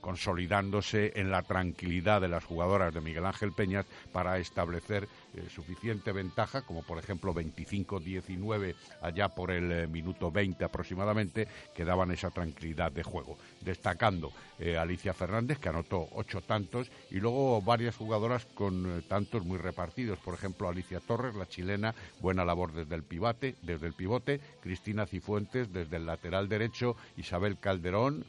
consolidándose 0.00 1.12
en 1.16 1.30
la 1.30 1.42
tranquilidad 1.42 2.20
de 2.20 2.28
las 2.28 2.44
jugadoras 2.44 2.92
de 2.92 3.00
Miguel 3.00 3.26
Ángel 3.26 3.52
Peñas 3.52 3.86
para 4.12 4.38
establecer 4.38 5.08
eh, 5.34 5.48
suficiente 5.48 6.12
ventaja, 6.12 6.62
como 6.62 6.82
por 6.82 6.98
ejemplo 6.98 7.34
25-19 7.34 8.74
allá 9.00 9.28
por 9.28 9.50
el 9.50 9.72
eh, 9.72 9.86
minuto 9.86 10.30
20 10.30 10.64
aproximadamente, 10.64 11.48
que 11.74 11.84
daban 11.84 12.10
esa 12.10 12.30
tranquilidad 12.30 12.92
de 12.92 13.02
juego. 13.02 13.38
Destacando 13.60 14.32
eh, 14.58 14.76
Alicia 14.76 15.14
Fernández, 15.14 15.58
que 15.58 15.68
anotó 15.68 16.08
ocho 16.12 16.40
tantos, 16.40 16.90
y 17.10 17.20
luego 17.20 17.62
varias 17.62 17.96
jugadoras 17.96 18.46
con 18.46 19.02
tantos 19.08 19.44
muy 19.44 19.58
repartidos. 19.58 20.18
Por 20.18 20.34
ejemplo, 20.34 20.68
Alicia 20.68 21.00
Torres, 21.00 21.34
la 21.34 21.48
chilena, 21.48 21.94
buena 22.20 22.44
labor 22.44 22.72
desde 22.72 22.94
el 22.94 23.02
pivote, 23.02 23.56
desde 23.62 23.86
el 23.86 23.94
pivote, 23.94 24.40
Cristina 24.60 25.06
Cifuentes 25.06 25.72
desde 25.72 25.96
el 25.96 26.06
lateral 26.06 26.48
derecho, 26.48 26.96
Isabel 27.16 27.58
Calderón, 27.58 28.24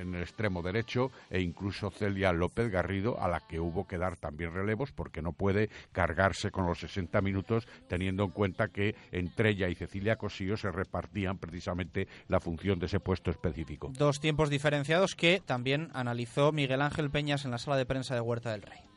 en 0.00 0.14
el 0.14 0.22
extremo 0.22 0.62
derecho 0.62 1.10
e 1.30 1.40
incluso 1.40 1.90
Celia 1.90 2.32
López 2.32 2.70
Garrido, 2.70 3.20
a 3.20 3.28
la 3.28 3.40
que 3.40 3.60
hubo 3.60 3.86
que 3.86 3.98
dar 3.98 4.16
también 4.16 4.52
relevos 4.52 4.92
porque 4.92 5.22
no 5.22 5.32
puede 5.32 5.70
cargarse 5.92 6.50
con 6.50 6.66
los 6.66 6.80
60 6.80 7.20
minutos, 7.20 7.66
teniendo 7.88 8.24
en 8.24 8.30
cuenta 8.30 8.68
que 8.68 8.94
entre 9.12 9.50
ella 9.50 9.68
y 9.68 9.74
Cecilia 9.74 10.16
Cosío 10.16 10.56
se 10.56 10.70
repartían 10.70 11.38
precisamente 11.38 12.08
la 12.28 12.40
función 12.40 12.78
de 12.78 12.86
ese 12.86 13.00
puesto 13.00 13.30
específico. 13.30 13.90
Dos 13.96 14.20
tiempos 14.20 14.50
diferenciados 14.50 15.14
que 15.14 15.40
también 15.44 15.90
analizó 15.92 16.52
Miguel 16.52 16.82
Ángel 16.82 17.10
Peñas 17.10 17.44
en 17.44 17.50
la 17.50 17.58
sala 17.58 17.76
de 17.76 17.86
prensa 17.86 18.14
de 18.14 18.20
Huerta 18.20 18.52
del 18.52 18.62
Rey. 18.62 18.87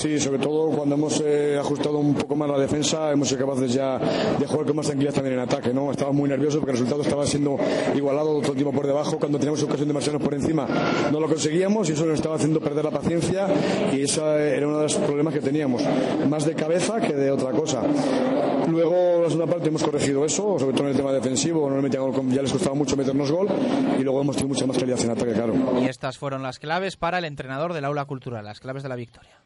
Sí, 0.00 0.18
sobre 0.18 0.38
todo 0.38 0.70
cuando 0.70 0.94
hemos 0.94 1.22
eh, 1.22 1.58
ajustado 1.60 1.98
un 1.98 2.14
poco 2.14 2.34
más 2.34 2.48
la 2.48 2.56
defensa, 2.56 3.12
hemos 3.12 3.28
sido 3.28 3.46
capaces 3.46 3.74
ya 3.74 3.98
de 3.98 4.46
jugar 4.46 4.66
con 4.66 4.76
más 4.76 4.86
tranquilidad 4.86 5.12
también 5.12 5.34
en 5.34 5.40
ataque. 5.40 5.74
¿no? 5.74 5.90
Estaba 5.90 6.10
muy 6.10 6.26
nervioso 6.26 6.58
porque 6.58 6.70
el 6.70 6.78
resultado 6.78 7.02
estaba 7.02 7.26
siendo 7.26 7.58
igualado 7.94 8.40
todo 8.40 8.52
el 8.52 8.56
tiempo 8.56 8.72
por 8.72 8.86
debajo. 8.86 9.18
Cuando 9.18 9.36
teníamos 9.36 9.62
ocasión 9.62 9.88
de 9.88 9.92
marcharnos 9.92 10.22
por 10.22 10.32
encima 10.32 10.66
no 11.12 11.20
lo 11.20 11.28
conseguíamos 11.28 11.90
y 11.90 11.92
eso 11.92 12.06
nos 12.06 12.14
estaba 12.14 12.36
haciendo 12.36 12.60
perder 12.60 12.82
la 12.82 12.92
paciencia 12.92 13.46
y 13.92 14.00
ese 14.00 14.22
era 14.56 14.66
uno 14.66 14.78
de 14.78 14.84
los 14.84 14.94
problemas 14.94 15.34
que 15.34 15.40
teníamos. 15.40 15.82
Más 16.30 16.46
de 16.46 16.54
cabeza 16.54 16.98
que 16.98 17.12
de 17.12 17.30
otra 17.30 17.50
cosa. 17.50 17.82
Luego, 18.70 19.20
la 19.20 19.28
segunda 19.28 19.52
parte 19.52 19.68
hemos 19.68 19.82
corregido 19.82 20.24
eso, 20.24 20.58
sobre 20.58 20.72
todo 20.72 20.84
en 20.84 20.92
el 20.92 20.96
tema 20.96 21.12
defensivo. 21.12 21.70
ya 22.30 22.40
les 22.40 22.52
costaba 22.52 22.74
mucho 22.74 22.96
meternos 22.96 23.30
gol 23.30 23.48
y 23.98 24.02
luego 24.02 24.22
hemos 24.22 24.34
tenido 24.34 24.54
mucha 24.54 24.66
más 24.66 24.78
calidad 24.78 24.98
en 25.04 25.10
ataque, 25.10 25.32
claro. 25.34 25.52
Y 25.82 25.84
estas 25.88 26.16
fueron 26.16 26.42
las 26.42 26.58
claves 26.58 26.96
para 26.96 27.18
el 27.18 27.26
entrenador 27.26 27.74
del 27.74 27.84
aula 27.84 28.06
cultural, 28.06 28.46
las 28.46 28.60
claves 28.60 28.82
de 28.82 28.88
la 28.88 28.96
victoria. 28.96 29.40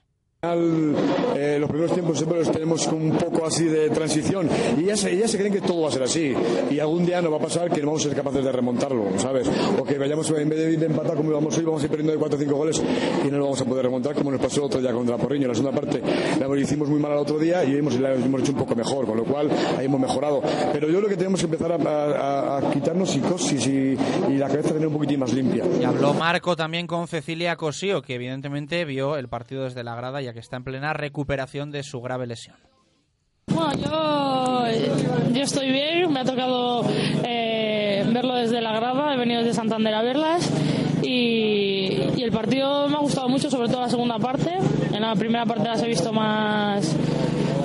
Eh, 0.52 1.56
los 1.58 1.70
primeros 1.70 1.92
tiempos 1.92 2.18
siempre 2.18 2.38
los 2.38 2.50
tenemos 2.50 2.86
con 2.86 3.00
un 3.00 3.16
poco 3.16 3.46
así 3.46 3.64
de 3.64 3.88
transición 3.90 4.48
y 4.78 4.84
ya, 4.84 4.96
se, 4.96 5.16
ya 5.16 5.26
se 5.26 5.38
creen 5.38 5.52
que 5.52 5.60
todo 5.60 5.82
va 5.82 5.88
a 5.88 5.92
ser 5.92 6.02
así 6.02 6.34
y 6.70 6.78
algún 6.78 7.06
día 7.06 7.22
nos 7.22 7.32
va 7.32 7.36
a 7.36 7.40
pasar 7.40 7.70
que 7.70 7.80
no 7.80 7.88
vamos 7.88 8.04
a 8.04 8.08
ser 8.08 8.16
capaces 8.16 8.44
de 8.44 8.52
remontarlo, 8.52 9.06
¿sabes? 9.16 9.50
O 9.78 9.84
que 9.84 9.98
vayamos 9.98 10.30
en 10.30 10.48
vez 10.48 10.78
de 10.78 10.86
empatar 10.86 11.16
como 11.16 11.30
íbamos 11.30 11.56
hoy, 11.56 11.64
vamos 11.64 11.82
a 11.82 11.84
ir 11.86 11.90
perdiendo 11.90 12.12
de 12.12 12.18
4 12.18 12.36
o 12.36 12.40
5 12.40 12.54
goles 12.54 12.82
y 13.24 13.30
no 13.30 13.38
lo 13.38 13.44
vamos 13.44 13.60
a 13.60 13.64
poder 13.64 13.84
remontar 13.84 14.14
como 14.14 14.30
nos 14.30 14.40
pasó 14.40 14.60
el 14.60 14.66
otro 14.66 14.80
día 14.80 14.92
contra 14.92 15.16
Porriño. 15.16 15.48
La 15.48 15.54
segunda 15.54 15.80
parte 15.80 16.02
la 16.38 16.46
hicimos 16.58 16.88
muy 16.88 17.00
mal 17.00 17.12
el 17.12 17.18
otro 17.18 17.38
día 17.38 17.64
y 17.64 17.72
hoy 17.72 17.78
hemos, 17.78 17.98
la 17.98 18.12
hemos 18.14 18.42
hecho 18.42 18.52
un 18.52 18.58
poco 18.58 18.74
mejor, 18.74 19.06
con 19.06 19.16
lo 19.16 19.24
cual 19.24 19.50
ahí 19.78 19.86
hemos 19.86 20.00
mejorado. 20.00 20.42
Pero 20.72 20.88
yo 20.88 20.98
creo 20.98 21.08
que 21.08 21.16
tenemos 21.16 21.40
que 21.40 21.46
empezar 21.46 21.72
a, 21.72 22.60
quitarnos 22.72 23.10
psicosis 23.10 23.66
y, 23.66 23.96
y, 24.28 24.36
la 24.36 24.48
cabeza 24.48 24.72
tener 24.72 24.88
un 24.88 24.94
poquitín 24.94 25.20
más 25.20 25.32
limpia. 25.32 25.64
Y 25.80 25.84
habló 25.84 26.14
Marco 26.14 26.56
también 26.56 26.86
con 26.86 27.08
Cecilia 27.08 27.56
Cosío, 27.56 28.02
que 28.02 28.14
evidentemente 28.14 28.84
vio 28.84 29.16
el 29.16 29.28
partido 29.28 29.64
desde 29.64 29.82
la 29.84 29.94
grada 29.94 30.20
ya 30.20 30.32
que 30.34 30.40
está 30.40 30.56
en 30.56 30.64
plena 30.64 30.92
recuperación 30.92 31.70
de 31.70 31.82
su 31.82 32.00
grave 32.00 32.26
lesión. 32.26 32.56
Bueno, 33.46 33.72
yo, 33.74 35.32
yo 35.32 35.42
estoy 35.42 35.70
bien, 35.70 36.12
me 36.12 36.20
ha 36.20 36.24
tocado 36.24 36.84
eh, 37.24 38.04
verlo 38.12 38.34
desde 38.34 38.60
la 38.60 38.72
grada, 38.72 39.14
he 39.14 39.16
venido 39.16 39.40
desde 39.40 39.54
Santander 39.54 39.94
a 39.94 40.02
verlas 40.02 40.50
y, 41.02 42.00
y, 42.16 42.22
el 42.22 42.32
partido 42.32 42.88
me 42.88 42.96
ha 42.96 43.00
gustado 43.00 43.28
mucho, 43.28 43.48
sobre 43.48 43.68
todo 43.68 43.82
la 43.82 43.88
segunda 43.88 44.18
parte. 44.18 44.58
En 44.92 45.02
la 45.02 45.14
primera 45.14 45.44
parte 45.46 45.68
las 45.68 45.82
he 45.82 45.86
visto 45.86 46.12
más 46.12 46.96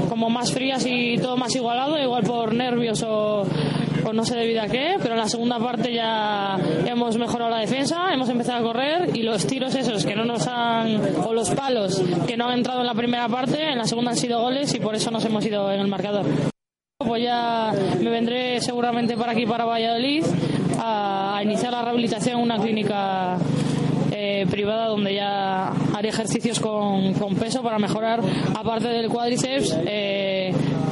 como 0.10 0.30
más 0.30 0.52
frías 0.52 0.86
y 0.86 1.18
todo 1.18 1.38
más 1.38 1.56
igualado, 1.56 1.98
igual 1.98 2.24
por 2.24 2.54
nervios 2.54 3.04
o, 3.08 3.46
pues 4.10 4.18
no 4.18 4.26
sé 4.26 4.36
debido 4.36 4.64
a 4.64 4.68
qué, 4.68 4.96
pero 5.00 5.14
en 5.14 5.20
la 5.20 5.30
segunda 5.30 5.60
parte 5.60 5.94
ya 5.94 6.58
hemos 6.88 7.16
mejorado 7.16 7.52
la 7.52 7.60
defensa, 7.60 8.12
hemos 8.12 8.28
empezado 8.28 8.58
a 8.58 8.64
correr 8.64 9.16
y 9.16 9.22
los 9.22 9.46
tiros 9.46 9.76
esos 9.76 10.04
que 10.04 10.16
no 10.16 10.26
nos 10.26 10.48
han, 10.48 11.00
o 11.28 11.32
los 11.32 11.52
palos 11.52 12.02
que 12.26 12.36
no 12.36 12.48
han 12.48 12.58
entrado 12.58 12.80
en 12.82 12.88
la 12.88 12.96
primera 12.96 13.30
parte, 13.30 13.72
en 13.72 13.78
la 13.78 13.84
segunda 13.84 14.10
han 14.10 14.18
sido 14.18 14.42
goles 14.42 14.74
y 14.74 14.80
por 14.80 14.96
eso 14.96 15.12
nos 15.12 15.24
hemos 15.26 15.46
ido 15.46 15.72
en 15.72 15.82
el 15.82 15.88
marcador. 15.88 16.26
Pues 16.98 17.22
ya 17.22 17.72
me 18.02 18.10
vendré 18.10 18.60
seguramente 18.62 19.16
para 19.16 19.34
aquí, 19.34 19.46
para 19.46 19.66
Valladolid, 19.66 20.26
a, 20.80 21.42
iniciar 21.44 21.72
la 21.72 21.84
rehabilitación 21.84 22.38
en 22.38 22.44
una 22.46 22.58
clínica 22.58 23.38
eh, 24.22 24.46
privada 24.50 24.88
donde 24.88 25.16
ya 25.16 25.70
haré 25.96 26.10
ejercicios 26.10 26.60
con, 26.60 27.14
con, 27.14 27.36
peso 27.36 27.64
para 27.64 27.80
mejorar, 27.80 28.20
aparte 28.54 28.90
del 28.90 29.08
cuádriceps, 29.08 29.78
eh, 29.86 30.52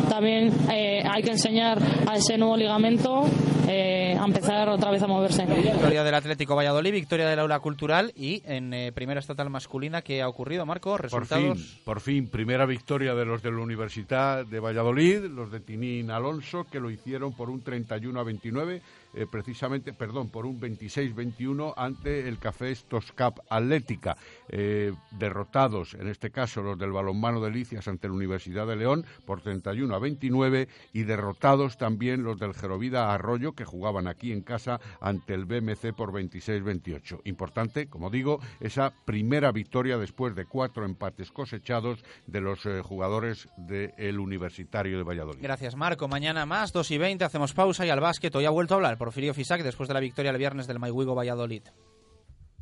también 0.10 0.54
eh, 0.72 1.04
hay 1.06 1.22
que 1.22 1.32
enseñar 1.32 1.78
a 2.08 2.16
ese 2.16 2.38
nuevo 2.38 2.56
ligamento 2.56 3.26
eh, 3.68 4.16
a 4.18 4.24
empezar 4.24 4.70
otra 4.70 4.92
vez 4.92 5.04
a 5.04 5.08
moverse. 5.08 5.46
Victoria 5.46 6.04
del 6.04 6.16
Atlético 6.16 6.56
Valladolid, 6.56 6.94
victoria 6.94 7.28
del 7.28 7.40
Aula 7.40 7.60
Cultural 7.60 8.14
y 8.16 8.42
en 8.46 8.74
eh, 8.74 8.94
primera 8.94 9.20
estatal 9.20 9.50
masculina, 9.50 10.02
¿qué 10.02 10.22
ha 10.22 10.30
ocurrido, 10.30 10.66
Marco? 10.66 10.98
¿Resultados? 10.98 11.46
Por 11.46 11.58
fin, 11.58 11.82
por 11.84 12.00
fin, 12.00 12.28
primera 12.30 12.66
victoria 12.66 13.14
de 13.14 13.26
los 13.26 13.44
de 13.44 13.52
la 13.52 13.60
Universidad 13.60 14.46
de 14.46 14.60
Valladolid, 14.62 15.26
los 15.26 15.52
de 15.52 15.60
Tinín 15.60 16.12
Alonso, 16.12 16.66
que 16.72 16.80
lo 16.80 16.90
hicieron 16.90 17.34
por 17.34 17.50
un 17.50 17.62
31 17.62 18.18
a 18.18 18.24
29 18.24 18.82
eh, 19.18 19.26
precisamente, 19.26 19.94
perdón, 19.94 20.30
por 20.30 20.46
un 20.46 20.62
26-21 20.62 21.74
ante 21.76 22.28
el 22.28 22.38
Café 22.38 22.76
Toscap 22.88 23.40
Atlética. 23.50 24.16
Eh, 24.50 24.94
derrotados, 25.12 25.94
en 25.96 26.08
este 26.08 26.32
caso 26.32 26.62
los 26.62 26.78
del 26.78 26.92
balonmano 26.92 27.42
de 27.42 27.52
Licias 27.52 27.88
ante 27.88 28.08
la 28.08 28.14
Universidad 28.14 28.66
de 28.68 28.76
León 28.76 29.06
por 29.26 29.42
31 29.42 29.94
a 29.94 30.00
29 30.00 30.68
y 30.94 31.04
derrotados 31.04 31.78
también 31.78 32.24
los 32.24 32.40
del 32.40 32.54
Gerovida 32.54 33.14
Arroyo 33.14 33.54
que 33.54 33.66
jugaban 33.66 34.08
aquí 34.08 34.32
en 34.32 34.42
casa 34.42 34.80
ante 35.02 35.34
el 35.34 35.46
BMC 35.46 35.94
por 35.96 36.12
26-28. 36.12 37.22
Importante, 37.26 37.88
como 37.88 38.10
digo, 38.10 38.40
esa 38.60 38.94
primera 39.06 39.52
victoria 39.52 39.98
después 39.98 40.36
de 40.36 40.46
cuatro 40.46 40.86
empates 40.86 41.32
cosechados 41.32 42.04
de 42.26 42.42
los 42.42 42.66
eh, 42.66 42.82
jugadores 42.82 43.50
del 43.58 44.20
Universitario 44.20 44.98
de 44.98 45.04
Valladolid. 45.04 45.42
Gracias, 45.42 45.76
Marco. 45.76 46.08
Mañana 46.08 46.46
más, 46.46 46.72
2 46.72 46.92
y 46.92 46.98
20, 46.98 47.26
hacemos 47.26 47.54
pausa 47.54 47.86
y 47.86 47.90
al 47.90 48.00
básquet. 48.00 48.36
Hoy 48.36 48.46
ha 48.46 48.50
vuelto 48.50 48.74
a 48.74 48.78
hablar 48.78 48.98
Porfirio 48.98 49.34
Fisac 49.34 49.62
después 49.62 49.88
de 49.88 49.94
la 49.94 50.00
victoria 50.00 50.32
el 50.32 50.38
viernes 50.38 50.68
del 50.68 50.80
Maihuigo 50.80 51.16
Valladolid. 51.16 51.64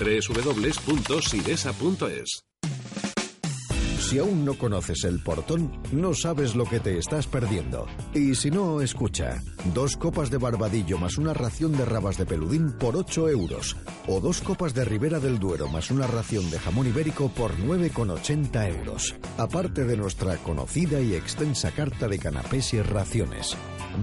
www.sidesa.es. 0.01 1.61
Si 4.11 4.17
aún 4.19 4.43
no 4.43 4.55
conoces 4.55 5.05
el 5.05 5.23
portón, 5.23 5.71
no 5.93 6.13
sabes 6.13 6.53
lo 6.53 6.65
que 6.65 6.81
te 6.81 6.97
estás 6.97 7.27
perdiendo. 7.27 7.87
Y 8.13 8.35
si 8.35 8.51
no, 8.51 8.81
escucha. 8.81 9.41
Dos 9.73 9.95
copas 9.95 10.29
de 10.29 10.37
barbadillo 10.37 10.97
más 10.97 11.17
una 11.17 11.33
ración 11.33 11.71
de 11.77 11.85
rabas 11.85 12.17
de 12.17 12.25
peludín 12.25 12.73
por 12.73 12.97
8 12.97 13.29
euros. 13.29 13.77
O 14.07 14.19
dos 14.19 14.41
copas 14.41 14.73
de 14.73 14.83
Ribera 14.83 15.21
del 15.21 15.39
Duero 15.39 15.69
más 15.69 15.91
una 15.91 16.07
ración 16.07 16.49
de 16.49 16.59
jamón 16.59 16.87
ibérico 16.87 17.29
por 17.29 17.55
9,80 17.55 18.79
euros. 18.79 19.15
Aparte 19.37 19.85
de 19.85 19.95
nuestra 19.95 20.35
conocida 20.37 20.99
y 20.99 21.13
extensa 21.13 21.71
carta 21.71 22.09
de 22.09 22.19
canapés 22.19 22.73
y 22.73 22.81
raciones. 22.81 23.55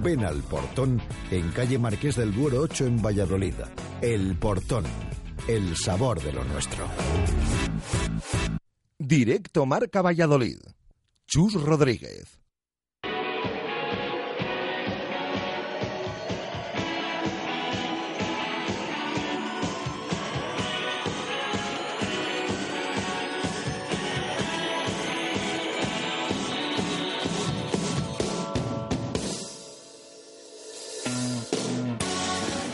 Ven 0.03 0.25
al 0.25 0.43
portón 0.43 1.03
en 1.31 1.51
calle 1.51 1.79
Marqués 1.79 2.17
del 2.17 2.33
Duero 2.33 2.63
8 2.63 2.87
en 2.87 3.03
Valladolid. 3.03 3.55
El 4.01 4.37
portón 4.37 4.85
el 5.49 5.77
sabor 5.77 6.23
de 6.23 6.31
lo 6.31 6.45
nuestro. 6.45 6.87
Directo 8.99 9.65
Marca 9.65 10.03
Valladolid. 10.03 10.59
Chus 11.27 11.55
Rodríguez. 11.55 12.38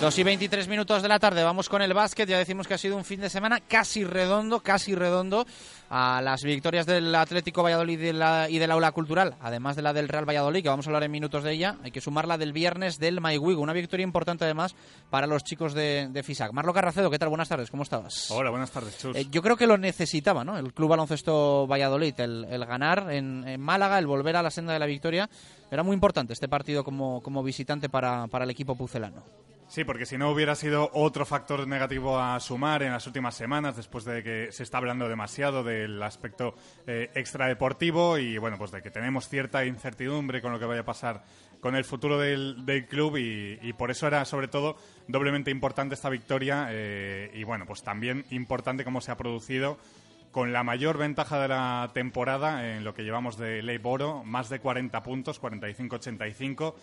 2 0.05 0.19
y 0.19 0.23
23 0.23 0.69
minutos 0.69 1.01
de 1.01 1.09
la 1.09 1.19
tarde, 1.19 1.43
vamos 1.43 1.71
con 1.71 1.81
el 1.81 1.95
básquet. 1.95 2.29
Ya 2.29 2.37
decimos 2.37 2.69
que 2.69 2.75
ha 2.75 2.79
sido 2.79 2.95
un 2.95 3.07
fin 3.07 3.23
de 3.23 3.31
semana 3.31 3.61
casi 3.61 4.05
redondo, 4.05 4.61
casi 4.61 4.95
redondo 4.95 5.47
a 5.89 6.21
las 6.23 6.43
victorias 6.45 6.85
del 6.85 7.15
Atlético 7.15 7.63
Valladolid 7.63 7.99
y, 7.99 8.03
de 8.03 8.13
la, 8.13 8.51
y 8.51 8.59
del 8.59 8.71
Aula 8.71 8.93
Cultural, 8.93 9.37
además 9.41 9.77
de 9.77 9.83
la 9.83 9.95
del 9.95 10.09
Real 10.09 10.29
Valladolid, 10.29 10.63
que 10.63 10.69
vamos 10.69 10.87
a 10.87 10.91
hablar 10.91 11.05
en 11.05 11.11
minutos 11.11 11.43
de 11.43 11.53
ella. 11.53 11.79
Hay 11.83 11.91
que 11.91 12.03
sumar 12.03 12.29
la 12.29 12.37
del 12.37 12.53
viernes 12.53 12.99
del 12.99 13.23
Maiwigo, 13.23 13.63
una 13.63 13.73
victoria 13.73 14.05
importante 14.05 14.45
además 14.45 14.77
para 15.09 15.27
los 15.27 15.43
chicos 15.43 15.73
de, 15.73 16.09
de 16.11 16.23
FISAC. 16.23 16.53
Marlo 16.53 16.75
Carracedo, 16.75 17.11
¿qué 17.11 17.19
tal? 17.19 17.31
Buenas 17.31 17.49
tardes, 17.49 17.71
¿cómo 17.71 17.83
estabas? 17.83 18.31
Hola, 18.31 18.51
buenas 18.51 18.71
tardes, 18.71 18.99
Chus. 18.99 19.17
Eh, 19.17 19.29
yo 19.31 19.41
creo 19.41 19.57
que 19.57 19.67
lo 19.67 19.79
necesitaba, 19.79 20.45
¿no? 20.45 20.59
El 20.59 20.75
Club 20.75 20.91
Baloncesto 20.91 21.67
Valladolid, 21.67 22.21
el, 22.21 22.45
el 22.51 22.67
ganar 22.67 23.11
en, 23.11 23.49
en, 23.49 23.59
Málaga, 23.59 23.99
el 23.99 24.07
volver 24.07 24.37
a 24.37 24.43
la 24.43 24.51
senda 24.51 24.75
de 24.75 24.81
la 24.81 24.87
victoria. 24.87 25.31
Era 25.71 25.83
muy 25.83 25.95
importante 25.95 26.35
este 26.35 26.47
partido 26.47 26.85
como, 26.85 27.23
como 27.23 27.43
visitante 27.43 27.89
para, 27.89 28.27
para 28.27 28.45
el 28.45 28.51
equipo 28.51 28.77
pucelano. 28.77 29.23
Sí, 29.75 29.83
porque 29.83 30.07
si 30.07 30.17
no 30.17 30.31
hubiera 30.31 30.55
sido 30.55 30.89
otro 30.93 31.27
factor 31.27 31.67
negativo 31.67 32.17
a 32.17 32.39
sumar 32.39 32.85
en 32.85 32.93
las 32.93 33.09
últimas 33.09 33.35
semanas, 33.35 33.75
después 33.75 34.05
de 34.05 34.23
que 34.23 34.53
se 34.53 34.63
está 34.63 34.79
hablando 34.79 35.09
demasiado 35.09 35.65
del 35.65 36.01
aspecto 36.01 36.55
eh, 36.87 37.11
extradeportivo 37.17 38.17
y 38.17 38.39
bueno, 38.39 38.57
pues 38.57 38.71
de 38.71 38.83
que 38.83 38.93
tenemos 38.93 39.29
cierta 39.29 39.65
incertidumbre 39.65 40.41
con 40.41 40.53
lo 40.53 40.61
que 40.61 40.67
vaya 40.67 40.83
a 40.83 40.85
pasar 40.85 41.25
con 41.59 41.75
el 41.75 41.83
futuro 41.85 42.21
del, 42.21 42.87
club 42.89 43.17
y, 43.17 43.59
y, 43.63 43.73
por 43.73 43.91
eso 43.91 44.07
era 44.07 44.25
sobre 44.25 44.47
todo 44.47 44.77
doblemente 45.09 45.51
importante 45.51 45.97
esta 45.97 46.09
victoria 46.09 46.69
eh, 46.71 47.33
y 47.35 47.43
bueno, 47.43 47.67
pues 47.67 47.83
también 47.83 48.27
importante 48.31 48.85
cómo 48.85 49.01
se 49.01 49.11
ha 49.11 49.17
producido 49.17 49.77
con 50.31 50.53
la 50.53 50.63
mayor 50.63 50.99
ventaja 50.99 51.41
de 51.41 51.49
la 51.49 51.91
temporada 51.95 52.77
en 52.77 52.85
lo 52.85 52.93
que 52.93 53.03
llevamos 53.03 53.39
de 53.39 53.63
Ley 53.63 53.79
Boro, 53.79 54.23
más 54.25 54.49
de 54.51 54.59
40 54.59 55.01
puntos, 55.03 55.41
45-85 55.41 56.75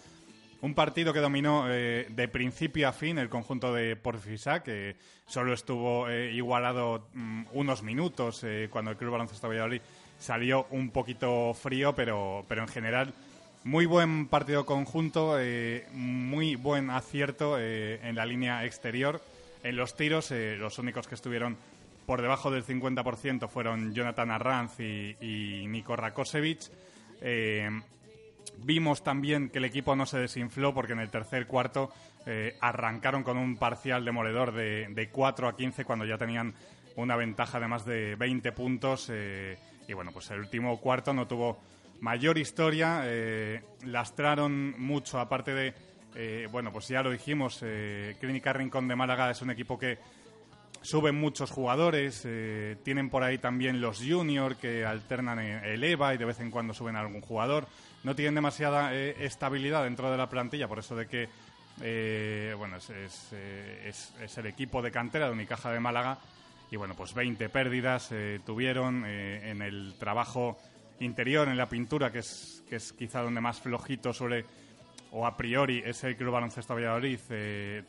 un 0.61 0.75
partido 0.75 1.11
que 1.11 1.19
dominó 1.19 1.65
eh, 1.69 2.05
de 2.09 2.27
principio 2.27 2.87
a 2.87 2.93
fin 2.93 3.17
el 3.17 3.29
conjunto 3.29 3.73
de 3.73 3.95
Porfisa, 3.95 4.61
que 4.61 4.95
solo 5.25 5.53
estuvo 5.53 6.07
eh, 6.07 6.31
igualado 6.31 7.07
mm, 7.13 7.45
unos 7.53 7.81
minutos 7.81 8.43
eh, 8.43 8.67
cuando 8.71 8.91
el 8.91 8.97
Club 8.97 9.11
Baloncesto 9.11 9.47
Valladolid 9.47 9.81
salió 10.19 10.67
un 10.69 10.91
poquito 10.91 11.53
frío, 11.55 11.95
pero, 11.95 12.45
pero 12.47 12.61
en 12.61 12.67
general 12.67 13.13
muy 13.63 13.87
buen 13.87 14.27
partido 14.27 14.65
conjunto, 14.65 15.37
muy 15.93 16.55
buen 16.55 16.89
acierto 16.89 17.59
en 17.59 18.15
la 18.15 18.25
línea 18.25 18.65
exterior. 18.65 19.21
En 19.63 19.75
los 19.75 19.95
tiros, 19.95 20.31
los 20.31 20.79
únicos 20.79 21.07
que 21.07 21.13
estuvieron 21.13 21.57
por 22.07 22.23
debajo 22.23 22.49
del 22.49 22.65
50% 22.65 23.47
fueron 23.47 23.93
Jonathan 23.93 24.31
Arranz 24.31 24.79
y, 24.79 25.15
y 25.21 25.67
Niko 25.67 25.95
Rakosevic. 25.95 26.71
Vimos 28.63 29.03
también 29.03 29.49
que 29.49 29.57
el 29.57 29.65
equipo 29.65 29.95
no 29.95 30.05
se 30.05 30.19
desinfló 30.19 30.73
porque 30.73 30.93
en 30.93 30.99
el 30.99 31.09
tercer 31.09 31.47
cuarto 31.47 31.91
eh, 32.25 32.55
arrancaron 32.61 33.23
con 33.23 33.37
un 33.37 33.57
parcial 33.57 34.05
demoledor 34.05 34.53
de, 34.53 34.87
de 34.91 35.09
4 35.09 35.47
a 35.47 35.55
15 35.55 35.85
cuando 35.85 36.05
ya 36.05 36.17
tenían 36.17 36.53
una 36.95 37.15
ventaja 37.15 37.59
de 37.59 37.67
más 37.67 37.85
de 37.85 38.15
20 38.15 38.51
puntos. 38.51 39.09
Eh, 39.11 39.57
y 39.87 39.93
bueno, 39.93 40.11
pues 40.11 40.29
el 40.31 40.39
último 40.39 40.79
cuarto 40.79 41.13
no 41.13 41.27
tuvo 41.27 41.59
mayor 42.01 42.37
historia. 42.37 43.01
Eh, 43.05 43.63
lastraron 43.85 44.79
mucho, 44.79 45.19
aparte 45.19 45.53
de, 45.53 46.47
bueno, 46.51 46.71
pues 46.71 46.87
ya 46.87 47.01
lo 47.01 47.09
dijimos, 47.09 47.63
Clínica 48.19 48.53
Rincón 48.53 48.87
de 48.87 48.95
Málaga 48.95 49.31
es 49.31 49.41
un 49.41 49.49
equipo 49.49 49.79
que 49.79 49.97
suben 50.81 51.15
muchos 51.15 51.51
jugadores, 51.51 52.27
tienen 52.83 53.09
por 53.09 53.23
ahí 53.23 53.37
también 53.37 53.79
los 53.79 54.03
junior 54.05 54.57
que 54.57 54.85
alternan 54.85 55.39
el 55.39 55.81
EVA 55.83 56.15
y 56.15 56.17
de 56.17 56.25
vez 56.25 56.41
en 56.41 56.51
cuando 56.51 56.73
suben 56.73 56.97
a 56.97 56.99
algún 56.99 57.21
jugador 57.21 57.65
no 58.03 58.15
tienen 58.15 58.35
demasiada 58.35 58.93
eh, 58.93 59.15
estabilidad 59.19 59.83
dentro 59.83 60.11
de 60.11 60.17
la 60.17 60.29
plantilla, 60.29 60.67
por 60.67 60.79
eso 60.79 60.95
de 60.95 61.07
que 61.07 61.29
eh, 61.81 62.53
bueno 62.57 62.77
es, 62.77 62.89
es, 62.89 63.29
eh, 63.33 63.91
el 64.37 64.45
equipo 64.45 64.81
de 64.81 64.91
cantera 64.91 65.27
de 65.27 65.31
Unicaja 65.31 65.71
de 65.71 65.79
Málaga 65.79 66.17
y 66.69 66.77
bueno, 66.77 66.95
pues 66.95 67.13
20 67.13 67.49
pérdidas 67.49 68.09
eh, 68.11 68.39
tuvieron 68.45 69.03
eh, 69.05 69.49
en 69.49 69.61
el 69.61 69.95
trabajo 69.99 70.57
interior, 70.99 71.49
en 71.49 71.57
la 71.57 71.67
pintura, 71.67 72.11
que 72.11 72.19
es, 72.19 72.63
que 72.69 72.77
es 72.77 72.93
quizá 72.93 73.21
donde 73.21 73.41
más 73.41 73.59
flojito 73.59 74.13
suele 74.13 74.45
o 75.11 75.27
a 75.27 75.35
priori 75.35 75.83
es 75.85 76.01
el 76.05 76.15
Club 76.15 76.31
Baloncesto 76.31 76.73
Valladolid. 76.73 77.19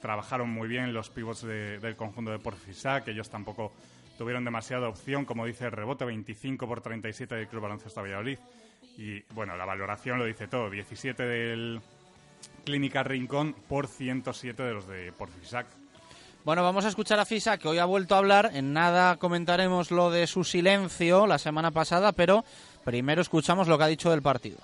Trabajaron 0.01 0.51
muy 0.51 0.67
bien 0.67 0.93
los 0.93 1.11
pivots 1.11 1.43
de, 1.43 1.79
del 1.79 1.95
conjunto 1.95 2.33
de 2.33 2.41
Porfisa, 2.41 3.05
que 3.05 3.13
ellos 3.13 3.31
tampoco 3.31 3.73
tuvieron 4.19 4.45
demasiada 4.45 4.89
opción, 4.89 5.25
como 5.25 5.47
dice 5.47 5.67
el 5.67 5.73
rebote, 5.73 6.05
25 6.05 6.67
por 6.67 6.81
37 6.81 7.37
del 7.37 7.47
Club 7.47 7.63
Baloncesto 7.63 8.03
Valladolid. 8.03 8.39
Y 8.97 9.23
bueno, 9.35 9.57
la 9.57 9.65
valoración 9.65 10.19
lo 10.19 10.25
dice 10.25 10.49
todo, 10.49 10.71
17 10.71 11.23
del 11.23 11.81
Clínica 12.65 13.03
Rincón 13.03 13.55
por 13.69 13.87
107 13.87 14.63
de 14.63 14.73
los 14.73 14.87
de 14.87 15.13
Porfisac. 15.13 15.67
Bueno, 16.45 16.65
vamos 16.65 16.85
a 16.85 16.89
escuchar 16.89 17.21
a 17.21 17.25
Fisa, 17.25 17.57
que 17.57 17.69
hoy 17.69 17.79
ha 17.79 17.85
vuelto 17.85 18.17
a 18.17 18.19
hablar. 18.19 18.51
En 18.55 18.73
nada 18.73 19.17
comentaremos 19.17 19.93
lo 19.93 20.11
de 20.11 20.27
su 20.27 20.43
silencio 20.43 21.27
la 21.29 21.39
semana 21.39 21.71
pasada, 21.71 22.11
pero 22.13 22.45
primero 22.85 23.23
escuchamos 23.23 23.69
lo 23.69 23.79
que 23.79 23.85
ha 23.85 23.89
dicho 23.89 24.11
del 24.11 24.23
partido. 24.23 24.59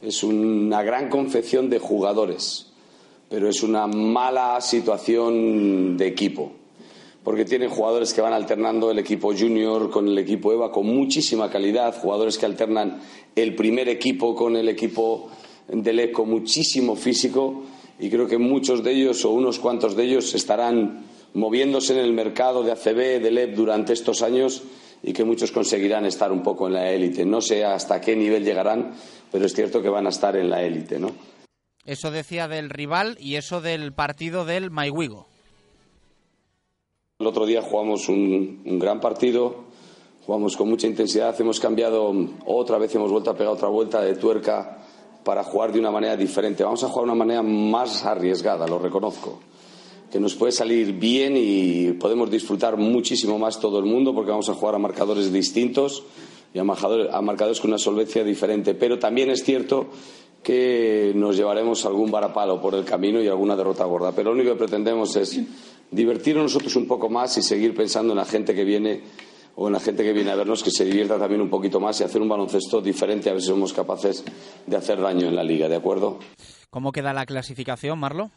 Es 0.00 0.22
una 0.22 0.82
gran 0.82 1.10
confección 1.10 1.68
de 1.68 1.78
jugadores, 1.78 2.72
pero 3.28 3.48
es 3.48 3.62
una 3.62 3.86
mala 3.86 4.60
situación 4.62 5.96
de 5.98 6.06
equipo, 6.06 6.52
porque 7.24 7.46
tienen 7.46 7.70
jugadores 7.70 8.12
que 8.12 8.20
van 8.20 8.34
alternando 8.34 8.90
el 8.90 8.98
equipo 8.98 9.34
junior 9.34 9.90
con 9.90 10.06
el 10.06 10.18
equipo 10.18 10.52
EVA 10.52 10.70
con 10.70 10.86
muchísima 10.86 11.50
calidad, 11.50 11.96
jugadores 11.98 12.36
que 12.36 12.44
alternan 12.44 13.00
el 13.34 13.56
primer 13.56 13.88
equipo 13.88 14.34
con 14.34 14.56
el 14.56 14.68
equipo 14.68 15.30
del 15.66 16.00
E 16.00 16.12
con 16.12 16.28
muchísimo 16.28 16.94
físico 16.94 17.64
y 17.98 18.10
creo 18.10 18.26
que 18.28 18.36
muchos 18.36 18.84
de 18.84 18.92
ellos 18.92 19.24
o 19.24 19.30
unos 19.30 19.58
cuantos 19.58 19.96
de 19.96 20.04
ellos 20.04 20.34
estarán 20.34 21.06
moviéndose 21.32 21.94
en 21.94 22.00
el 22.00 22.12
mercado 22.12 22.62
de 22.62 22.72
ACB, 22.72 23.22
del 23.22 23.38
EP 23.38 23.54
durante 23.54 23.94
estos 23.94 24.20
años 24.20 24.62
y 25.02 25.14
que 25.14 25.24
muchos 25.24 25.50
conseguirán 25.50 26.04
estar 26.04 26.30
un 26.30 26.42
poco 26.42 26.66
en 26.66 26.74
la 26.74 26.90
élite. 26.90 27.24
No 27.24 27.40
sé 27.40 27.64
hasta 27.64 28.02
qué 28.02 28.14
nivel 28.14 28.44
llegarán, 28.44 28.92
pero 29.32 29.46
es 29.46 29.54
cierto 29.54 29.80
que 29.80 29.88
van 29.88 30.06
a 30.06 30.10
estar 30.10 30.36
en 30.36 30.50
la 30.50 30.62
élite, 30.62 30.98
¿no? 30.98 31.12
Eso 31.86 32.10
decía 32.10 32.48
del 32.48 32.70
rival 32.70 33.16
y 33.18 33.36
eso 33.36 33.60
del 33.60 33.92
partido 33.92 34.44
del 34.44 34.70
Maiwigo. 34.70 35.28
El 37.24 37.28
otro 37.28 37.46
día 37.46 37.62
jugamos 37.62 38.10
un, 38.10 38.60
gran 38.78 39.00
partido, 39.00 39.64
jugamos 40.26 40.58
con 40.58 40.68
mucha 40.68 40.86
intensidad, 40.86 41.34
hemos 41.40 41.58
cambiado 41.58 42.14
otra 42.44 42.76
vez, 42.76 42.94
hemos 42.94 43.10
vuelto 43.10 43.30
a 43.30 43.34
pegar 43.34 43.54
otra 43.54 43.68
vuelta 43.68 44.02
de 44.02 44.14
tuerca 44.16 44.84
para 45.24 45.42
jugar 45.42 45.72
de 45.72 45.80
una 45.80 45.90
manera 45.90 46.18
diferente. 46.18 46.62
Vamos 46.64 46.84
a 46.84 46.88
jugar 46.88 47.06
de 47.06 47.12
una 47.12 47.24
manera 47.24 47.42
más 47.42 48.04
arriesgada, 48.04 48.66
lo 48.66 48.78
reconozco 48.78 49.40
que 50.12 50.20
nos 50.20 50.34
puede 50.34 50.52
salir 50.52 50.92
bien 50.92 51.32
y 51.38 51.92
podemos 51.92 52.30
disfrutar 52.30 52.76
muchísimo 52.76 53.38
más 53.38 53.58
todo 53.58 53.78
el 53.78 53.86
mundo 53.86 54.14
porque 54.14 54.30
vamos 54.30 54.50
a 54.50 54.54
jugar 54.54 54.74
a 54.74 54.78
marcadores 54.78 55.32
distintos 55.32 56.04
y 56.52 56.58
a 56.58 56.64
marcadores, 56.64 57.08
a 57.10 57.22
marcadores 57.22 57.58
con 57.58 57.70
una 57.70 57.78
solvencia 57.78 58.22
diferente. 58.22 58.74
Pero 58.74 58.98
también 58.98 59.30
es 59.30 59.42
cierto 59.42 59.86
que 60.42 61.12
nos 61.16 61.36
llevaremos 61.36 61.86
algún 61.86 62.10
varapalo 62.10 62.60
por 62.60 62.74
el 62.74 62.84
camino 62.84 63.20
y 63.22 63.28
alguna 63.28 63.56
derrota 63.56 63.84
gorda. 63.86 64.12
Pero 64.12 64.30
lo 64.32 64.36
único 64.36 64.52
que 64.52 64.58
pretendemos 64.58 65.16
es 65.16 65.40
divertirnos 65.94 66.44
nosotros 66.44 66.74
un 66.76 66.86
poco 66.86 67.08
más 67.08 67.36
y 67.38 67.42
seguir 67.42 67.74
pensando 67.74 68.12
en 68.12 68.18
la 68.18 68.24
gente 68.24 68.54
que 68.54 68.64
viene 68.64 69.02
o 69.56 69.68
en 69.68 69.72
la 69.72 69.80
gente 69.80 70.02
que 70.02 70.12
viene 70.12 70.30
a 70.30 70.34
vernos 70.34 70.62
que 70.62 70.70
se 70.70 70.84
divierta 70.84 71.18
también 71.18 71.40
un 71.40 71.48
poquito 71.48 71.78
más 71.78 72.00
y 72.00 72.04
hacer 72.04 72.20
un 72.20 72.28
baloncesto 72.28 72.80
diferente 72.80 73.30
a 73.30 73.34
ver 73.34 73.42
si 73.42 73.48
somos 73.48 73.72
capaces 73.72 74.24
de 74.66 74.76
hacer 74.76 75.00
daño 75.00 75.28
en 75.28 75.36
la 75.36 75.44
liga, 75.44 75.68
¿de 75.68 75.76
acuerdo? 75.76 76.18
¿Cómo 76.70 76.90
queda 76.90 77.12
la 77.12 77.24
clasificación, 77.24 77.98
Marlo? 77.98 78.30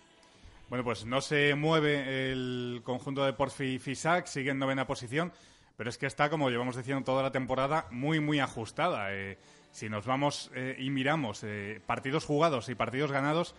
Bueno, 0.69 0.83
pues 0.83 1.05
no 1.05 1.21
se 1.21 1.55
mueve 1.55 2.31
el 2.31 2.81
conjunto 2.83 3.25
de 3.25 3.33
Porfi 3.33 3.79
Fisac, 3.79 4.27
sigue 4.27 4.51
en 4.51 4.59
novena 4.59 4.85
posición, 4.85 5.31
pero 5.75 5.89
es 5.89 5.97
que 5.97 6.05
está, 6.05 6.29
como 6.29 6.49
llevamos 6.49 6.75
diciendo 6.75 7.03
toda 7.03 7.23
la 7.23 7.31
temporada, 7.31 7.87
muy, 7.89 8.19
muy 8.19 8.39
ajustada. 8.39 9.13
Eh, 9.13 9.37
si 9.71 9.89
nos 9.89 10.05
vamos 10.05 10.51
eh, 10.55 10.75
y 10.77 10.89
miramos 10.89 11.43
eh, 11.43 11.81
partidos 11.85 12.25
jugados 12.25 12.69
y 12.69 12.75
partidos 12.75 13.11
ganados, 13.11 13.55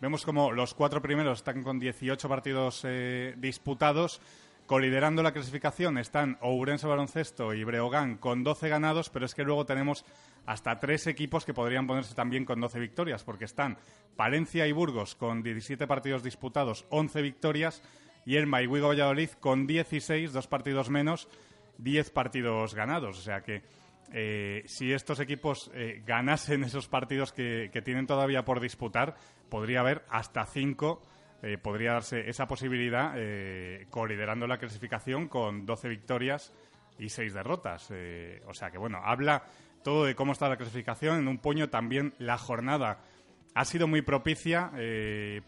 vemos 0.00 0.24
como 0.24 0.52
los 0.52 0.74
cuatro 0.74 1.02
primeros 1.02 1.38
están 1.38 1.62
con 1.62 1.78
18 1.78 2.28
partidos 2.28 2.82
eh, 2.84 3.34
disputados. 3.36 4.20
Coliderando 4.66 5.24
la 5.24 5.32
clasificación 5.32 5.98
están 5.98 6.38
Ourense 6.40 6.86
Baloncesto 6.86 7.54
y 7.54 7.64
Breogán 7.64 8.18
con 8.18 8.44
12 8.44 8.68
ganados, 8.68 9.10
pero 9.10 9.26
es 9.26 9.34
que 9.34 9.42
luego 9.42 9.66
tenemos 9.66 10.04
hasta 10.46 10.78
tres 10.78 11.08
equipos 11.08 11.44
que 11.44 11.52
podrían 11.52 11.88
ponerse 11.88 12.14
también 12.14 12.44
con 12.44 12.60
12 12.60 12.78
victorias, 12.78 13.24
porque 13.24 13.46
están 13.46 13.78
Palencia 14.14 14.68
y 14.68 14.72
Burgos 14.72 15.16
con 15.16 15.42
17 15.42 15.88
partidos 15.88 16.22
disputados, 16.22 16.86
11 16.90 17.20
victorias, 17.20 17.82
y 18.24 18.36
el 18.36 18.46
Maiwigo 18.46 18.88
Valladolid 18.88 19.30
con 19.40 19.66
16, 19.66 20.32
dos 20.32 20.46
partidos 20.46 20.88
menos, 20.88 21.28
10 21.78 22.10
partidos 22.10 22.74
ganados. 22.74 23.18
O 23.18 23.22
sea 23.22 23.42
que 23.42 23.62
eh, 24.12 24.64
si 24.66 24.92
estos 24.92 25.20
equipos 25.20 25.70
eh, 25.74 26.02
ganasen 26.04 26.64
esos 26.64 26.88
partidos 26.88 27.32
que, 27.32 27.70
tienen 27.84 28.06
todavía 28.06 28.44
por 28.44 28.60
disputar, 28.60 29.14
podría 29.48 29.80
haber 29.80 30.04
hasta 30.08 30.44
5. 30.44 31.02
Eh, 31.42 31.56
podría 31.56 31.92
darse 31.92 32.28
esa 32.28 32.46
posibilidad 32.46 33.14
eh, 33.16 33.86
coliderando 33.88 34.46
la 34.46 34.58
clasificación 34.58 35.28
con 35.28 35.64
12 35.64 35.88
victorias 35.88 36.52
y 36.98 37.08
6 37.08 37.32
derrotas. 37.32 37.90
O 38.46 38.52
sea 38.52 38.70
que, 38.70 38.78
bueno, 38.78 39.00
habla 39.02 39.44
todo 39.82 40.04
de 40.04 40.14
cómo 40.14 40.32
está 40.32 40.48
la 40.48 40.56
clasificación. 40.56 41.18
En 41.18 41.28
un 41.28 41.38
puño 41.38 41.70
también 41.70 42.12
la 42.18 42.36
jornada 42.36 42.98
ha 43.54 43.64
sido 43.64 43.88
muy 43.88 44.02
propicia 44.02 44.70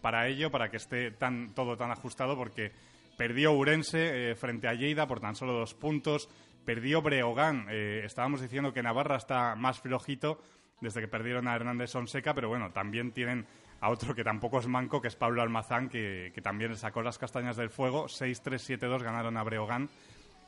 para 0.01 0.27
ello, 0.27 0.49
para 0.49 0.71
que 0.71 0.77
esté 0.77 1.11
tan, 1.11 1.53
todo 1.53 1.77
tan 1.77 1.91
ajustado, 1.91 2.35
porque 2.35 2.71
perdió 3.17 3.51
Urense 3.51 4.33
frente 4.33 4.67
a 4.67 4.73
Lleida 4.73 5.07
por 5.07 5.19
tan 5.19 5.35
solo 5.35 5.53
dos 5.53 5.75
puntos, 5.75 6.27
perdió 6.65 7.01
Breogán, 7.01 7.67
eh, 7.69 8.01
estábamos 8.05 8.41
diciendo 8.41 8.73
que 8.73 8.83
Navarra 8.83 9.17
está 9.17 9.55
más 9.55 9.79
flojito 9.79 10.41
desde 10.81 11.01
que 11.01 11.07
perdieron 11.07 11.47
a 11.47 11.55
Hernández 11.55 11.91
Sonseca, 11.91 12.33
pero 12.33 12.49
bueno, 12.49 12.71
también 12.71 13.11
tienen 13.11 13.45
a 13.79 13.89
otro 13.89 14.15
que 14.15 14.23
tampoco 14.23 14.59
es 14.59 14.67
manco, 14.67 15.01
que 15.01 15.07
es 15.07 15.15
Pablo 15.15 15.41
Almazán, 15.41 15.89
que, 15.89 16.31
que 16.33 16.41
también 16.41 16.71
le 16.71 16.77
sacó 16.77 17.01
las 17.01 17.17
castañas 17.17 17.57
del 17.57 17.69
fuego, 17.69 18.05
6-3-7-2 18.05 19.01
ganaron 19.01 19.37
a 19.37 19.43
Breogán. 19.43 19.89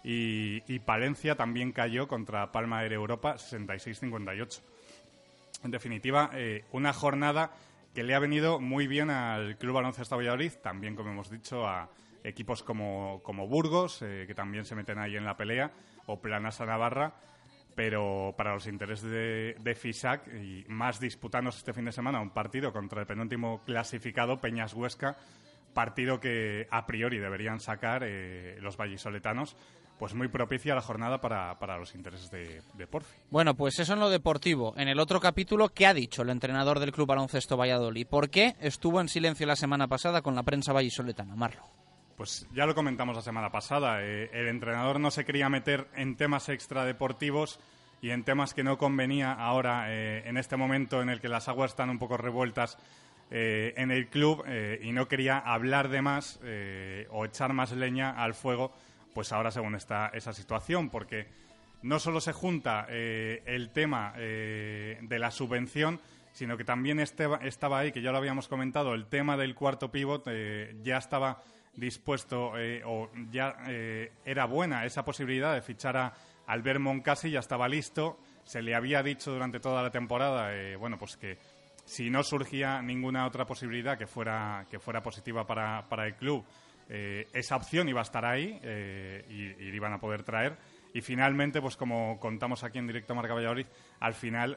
Y, 0.03 0.61
y 0.71 0.79
Palencia 0.79 1.35
también 1.35 1.71
cayó 1.71 2.07
contra 2.07 2.51
Palma 2.51 2.83
Air 2.83 2.93
Europa 2.93 3.35
66-58. 3.37 4.61
En 5.63 5.71
definitiva, 5.71 6.29
eh, 6.33 6.63
una 6.71 6.93
jornada 6.93 7.51
que 7.95 8.03
le 8.03 8.13
ha 8.13 8.19
venido 8.19 8.59
muy 8.59 8.87
bien 8.87 9.09
al 9.09 9.57
Club 9.57 9.73
Baloncesto 9.73 10.17
Valladolid, 10.17 10.51
también, 10.61 10.95
como 10.95 11.11
hemos 11.11 11.31
dicho, 11.31 11.67
a 11.67 11.89
equipos 12.25 12.63
como, 12.63 13.21
Burgos, 13.47 14.01
eh, 14.01 14.25
que 14.27 14.33
también 14.33 14.65
se 14.65 14.75
meten 14.75 14.99
ahí 14.99 15.15
en 15.15 15.25
la 15.25 15.37
pelea, 15.37 15.71
o 16.07 16.19
Planasa 16.19 16.65
Navarra, 16.65 17.13
pero 17.75 18.33
para 18.37 18.53
los 18.53 18.67
intereses 18.67 19.09
de, 19.09 19.55
de 19.59 19.75
FISAC, 19.75 20.27
y 20.33 20.65
más 20.67 20.99
disputándose 20.99 21.59
este 21.59 21.73
fin 21.73 21.85
de 21.85 21.91
semana 21.91 22.21
un 22.21 22.31
partido 22.31 22.71
contra 22.73 23.01
el 23.01 23.07
penúltimo 23.07 23.61
clasificado, 23.65 24.39
Peñas 24.39 24.73
Huesca, 24.73 25.17
partido 25.73 26.19
que 26.19 26.67
a 26.71 26.85
priori 26.85 27.19
deberían 27.19 27.59
sacar 27.59 28.03
eh, 28.03 28.57
los 28.61 28.77
vallisoletanos, 28.77 29.55
pues 29.99 30.13
muy 30.13 30.27
propicia 30.27 30.75
la 30.75 30.81
jornada 30.81 31.21
para, 31.21 31.57
para 31.59 31.77
los 31.77 31.95
intereses 31.95 32.29
de, 32.31 32.61
de 32.73 32.87
Porfi. 32.87 33.15
Bueno, 33.29 33.55
pues 33.55 33.79
eso 33.79 33.93
en 33.93 33.99
lo 33.99 34.09
deportivo. 34.09 34.73
En 34.77 34.87
el 34.87 34.99
otro 34.99 35.19
capítulo, 35.19 35.69
¿qué 35.69 35.85
ha 35.85 35.93
dicho 35.93 36.21
el 36.21 36.29
entrenador 36.29 36.79
del 36.79 36.91
Club 36.91 37.07
Baloncesto 37.07 37.55
Valladolid? 37.55 38.07
¿Por 38.07 38.29
qué 38.29 38.55
estuvo 38.59 38.99
en 38.99 39.07
silencio 39.07 39.47
la 39.47 39.55
semana 39.55 39.87
pasada 39.87 40.21
con 40.21 40.35
la 40.35 40.43
prensa 40.43 40.73
vallisoletana? 40.73 41.35
Marlo. 41.35 41.84
Pues 42.17 42.47
ya 42.53 42.65
lo 42.65 42.75
comentamos 42.75 43.15
la 43.15 43.21
semana 43.21 43.51
pasada. 43.51 44.01
eh, 44.01 44.29
el 44.33 44.47
entrenador 44.47 44.99
no 44.99 45.11
se 45.11 45.25
quería 45.25 45.49
meter 45.49 45.87
en 45.95 46.15
temas 46.15 46.47
extradeportivos 46.49 47.59
y 48.01 48.11
en 48.11 48.23
temas 48.23 48.53
que 48.53 48.63
no 48.63 48.77
convenía 48.77 49.33
ahora, 49.33 49.85
eh, 49.91 50.23
en 50.25 50.37
este 50.37 50.55
momento 50.55 51.01
en 51.01 51.09
el 51.09 51.19
que 51.19 51.27
las 51.27 51.47
aguas 51.49 51.71
están 51.71 51.89
un 51.89 51.99
poco 51.99 52.17
revueltas 52.17 52.77
eh, 53.31 53.73
en 53.77 53.91
el 53.91 54.07
club 54.07 54.45
y 54.81 54.91
no 54.91 55.07
quería 55.07 55.39
hablar 55.39 55.89
de 55.89 56.01
más 56.01 56.39
o 57.09 57.25
echar 57.25 57.53
más 57.53 57.71
leña 57.71 58.11
al 58.11 58.33
fuego, 58.35 58.71
pues 59.13 59.31
ahora 59.31 59.49
según 59.51 59.75
está 59.75 60.11
esa 60.13 60.31
situación, 60.31 60.89
porque 60.89 61.27
no 61.81 61.99
solo 61.99 62.21
se 62.21 62.33
junta 62.33 62.85
el 62.87 63.71
tema 63.73 64.13
de 64.15 65.17
la 65.19 65.31
subvención, 65.31 65.99
sino 66.33 66.55
que 66.57 66.65
también 66.65 66.99
este- 66.99 67.27
estaba 67.41 67.79
ahí, 67.79 67.91
que 67.91 68.01
ya 68.03 68.11
lo 68.11 68.17
habíamos 68.19 68.47
comentado, 68.47 68.93
el 68.93 69.07
tema 69.07 69.37
del 69.37 69.55
cuarto 69.55 69.89
pívot 69.91 70.27
eh, 70.29 70.75
ya 70.83 70.97
estaba 70.97 71.41
dispuesto 71.75 72.57
eh, 72.57 72.81
o 72.85 73.09
ya 73.31 73.55
eh, 73.67 74.11
era 74.25 74.45
buena 74.45 74.85
esa 74.85 75.03
posibilidad 75.03 75.53
de 75.53 75.61
fichar 75.61 75.97
a 75.97 76.13
Albert 76.47 76.79
Moncasi, 76.79 77.31
ya 77.31 77.39
estaba 77.39 77.67
listo. 77.67 78.19
Se 78.43 78.61
le 78.61 78.75
había 78.75 79.01
dicho 79.01 79.31
durante 79.31 79.59
toda 79.59 79.81
la 79.81 79.89
temporada, 79.89 80.53
eh, 80.53 80.75
bueno, 80.75 80.97
pues 80.97 81.17
que 81.17 81.37
si 81.83 82.09
no 82.09 82.23
surgía 82.23 82.81
ninguna 82.81 83.25
otra 83.25 83.45
posibilidad 83.45 83.97
que 83.97 84.07
fuera, 84.07 84.65
que 84.69 84.79
fuera 84.79 85.01
positiva 85.01 85.45
para, 85.45 85.83
para 85.89 86.05
el 86.05 86.15
club, 86.15 86.45
eh, 86.87 87.27
esa 87.33 87.55
opción 87.55 87.89
iba 87.89 88.01
a 88.01 88.03
estar 88.03 88.23
ahí 88.25 88.59
y, 89.29 89.63
y 89.63 89.75
iban 89.75 89.93
a 89.93 89.99
poder 89.99 90.23
traer. 90.23 90.57
Y 90.93 91.01
finalmente, 91.01 91.59
pues 91.61 91.75
como 91.75 92.19
contamos 92.19 92.63
aquí 92.63 92.77
en 92.77 92.87
directo 92.87 93.15
Marca 93.15 93.33
Valladolid, 93.33 93.65
al 93.99 94.13
final 94.13 94.55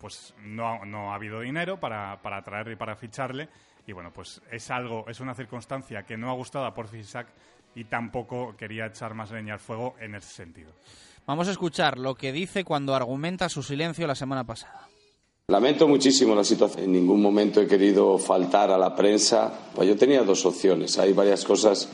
pues 0.00 0.34
no, 0.42 0.84
no 0.84 1.12
ha 1.12 1.14
habido 1.14 1.40
dinero 1.40 1.78
para, 1.78 2.20
para 2.22 2.42
traerle 2.42 2.72
y 2.72 2.76
para 2.76 2.96
ficharle. 2.96 3.48
Y 3.86 3.92
bueno, 3.92 4.12
pues 4.12 4.40
es 4.50 4.70
algo, 4.70 5.04
es 5.08 5.20
una 5.20 5.34
circunstancia 5.34 6.02
que 6.02 6.16
no 6.16 6.30
ha 6.30 6.34
gustado 6.34 6.64
a 6.64 6.74
Porfisac 6.74 7.28
y 7.74 7.84
tampoco 7.84 8.54
quería 8.56 8.86
echar 8.86 9.14
más 9.14 9.30
leña 9.30 9.54
al 9.54 9.60
fuego 9.60 9.94
en 10.00 10.14
ese 10.14 10.34
sentido. 10.34 10.72
Vamos 11.26 11.48
a 11.48 11.52
escuchar 11.52 11.98
lo 11.98 12.14
que 12.14 12.32
dice 12.32 12.64
cuando 12.64 12.94
argumenta 12.94 13.48
su 13.48 13.62
silencio 13.62 14.06
la 14.06 14.14
semana 14.14 14.44
pasada. 14.44 14.88
Lamento 15.48 15.86
muchísimo 15.86 16.34
la 16.34 16.42
situación. 16.42 16.86
En 16.86 16.92
ningún 16.92 17.22
momento 17.22 17.60
he 17.60 17.68
querido 17.68 18.18
faltar 18.18 18.70
a 18.72 18.78
la 18.78 18.96
prensa. 18.96 19.70
Pues 19.74 19.88
yo 19.88 19.96
tenía 19.96 20.24
dos 20.24 20.44
opciones. 20.44 20.98
Hay 20.98 21.12
varias 21.12 21.44
cosas. 21.44 21.88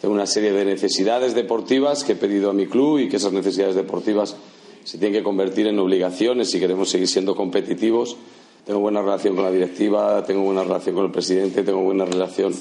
Tengo 0.00 0.14
una 0.14 0.26
serie 0.26 0.52
de 0.52 0.64
necesidades 0.64 1.34
deportivas 1.34 2.04
que 2.04 2.12
he 2.12 2.16
pedido 2.16 2.50
a 2.50 2.54
mi 2.54 2.66
club 2.66 3.00
y 3.00 3.08
que 3.08 3.16
esas 3.16 3.32
necesidades 3.32 3.74
deportivas 3.74 4.36
se 4.84 4.98
tienen 4.98 5.18
que 5.18 5.24
convertir 5.24 5.66
en 5.66 5.78
obligaciones 5.78 6.50
si 6.50 6.58
queremos 6.58 6.88
seguir 6.88 7.08
siendo 7.08 7.34
competitivos. 7.34 8.16
Tengo 8.64 8.80
buena 8.80 9.02
relación 9.02 9.34
con 9.34 9.44
la 9.44 9.50
directiva, 9.50 10.24
tengo 10.24 10.42
buena 10.42 10.62
relación 10.62 10.94
con 10.94 11.04
el 11.04 11.10
presidente, 11.10 11.62
tengo 11.62 11.82
buena 11.82 12.06
relación 12.06 12.54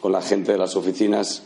con 0.00 0.12
la 0.12 0.22
gente 0.22 0.52
de 0.52 0.58
las 0.58 0.76
oficinas. 0.76 1.42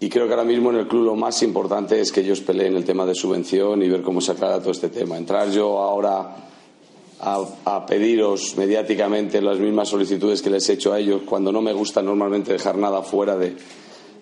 Y 0.00 0.10
creo 0.10 0.26
que 0.26 0.34
ahora 0.34 0.44
mismo 0.44 0.70
en 0.70 0.76
el 0.76 0.88
club 0.88 1.04
lo 1.04 1.16
más 1.16 1.42
importante 1.42 2.00
es 2.00 2.12
que 2.12 2.20
ellos 2.20 2.40
peleen 2.40 2.76
el 2.76 2.84
tema 2.84 3.06
de 3.06 3.14
subvención 3.14 3.82
y 3.82 3.88
ver 3.88 4.02
cómo 4.02 4.20
se 4.20 4.32
aclara 4.32 4.60
todo 4.60 4.72
este 4.72 4.90
tema. 4.90 5.16
Entrar 5.16 5.50
yo 5.50 5.78
ahora 5.78 6.36
a, 7.20 7.44
a 7.64 7.86
pediros 7.86 8.56
mediáticamente 8.58 9.40
las 9.40 9.58
mismas 9.58 9.88
solicitudes 9.88 10.42
que 10.42 10.50
les 10.50 10.68
he 10.68 10.74
hecho 10.74 10.92
a 10.92 11.00
ellos 11.00 11.22
cuando 11.24 11.50
no 11.50 11.62
me 11.62 11.72
gusta 11.72 12.02
normalmente 12.02 12.52
dejar 12.52 12.76
nada 12.76 13.02
fuera 13.02 13.36
de, 13.36 13.56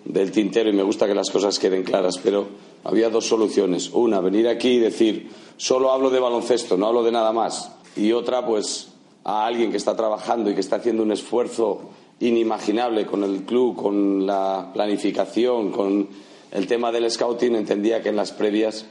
del 0.05 0.31
tintero 0.31 0.69
y 0.69 0.73
me 0.73 0.83
gusta 0.83 1.05
que 1.05 1.13
las 1.13 1.29
cosas 1.29 1.59
queden 1.59 1.83
claras, 1.83 2.17
pero 2.17 2.47
había 2.85 3.09
dos 3.09 3.27
soluciones. 3.27 3.89
Una, 3.89 4.21
venir 4.21 4.47
aquí 4.47 4.69
y 4.69 4.79
decir, 4.79 5.29
solo 5.57 5.91
hablo 5.91 6.09
de 6.09 6.19
baloncesto, 6.19 6.77
no 6.77 6.87
hablo 6.87 7.03
de 7.03 7.11
nada 7.11 7.33
más. 7.33 7.76
Y 7.97 8.11
otra, 8.11 8.45
pues, 8.45 8.89
a 9.23 9.45
alguien 9.45 9.71
que 9.71 9.77
está 9.77 9.95
trabajando 9.95 10.49
y 10.49 10.53
que 10.53 10.61
está 10.61 10.77
haciendo 10.77 11.03
un 11.03 11.11
esfuerzo 11.11 11.89
inimaginable 12.19 13.05
con 13.05 13.23
el 13.23 13.43
club, 13.43 13.75
con 13.75 14.25
la 14.25 14.71
planificación, 14.73 15.71
con 15.71 16.07
el 16.51 16.67
tema 16.67 16.91
del 16.91 17.09
scouting, 17.09 17.55
entendía 17.55 18.01
que 18.01 18.09
en 18.09 18.15
las 18.15 18.31
previas 18.31 18.85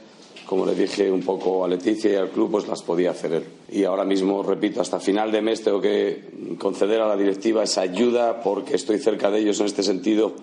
como 0.47 0.65
le 0.65 0.73
dije 0.73 1.11
un 1.11 1.21
poco 1.21 1.65
a 1.65 1.67
Leticia 1.67 2.11
y 2.11 2.15
al 2.15 2.29
club, 2.29 2.49
pues 2.51 2.67
las 2.67 2.81
podía 2.81 3.11
hacer 3.11 3.33
él. 3.33 3.43
Y 3.69 3.83
ahora 3.83 4.05
mismo, 4.05 4.41
repito, 4.41 4.79
hasta 4.79 4.99
final 4.99 5.29
de 5.29 5.41
mes 5.41 5.61
tengo 5.61 5.81
que 5.81 6.55
conceder 6.57 7.01
a 7.01 7.07
la 7.07 7.17
directiva 7.17 7.63
esa 7.63 7.81
ayuda 7.81 8.41
porque 8.41 8.75
estoy 8.75 8.97
cerca 8.97 9.29
de 9.29 9.41
ellos 9.41 9.59
en 9.59 9.65
este 9.65 9.83
sentido, 9.83 10.33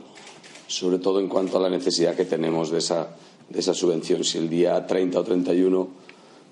sobre 0.66 0.98
todo 0.98 1.20
en 1.20 1.28
cuanto 1.28 1.56
a 1.56 1.62
la 1.62 1.70
necesidad 1.70 2.14
que 2.14 2.26
tenemos 2.26 2.70
de 2.70 2.78
esa, 2.78 3.16
de 3.48 3.58
esa 3.58 3.72
subvención. 3.72 4.22
Si 4.24 4.36
el 4.36 4.50
día 4.50 4.86
30 4.86 5.18
o 5.18 5.24
31 5.24 5.88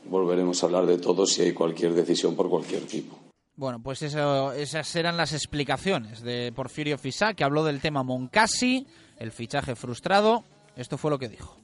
volveremos 0.07 0.63
a 0.63 0.67
hablar 0.67 0.87
de 0.87 0.99
todo 0.99 1.27
si 1.27 1.43
hay 1.43 1.53
cualquier 1.53 1.95
decisión 1.95 2.35
por 2.37 2.49
cualquier 2.51 2.83
tipo. 2.83 3.19
Bueno, 3.55 3.81
pues 3.83 4.03
eso- 4.03 4.53
esas 4.53 4.95
eran 4.97 5.17
las 5.17 5.33
explicaciones 5.33 6.23
de 6.23 6.53
Porfirio 6.55 6.97
Fisac, 6.99 7.37
que 7.37 7.45
habló 7.45 7.65
del 7.65 7.81
tema 7.81 8.03
Moncasi, 8.03 8.87
el 9.19 9.31
fichaje 9.33 9.77
frustrado. 9.77 10.45
Esto 10.77 10.97
fue 10.97 11.11
lo 11.11 11.19
que 11.19 11.29
dijo. 11.29 11.57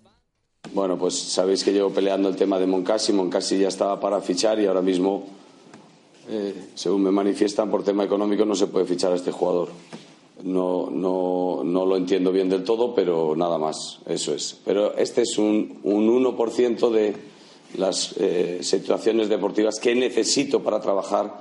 Bueno, 0.75 0.99
pues 0.99 1.19
sabéis 1.19 1.65
que 1.65 1.73
llevo 1.73 1.91
peleando 1.91 2.29
el 2.29 2.37
tema 2.37 2.59
de 2.59 2.67
Moncasi. 2.67 3.13
Moncasi 3.13 3.59
ya 3.59 3.69
estaba 3.69 3.99
para 3.99 4.21
fichar 4.21 4.61
y 4.61 4.67
ahora 4.67 4.83
mismo, 4.83 5.25
eh, 6.29 6.69
según 6.75 7.03
me 7.05 7.11
manifiestan, 7.11 7.71
por 7.71 7.83
tema 7.83 8.05
económico 8.05 8.45
no 8.45 8.55
se 8.55 8.67
puede 8.67 8.85
fichar 8.85 9.13
a 9.13 9.17
este 9.17 9.33
jugador. 9.33 9.71
No, 10.43 10.89
no, 10.91 11.63
no 11.65 11.87
lo 11.87 11.97
entiendo 11.97 12.31
bien 12.31 12.49
del 12.49 12.65
todo, 12.65 12.95
pero 12.95 13.35
nada 13.35 13.57
más, 13.59 13.99
eso 14.07 14.35
es. 14.35 14.61
Pero 14.65 14.95
este 14.97 15.23
es 15.23 15.39
un, 15.39 15.81
un 15.83 16.07
1% 16.07 16.91
de 16.91 17.17
las 17.77 18.15
eh, 18.19 18.59
situaciones 18.63 19.29
deportivas 19.29 19.79
que 19.79 19.95
necesito 19.95 20.63
para 20.63 20.81
trabajar 20.81 21.35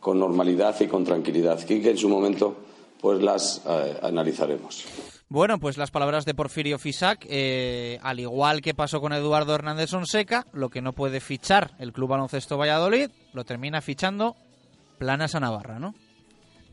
con 0.00 0.18
normalidad 0.18 0.80
y 0.80 0.86
con 0.86 1.04
tranquilidad. 1.04 1.58
Y 1.68 1.80
que 1.80 1.90
en 1.90 1.98
su 1.98 2.08
momento 2.08 2.56
pues 3.00 3.22
las 3.22 3.62
eh, 3.66 3.98
analizaremos. 4.02 4.84
Bueno, 5.28 5.60
pues 5.60 5.78
las 5.78 5.92
palabras 5.92 6.24
de 6.24 6.34
Porfirio 6.34 6.78
Fisac, 6.78 7.24
eh, 7.28 8.00
al 8.02 8.18
igual 8.18 8.60
que 8.60 8.74
pasó 8.74 9.00
con 9.00 9.12
Eduardo 9.12 9.54
Hernández 9.54 9.90
Sonseca, 9.90 10.44
lo 10.52 10.70
que 10.70 10.82
no 10.82 10.92
puede 10.92 11.20
fichar 11.20 11.70
el 11.78 11.92
Club 11.92 12.10
Baloncesto 12.10 12.58
Valladolid, 12.58 13.10
lo 13.32 13.44
termina 13.44 13.80
fichando 13.80 14.34
Planas 14.98 15.36
a 15.36 15.40
Navarra, 15.40 15.78
¿no? 15.78 15.94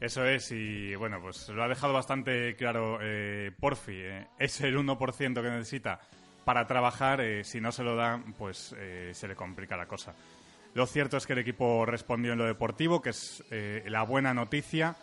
Eso 0.01 0.25
es, 0.25 0.51
y 0.51 0.95
bueno, 0.95 1.19
pues 1.21 1.49
lo 1.49 1.63
ha 1.63 1.67
dejado 1.67 1.93
bastante 1.93 2.55
claro 2.55 2.99
eh, 3.01 3.51
Porfi. 3.59 3.93
eh, 3.95 4.27
es 4.37 4.61
el 4.61 4.75
1% 4.75 5.41
que 5.41 5.49
necesita 5.49 5.99
para 6.47 6.65
trabajar. 6.65 7.19
eh, 7.19 7.43
si 7.43 7.59
no 7.59 7.73
se 7.73 7.83
lo 7.83 7.97
dan, 7.97 8.31
pues 8.31 8.73
eh, 8.77 9.11
se 9.13 9.27
le 9.27 9.35
complica 9.35 9.75
la 9.75 9.85
cosa. 9.85 10.15
Lo 10.75 10.85
cierto 10.85 11.17
es 11.17 11.27
que 11.27 11.33
el 11.33 11.39
equipo 11.39 11.85
respondió 11.85 12.31
en 12.31 12.37
lo 12.37 12.45
deportivo, 12.45 13.01
que 13.01 13.09
es 13.09 13.43
eh, 13.51 13.83
la 13.87 14.03
buena 14.03 14.33
noticia. 14.33 14.95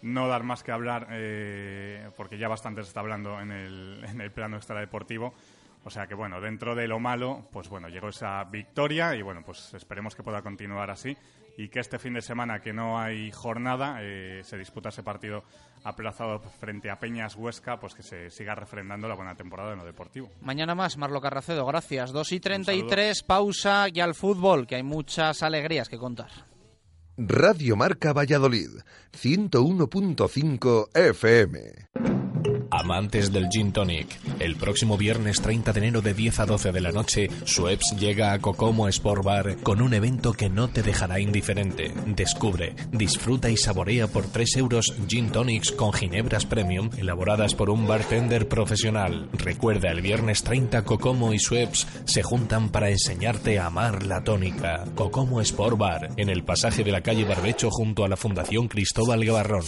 No 0.00 0.28
dar 0.28 0.44
más 0.44 0.62
que 0.62 0.72
hablar, 0.72 1.08
porque 2.16 2.38
ya 2.38 2.48
bastante 2.48 2.82
se 2.82 2.88
está 2.88 3.00
hablando 3.00 3.38
en 3.38 3.50
el, 3.50 4.02
en 4.08 4.22
el 4.22 4.30
plano 4.30 4.56
extradeportivo. 4.56 5.34
O 5.84 5.90
sea 5.90 6.06
que 6.06 6.14
bueno, 6.14 6.40
dentro 6.40 6.74
de 6.74 6.88
lo 6.88 6.98
malo, 6.98 7.46
pues 7.52 7.68
bueno, 7.68 7.90
llegó 7.90 8.08
esa 8.08 8.42
victoria 8.44 9.14
y 9.14 9.20
bueno, 9.20 9.42
pues 9.44 9.74
esperemos 9.74 10.14
que 10.14 10.22
pueda 10.22 10.40
continuar 10.40 10.90
así 10.90 11.14
y 11.58 11.68
que 11.68 11.80
este 11.80 11.98
fin 11.98 12.14
de 12.14 12.22
semana 12.22 12.60
que 12.60 12.72
no 12.72 13.00
hay 13.00 13.32
jornada 13.32 13.98
eh, 14.00 14.42
se 14.44 14.56
disputa 14.56 14.90
ese 14.90 15.02
partido 15.02 15.42
aplazado 15.82 16.38
frente 16.38 16.88
a 16.88 17.00
Peñas 17.00 17.34
Huesca, 17.34 17.80
pues 17.80 17.94
que 17.94 18.04
se 18.04 18.30
siga 18.30 18.54
refrendando 18.54 19.08
la 19.08 19.16
buena 19.16 19.34
temporada 19.34 19.72
en 19.72 19.80
lo 19.80 19.84
deportivo. 19.84 20.30
Mañana 20.40 20.76
más, 20.76 20.96
Marlo 20.96 21.20
Carracedo, 21.20 21.66
gracias. 21.66 22.12
2 22.12 22.32
y 22.32 22.40
33, 22.40 23.24
pausa 23.24 23.88
y 23.92 23.98
al 23.98 24.14
fútbol, 24.14 24.68
que 24.68 24.76
hay 24.76 24.84
muchas 24.84 25.42
alegrías 25.42 25.88
que 25.88 25.98
contar. 25.98 26.30
Radio 27.16 27.74
Marca 27.74 28.12
Valladolid, 28.12 28.70
101.5 29.12 30.96
FM. 30.96 32.17
Amantes 32.78 33.32
del 33.32 33.48
Gin 33.48 33.72
Tonic, 33.72 34.06
el 34.38 34.54
próximo 34.54 34.96
viernes 34.96 35.42
30 35.42 35.72
de 35.72 35.78
enero 35.80 36.00
de 36.00 36.14
10 36.14 36.38
a 36.38 36.46
12 36.46 36.70
de 36.70 36.80
la 36.80 36.92
noche, 36.92 37.28
Sueps 37.44 37.96
llega 37.98 38.32
a 38.32 38.38
Cocomo 38.38 38.86
Sport 38.86 39.24
Bar 39.24 39.56
con 39.64 39.82
un 39.82 39.94
evento 39.94 40.32
que 40.32 40.48
no 40.48 40.68
te 40.68 40.84
dejará 40.84 41.18
indiferente. 41.18 41.92
Descubre, 42.06 42.76
disfruta 42.92 43.50
y 43.50 43.56
saborea 43.56 44.06
por 44.06 44.26
3 44.26 44.56
euros 44.58 44.94
Gin 45.08 45.30
Tonics 45.30 45.72
con 45.72 45.92
ginebras 45.92 46.46
premium 46.46 46.90
elaboradas 46.96 47.56
por 47.56 47.68
un 47.68 47.88
bartender 47.88 48.46
profesional. 48.46 49.28
Recuerda, 49.32 49.90
el 49.90 50.00
viernes 50.00 50.44
30 50.44 50.84
Cocomo 50.84 51.32
y 51.32 51.40
Sueps 51.40 51.86
se 52.04 52.22
juntan 52.22 52.68
para 52.68 52.90
enseñarte 52.90 53.58
a 53.58 53.66
amar 53.66 54.04
la 54.04 54.22
tónica. 54.22 54.84
Cocomo 54.94 55.40
Sport 55.40 55.78
Bar, 55.78 56.10
en 56.16 56.28
el 56.28 56.44
pasaje 56.44 56.84
de 56.84 56.92
la 56.92 57.00
calle 57.00 57.24
Barbecho 57.24 57.70
junto 57.70 58.04
a 58.04 58.08
la 58.08 58.16
Fundación 58.16 58.68
Cristóbal 58.68 59.24
Gavarrón. 59.24 59.64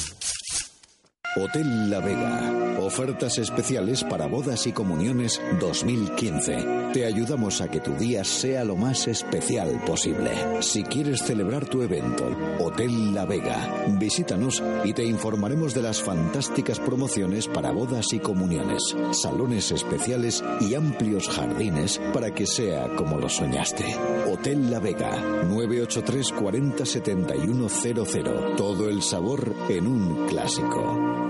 Hotel 1.36 1.88
La 1.88 2.00
Vega. 2.00 2.76
Ofertas 2.80 3.38
especiales 3.38 4.02
para 4.02 4.26
bodas 4.26 4.66
y 4.66 4.72
comuniones 4.72 5.40
2015. 5.60 6.90
Te 6.92 7.06
ayudamos 7.06 7.60
a 7.60 7.68
que 7.68 7.78
tu 7.78 7.94
día 7.94 8.24
sea 8.24 8.64
lo 8.64 8.74
más 8.74 9.06
especial 9.06 9.80
posible. 9.86 10.32
Si 10.60 10.82
quieres 10.82 11.22
celebrar 11.22 11.66
tu 11.66 11.82
evento, 11.82 12.36
Hotel 12.58 13.14
La 13.14 13.26
Vega, 13.26 13.84
visítanos 13.90 14.60
y 14.82 14.92
te 14.92 15.04
informaremos 15.04 15.72
de 15.72 15.82
las 15.82 16.02
fantásticas 16.02 16.80
promociones 16.80 17.46
para 17.46 17.70
bodas 17.70 18.12
y 18.12 18.18
comuniones, 18.18 18.82
salones 19.12 19.70
especiales 19.70 20.42
y 20.60 20.74
amplios 20.74 21.28
jardines 21.28 22.00
para 22.12 22.34
que 22.34 22.46
sea 22.46 22.88
como 22.96 23.18
lo 23.18 23.28
soñaste. 23.28 23.84
Hotel 24.26 24.68
La 24.68 24.80
Vega, 24.80 25.44
983 25.44 26.32
40 26.32 26.84
7100. 26.84 28.56
Todo 28.56 28.88
el 28.88 29.00
sabor 29.02 29.54
en 29.68 29.86
un 29.86 30.26
clásico. 30.26 31.29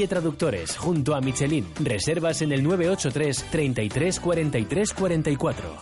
Traductores, 0.07 0.77
junto 0.77 1.15
a 1.15 1.21
Michelin. 1.21 1.65
Reservas 1.79 2.41
en 2.41 2.51
el 2.51 2.63
983 2.63 3.45
33 3.51 4.19
43 4.19 4.93
44. 4.93 5.75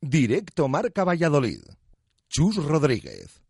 Directo 0.00 0.68
Marca 0.68 1.04
Valladolid. 1.04 1.60
Chus 2.28 2.56
Rodríguez. 2.56 3.40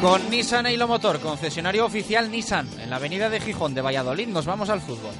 Con 0.00 0.30
Nissan 0.30 0.66
Eilo 0.66 0.86
Motor, 0.86 1.18
concesionario 1.18 1.84
oficial 1.84 2.30
Nissan, 2.30 2.68
en 2.80 2.90
la 2.90 2.96
avenida 2.96 3.28
de 3.28 3.40
Gijón 3.40 3.74
de 3.74 3.82
Valladolid, 3.82 4.28
nos 4.28 4.46
vamos 4.46 4.70
al 4.70 4.80
fútbol. 4.80 5.12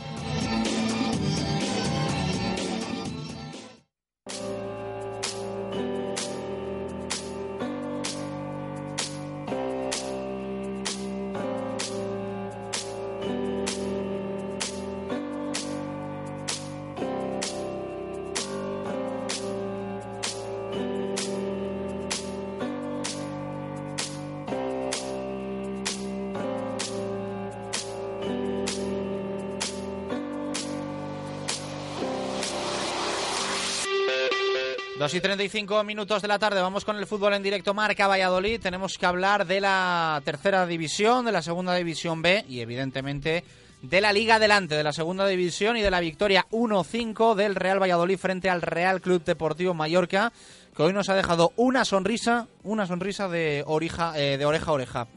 Dos 35.08 35.14
y 35.14 35.20
35 35.22 35.84
minutos 35.84 36.20
de 36.20 36.28
la 36.28 36.38
tarde, 36.38 36.60
vamos 36.60 36.84
con 36.84 36.98
el 36.98 37.06
fútbol 37.06 37.32
en 37.32 37.42
directo 37.42 37.72
Marca 37.72 38.06
Valladolid. 38.06 38.60
Tenemos 38.60 38.98
que 38.98 39.06
hablar 39.06 39.46
de 39.46 39.58
la 39.58 40.20
tercera 40.22 40.66
división, 40.66 41.24
de 41.24 41.32
la 41.32 41.40
segunda 41.40 41.74
división 41.74 42.20
B 42.20 42.44
y 42.46 42.60
evidentemente 42.60 43.42
de 43.80 44.00
la 44.02 44.12
Liga 44.12 44.34
Adelante, 44.34 44.74
de 44.74 44.82
la 44.82 44.92
segunda 44.92 45.26
división 45.26 45.78
y 45.78 45.80
de 45.80 45.90
la 45.90 46.00
victoria 46.00 46.44
1-5 46.50 47.34
del 47.36 47.54
Real 47.54 47.80
Valladolid 47.80 48.18
frente 48.18 48.50
al 48.50 48.60
Real 48.60 49.00
Club 49.00 49.24
Deportivo 49.24 49.72
Mallorca, 49.72 50.30
que 50.76 50.82
hoy 50.82 50.92
nos 50.92 51.08
ha 51.08 51.14
dejado 51.14 51.54
una 51.56 51.86
sonrisa, 51.86 52.46
una 52.62 52.86
sonrisa 52.86 53.28
de, 53.28 53.64
orija, 53.66 54.12
eh, 54.14 54.36
de 54.36 54.44
oreja 54.44 54.70
a 54.70 54.74
oreja. 54.74 55.08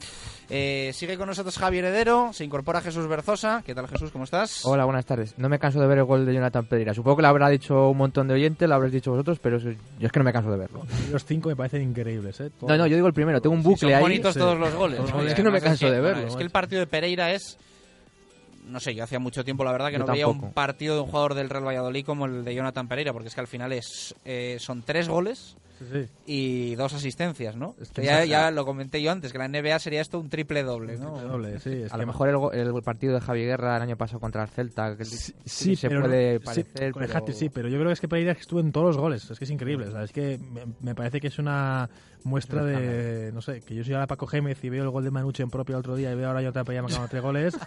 Eh, 0.54 0.92
sigue 0.92 1.16
con 1.16 1.28
nosotros 1.28 1.56
Javier 1.56 1.86
Heredero, 1.86 2.30
se 2.34 2.44
incorpora 2.44 2.82
Jesús 2.82 3.08
Berzosa. 3.08 3.62
¿Qué 3.64 3.74
tal 3.74 3.88
Jesús? 3.88 4.10
¿Cómo 4.10 4.24
estás? 4.24 4.66
Hola, 4.66 4.84
buenas 4.84 5.06
tardes. 5.06 5.32
No 5.38 5.48
me 5.48 5.58
canso 5.58 5.80
de 5.80 5.86
ver 5.86 5.96
el 5.96 6.04
gol 6.04 6.26
de 6.26 6.34
Jonathan 6.34 6.66
Pereira. 6.66 6.92
Supongo 6.92 7.16
que 7.16 7.22
lo 7.22 7.28
habrá 7.28 7.48
dicho 7.48 7.88
un 7.88 7.96
montón 7.96 8.28
de 8.28 8.34
oyentes, 8.34 8.68
lo 8.68 8.74
habréis 8.74 8.92
dicho 8.92 9.10
vosotros, 9.12 9.38
pero 9.42 9.56
yo 9.58 9.70
es 9.98 10.12
que 10.12 10.18
no 10.20 10.24
me 10.26 10.32
canso 10.32 10.50
de 10.50 10.58
verlo. 10.58 10.84
Los 11.10 11.24
cinco 11.24 11.48
me 11.48 11.56
parecen 11.56 11.80
increíbles, 11.80 12.38
¿eh? 12.40 12.50
No, 12.60 12.76
no, 12.76 12.86
yo 12.86 12.96
digo 12.96 13.06
el 13.06 13.14
primero. 13.14 13.40
Tengo 13.40 13.54
un 13.54 13.62
bucle 13.62 13.78
sí, 13.78 13.86
son 13.86 13.94
ahí. 13.94 14.02
bonitos 14.02 14.34
todos 14.34 14.58
los 14.58 14.74
goles. 14.74 15.00
Sí. 15.06 15.12
¿no? 15.14 15.22
Es 15.22 15.32
que 15.34 15.42
no 15.42 15.50
me 15.50 15.60
canso 15.62 15.86
es 15.86 15.90
que, 15.90 15.96
de 15.96 16.00
verlo. 16.02 16.26
es 16.26 16.36
que 16.36 16.42
el 16.42 16.50
partido 16.50 16.80
de 16.80 16.86
Pereira 16.86 17.32
es... 17.32 17.56
No 18.66 18.78
sé, 18.78 18.94
yo 18.94 19.04
hacía 19.04 19.18
mucho 19.18 19.44
tiempo, 19.44 19.64
la 19.64 19.72
verdad, 19.72 19.86
que 19.86 19.94
Yo 19.94 20.00
no 20.00 20.12
veía 20.12 20.26
un 20.26 20.34
tampoco. 20.34 20.52
partido 20.52 20.96
de 20.96 21.00
un 21.00 21.06
jugador 21.06 21.32
del 21.34 21.48
Real 21.48 21.66
Valladolid 21.66 22.04
como 22.04 22.26
el 22.26 22.44
de 22.44 22.54
Jonathan 22.54 22.88
Pereira, 22.88 23.14
porque 23.14 23.28
es 23.28 23.34
que 23.34 23.40
al 23.40 23.46
final 23.48 23.72
es 23.72 24.14
eh, 24.26 24.58
son 24.60 24.82
tres 24.82 25.08
goles 25.08 25.56
Sí, 25.90 26.02
sí. 26.04 26.08
y 26.26 26.74
dos 26.76 26.92
asistencias, 26.94 27.56
¿no? 27.56 27.74
Es 27.80 27.88
Que 27.90 28.02
que 28.02 28.06
ya, 28.06 28.24
ya 28.24 28.50
lo 28.50 28.64
comenté 28.64 29.02
yo 29.02 29.10
antes, 29.10 29.32
que 29.32 29.38
la 29.38 29.48
NBA 29.48 29.78
sería 29.78 30.00
esto 30.00 30.18
un 30.20 30.28
triple 30.28 30.62
doble, 30.62 30.96
¿no? 30.98 31.18
Doble, 31.20 31.58
sí. 31.60 31.70
Es 31.84 31.92
a 31.92 31.96
que 31.96 32.00
lo 32.02 32.06
mejor 32.06 32.52
el, 32.54 32.66
el 32.74 32.82
partido 32.82 33.14
de 33.14 33.20
Javi 33.20 33.44
Guerra 33.44 33.76
el 33.76 33.82
año 33.82 33.96
pasado 33.96 34.20
contra 34.20 34.42
el 34.42 34.48
Celta, 34.48 34.96
que 34.96 35.04
Sí, 35.04 35.76
se 35.76 35.88
pero 35.88 36.02
puede 36.02 36.38
sí, 36.38 36.44
parecer, 36.44 36.92
con 36.92 37.02
el 37.02 37.08
pero- 37.10 37.32
sí, 37.32 37.48
pero 37.48 37.68
yo 37.68 37.76
creo 37.76 37.88
que 37.88 37.92
es 37.94 38.00
que 38.00 38.08
Pereira 38.08 38.32
estuvo 38.32 38.60
en 38.60 38.72
todos 38.72 38.86
los 38.88 38.96
goles. 38.98 39.30
Es 39.30 39.38
que 39.38 39.44
es 39.44 39.50
increíble. 39.50 39.86
es 40.02 40.12
que 40.12 40.38
me, 40.38 40.62
me 40.80 40.94
parece 40.94 41.20
que 41.20 41.28
es 41.28 41.38
una 41.38 41.88
muestra 42.24 42.62
de, 42.64 43.32
no 43.32 43.40
sé, 43.42 43.62
que 43.62 43.74
yo 43.74 43.82
soy 43.82 43.94
ahora 43.94 44.06
Paco 44.06 44.28
Gémez 44.28 44.62
y 44.62 44.68
veo 44.68 44.84
el 44.84 44.90
gol 44.90 45.02
de 45.02 45.10
Manuche 45.10 45.42
en 45.42 45.50
propio 45.50 45.74
el 45.74 45.80
otro 45.80 45.96
día 45.96 46.12
y 46.12 46.14
veo 46.14 46.28
ahora 46.28 46.40
yo 46.40 46.50
otra 46.50 46.62
Pereira 46.62 46.82
marcando 46.82 47.08
tres 47.08 47.20
goles. 47.22 47.58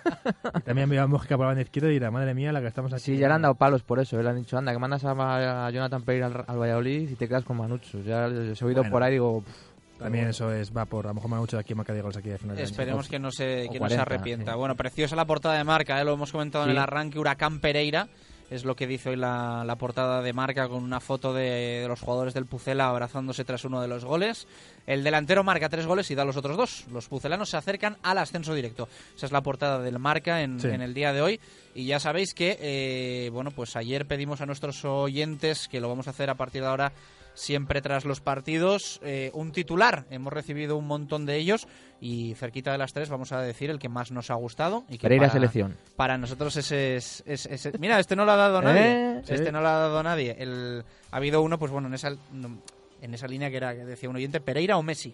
y 0.58 0.62
también 0.62 0.90
veo 0.90 1.04
a 1.04 1.08
Mójica 1.08 1.36
por 1.36 1.44
la 1.46 1.48
banda 1.48 1.62
izquierda 1.64 1.90
y 1.90 1.94
dirá, 1.94 2.10
madre 2.12 2.34
mía, 2.34 2.54
la 2.54 2.62
que 2.62 2.68
estamos 2.68 2.94
aquí. 2.94 3.02
Sí, 3.04 3.18
ya 3.18 3.28
le 3.28 3.34
han 3.34 3.42
dado 3.42 3.56
palos 3.56 3.84
por 3.84 4.00
eso. 4.00 4.18
eh, 4.20 4.24
Le 4.24 4.30
han 4.30 4.38
dicho, 4.38 4.58
anda, 4.58 4.72
que 4.72 4.80
mandas 4.80 5.04
a, 5.04 5.66
a 5.68 5.70
Jonathan 5.72 6.04
Pereira 6.04 6.28
al, 6.28 6.46
al 6.48 6.58
Valladolid 6.58 7.10
y 7.10 7.16
te 7.16 7.28
quedas 7.28 7.44
con 7.44 7.58
Manucho. 7.58 8.02
Ya 8.06 8.30
se 8.30 8.64
he 8.64 8.68
oído 8.68 8.82
Bueno. 8.82 8.92
por 8.92 9.04
ahí 9.04 9.12
digo... 9.14 9.42
pff, 9.42 10.00
También 10.00 10.28
eso 10.28 10.52
es, 10.52 10.76
va 10.76 10.86
por, 10.86 11.06
a 11.06 11.10
lo 11.10 11.16
mejor 11.16 11.30
Manuche 11.30 11.56
de 11.56 11.62
aquí 11.62 11.74
marca 11.74 11.94
de 11.94 12.02
goles 12.02 12.18
aquí 12.18 12.30
de 12.30 12.38
final 12.38 12.56
de 12.58 12.64
año. 12.64 12.70
Esperemos 12.70 13.08
que 13.08 13.18
no 13.20 13.32
se, 13.32 13.64
que 13.72 13.80
no 13.80 13.88
se 13.90 13.96
40, 13.96 14.02
arrepienta. 14.02 14.52
sí. 14.52 14.58
Bueno, 14.58 14.76
preciosa 14.76 15.16
la 15.16 15.26
portada 15.26 15.58
de 15.58 15.64
marca, 15.64 16.00
¿eh? 16.02 16.04
lo 16.06 16.14
hemos 16.14 16.32
comentado 16.32 16.66
en 16.66 16.72
el 16.72 16.78
arranque. 16.78 17.18
Huracán 17.20 17.60
Pereira 17.60 18.08
es 18.52 18.64
lo 18.64 18.76
que 18.76 18.86
dice 18.86 19.10
hoy 19.10 19.16
la, 19.16 19.64
la 19.66 19.76
portada 19.78 20.22
de 20.22 20.32
marca 20.34 20.68
con 20.68 20.84
una 20.84 21.00
foto 21.00 21.34
de, 21.34 21.80
de 21.82 21.88
los 21.88 22.00
jugadores 22.02 22.34
del 22.36 22.46
Pucela 22.46 22.90
abrazándose 22.90 23.44
tras 23.46 23.64
uno 23.66 23.82
de 23.82 23.88
los 23.88 24.06
goles. 24.06 24.48
El 24.86 25.04
delantero 25.04 25.44
marca 25.44 25.68
tres 25.70 25.88
goles 25.88 26.12
y 26.12 26.16
da 26.16 26.26
los 26.26 26.38
otros 26.38 26.56
dos. 26.58 26.86
Los 26.92 27.08
pucelanos 27.08 27.50
se 27.50 27.58
acercan 27.58 27.98
al 28.04 28.20
ascenso 28.20 28.54
directo. 28.54 28.88
Esa 29.16 29.26
es 29.26 29.32
la 29.32 29.42
portada 29.42 29.80
del 29.80 29.98
marca 29.98 30.42
en, 30.44 30.60
Sí. 30.60 30.68
en 30.68 30.82
el 30.82 30.94
día 30.94 31.12
de 31.14 31.22
hoy. 31.22 31.40
Y 31.74 31.86
ya 31.86 32.00
sabéis 32.00 32.36
que, 32.36 32.58
eh, 32.62 33.30
bueno, 33.32 33.50
pues 33.50 33.76
ayer 33.78 34.06
pedimos 34.06 34.42
a 34.42 34.46
nuestros 34.46 34.86
oyentes, 34.86 35.68
que 35.68 35.80
lo 35.80 35.90
vamos 35.90 36.06
a 36.08 36.12
hacer 36.12 36.30
a 36.30 36.36
partir 36.36 36.62
de 36.62 36.68
ahora 36.68 36.92
siempre 37.36 37.82
tras 37.82 38.04
los 38.06 38.20
partidos, 38.22 39.00
eh, 39.04 39.30
un 39.34 39.52
titular. 39.52 40.06
Hemos 40.10 40.34
recibido 40.34 40.76
un 40.78 40.88
montón 40.88 41.26
de 41.28 41.36
ellos 41.36 41.68
y 42.02 42.34
cerquita 42.36 42.72
de 42.72 42.78
las 42.78 42.94
tres 42.94 43.10
vamos 43.10 43.32
a 43.32 43.42
decir 43.42 43.70
el 43.70 43.78
que 43.80 43.90
más 43.90 44.12
nos 44.12 44.32
ha 44.32 44.34
gustado. 44.36 44.84
Y 44.90 44.98
que 44.98 45.04
Pereira 45.04 45.28
para, 45.28 45.34
selección. 45.34 45.78
Para 45.96 46.18
nosotros 46.18 46.56
ese 46.58 46.96
es, 46.96 47.24
es- 47.28 47.46
ese- 47.46 47.78
Mira, 47.78 48.00
este 48.00 48.16
no 48.16 48.26
lo 48.26 48.32
ha 48.32 48.36
dado 48.38 48.62
nadie. 48.64 48.82
¿Eh? 48.82 49.20
Este 49.20 49.46
Sí. 49.46 49.52
no 49.52 49.62
lo 49.62 49.68
ha 49.68 49.78
dado 49.80 50.02
nadie. 50.02 50.36
El, 50.40 50.84
ha 51.12 51.18
habido 51.18 51.42
uno, 51.42 51.60
pues 51.60 51.72
bueno, 51.72 51.88
en 51.88 51.94
esa, 51.94 52.10
en 53.02 53.14
esa 53.14 53.28
línea 53.28 53.50
que 53.52 53.58
era 53.58 53.76
que 53.76 53.86
decía 53.86 54.10
un 54.10 54.16
oyente, 54.16 54.40
Pereira 54.42 54.78
o 54.78 54.84
Messi. 54.84 55.14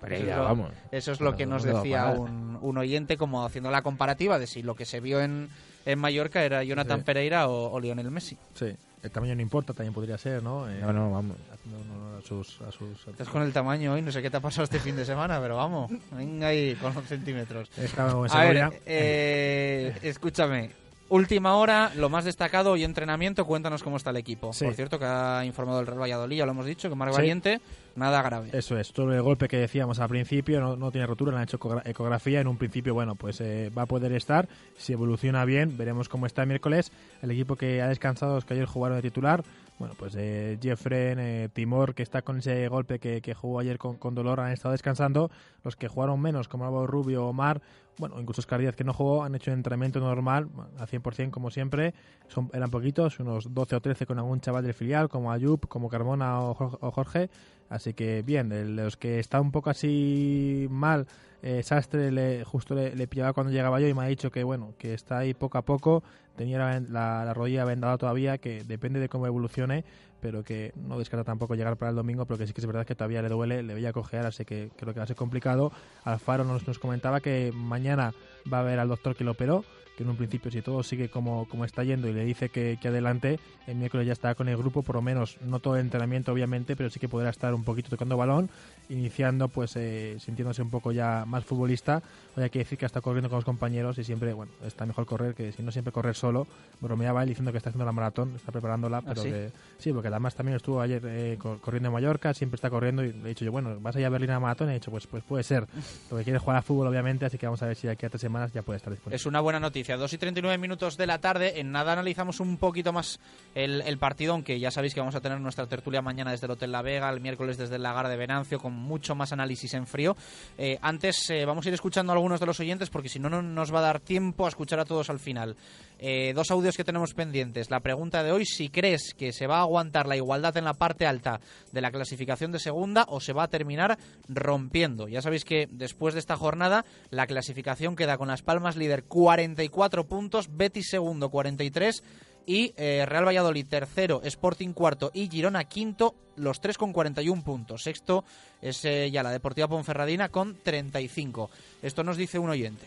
Pereira, 0.00 0.24
eso 0.24 0.30
es 0.32 0.36
lo, 0.38 0.44
vamos. 0.44 0.72
Eso 0.92 1.12
es 1.12 1.20
lo 1.20 1.30
No, 1.30 1.36
que 1.38 1.46
no 1.46 1.54
nos 1.54 1.62
decía 1.64 2.06
un, 2.10 2.58
un 2.60 2.78
oyente, 2.78 3.16
como 3.16 3.44
haciendo 3.46 3.70
la 3.70 3.82
comparativa 3.82 4.38
de 4.38 4.46
si 4.46 4.62
lo 4.62 4.74
que 4.74 4.84
se 4.84 5.00
vio 5.00 5.22
en, 5.22 5.48
en 5.86 5.98
Mallorca 5.98 6.44
era 6.44 6.62
Jonathan 6.64 6.98
Sí. 7.00 7.04
Pereira 7.06 7.48
o, 7.48 7.72
o 7.72 7.80
Lionel 7.80 8.10
Messi. 8.10 8.36
Sí, 8.54 8.74
el 9.06 9.12
tamaño 9.12 9.34
no 9.34 9.42
importa, 9.42 9.72
también 9.72 9.92
podría 9.94 10.18
ser, 10.18 10.42
¿no? 10.42 10.68
Eh, 10.70 10.78
No, 10.80 10.92
no, 10.92 11.10
vamos. 11.12 11.36
haciendo 11.52 11.80
honor 11.80 12.18
a 12.18 12.26
sus, 12.26 12.60
a 12.62 12.70
sus 12.70 13.06
Estás 13.08 13.28
con 13.28 13.42
el 13.42 13.52
tamaño 13.52 13.92
hoy, 13.94 14.02
no 14.02 14.12
sé 14.12 14.20
qué 14.22 14.30
te 14.30 14.36
ha 14.36 14.40
pasado 14.40 14.64
este 14.64 14.78
fin 14.80 14.94
de 14.96 15.04
semana, 15.04 15.40
pero 15.40 15.56
vamos, 15.56 15.90
venga 16.12 16.48
ahí 16.48 16.74
con 16.76 16.94
los 16.94 17.04
centímetros. 17.06 17.70
Estaba 17.78 18.10
en 18.10 18.16
A 18.16 18.20
ver, 18.20 18.30
Segovia. 18.30 18.72
eh, 18.86 19.98
escúchame, 20.02 20.70
Última 21.08 21.54
hora, 21.54 21.92
lo 21.94 22.08
más 22.08 22.24
destacado 22.24 22.76
y 22.76 22.82
entrenamiento, 22.82 23.44
cuéntanos 23.46 23.84
cómo 23.84 23.96
está 23.96 24.10
el 24.10 24.16
equipo. 24.16 24.52
Sí. 24.52 24.64
Por 24.64 24.74
cierto, 24.74 24.98
que 24.98 25.04
ha 25.04 25.44
informado 25.44 25.78
el 25.78 25.86
Real 25.86 26.00
Valladolid, 26.00 26.36
ya 26.38 26.46
lo 26.46 26.50
hemos 26.50 26.66
dicho, 26.66 26.88
que 26.88 26.96
Marc 26.96 27.12
Sí. 27.12 27.18
Valiente, 27.18 27.60
nada 27.94 28.20
grave. 28.22 28.50
Eso 28.52 28.76
es, 28.76 28.92
todo 28.92 29.12
el 29.12 29.22
golpe 29.22 29.46
que 29.46 29.56
decíamos 29.58 30.00
al 30.00 30.08
principio 30.08 30.60
no, 30.60 30.74
no 30.76 30.90
tiene 30.90 31.06
rotura, 31.06 31.30
le 31.30 31.38
han 31.38 31.44
hecho 31.44 31.58
ecogra- 31.60 31.82
ecografía. 31.84 32.40
En 32.40 32.48
un 32.48 32.56
principio, 32.56 32.92
bueno, 32.92 33.14
pues 33.14 33.40
eh, 33.40 33.70
va 33.76 33.82
a 33.82 33.86
poder 33.86 34.12
estar. 34.14 34.48
Si 34.76 34.92
evoluciona 34.94 35.44
bien, 35.44 35.76
veremos 35.78 36.08
cómo 36.08 36.26
está 36.26 36.42
el 36.42 36.48
miércoles. 36.48 36.90
El 37.22 37.30
equipo 37.30 37.54
que 37.54 37.80
ha 37.82 37.86
descansado, 37.88 38.34
los 38.34 38.44
que 38.44 38.54
ayer 38.54 38.66
jugaron 38.66 38.98
de 38.98 39.02
titular, 39.02 39.44
bueno, 39.78 39.94
pues 39.96 40.14
eh, 40.18 40.58
Jeffren, 40.60 41.18
eh, 41.20 41.48
Timor, 41.52 41.94
que 41.94 42.02
está 42.02 42.22
con 42.22 42.38
ese 42.38 42.66
golpe 42.66 42.98
que, 42.98 43.20
que 43.20 43.34
jugó 43.34 43.60
ayer 43.60 43.78
con, 43.78 43.96
con 43.96 44.14
dolor, 44.16 44.40
han 44.40 44.50
estado 44.50 44.72
descansando. 44.72 45.30
Los 45.62 45.76
que 45.76 45.86
jugaron 45.86 46.20
menos, 46.20 46.48
como 46.48 46.64
Álvaro 46.66 46.86
Rubio, 46.88 47.26
Omar, 47.26 47.60
bueno, 47.98 48.20
incluso 48.20 48.40
Oscar 48.40 48.60
Díaz 48.60 48.76
que 48.76 48.84
no 48.84 48.92
jugó, 48.92 49.24
han 49.24 49.34
hecho 49.34 49.50
un 49.50 49.56
entrenamiento 49.58 50.00
normal, 50.00 50.48
a 50.78 50.86
100% 50.86 51.30
como 51.30 51.50
siempre. 51.50 51.94
Son, 52.28 52.50
eran 52.52 52.70
poquitos, 52.70 53.18
unos 53.20 53.52
12 53.54 53.76
o 53.76 53.80
13 53.80 54.06
con 54.06 54.18
algún 54.18 54.40
chaval 54.40 54.64
del 54.64 54.74
filial, 54.74 55.08
como 55.08 55.32
Ayub, 55.32 55.66
como 55.68 55.88
Carmona 55.88 56.40
o 56.40 56.54
Jor- 56.54 56.78
o 56.80 56.90
Jorge. 56.90 57.30
Así 57.68 57.94
que 57.94 58.22
bien, 58.22 58.76
los 58.76 58.96
que 58.96 59.18
está 59.18 59.40
un 59.40 59.50
poco 59.50 59.70
así 59.70 60.68
mal, 60.70 61.06
eh, 61.42 61.62
Sastre 61.64 62.12
le, 62.12 62.44
justo 62.44 62.74
le, 62.74 62.94
le 62.94 63.08
pillaba 63.08 63.32
cuando 63.32 63.52
llegaba 63.52 63.80
yo 63.80 63.88
y 63.88 63.94
me 63.94 64.04
ha 64.04 64.06
dicho 64.06 64.30
que 64.30 64.44
bueno, 64.44 64.74
que 64.78 64.94
está 64.94 65.18
ahí 65.18 65.34
poco 65.34 65.58
a 65.58 65.62
poco, 65.62 66.04
tenía 66.36 66.58
la, 66.58 66.80
la- 66.80 67.24
la 67.24 67.34
rodilla 67.34 67.64
vendada 67.64 67.98
todavía, 67.98 68.38
que 68.38 68.62
depende 68.64 69.00
de 69.00 69.08
cómo 69.08 69.26
evolucione, 69.26 69.84
pero 70.20 70.44
que 70.44 70.72
no 70.76 70.98
descarta 70.98 71.24
tampoco 71.24 71.54
llegar 71.54 71.76
para 71.76 71.90
el 71.90 71.96
domingo, 71.96 72.26
pero 72.26 72.38
que 72.38 72.46
sí 72.46 72.52
que 72.52 72.60
es 72.60 72.66
verdad 72.66 72.86
que 72.86 72.94
todavía 72.94 73.22
le 73.22 73.28
duele, 73.28 73.62
le 73.62 73.74
veía 73.74 73.92
cojear, 73.92 74.26
así 74.26 74.44
que 74.44 74.70
creo 74.76 74.92
que 74.92 75.00
va 75.00 75.04
a 75.04 75.06
ser 75.06 75.16
complicado. 75.16 75.72
Alfaro 76.04 76.44
nos, 76.44 76.66
nos 76.66 76.78
comentaba 76.78 77.20
que 77.20 77.52
mañana 77.54 78.14
va 78.52 78.60
a 78.60 78.62
ver 78.62 78.78
al 78.78 78.88
doctor 78.88 79.16
que 79.16 79.24
lo 79.24 79.32
operó, 79.32 79.64
que 79.96 80.02
en 80.02 80.10
un 80.10 80.16
principio 80.16 80.50
si 80.50 80.60
todo 80.62 80.82
sigue 80.82 81.08
como, 81.08 81.46
como 81.48 81.64
está 81.64 81.82
yendo 81.82 82.08
y 82.08 82.12
le 82.12 82.24
dice 82.24 82.50
que, 82.50 82.78
que 82.80 82.88
adelante, 82.88 83.38
el 83.66 83.76
miércoles 83.76 84.06
ya 84.06 84.12
estará 84.12 84.34
con 84.34 84.48
el 84.48 84.56
grupo, 84.56 84.82
por 84.82 84.96
lo 84.96 85.02
menos 85.02 85.38
no 85.40 85.58
todo 85.58 85.76
el 85.76 85.80
entrenamiento 85.80 86.32
obviamente, 86.32 86.76
pero 86.76 86.90
sí 86.90 87.00
que 87.00 87.08
podrá 87.08 87.30
estar 87.30 87.54
un 87.54 87.64
poquito 87.64 87.88
tocando 87.90 88.16
balón, 88.16 88.50
iniciando 88.88 89.48
pues 89.48 89.74
eh, 89.76 90.16
sintiéndose 90.20 90.62
un 90.62 90.70
poco 90.70 90.92
ya 90.92 91.24
más 91.26 91.44
futbolista. 91.44 92.02
Hoy 92.36 92.44
hay 92.44 92.50
que 92.50 92.58
decir 92.60 92.78
que 92.78 92.86
está 92.86 93.00
corriendo 93.00 93.28
con 93.28 93.36
los 93.38 93.44
compañeros 93.44 93.98
y 93.98 94.04
siempre, 94.04 94.32
bueno, 94.32 94.52
está 94.64 94.84
mejor 94.86 95.06
correr 95.06 95.34
que 95.34 95.52
si 95.52 95.62
no 95.62 95.72
siempre 95.72 95.92
correr 95.92 96.14
solo. 96.14 96.46
Bromeaba 96.80 97.22
él 97.22 97.28
diciendo 97.30 97.50
que 97.52 97.58
está 97.58 97.70
haciendo 97.70 97.84
la 97.86 97.92
maratón, 97.92 98.34
está 98.36 98.52
preparándola, 98.52 99.00
pero 99.02 99.22
sí? 99.22 99.30
que 99.30 99.50
sí, 99.78 99.92
porque 99.92 100.08
además 100.08 100.34
también 100.34 100.56
estuvo 100.56 100.80
ayer 100.80 101.02
eh, 101.06 101.36
cor- 101.40 101.60
corriendo 101.60 101.88
en 101.88 101.94
Mallorca, 101.94 102.34
siempre 102.34 102.56
está 102.56 102.70
corriendo 102.70 103.02
y 103.02 103.12
le 103.12 103.20
he 103.24 103.28
dicho 103.28 103.44
yo, 103.44 103.52
bueno, 103.52 103.78
vas 103.80 103.96
a 103.96 104.00
ir 104.00 104.06
a 104.06 104.10
Berlín 104.10 104.30
a 104.30 104.34
la 104.34 104.40
maratón 104.40 104.68
y 104.68 104.72
he 104.72 104.74
dicho, 104.74 104.90
pues, 104.90 105.06
pues 105.06 105.22
puede 105.24 105.42
ser. 105.42 105.66
Lo 106.10 106.18
que 106.18 106.24
quiere 106.24 106.38
jugar 106.38 106.56
a 106.58 106.62
fútbol 106.62 106.86
obviamente, 106.88 107.24
así 107.24 107.38
que 107.38 107.46
vamos 107.46 107.62
a 107.62 107.66
ver 107.66 107.76
si 107.76 107.86
de 107.86 107.94
aquí 107.94 108.06
a 108.06 108.10
tres 108.10 108.20
semanas 108.20 108.52
ya 108.52 108.62
puede 108.62 108.76
estar 108.76 108.92
disponible. 108.92 109.16
Es 109.16 109.26
una 109.26 109.40
buena 109.40 109.58
noticia. 109.58 109.85
2 109.94 110.12
y 110.12 110.18
39 110.18 110.58
minutos 110.58 110.96
de 110.96 111.06
la 111.06 111.18
tarde. 111.20 111.60
En 111.60 111.70
nada 111.70 111.92
analizamos 111.92 112.40
un 112.40 112.56
poquito 112.56 112.92
más 112.92 113.20
el, 113.54 113.82
el 113.82 113.98
partido, 113.98 114.32
aunque 114.32 114.58
ya 114.58 114.70
sabéis 114.70 114.94
que 114.94 115.00
vamos 115.00 115.14
a 115.14 115.20
tener 115.20 115.40
nuestra 115.40 115.66
tertulia 115.66 116.02
mañana 116.02 116.32
desde 116.32 116.46
el 116.46 116.52
Hotel 116.52 116.72
La 116.72 116.82
Vega, 116.82 117.08
el 117.10 117.20
miércoles 117.20 117.56
desde 117.58 117.76
el 117.76 117.82
Lagar 117.82 118.08
de 118.08 118.16
Venancio, 118.16 118.58
con 118.58 118.72
mucho 118.72 119.14
más 119.14 119.32
análisis 119.32 119.74
en 119.74 119.86
frío. 119.86 120.16
Eh, 120.58 120.78
antes 120.82 121.30
eh, 121.30 121.44
vamos 121.44 121.64
a 121.64 121.68
ir 121.68 121.74
escuchando 121.74 122.12
a 122.12 122.16
algunos 122.16 122.40
de 122.40 122.46
los 122.46 122.58
oyentes, 122.58 122.90
porque 122.90 123.08
si 123.08 123.20
no, 123.20 123.30
no 123.30 123.42
nos 123.42 123.72
va 123.72 123.78
a 123.78 123.82
dar 123.82 124.00
tiempo 124.00 124.46
a 124.46 124.48
escuchar 124.48 124.80
a 124.80 124.84
todos 124.84 125.10
al 125.10 125.20
final. 125.20 125.56
Eh, 125.98 126.32
dos 126.34 126.50
audios 126.50 126.76
que 126.76 126.84
tenemos 126.84 127.14
pendientes. 127.14 127.70
La 127.70 127.80
pregunta 127.80 128.22
de 128.22 128.32
hoy, 128.32 128.44
si 128.44 128.68
crees 128.68 129.14
que 129.14 129.32
se 129.32 129.46
va 129.46 129.58
a 129.58 129.62
aguantar 129.62 130.06
la 130.06 130.16
igualdad 130.16 130.56
en 130.56 130.64
la 130.64 130.74
parte 130.74 131.06
alta 131.06 131.40
de 131.72 131.80
la 131.80 131.90
clasificación 131.90 132.52
de 132.52 132.58
segunda 132.58 133.06
o 133.08 133.20
se 133.20 133.32
va 133.32 133.44
a 133.44 133.48
terminar 133.48 133.98
rompiendo. 134.28 135.08
Ya 135.08 135.22
sabéis 135.22 135.44
que 135.44 135.68
después 135.70 136.14
de 136.14 136.20
esta 136.20 136.36
jornada 136.36 136.84
la 137.10 137.26
clasificación 137.26 137.96
queda 137.96 138.18
con 138.18 138.28
Las 138.28 138.42
Palmas 138.42 138.76
líder 138.76 139.04
44 139.04 140.06
puntos, 140.06 140.48
Betis 140.54 140.88
segundo 140.90 141.30
43 141.30 142.02
y 142.46 142.74
eh, 142.76 143.04
Real 143.06 143.26
Valladolid 143.26 143.66
tercero, 143.66 144.20
Sporting 144.22 144.72
cuarto 144.72 145.10
y 145.14 145.28
Girona 145.28 145.64
quinto, 145.64 146.14
los 146.36 146.60
tres 146.60 146.76
con 146.78 146.92
41 146.92 147.42
puntos. 147.42 147.82
Sexto 147.82 148.24
es 148.60 148.84
eh, 148.84 149.10
ya 149.10 149.22
la 149.22 149.30
Deportiva 149.30 149.66
Ponferradina 149.66 150.28
con 150.28 150.56
35. 150.62 151.50
Esto 151.82 152.04
nos 152.04 152.16
dice 152.16 152.38
un 152.38 152.50
oyente. 152.50 152.86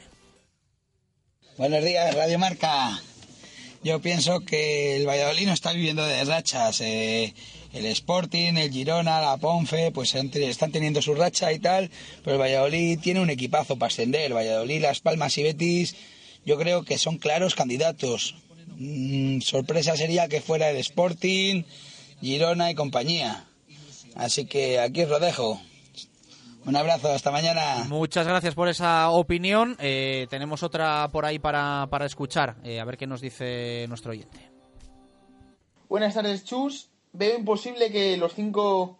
Buenos 1.59 1.83
días, 1.83 2.15
Radio 2.15 2.39
Marca. 2.39 3.01
Yo 3.83 3.99
pienso 3.99 4.39
que 4.39 4.95
el 4.95 5.05
Valladolid 5.05 5.45
no 5.45 5.51
está 5.51 5.73
viviendo 5.73 6.05
de 6.05 6.23
rachas. 6.23 6.79
eh, 6.79 7.33
el 7.73 7.85
Sporting, 7.87 8.53
el 8.53 8.71
Girona, 8.71 9.19
la 9.19 9.35
Ponfe, 9.35 9.91
pues 9.91 10.15
están 10.15 10.71
teniendo 10.71 11.01
su 11.01 11.15
racha 11.15 11.51
y 11.51 11.59
tal, 11.59 11.91
pero 12.23 12.35
el 12.35 12.41
Valladolid 12.41 12.97
tiene 13.01 13.19
un 13.19 13.29
equipazo 13.29 13.75
para 13.75 13.87
ascender. 13.87 14.27
El 14.27 14.35
Valladolid, 14.35 14.81
Las 14.81 15.01
Palmas 15.01 15.37
y 15.37 15.43
Betis, 15.43 15.97
yo 16.45 16.57
creo 16.57 16.83
que 16.83 16.97
son 16.97 17.17
claros 17.17 17.55
candidatos. 17.55 18.35
Mm, 18.77 19.41
sorpresa 19.41 19.97
sería 19.97 20.29
que 20.29 20.39
fuera 20.39 20.69
el 20.69 20.77
Sporting, 20.77 21.63
Girona 22.21 22.71
y 22.71 22.75
compañía. 22.75 23.49
Así 24.15 24.45
que 24.45 24.79
aquí 24.79 25.01
os 25.01 25.09
lo 25.09 25.19
dejo. 25.19 25.59
Un 26.69 26.75
abrazo, 26.75 27.11
hasta 27.11 27.31
mañana. 27.31 27.83
Muchas 27.87 28.27
gracias 28.27 28.53
por 28.53 28.67
esa 28.67 29.09
opinión. 29.09 29.75
Eh, 29.79 30.27
tenemos 30.29 30.61
otra 30.61 31.09
por 31.11 31.25
ahí 31.25 31.39
para, 31.39 31.87
para 31.89 32.05
escuchar. 32.05 32.57
Eh, 32.63 32.79
a 32.79 32.85
ver 32.85 32.95
qué 32.95 33.07
nos 33.07 33.21
dice 33.21 33.87
nuestro 33.87 34.11
oyente. 34.11 34.37
Buenas 35.89 36.13
tardes, 36.13 36.45
Chus. 36.45 36.91
Veo 37.11 37.39
imposible 37.39 37.91
que 37.91 38.17
los 38.17 38.35
cinco 38.35 38.99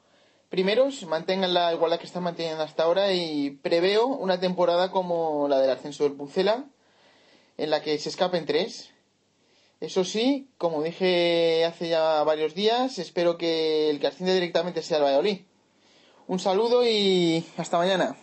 primeros 0.50 1.06
mantengan 1.06 1.54
la 1.54 1.72
igualdad 1.72 2.00
que 2.00 2.08
están 2.08 2.24
manteniendo 2.24 2.64
hasta 2.64 2.86
ahora 2.86 3.14
y 3.14 3.52
preveo 3.52 4.08
una 4.08 4.40
temporada 4.40 4.90
como 4.90 5.48
la 5.48 5.60
del 5.60 5.70
ascenso 5.70 6.06
del 6.06 6.14
Pucela, 6.14 6.66
en 7.56 7.70
la 7.70 7.84
que 7.84 8.00
se 8.00 8.10
escapen 8.10 8.48
tres. 8.48 8.90
Eso 9.80 10.04
sí, 10.04 10.50
como 10.58 10.82
dije 10.82 11.66
hace 11.66 11.90
ya 11.90 12.24
varios 12.24 12.56
días, 12.56 12.98
espero 12.98 13.38
que 13.38 13.92
el 13.92 14.00
que 14.00 14.08
asciende 14.08 14.34
directamente 14.34 14.82
sea 14.82 14.98
el 14.98 15.04
Valladolid. 15.04 15.42
Un 16.30 16.38
saludo 16.38 16.88
y 16.88 17.44
hasta 17.58 17.80
mañana. 17.80 18.16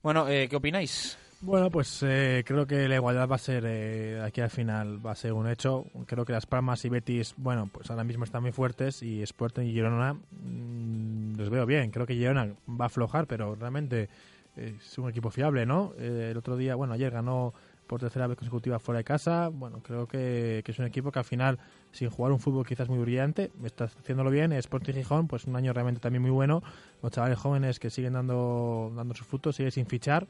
Bueno, 0.00 0.28
eh, 0.28 0.46
¿qué 0.48 0.54
opináis? 0.54 1.18
Bueno, 1.40 1.72
pues 1.72 2.00
eh, 2.04 2.44
creo 2.46 2.68
que 2.68 2.86
la 2.86 2.94
igualdad 2.94 3.28
va 3.28 3.34
a 3.34 3.38
ser, 3.38 3.64
eh, 3.66 4.22
aquí 4.24 4.40
al 4.40 4.50
final, 4.50 5.04
va 5.04 5.10
a 5.10 5.16
ser 5.16 5.32
un 5.32 5.48
hecho. 5.48 5.84
Creo 6.06 6.24
que 6.24 6.32
Las 6.32 6.46
Palmas 6.46 6.84
y 6.84 6.88
Betis, 6.88 7.34
bueno, 7.36 7.68
pues 7.72 7.90
ahora 7.90 8.04
mismo 8.04 8.22
están 8.22 8.42
muy 8.42 8.52
fuertes 8.52 9.02
y 9.02 9.24
Sporting 9.24 9.64
y 9.64 9.72
Girona 9.72 10.14
mm, 10.14 11.34
los 11.34 11.50
veo 11.50 11.66
bien. 11.66 11.90
Creo 11.90 12.06
que 12.06 12.14
Girona 12.14 12.54
va 12.68 12.84
a 12.84 12.86
aflojar, 12.86 13.26
pero 13.26 13.56
realmente 13.56 14.08
eh, 14.56 14.76
es 14.78 14.98
un 14.98 15.08
equipo 15.08 15.30
fiable, 15.30 15.64
¿no? 15.66 15.94
Eh, 15.98 16.28
el 16.30 16.36
otro 16.36 16.56
día, 16.56 16.74
bueno, 16.74 16.92
ayer 16.94 17.10
ganó 17.10 17.54
por 17.92 18.00
tercera 18.00 18.26
vez 18.26 18.38
consecutiva 18.38 18.78
fuera 18.78 19.00
de 19.00 19.04
casa. 19.04 19.50
Bueno, 19.52 19.82
creo 19.82 20.08
que, 20.08 20.62
que 20.64 20.72
es 20.72 20.78
un 20.78 20.86
equipo 20.86 21.12
que 21.12 21.18
al 21.18 21.26
final, 21.26 21.58
sin 21.90 22.08
jugar 22.08 22.32
un 22.32 22.40
fútbol 22.40 22.64
quizás 22.64 22.88
muy 22.88 22.98
brillante, 22.98 23.52
está 23.62 23.84
haciéndolo 23.84 24.30
bien. 24.30 24.50
Sporting 24.54 24.94
Gijón, 24.94 25.28
pues 25.28 25.44
un 25.44 25.56
año 25.56 25.74
realmente 25.74 26.00
también 26.00 26.22
muy 26.22 26.30
bueno. 26.30 26.62
Los 27.02 27.12
chavales 27.12 27.38
jóvenes 27.38 27.78
que 27.78 27.90
siguen 27.90 28.14
dando, 28.14 28.90
dando 28.96 29.12
sus 29.14 29.26
frutos, 29.26 29.56
sigue 29.56 29.70
sin 29.70 29.84
fichar. 29.84 30.26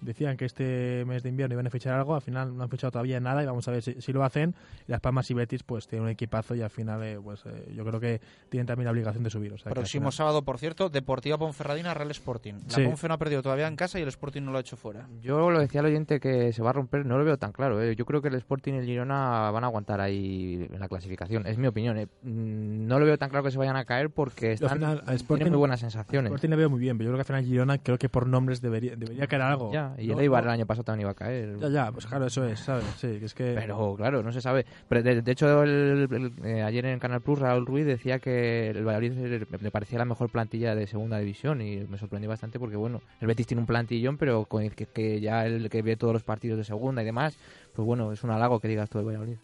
Decían 0.00 0.36
que 0.36 0.44
este 0.44 1.04
mes 1.06 1.22
de 1.22 1.28
invierno 1.30 1.54
iban 1.54 1.66
a 1.66 1.70
fichar 1.70 1.94
algo, 1.94 2.14
al 2.14 2.20
final 2.22 2.56
no 2.56 2.62
han 2.64 2.68
fichado 2.70 2.90
todavía 2.90 3.18
nada 3.20 3.42
y 3.42 3.46
vamos 3.46 3.66
a 3.68 3.70
ver 3.70 3.82
si, 3.82 4.00
si 4.00 4.12
lo 4.12 4.22
hacen. 4.24 4.54
Y 4.86 4.90
Las 4.92 5.00
Palmas 5.00 5.30
y 5.30 5.34
Betis 5.34 5.62
pues 5.62 5.86
tienen 5.88 6.04
un 6.04 6.10
equipazo 6.10 6.54
y 6.54 6.62
al 6.62 6.70
final 6.70 7.02
eh, 7.02 7.18
pues 7.22 7.42
eh, 7.46 7.72
yo 7.74 7.84
creo 7.84 7.98
que 8.00 8.20
tienen 8.48 8.66
también 8.66 8.84
la 8.86 8.92
obligación 8.92 9.24
de 9.24 9.30
subir. 9.30 9.52
O 9.52 9.58
sea, 9.58 9.72
Próximo 9.72 10.02
final- 10.10 10.12
sábado, 10.12 10.42
por 10.42 10.58
cierto, 10.58 10.88
Deportiva 10.88 11.38
Ponferradina, 11.38 11.94
Real 11.94 12.10
Sporting. 12.10 12.54
La 12.68 12.74
Sí. 12.74 12.84
Ponfe 12.84 13.08
no 13.08 13.14
ha 13.14 13.18
perdido 13.18 13.42
todavía 13.42 13.66
en 13.68 13.76
casa 13.76 13.98
y 13.98 14.02
el 14.02 14.08
Sporting 14.08 14.42
no 14.42 14.52
lo 14.52 14.58
ha 14.58 14.60
hecho 14.60 14.76
fuera. 14.76 15.08
Yo 15.22 15.50
lo 15.50 15.58
decía 15.58 15.80
al 15.80 15.86
oyente 15.86 16.20
que 16.20 16.52
se 16.52 16.62
va 16.62 16.70
a 16.70 16.72
romper, 16.74 17.06
no 17.06 17.18
lo 17.18 17.24
veo 17.24 17.38
tan 17.38 17.52
claro. 17.52 17.80
¿eh? 17.82 17.96
Yo 17.96 18.04
creo 18.04 18.20
que 18.22 18.28
el 18.28 18.34
Sporting 18.34 18.74
y 18.74 18.76
el 18.78 18.84
Girona 18.86 19.50
van 19.50 19.64
a 19.64 19.66
aguantar 19.66 20.00
ahí 20.00 20.68
en 20.72 20.78
la 20.80 20.88
clasificación. 20.88 21.46
Es 21.46 21.58
mi 21.58 21.66
opinión. 21.66 21.96
¿eh? 21.98 22.06
Mm, 22.22 22.86
No 22.86 22.98
lo 22.98 23.06
veo 23.06 23.18
tan 23.18 23.30
claro 23.30 23.44
que 23.44 23.50
se 23.50 23.58
vayan 23.58 23.76
a 23.76 23.84
caer 23.84 24.10
porque 24.10 24.56
Yo 24.56 24.66
al 24.68 24.76
están, 24.76 24.78
final, 24.78 25.02
a 25.06 25.14
Sporting- 25.14 25.36
tienen 25.38 25.52
muy 25.52 25.58
buenas 25.58 25.80
sensaciones. 25.80 26.30
Sporting 26.30 26.50
le 26.50 26.56
veo 26.56 26.70
muy 26.70 26.80
bien, 26.80 26.96
pero 26.98 27.08
yo 27.08 27.12
creo 27.14 27.16
que 27.24 27.32
al 27.32 27.38
final 27.38 27.44
Girona 27.50 27.78
creo 27.78 27.98
que 27.98 28.08
por 28.08 28.26
nombres 28.26 28.60
debería, 28.60 28.96
debería 28.96 29.26
caer 29.26 29.42
algo. 29.42 29.72
Ya, 29.72 29.85
y 29.98 30.06
No- 30.08 30.14
el 30.14 30.20
Eibar 30.20 30.44
no- 30.44 30.50
el 30.50 30.54
año 30.54 30.66
pasado 30.66 30.84
también 30.84 31.02
iba 31.02 31.10
a 31.10 31.14
caer. 31.14 31.58
Ya, 31.58 31.68
ya, 31.68 31.92
pues 31.92 32.06
claro, 32.06 32.26
eso 32.26 32.44
es, 32.44 32.60
¿sabes? 32.60 32.84
Sí, 32.98 33.18
que 33.18 33.24
es 33.26 33.34
que... 33.34 33.54
Pero 33.54 33.94
claro, 33.96 34.22
no 34.22 34.32
se 34.32 34.40
sabe. 34.40 34.64
Pero 34.88 35.02
de, 35.02 35.22
de 35.22 35.32
hecho, 35.32 35.62
el- 35.62 36.08
el- 36.10 36.32
eh, 36.46 36.62
ayer 36.62 36.86
en 36.86 36.98
Canal 36.98 37.20
Plus, 37.20 37.38
Raúl 37.38 37.66
Ruiz 37.66 37.86
decía 37.86 38.18
que 38.18 38.70
el 38.70 38.84
Valladolid 38.84 39.46
le- 39.60 39.70
parecía 39.70 39.98
la 39.98 40.04
mejor 40.04 40.30
plantilla 40.30 40.74
de 40.74 40.86
segunda 40.86 41.18
división 41.18 41.60
y 41.60 41.78
me 41.88 41.98
sorprendió 41.98 42.28
bastante 42.30 42.58
porque, 42.58 42.76
bueno, 42.76 43.00
el 43.20 43.26
Betis 43.26 43.46
tiene 43.46 43.60
un 43.60 43.66
plantillón, 43.66 44.16
pero 44.18 44.44
con 44.46 44.62
el 44.62 44.74
que, 44.74 44.86
que 44.86 45.20
ya 45.20 45.46
el 45.46 45.68
que 45.70 45.82
ve 45.82 45.96
todos 45.96 46.12
los 46.12 46.22
partidos 46.22 46.58
de 46.58 46.64
segunda 46.64 47.02
y 47.02 47.04
demás, 47.04 47.36
pues 47.74 47.84
bueno, 47.86 48.12
es 48.12 48.22
un 48.24 48.30
halago 48.30 48.60
que 48.60 48.68
digas 48.68 48.88
tú 48.90 48.98
del 48.98 49.06
Valladolid. 49.06 49.36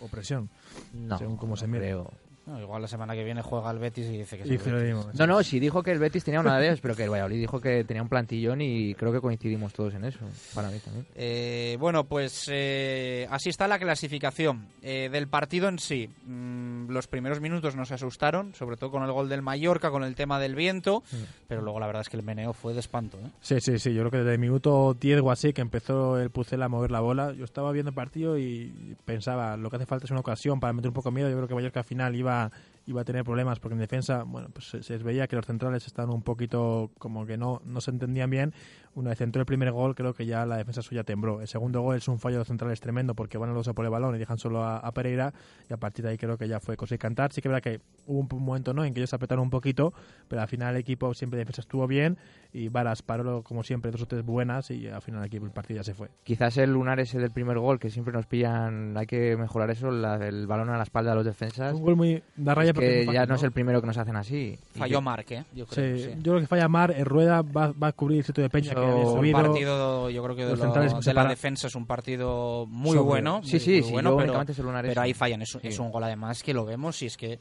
O 0.00 0.08
presión, 0.08 0.50
No, 0.92 1.16
según 1.16 1.36
cómo 1.38 1.56
se 1.56 1.66
no 1.66 1.72
mire. 1.72 1.86
creo. 1.86 2.10
No, 2.46 2.60
igual 2.60 2.80
la 2.80 2.86
semana 2.86 3.14
que 3.14 3.24
viene 3.24 3.42
juega 3.42 3.68
el 3.72 3.80
Betis 3.80 4.06
y 4.06 4.18
dice 4.18 4.38
que 4.38 4.44
dimos. 4.44 5.12
No, 5.14 5.26
no, 5.26 5.42
sí 5.42 5.58
dijo 5.58 5.82
que 5.82 5.90
el 5.90 5.98
Betis 5.98 6.22
tenía 6.22 6.38
una 6.38 6.56
de 6.58 6.66
ellas, 6.66 6.78
pero 6.80 6.94
que 6.94 7.02
el 7.02 7.10
Valladolid 7.10 7.40
dijo 7.40 7.60
que 7.60 7.82
tenía 7.82 8.02
un 8.02 8.08
plantillón 8.08 8.60
y 8.60 8.94
creo 8.94 9.12
que 9.12 9.20
coincidimos 9.20 9.72
todos 9.72 9.94
en 9.94 10.04
eso, 10.04 10.20
para 10.54 10.68
mí 10.70 10.78
también. 10.78 11.06
Eh, 11.16 11.76
bueno, 11.80 12.04
pues 12.04 12.48
eh, 12.52 13.26
así 13.30 13.48
está 13.48 13.66
la 13.66 13.80
clasificación. 13.80 14.68
Eh, 14.80 15.08
del 15.10 15.26
partido 15.26 15.68
en 15.68 15.80
sí, 15.80 16.08
mm, 16.24 16.88
los 16.88 17.08
primeros 17.08 17.40
minutos 17.40 17.74
nos 17.74 17.90
asustaron, 17.90 18.54
sobre 18.54 18.76
todo 18.76 18.92
con 18.92 19.02
el 19.02 19.10
gol 19.10 19.28
del 19.28 19.42
Mallorca, 19.42 19.90
con 19.90 20.04
el 20.04 20.14
tema 20.14 20.38
del 20.38 20.54
viento, 20.54 21.02
pero 21.48 21.62
luego 21.62 21.80
la 21.80 21.86
verdad 21.88 22.02
es 22.02 22.08
que 22.08 22.16
el 22.16 22.22
meneo 22.22 22.52
fue 22.52 22.74
de 22.74 22.80
espanto. 22.80 23.18
¿eh? 23.18 23.30
Sí, 23.40 23.60
sí, 23.60 23.80
sí. 23.80 23.92
Yo 23.92 24.02
creo 24.02 24.10
que 24.12 24.18
desde 24.18 24.34
el 24.34 24.38
minuto 24.38 24.94
10 24.94 25.20
o 25.22 25.32
así 25.32 25.52
que 25.52 25.62
empezó 25.62 26.20
el 26.20 26.30
Pucel 26.30 26.62
a 26.62 26.68
mover 26.68 26.92
la 26.92 27.00
bola, 27.00 27.32
yo 27.32 27.44
estaba 27.44 27.72
viendo 27.72 27.88
el 27.88 27.94
partido 27.96 28.38
y 28.38 28.96
pensaba, 29.04 29.56
lo 29.56 29.68
que 29.68 29.76
hace 29.76 29.86
falta 29.86 30.04
es 30.04 30.12
una 30.12 30.20
ocasión 30.20 30.60
para 30.60 30.72
meter 30.72 30.90
un 30.90 30.94
poco 30.94 31.10
de 31.10 31.16
miedo. 31.16 31.28
Yo 31.28 31.36
creo 31.36 31.48
que 31.48 31.54
Mallorca 31.54 31.80
al 31.80 31.86
final 31.86 32.14
iba 32.14 32.35
esa 32.36 32.50
iba 32.86 33.00
a 33.00 33.04
tener 33.04 33.24
problemas 33.24 33.60
porque 33.60 33.74
en 33.74 33.80
defensa, 33.80 34.22
bueno, 34.24 34.48
pues 34.52 34.68
se, 34.68 34.82
se 34.82 34.96
veía 34.98 35.26
que 35.26 35.36
los 35.36 35.44
centrales 35.44 35.86
estaban 35.86 36.14
un 36.14 36.22
poquito 36.22 36.92
como 36.98 37.26
que 37.26 37.36
no, 37.36 37.60
no 37.64 37.80
se 37.80 37.90
entendían 37.90 38.30
bien. 38.30 38.54
Una 38.94 39.10
vez 39.10 39.20
entró 39.20 39.40
el 39.40 39.46
primer 39.46 39.72
gol, 39.72 39.94
creo 39.94 40.14
que 40.14 40.24
ya 40.24 40.46
la 40.46 40.56
defensa 40.56 40.80
suya 40.80 41.04
tembló. 41.04 41.40
El 41.42 41.48
segundo 41.48 41.82
gol 41.82 41.96
es 41.96 42.08
un 42.08 42.18
fallo 42.18 42.36
de 42.36 42.38
los 42.40 42.48
centrales 42.48 42.80
tremendo 42.80 43.14
porque 43.14 43.36
van 43.36 43.50
a 43.50 43.52
los 43.52 43.68
a 43.68 43.74
por 43.74 43.84
el 43.84 43.90
balón 43.90 44.14
y 44.14 44.18
dejan 44.18 44.38
solo 44.38 44.62
a, 44.62 44.78
a 44.78 44.92
Pereira 44.92 45.34
y 45.68 45.74
a 45.74 45.76
partir 45.76 46.04
de 46.04 46.12
ahí 46.12 46.16
creo 46.16 46.38
que 46.38 46.48
ya 46.48 46.60
fue 46.60 46.76
cosa 46.76 46.94
y 46.94 46.98
cantar. 46.98 47.32
Sí 47.32 47.42
que 47.42 47.48
es 47.48 47.50
verdad 47.50 47.62
que 47.62 47.80
hubo 48.06 48.20
un, 48.20 48.42
momento 48.42 48.72
¿no? 48.72 48.84
en 48.84 48.94
que 48.94 49.00
ellos 49.00 49.12
apretaron 49.12 49.42
un 49.42 49.50
poquito, 49.50 49.92
pero 50.28 50.40
al 50.40 50.48
final 50.48 50.74
el 50.74 50.80
equipo 50.80 51.12
siempre 51.12 51.36
de 51.38 51.44
defensa 51.44 51.60
estuvo 51.60 51.86
bien 51.86 52.16
y 52.52 52.68
Varas 52.68 53.02
paró 53.02 53.42
como 53.42 53.62
siempre 53.64 53.90
dos 53.90 54.02
o 54.02 54.06
tres 54.06 54.24
buenas 54.24 54.70
y 54.70 54.88
al 54.88 55.02
final 55.02 55.22
aquí 55.22 55.36
el 55.36 55.50
partido 55.50 55.80
ya 55.80 55.84
se 55.84 55.92
fue. 55.92 56.08
Quizás 56.24 56.56
el 56.56 56.72
lunar 56.72 57.00
ese 57.00 57.18
del 57.18 57.30
primer 57.30 57.58
gol, 57.58 57.78
que 57.78 57.90
siempre 57.90 58.14
nos 58.14 58.26
pillan, 58.26 58.96
hay 58.96 59.06
que 59.06 59.36
mejorar 59.36 59.70
eso, 59.70 59.90
la, 59.90 60.16
el 60.26 60.46
balón 60.46 60.70
a 60.70 60.76
la 60.76 60.84
espalda 60.84 61.10
de 61.10 61.16
los 61.16 61.24
defensas. 61.24 61.74
Un 61.74 61.82
gol 61.82 61.96
muy 61.96 62.22
da 62.36 62.54
raya 62.54 62.72
porque 62.76 63.06
que 63.06 63.12
ya 63.12 63.26
no 63.26 63.34
es 63.34 63.42
el 63.42 63.52
primero 63.52 63.80
que 63.80 63.86
nos 63.88 63.98
hacen 63.98 64.14
así. 64.16 64.58
Falló 64.76 64.98
que- 64.98 65.04
Marc, 65.04 65.30
¿eh? 65.32 65.44
Yo 65.54 65.66
creo. 65.66 65.96
Sí, 65.96 66.04
sí. 66.04 66.10
Yo 66.18 66.32
creo 66.32 66.40
que 66.40 66.46
falla 66.46 66.68
Mar, 66.68 66.94
el 66.96 67.04
Rueda 67.04 67.42
va, 67.42 67.72
va 67.72 67.88
a 67.88 67.92
cubrir 67.92 68.18
el 68.20 68.24
sitio 68.24 68.42
de 68.42 68.50
Peña 68.50 68.74
que 68.74 68.80
Eso, 68.80 69.10
un 69.12 69.16
subido. 69.18 69.42
partido, 69.42 70.10
yo 70.10 70.22
creo 70.22 70.36
que 70.36 70.44
de, 70.44 70.50
Los 70.50 70.58
lo- 70.58 70.64
centrales 70.66 71.04
de 71.04 71.14
la 71.14 71.24
defensa 71.26 71.66
es 71.66 71.74
un 71.74 71.86
partido 71.86 72.66
muy 72.68 72.92
Sobre- 72.96 73.02
bueno. 73.04 73.40
Sí, 73.42 73.58
sí, 73.58 73.72
muy 73.74 73.82
sí, 73.82 73.92
bueno, 73.92 74.16
pero, 74.16 74.44
pero 74.82 75.00
ahí 75.00 75.12
fallan. 75.14 75.42
Es, 75.42 75.50
Sí. 75.50 75.58
es 75.62 75.78
un 75.78 75.90
gol 75.90 76.04
además 76.04 76.42
que 76.42 76.54
lo 76.54 76.64
vemos 76.64 77.02
y 77.02 77.06
es 77.06 77.16
que... 77.16 77.38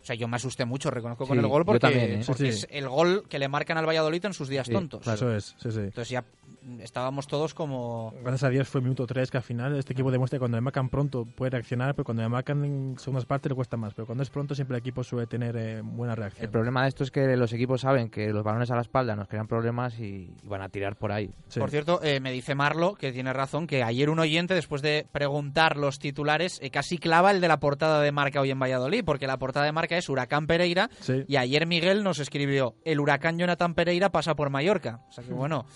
O 0.00 0.06
sea, 0.08 0.14
yo 0.16 0.26
me 0.28 0.36
asusté 0.36 0.64
mucho, 0.64 0.90
reconozco 0.90 1.26
con 1.26 1.36
Sí, 1.36 1.40
el 1.44 1.48
gol 1.48 1.66
porque, 1.66 1.80
también, 1.80 2.20
¿eh? 2.20 2.22
porque 2.26 2.50
Sí, 2.52 2.58
sí. 2.60 2.64
es 2.64 2.68
el 2.70 2.88
gol 2.88 3.24
que 3.28 3.38
le 3.38 3.46
marcan 3.48 3.76
al 3.76 3.84
Valladolid 3.86 4.24
en 4.24 4.32
sus 4.32 4.48
días 4.48 4.66
Sí, 4.66 4.72
tontos. 4.72 5.02
claro. 5.02 5.16
Eso 5.16 5.34
es, 5.34 5.54
sí, 5.60 5.70
sí. 5.70 5.80
Entonces 5.80 6.08
ya 6.08 6.24
estábamos 6.80 7.26
todos 7.26 7.54
como... 7.54 8.12
Gracias 8.22 8.44
a 8.44 8.48
Dios 8.50 8.68
fue 8.68 8.80
el 8.80 8.84
minuto 8.84 9.06
3 9.06 9.30
que 9.30 9.36
al 9.36 9.42
final 9.42 9.76
este 9.76 9.92
equipo 9.92 10.10
demuestra 10.10 10.36
que 10.36 10.40
cuando 10.40 10.56
le 10.56 10.60
marcan 10.62 10.88
pronto 10.88 11.24
puede 11.24 11.50
reaccionar, 11.50 11.94
pero 11.94 12.04
cuando 12.04 12.22
le 12.22 12.28
marcan 12.28 12.64
en 12.64 12.98
segundas 12.98 13.24
partes 13.26 13.50
le 13.50 13.56
cuesta 13.56 13.76
más. 13.76 13.94
Pero 13.94 14.06
cuando 14.06 14.22
es 14.22 14.30
pronto 14.30 14.54
siempre 14.54 14.76
el 14.76 14.80
equipo 14.80 15.02
suele 15.04 15.26
tener 15.26 15.56
eh, 15.56 15.80
buena 15.82 16.14
reacción. 16.14 16.44
El 16.44 16.50
problema 16.50 16.82
de 16.82 16.88
esto 16.88 17.04
es 17.04 17.10
que 17.10 17.36
los 17.36 17.52
equipos 17.52 17.80
saben 17.80 18.10
que 18.10 18.28
los 18.32 18.44
balones 18.44 18.70
a 18.70 18.74
la 18.74 18.82
espalda 18.82 19.16
nos 19.16 19.28
crean 19.28 19.46
problemas 19.48 19.98
y, 19.98 20.32
y 20.42 20.46
van 20.48 20.62
a 20.62 20.68
tirar 20.68 20.96
por 20.96 21.12
ahí. 21.12 21.30
Por 21.58 21.70
cierto, 21.70 22.00
eh, 22.02 22.20
me 22.20 22.32
dice 22.32 22.54
Marlo, 22.54 22.94
que 22.94 23.12
tiene 23.12 23.32
razón, 23.32 23.66
que 23.66 23.82
ayer 23.82 24.10
un 24.10 24.18
oyente, 24.18 24.54
después 24.54 24.82
de 24.82 25.06
preguntar 25.12 25.76
los 25.76 25.98
titulares, 25.98 26.58
eh, 26.62 26.70
casi 26.70 26.98
clava 26.98 27.30
el 27.30 27.40
de 27.40 27.48
la 27.48 27.60
portada 27.60 28.00
de 28.02 28.12
marca 28.12 28.40
hoy 28.40 28.50
en 28.50 28.58
Valladolid, 28.58 29.04
porque 29.04 29.26
la 29.26 29.38
portada 29.38 29.66
de 29.66 29.72
marca 29.72 29.96
es 29.96 30.08
Huracán 30.08 30.46
Pereira, 30.46 30.90
Sí. 31.00 31.24
y 31.26 31.36
ayer 31.36 31.66
Miguel 31.66 32.02
nos 32.04 32.18
escribió, 32.18 32.74
el 32.84 33.00
Huracán 33.00 33.38
Jonathan 33.38 33.74
Pereira 33.74 34.10
pasa 34.10 34.34
por 34.34 34.50
Mallorca. 34.50 35.00
O 35.08 35.12
sea 35.12 35.24
que 35.24 35.32
bueno, 35.32 35.66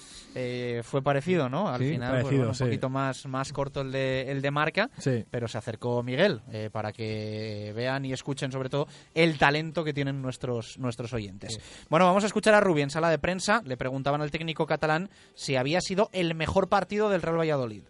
fue 0.83 1.03
parecido, 1.03 1.49
¿no? 1.49 1.69
Al 1.69 1.81
Sí, 1.81 1.91
final, 1.91 2.11
pues, 2.11 2.23
parecido, 2.23 2.39
bueno, 2.41 2.49
un 2.51 2.55
sí. 2.55 2.65
poquito 2.65 2.89
más, 2.91 3.27
más 3.27 3.53
corto 3.53 3.81
el 3.83 3.93
de, 3.93 4.31
el 4.31 4.43
de 4.43 4.51
marca, 4.51 4.91
Sí. 4.99 5.25
pero 5.31 5.49
se 5.49 5.59
acercó 5.59 6.03
Miguel 6.03 6.41
eh, 6.53 6.69
para 6.73 6.93
que 6.93 7.73
vean 7.75 8.05
y 8.05 8.13
escuchen 8.13 8.53
sobre 8.53 8.69
todo 8.69 8.87
el 9.15 9.39
talento 9.39 9.85
que 9.85 9.93
tienen 9.93 10.21
nuestros, 10.23 10.79
nuestros 10.79 11.13
oyentes. 11.13 11.59
Bueno, 11.89 12.07
vamos 12.07 12.25
a 12.25 12.27
escuchar 12.27 12.55
a 12.55 12.61
Rubí 12.61 12.83
en 12.83 12.91
sala 12.91 13.11
de 13.11 13.19
prensa. 13.19 13.63
Le 13.65 13.77
preguntaban 13.77 14.21
al 14.23 14.31
técnico 14.31 14.67
catalán 14.67 15.11
si 15.35 15.57
había 15.57 15.81
sido 15.81 16.09
el 16.13 16.35
mejor 16.35 16.69
partido 16.69 17.09
del 17.11 17.23
Real 17.23 17.39
Valladolid. 17.39 17.83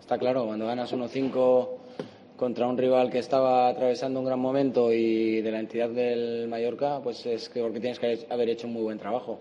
Está 0.00 0.18
claro, 0.18 0.46
cuando 0.46 0.66
ganas 0.66 0.92
1-5 0.92 1.68
contra 2.36 2.66
un 2.66 2.76
rival 2.76 3.08
que 3.10 3.18
estaba 3.20 3.68
atravesando 3.68 4.18
un 4.18 4.26
gran 4.26 4.40
momento 4.40 4.92
y 4.92 5.40
de 5.42 5.50
la 5.52 5.60
entidad 5.60 5.88
del 5.90 6.48
Mallorca, 6.48 7.00
pues 7.00 7.24
es 7.24 7.48
que 7.48 7.60
porque 7.62 7.78
tienes 7.78 8.00
que 8.00 8.26
haber 8.28 8.48
hecho 8.48 8.66
un 8.66 8.72
muy 8.72 8.82
buen 8.82 8.98
trabajo. 8.98 9.40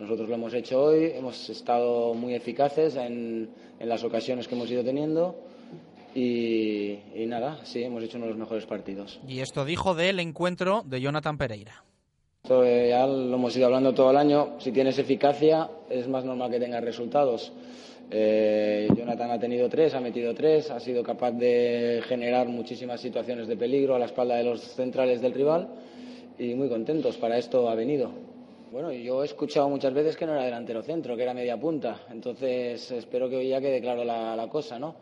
Nosotros 0.00 0.30
lo 0.30 0.34
hemos 0.34 0.54
hecho 0.54 0.82
hoy, 0.82 1.12
hemos 1.14 1.50
estado 1.50 2.14
muy 2.14 2.34
eficaces 2.34 2.96
en, 2.96 3.50
en 3.78 3.88
las 3.88 4.02
ocasiones 4.02 4.48
que 4.48 4.54
hemos 4.54 4.70
ido 4.70 4.82
teniendo 4.82 5.36
y, 6.14 6.98
y 7.14 7.26
nada, 7.26 7.60
sí, 7.64 7.82
hemos 7.82 8.02
hecho 8.02 8.16
uno 8.16 8.24
de 8.24 8.32
los 8.32 8.38
mejores 8.38 8.64
partidos. 8.64 9.20
Y 9.28 9.40
esto 9.40 9.66
dijo 9.66 9.94
del 9.94 10.18
encuentro 10.18 10.82
de 10.86 11.02
Jonathan 11.02 11.36
Pereira. 11.36 11.84
Esto 12.42 12.64
ya 12.64 13.06
lo 13.06 13.34
hemos 13.34 13.54
ido 13.54 13.66
hablando 13.66 13.92
todo 13.92 14.10
el 14.10 14.16
año. 14.16 14.54
Si 14.58 14.72
tienes 14.72 14.98
eficacia, 14.98 15.68
es 15.90 16.08
más 16.08 16.24
normal 16.24 16.50
que 16.50 16.58
tengas 16.58 16.82
resultados. 16.82 17.52
Eh, 18.10 18.88
Jonathan 18.96 19.30
ha 19.30 19.38
tenido 19.38 19.68
tres, 19.68 19.92
ha 19.94 20.00
metido 20.00 20.32
tres, 20.34 20.70
ha 20.70 20.80
sido 20.80 21.02
capaz 21.02 21.32
de 21.32 22.02
generar 22.08 22.48
muchísimas 22.48 23.02
situaciones 23.02 23.46
de 23.46 23.56
peligro 23.58 23.94
a 23.94 23.98
la 23.98 24.06
espalda 24.06 24.36
de 24.36 24.44
los 24.44 24.62
centrales 24.62 25.20
del 25.20 25.34
rival 25.34 25.68
y 26.38 26.54
muy 26.54 26.70
contentos. 26.70 27.18
Para 27.18 27.36
esto 27.36 27.68
ha 27.68 27.74
venido. 27.74 28.29
Bueno, 28.70 28.92
yo 28.92 29.22
he 29.22 29.26
escuchado 29.26 29.68
muchas 29.68 29.92
veces 29.92 30.16
que 30.16 30.24
no 30.24 30.32
era 30.32 30.44
delantero 30.44 30.80
centro, 30.80 31.16
que 31.16 31.24
era 31.24 31.34
media 31.34 31.58
punta. 31.58 32.02
Entonces 32.08 32.88
espero 32.92 33.28
que 33.28 33.34
hoy 33.34 33.48
ya 33.48 33.60
quede 33.60 33.80
claro 33.80 34.04
la, 34.04 34.46
cosa, 34.48 34.78
¿no? 34.78 34.94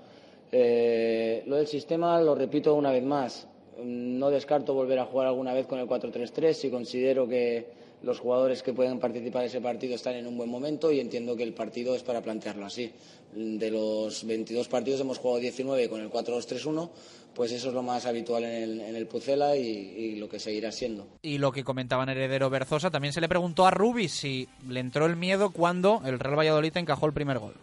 Eh, 0.50 1.42
lo 1.44 1.56
del 1.56 1.66
sistema 1.66 2.18
lo 2.22 2.34
repito 2.34 2.74
una 2.74 2.90
vez 2.90 3.02
más. 3.02 3.46
No 3.84 4.30
descarto 4.30 4.72
volver 4.72 4.98
a 5.00 5.04
jugar 5.04 5.26
alguna 5.26 5.52
vez 5.52 5.66
con 5.66 5.78
el 5.78 5.86
4-3-3 5.86 6.52
si 6.54 6.70
considero 6.70 7.28
que 7.28 7.66
los 8.02 8.20
jugadores 8.20 8.62
que 8.62 8.72
pueden 8.72 8.98
participar 8.98 9.42
en 9.42 9.48
ese 9.48 9.60
partido 9.60 9.94
están 9.94 10.14
en 10.14 10.26
un 10.26 10.36
buen 10.36 10.48
momento 10.48 10.92
y 10.92 11.00
entiendo 11.00 11.36
que 11.36 11.42
el 11.42 11.52
partido 11.52 11.94
es 11.94 12.02
para 12.02 12.22
plantearlo 12.22 12.66
así. 12.66 12.92
De 13.34 13.70
los 13.70 14.24
22 14.24 14.68
partidos 14.68 15.00
hemos 15.00 15.18
jugado 15.18 15.40
19 15.40 15.88
con 15.88 16.00
el 16.00 16.10
4-2-3-1, 16.10 16.88
pues 17.34 17.52
eso 17.52 17.68
es 17.68 17.74
lo 17.74 17.82
más 17.82 18.06
habitual 18.06 18.44
en 18.44 18.62
el, 18.62 18.80
en 18.80 18.96
el 18.96 19.06
Pucela 19.06 19.56
y, 19.56 19.60
y 19.60 20.16
lo 20.16 20.28
que 20.28 20.38
seguirá 20.38 20.72
siendo. 20.72 21.06
Y 21.22 21.38
lo 21.38 21.52
que 21.52 21.64
comentaban 21.64 22.08
Heredero 22.08 22.50
Berzosa, 22.50 22.90
también 22.90 23.12
se 23.12 23.20
le 23.20 23.28
preguntó 23.28 23.66
a 23.66 23.70
Rubi 23.70 24.08
si 24.08 24.48
le 24.68 24.80
entró 24.80 25.06
el 25.06 25.16
miedo 25.16 25.50
cuando 25.50 26.00
el 26.04 26.18
Real 26.18 26.38
Valladolid 26.38 26.76
encajó 26.76 27.06
el 27.06 27.12
primer 27.12 27.38
gol. 27.38 27.54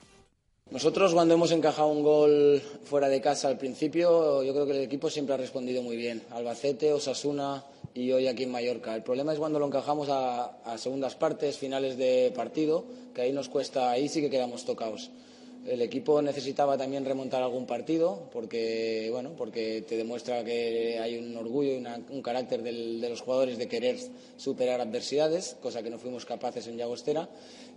Nosotros 0.72 1.14
cuando 1.14 1.36
hemos 1.36 1.52
encajado 1.52 1.90
un 1.90 2.02
gol 2.02 2.62
fuera 2.86 3.08
de 3.08 3.22
casa 3.22 3.48
al 3.48 3.58
principio, 3.58 4.42
yo 4.44 4.52
creo 4.52 4.66
que 4.66 4.72
el 4.72 4.82
equipo 4.82 5.12
siempre 5.12 5.36
ha 5.36 5.38
respondido 5.38 5.84
muy 5.84 5.96
bien. 5.96 6.24
Albacete, 6.32 6.92
Osasuna 6.92 7.64
y 7.96 8.12
hoy 8.12 8.28
aquí 8.28 8.44
en 8.44 8.52
Mallorca. 8.52 8.94
El 8.94 9.02
problema 9.04 9.34
es 9.34 9.40
cuando 9.40 9.58
lo 9.58 9.66
encajamos 9.66 10.10
a, 10.10 10.58
a 10.64 10.78
segundas 10.78 11.16
partes, 11.16 11.58
finales 11.58 11.98
de 11.98 12.32
partido, 12.36 12.86
que 13.16 13.22
ahí 13.22 13.32
nos 13.32 13.50
cuesta, 13.50 13.90
ahí 13.90 14.08
sí 14.10 14.22
que 14.22 14.30
quedamos 14.30 14.66
tocados. 14.66 15.10
El 15.66 15.82
equipo 15.82 16.22
necesitaba 16.22 16.78
también 16.78 17.06
remontar 17.06 17.42
algún 17.42 17.66
partido 17.66 18.30
porque, 18.32 19.08
bueno, 19.12 19.32
porque 19.36 19.82
te 19.82 19.98
demuestra 19.98 20.44
que 20.44 21.00
hay 21.00 21.18
un 21.18 21.36
orgullo 21.36 21.74
y 21.74 21.78
una- 21.78 22.00
un 22.12 22.22
carácter 22.22 22.62
de 22.62 23.10
los 23.10 23.22
jugadores 23.22 23.58
de 23.58 23.68
querer 23.68 23.98
superar 24.38 24.80
adversidades, 24.80 25.58
cosa 25.64 25.82
que 25.82 25.90
no 25.90 25.98
fuimos 25.98 26.24
capaces 26.24 26.68
en 26.68 26.78
Llagostera. 26.78 27.28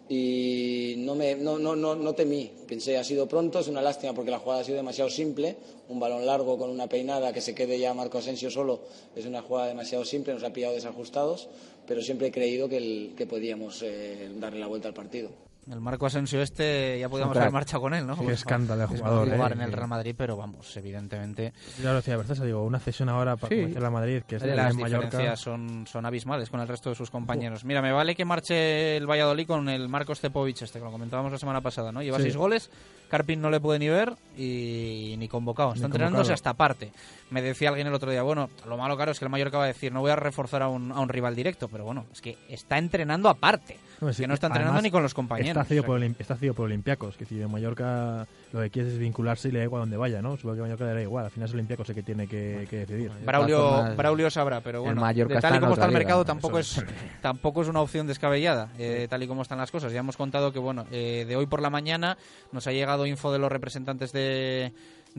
Y 0.09 0.95
no, 0.99 1.15
me, 1.15 1.35
no, 1.35 1.59
no, 1.59 1.77
no, 1.77 2.15
temí, 2.15 2.51
pensé 2.67 2.97
ha 2.97 3.05
sido 3.05 3.29
pronto, 3.29 3.59
es 3.59 3.69
una 3.69 3.83
lástima 3.83 4.15
porque 4.15 4.31
la 4.31 4.39
jugada 4.39 4.63
ha 4.63 4.65
sido 4.65 4.79
demasiado 4.79 5.11
simple, 5.11 5.57
un 5.91 6.01
balón 6.01 6.25
largo 6.25 6.57
con 6.57 6.71
una 6.71 6.89
peinada 6.89 7.33
que 7.35 7.43
se 7.43 7.55
quede 7.55 7.79
ya 7.79 7.93
Marco 7.93 8.17
Asensio 8.17 8.51
solo, 8.51 8.81
es 9.15 9.27
una 9.27 9.43
jugada 9.43 9.69
demasiado 9.69 10.07
simple, 10.07 10.33
nos 10.33 10.45
ha 10.45 10.53
pillado 10.53 10.75
desajustados, 10.75 11.49
pero 11.87 12.01
siempre 12.01 12.29
he 12.29 12.33
creído 12.33 12.71
que, 12.71 13.13
que 13.19 13.27
podíamos 13.27 13.83
eh, 13.83 14.31
darle 14.37 14.61
la 14.61 14.67
vuelta 14.67 14.89
al 14.89 14.95
partido. 14.95 15.48
El 15.71 15.81
Marco 15.81 16.07
Asensio 16.07 16.41
este 16.41 16.99
ya 16.99 17.09
podíamos 17.11 17.37
haber 17.37 17.51
marchado 17.53 17.83
con 17.83 17.93
él, 17.95 18.07
¿no? 18.07 18.17
Qué 18.17 18.25
Pues, 18.25 18.39
escándalo 18.39 18.81
de 18.83 18.87
jugador, 18.87 19.31
jugar 19.31 19.53
¿eh? 19.53 19.55
en 19.57 19.61
el 19.61 19.73
Real 19.73 19.89
Madrid, 19.89 20.15
pero 20.17 20.37
vamos, 20.37 20.75
evidentemente. 20.77 21.53
Ya 21.83 21.91
lo 21.91 21.97
decía 21.97 22.17
Berzosa, 22.17 22.45
digo, 22.45 22.65
una 22.65 22.79
cesión 22.79 23.09
ahora 23.11 23.37
para 23.37 23.55
Sí. 23.55 23.75
a 23.77 23.91
Madrid, 23.91 24.23
que 24.27 24.37
es 24.37 24.43
las 24.43 24.71
en 24.73 24.81
Mallorca. 24.81 25.07
diferencias 25.07 25.41
son, 25.41 25.87
son 25.87 26.07
abismales 26.07 26.49
con 26.49 26.61
el 26.61 26.69
resto 26.69 26.89
de 26.89 26.95
sus 26.95 27.11
compañeros. 27.11 27.65
Mira, 27.65 27.83
me 27.83 27.93
vale 27.93 28.15
que 28.15 28.25
marche 28.25 28.97
el 28.97 29.07
Valladolid 29.07 29.47
con 29.47 29.69
el 29.69 29.89
Marcos 29.89 30.21
Cepovic 30.21 30.63
este, 30.63 30.79
que 30.79 30.85
lo 30.85 30.91
comentábamos 30.91 31.33
la 31.33 31.39
semana 31.39 31.61
pasada, 31.61 31.93
¿no? 31.93 32.03
Lleva 32.03 32.17
Sí. 32.17 32.25
seis 32.25 32.37
goles, 32.37 32.71
Carpin 33.09 33.41
no 33.41 33.51
le 33.51 33.61
puede 33.61 33.79
ni 33.79 33.89
ver 33.89 34.15
y 34.37 35.15
ni 35.19 35.29
convocado. 35.29 35.71
Está 35.75 35.81
Ni 35.81 35.87
entrenándose 35.87 36.19
convocado. 36.29 36.35
hasta 36.35 36.51
aparte. 36.51 36.93
Me 37.31 37.43
decía 37.43 37.69
alguien 37.71 37.87
el 37.87 37.95
otro 37.95 38.11
día, 38.11 38.23
bueno, 38.23 38.49
lo 38.67 38.77
malo 38.77 38.97
claro 38.97 39.13
es 39.13 39.19
que 39.19 39.25
el 39.25 39.31
Mallorca 39.31 39.59
va 39.59 39.65
a 39.65 39.69
decir, 39.69 39.93
no 39.93 40.01
voy 40.01 40.11
a 40.11 40.17
reforzar 40.17 40.63
a 40.63 40.69
un, 40.69 40.93
a 40.93 41.01
un 41.01 41.09
rival 41.09 41.35
directo, 41.37 41.69
pero 41.69 41.85
bueno, 41.85 42.07
es 42.13 42.21
que 42.21 42.37
está 42.49 42.79
entrenando 42.79 43.29
aparte. 43.29 43.77
No, 44.01 44.09
Es 44.11 44.17
sí, 44.17 44.23
que 44.23 44.29
no 44.29 44.35
está 44.35 44.47
entrenando 44.47 44.81
ni 44.81 44.91
con 44.91 45.03
los 45.03 45.13
compañeros. 45.15 45.51
Está 45.51 45.65
cedido, 45.65 45.83
O 45.83 45.87
sea 45.99 46.09
por, 46.09 46.21
está 46.21 46.37
cedido 46.37 46.55
por 46.55 46.67
Olympiacos, 46.67 47.17
que 47.17 47.25
si 47.25 47.41
en 47.41 47.51
Mallorca 47.51 48.27
lo 48.53 48.61
que 48.61 48.71
quiere 48.71 48.89
es 48.89 48.99
vincularse 48.99 49.49
y 49.49 49.53
le 49.53 49.59
da 49.59 49.65
igual 49.65 49.83
donde 49.83 49.97
vaya, 49.97 50.23
¿no? 50.23 50.37
Supongo 50.37 50.57
que 50.57 50.63
Mallorca 50.63 50.85
le 50.87 50.95
da 50.95 51.03
igual, 51.03 51.25
al 51.27 51.31
final 51.31 51.49
es 51.49 51.55
Olympiacos 51.55 51.89
el 51.91 51.95
que 51.95 52.03
tiene 52.03 52.27
que, 52.27 52.67
que 52.71 52.79
decidir. 52.79 53.11
Braulio, 53.25 53.95
Braulio 53.97 54.31
sabrá, 54.31 54.61
pero 54.61 54.79
el 54.79 54.85
bueno, 54.85 55.01
Mallorca 55.01 55.35
de 55.35 55.41
tal 55.41 55.57
y 55.57 55.61
como 55.61 55.75
está 55.75 55.85
el 55.85 55.91
liga, 55.91 55.99
mercado 55.99 56.21
¿no? 56.21 56.25
tampoco 56.25 56.59
Eso 56.59 56.81
es 56.81 56.87
tampoco 57.21 57.63
es 57.63 57.69
una 57.69 57.81
opción 57.81 58.07
descabellada, 58.07 58.71
eh, 58.79 59.07
tal 59.11 59.23
y 59.23 59.29
como 59.29 59.43
están 59.43 59.59
las 59.59 59.71
cosas. 59.71 59.93
Ya 59.93 60.01
hemos 60.01 60.17
contado 60.17 60.53
que 60.53 60.59
bueno, 60.59 60.87
eh, 60.91 61.25
de 61.29 61.37
hoy 61.37 61.47
por 61.47 61.61
la 61.61 61.71
mañana 61.71 62.17
nos 62.53 62.67
ha 62.67 62.73
llegado 62.73 63.07
info 63.07 63.33
de 63.33 63.39
los 63.39 63.53
representantes 63.53 64.13
de 64.13 64.73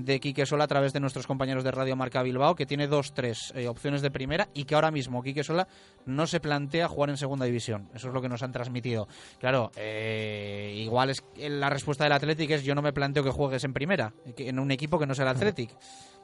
de 0.06 0.20
Quique 0.20 0.46
Sola 0.46 0.64
a 0.64 0.68
través 0.68 0.94
de 0.94 1.00
nuestros 1.00 1.28
compañeros 1.28 1.64
de 1.64 1.72
Radio 1.72 1.96
Marca 1.96 2.24
Bilbao, 2.24 2.56
que 2.56 2.66
tiene 2.66 2.88
dos, 2.88 3.14
tres 3.14 3.54
eh, 3.56 3.68
opciones 3.68 4.02
de 4.02 4.12
primera 4.12 4.50
y 4.54 4.64
que 4.64 4.76
ahora 4.76 4.92
mismo 4.92 5.22
Quique 5.22 5.44
Sola 5.44 5.68
no 6.06 6.28
se 6.28 6.40
plantea 6.40 6.88
jugar 6.88 7.10
en 7.10 7.18
segunda 7.18 7.46
división. 7.46 7.90
Eso 7.94 8.08
es 8.08 8.14
lo 8.14 8.22
que 8.22 8.30
nos 8.30 8.44
han 8.44 8.52
transmitido. 8.52 9.08
Claro, 9.40 9.72
eh, 9.76 10.74
igual 10.78 11.10
es 11.10 11.24
la 11.38 11.70
respuesta 11.70 12.04
del 12.04 12.14
Athletic 12.14 12.50
es 12.52 12.64
yo 12.64 12.76
no 12.76 12.82
me 12.82 12.94
planteo 12.94 13.24
que 13.24 13.32
juegues 13.32 13.64
en 13.64 13.74
primera, 13.74 14.14
en 14.38 14.60
un 14.60 14.72
equipo 14.72 14.98
que 15.00 15.06
no 15.06 15.14
sea 15.14 15.26
el 15.26 15.36
Athletic. 15.36 15.72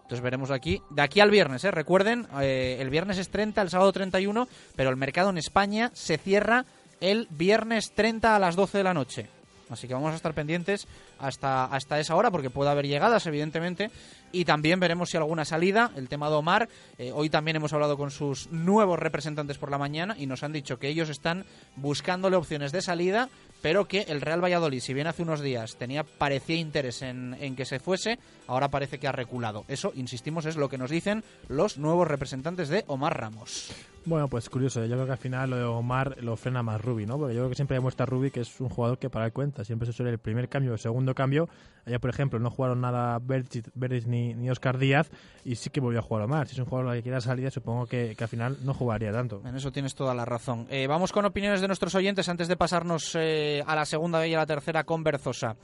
Entonces 0.06 0.22
veremos 0.22 0.52
aquí, 0.52 0.84
de 0.91 1.02
aquí 1.02 1.19
al 1.19 1.31
viernes, 1.31 1.64
¿eh? 1.64 1.72
recuerden, 1.72 2.27
eh, 2.39 2.77
el 2.80 2.91
viernes 2.91 3.18
es 3.18 3.30
30, 3.30 3.60
el 3.64 3.72
sábado 3.72 3.91
31, 3.91 4.47
pero 4.76 4.91
el 4.91 4.97
mercado 4.97 5.31
en 5.31 5.39
España 5.39 5.89
se 5.93 6.19
cierra 6.19 6.65
el 7.02 7.27
viernes 7.31 7.91
30 7.91 8.35
a 8.35 8.39
las 8.39 8.56
12 8.56 8.77
de 8.77 8.84
la 8.84 8.93
noche. 8.93 9.30
Así 9.70 9.88
que 9.88 9.94
vamos 9.94 10.14
a 10.14 10.16
estar 10.16 10.34
pendientes 10.34 10.88
hasta, 11.20 11.66
hasta 11.66 12.00
esa 12.00 12.16
hora, 12.16 12.32
porque 12.32 12.50
puede 12.50 12.70
haber 12.70 12.88
llegadas, 12.88 13.26
evidentemente, 13.26 13.90
y 14.32 14.46
también 14.46 14.80
veremos 14.80 15.10
si 15.10 15.18
alguna 15.18 15.46
salida. 15.46 15.92
El 15.96 16.10
tema 16.10 16.30
de 16.30 16.36
Omar, 16.36 16.70
eh, 16.98 17.12
hoy 17.14 17.30
también 17.30 17.58
hemos 17.58 17.74
hablado 17.74 17.98
con 17.98 18.12
sus 18.12 18.52
nuevos 18.52 19.00
representantes 19.00 19.58
por 19.58 19.72
la 19.72 19.78
mañana 19.78 20.16
y 20.18 20.28
nos 20.28 20.44
han 20.44 20.54
dicho 20.54 20.78
que 20.78 20.90
ellos 20.90 21.10
están 21.10 21.46
buscándole 21.76 22.36
opciones 22.36 22.72
de 22.72 22.82
salida, 22.82 23.30
pero 23.62 23.88
que 23.88 24.02
el 24.02 24.22
Real 24.22 24.44
Valladolid, 24.44 24.82
si 24.82 24.94
bien 24.94 25.08
hace 25.08 25.24
unos 25.24 25.42
días 25.42 25.78
tenía 25.78 26.04
parecía 26.04 26.58
interés 26.58 27.02
en, 27.02 27.36
en 27.40 27.56
que 27.56 27.66
se 27.66 27.80
fuese, 27.80 28.20
ahora 28.48 28.70
parece 28.70 29.00
que 29.00 29.08
ha 29.08 29.12
reculado. 29.12 29.66
Eso, 29.68 29.92
insistimos, 29.96 30.46
es 30.46 30.58
lo 30.58 30.70
que 30.70 30.78
nos 30.78 30.92
dicen 30.92 31.24
los 31.48 31.78
nuevos 31.78 32.08
representantes 32.08 32.70
de 32.70 32.84
Omar 32.88 33.20
Ramos. 33.20 33.72
Bueno, 34.06 34.27
pues 34.27 34.49
curioso. 34.49 34.86
Yo 34.86 34.94
creo 34.94 35.06
que 35.07 35.14
al 35.14 35.18
final 35.18 35.49
lo 35.49 35.57
de 35.57 35.64
Omar 35.64 36.18
lo 36.22 36.36
frena 36.38 36.61
más 36.61 36.80
Rubi, 36.80 37.07
¿no? 37.07 37.18
Porque 37.18 37.34
yo 37.34 37.41
creo 37.41 37.49
que 37.49 37.56
siempre 37.56 37.76
demuestra 37.76 38.06
Rubi 38.06 38.30
que 38.30 38.41
es 38.41 38.61
un 38.61 38.69
jugador 38.69 38.99
que 38.99 39.10
para 39.10 39.26
el 39.26 39.34
cuenta. 39.34 39.64
Siempre 39.64 39.88
se 39.88 39.94
suele 39.94 40.11
el 40.11 40.19
primer 40.19 40.48
cambio, 40.48 40.73
el 40.73 40.80
segundo 40.80 41.15
cambio. 41.15 41.49
Allá, 41.86 41.99
por 41.99 42.10
ejemplo, 42.10 42.40
no 42.40 42.49
jugaron 42.49 42.82
nada 42.82 43.19
Verdes 43.19 44.07
ni, 44.07 44.34
ni 44.34 44.49
Oscar 44.49 44.77
Díaz 44.77 45.10
y 45.44 45.56
sí 45.56 45.69
que 45.69 45.80
volvió 45.80 45.99
a 45.99 46.02
jugar 46.03 46.23
Omar. 46.23 46.48
Si 46.48 46.53
es 46.53 46.60
un 46.60 46.65
jugador 46.65 46.95
que 46.95 47.03
quiera 47.03 47.22
salir, 47.22 47.49
supongo 47.52 47.88
que, 47.88 48.15
al 48.19 48.27
final 48.27 48.57
no 48.64 48.73
jugaría 48.73 49.11
tanto. 49.11 49.41
En 49.45 49.56
eso 49.56 49.72
tienes 49.72 49.95
toda 49.95 50.14
la 50.14 50.26
razón. 50.26 50.68
Eh, 50.69 50.88
vamos 50.88 51.11
con 51.11 51.26
opiniones 51.26 51.61
de 51.61 51.68
nuestros 51.68 51.94
oyentes 51.95 52.30
antes 52.30 52.48
de 52.48 52.56
pasarnos 52.56 53.15
eh, 53.15 53.64
a 53.65 53.76
la 53.76 53.86
segunda 53.86 54.26
y 54.26 54.34
a 54.34 54.38
la 54.38 54.45
tercera 54.45 54.84
con 54.84 55.03
Berzosa. 55.03 55.56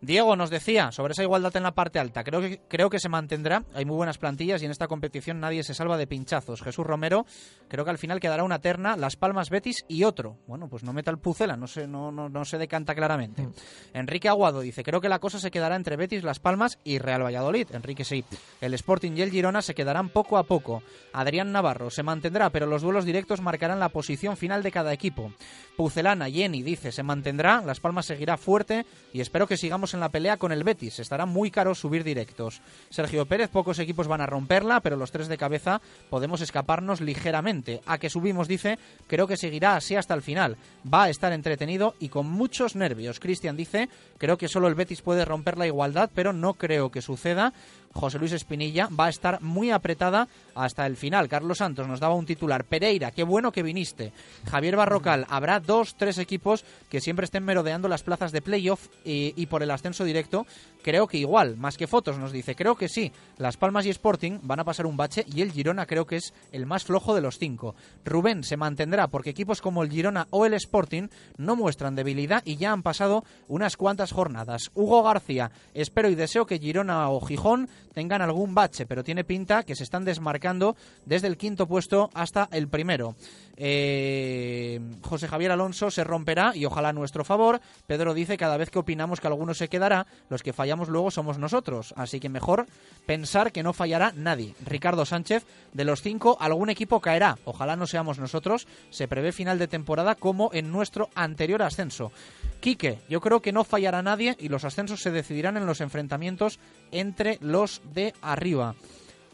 Diego 0.00 0.36
nos 0.36 0.50
decía 0.50 0.92
sobre 0.92 1.12
esa 1.12 1.22
igualdad 1.22 1.56
en 1.56 1.62
la 1.62 1.74
parte 1.74 1.98
alta. 1.98 2.24
Creo 2.24 2.40
que, 2.40 2.60
creo 2.68 2.90
que 2.90 2.98
se 2.98 3.08
mantendrá. 3.08 3.64
Hay 3.74 3.84
muy 3.84 3.96
buenas 3.96 4.18
plantillas 4.18 4.62
y 4.62 4.66
en 4.66 4.70
esta 4.70 4.88
competición 4.88 5.40
nadie 5.40 5.62
se 5.62 5.74
salva 5.74 5.96
de 5.96 6.06
pinchazos. 6.06 6.62
Jesús 6.62 6.86
Romero, 6.86 7.24
creo 7.68 7.84
que 7.86 7.90
al 7.90 7.98
final 7.98 8.20
quedará 8.20 8.44
una 8.44 8.58
terna, 8.58 8.96
Las 8.96 9.16
Palmas 9.16 9.48
Betis 9.48 9.86
y 9.88 10.04
otro. 10.04 10.36
Bueno, 10.46 10.68
pues 10.68 10.82
no 10.84 10.92
meta 10.92 11.10
el 11.10 11.18
Pucela, 11.18 11.56
no 11.56 11.66
se, 11.66 11.86
no, 11.86 12.12
no, 12.12 12.28
no 12.28 12.44
se 12.44 12.58
decanta 12.58 12.94
claramente. 12.94 13.42
Mm. 13.42 13.52
Enrique 13.94 14.28
Aguado 14.28 14.60
dice, 14.60 14.82
creo 14.82 15.00
que 15.00 15.08
la 15.08 15.18
cosa 15.18 15.38
se 15.38 15.50
quedará 15.50 15.76
entre 15.76 15.96
Betis, 15.96 16.22
Las 16.22 16.38
Palmas 16.38 16.78
y 16.84 16.98
Real 16.98 17.24
Valladolid. 17.24 17.68
Enrique 17.72 18.04
sí. 18.04 18.24
El 18.60 18.74
Sporting 18.74 19.12
y 19.16 19.22
el 19.22 19.30
Girona 19.30 19.62
se 19.62 19.74
quedarán 19.74 20.10
poco 20.10 20.36
a 20.36 20.42
poco. 20.42 20.82
Adrián 21.12 21.52
Navarro 21.52 21.88
se 21.90 22.02
mantendrá, 22.02 22.50
pero 22.50 22.66
los 22.66 22.82
duelos 22.82 23.06
directos 23.06 23.40
marcarán 23.40 23.80
la 23.80 23.88
posición 23.88 24.36
final 24.36 24.62
de 24.62 24.72
cada 24.72 24.92
equipo. 24.92 25.32
Pucelana, 25.76 26.30
Jenny 26.30 26.62
dice, 26.62 26.90
se 26.90 27.02
mantendrá, 27.02 27.60
Las 27.60 27.80
Palmas 27.80 28.06
seguirá 28.06 28.38
fuerte 28.38 28.86
y 29.12 29.20
espero 29.20 29.46
que 29.46 29.58
sigamos 29.58 29.92
en 29.92 30.00
la 30.00 30.08
pelea 30.08 30.38
con 30.38 30.50
el 30.50 30.64
Betis. 30.64 30.98
Estará 30.98 31.26
muy 31.26 31.50
caro 31.50 31.74
subir 31.74 32.02
directos. 32.02 32.62
Sergio 32.88 33.26
Pérez, 33.26 33.50
pocos 33.50 33.78
equipos 33.78 34.08
van 34.08 34.22
a 34.22 34.26
romperla, 34.26 34.80
pero 34.80 34.96
los 34.96 35.12
tres 35.12 35.28
de 35.28 35.36
cabeza 35.36 35.82
podemos 36.08 36.40
escaparnos 36.40 37.00
ligeramente. 37.00 37.82
A 37.86 37.98
que 37.98 38.08
subimos, 38.08 38.48
dice, 38.48 38.78
creo 39.06 39.26
que 39.26 39.36
seguirá 39.36 39.76
así 39.76 39.96
hasta 39.96 40.14
el 40.14 40.22
final. 40.22 40.56
Va 40.92 41.04
a 41.04 41.10
estar 41.10 41.32
entretenido 41.32 41.94
y 42.00 42.08
con 42.08 42.26
muchos 42.26 42.74
nervios. 42.74 43.20
Cristian 43.20 43.56
dice, 43.56 43.90
creo 44.16 44.38
que 44.38 44.48
solo 44.48 44.68
el 44.68 44.74
Betis 44.74 45.02
puede 45.02 45.26
romper 45.26 45.58
la 45.58 45.66
igualdad, 45.66 46.10
pero 46.14 46.32
no 46.32 46.54
creo 46.54 46.90
que 46.90 47.02
suceda. 47.02 47.52
José 47.92 48.18
Luis 48.18 48.32
Espinilla 48.32 48.88
va 48.88 49.06
a 49.06 49.10
estar 49.10 49.40
muy 49.42 49.70
apretada 49.70 50.28
hasta 50.54 50.86
el 50.86 50.96
final. 50.96 51.28
Carlos 51.28 51.58
Santos 51.58 51.86
nos 51.86 52.00
daba 52.00 52.14
un 52.14 52.26
titular. 52.26 52.64
Pereira, 52.64 53.10
qué 53.10 53.22
bueno 53.22 53.52
que 53.52 53.62
viniste. 53.62 54.12
Javier 54.50 54.76
Barrocal, 54.76 55.26
habrá 55.28 55.60
dos, 55.60 55.96
tres 55.96 56.18
equipos 56.18 56.64
que 56.88 57.00
siempre 57.00 57.24
estén 57.24 57.44
merodeando 57.44 57.88
las 57.88 58.02
plazas 58.02 58.32
de 58.32 58.42
playoff 58.42 58.88
y, 59.04 59.32
y 59.36 59.46
por 59.46 59.62
el 59.62 59.70
ascenso 59.70 60.04
directo. 60.04 60.46
Creo 60.86 61.08
que 61.08 61.18
igual, 61.18 61.56
más 61.56 61.76
que 61.76 61.88
fotos, 61.88 62.16
nos 62.16 62.30
dice. 62.30 62.54
Creo 62.54 62.76
que 62.76 62.88
sí. 62.88 63.10
Las 63.38 63.56
Palmas 63.56 63.86
y 63.86 63.90
Sporting 63.90 64.38
van 64.42 64.60
a 64.60 64.64
pasar 64.64 64.86
un 64.86 64.96
bache 64.96 65.24
y 65.26 65.40
el 65.40 65.50
Girona 65.50 65.84
creo 65.84 66.06
que 66.06 66.14
es 66.14 66.32
el 66.52 66.64
más 66.64 66.84
flojo 66.84 67.12
de 67.12 67.20
los 67.20 67.40
cinco. 67.40 67.74
Rubén 68.04 68.44
se 68.44 68.56
mantendrá 68.56 69.08
porque 69.08 69.30
equipos 69.30 69.60
como 69.60 69.82
el 69.82 69.90
Girona 69.90 70.28
o 70.30 70.46
el 70.46 70.54
Sporting 70.54 71.08
no 71.38 71.56
muestran 71.56 71.96
debilidad 71.96 72.40
y 72.44 72.54
ya 72.54 72.70
han 72.70 72.84
pasado 72.84 73.24
unas 73.48 73.76
cuantas 73.76 74.12
jornadas. 74.12 74.70
Hugo 74.74 75.02
García, 75.02 75.50
espero 75.74 76.08
y 76.08 76.14
deseo 76.14 76.46
que 76.46 76.60
Girona 76.60 77.10
o 77.10 77.20
Gijón 77.20 77.68
tengan 77.92 78.22
algún 78.22 78.54
bache, 78.54 78.86
pero 78.86 79.02
tiene 79.02 79.24
pinta 79.24 79.64
que 79.64 79.74
se 79.74 79.82
están 79.82 80.04
desmarcando 80.04 80.76
desde 81.04 81.26
el 81.26 81.36
quinto 81.36 81.66
puesto 81.66 82.10
hasta 82.14 82.48
el 82.52 82.68
primero. 82.68 83.16
Eh, 83.56 84.80
José 85.02 85.26
Javier 85.26 85.50
Alonso 85.50 85.90
se 85.90 86.04
romperá 86.04 86.54
y 86.54 86.64
ojalá 86.64 86.90
a 86.90 86.92
nuestro 86.92 87.24
favor. 87.24 87.60
Pedro 87.88 88.14
dice 88.14 88.36
cada 88.36 88.56
vez 88.56 88.70
que 88.70 88.78
opinamos 88.78 89.20
que 89.20 89.26
alguno 89.26 89.54
se 89.54 89.68
quedará, 89.68 90.06
los 90.28 90.42
que 90.44 90.52
fallamos 90.52 90.75
luego 90.88 91.10
somos 91.10 91.38
nosotros. 91.38 91.94
Así 91.96 92.20
que 92.20 92.28
mejor 92.28 92.66
pensar 93.06 93.52
que 93.52 93.62
no 93.62 93.72
fallará 93.72 94.12
nadie. 94.16 94.54
Ricardo 94.64 95.04
Sánchez, 95.04 95.46
de 95.72 95.84
los 95.84 96.02
cinco, 96.02 96.36
algún 96.40 96.70
equipo 96.70 97.00
caerá. 97.00 97.38
Ojalá 97.44 97.76
no 97.76 97.86
seamos 97.86 98.18
nosotros. 98.18 98.66
Se 98.90 99.08
prevé 99.08 99.32
final 99.32 99.58
de 99.58 99.68
temporada 99.68 100.14
como 100.14 100.50
en 100.52 100.70
nuestro 100.70 101.08
anterior 101.14 101.62
ascenso. 101.62 102.12
Quique, 102.60 102.98
yo 103.08 103.20
creo 103.20 103.40
que 103.40 103.52
no 103.52 103.64
fallará 103.64 104.02
nadie 104.02 104.36
y 104.38 104.48
los 104.48 104.64
ascensos 104.64 105.00
se 105.00 105.10
decidirán 105.10 105.56
en 105.56 105.66
los 105.66 105.80
enfrentamientos 105.80 106.58
entre 106.90 107.38
los 107.40 107.82
de 107.92 108.14
arriba. 108.22 108.74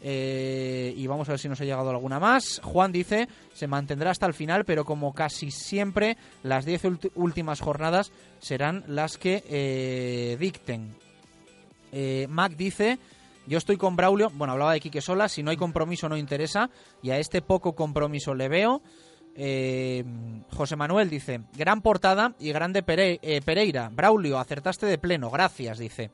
Eh, 0.05 0.93
y 0.97 1.07
vamos 1.07 1.29
a 1.29 1.31
ver 1.31 1.39
si 1.39 1.47
nos 1.47 1.61
ha 1.61 1.63
llegado 1.63 1.89
alguna 1.89 2.19
más. 2.19 2.59
Juan 2.61 2.91
dice, 2.91 3.29
se 3.53 3.67
mantendrá 3.67 4.11
hasta 4.11 4.25
el 4.25 4.33
final, 4.33 4.65
pero 4.65 4.83
como 4.83 5.13
casi 5.13 5.49
siempre, 5.49 6.17
las 6.43 6.65
10 6.65 6.83
últimas 7.15 7.61
jornadas 7.61 8.11
serán 8.39 8.83
las 8.87 9.17
que 9.17 9.43
eh, 9.47 10.35
dicten. 10.39 11.02
Eh, 11.93 12.25
Mac 12.27 12.55
dice, 12.57 12.97
yo 13.45 13.57
estoy 13.57 13.77
con 13.77 13.95
Braulio, 13.95 14.31
bueno, 14.33 14.53
hablaba 14.53 14.73
de 14.73 14.79
Quique 14.79 14.99
Sola, 14.99 15.29
si 15.29 15.43
no 15.43 15.51
hay 15.51 15.57
compromiso 15.57 16.09
no 16.09 16.17
interesa, 16.17 16.69
y 17.01 17.11
a 17.11 17.19
este 17.19 17.41
poco 17.41 17.75
compromiso 17.75 18.33
le 18.33 18.49
veo. 18.49 18.81
Eh, 19.35 20.03
José 20.55 20.75
Manuel 20.75 21.09
dice, 21.09 21.41
gran 21.55 21.81
portada 21.81 22.35
y 22.39 22.51
grande 22.51 22.83
eh, 22.87 23.41
Pereira. 23.43 23.89
Braulio, 23.89 24.39
acertaste 24.39 24.85
de 24.85 24.97
pleno, 24.97 25.29
gracias, 25.29 25.77
dice. 25.77 26.11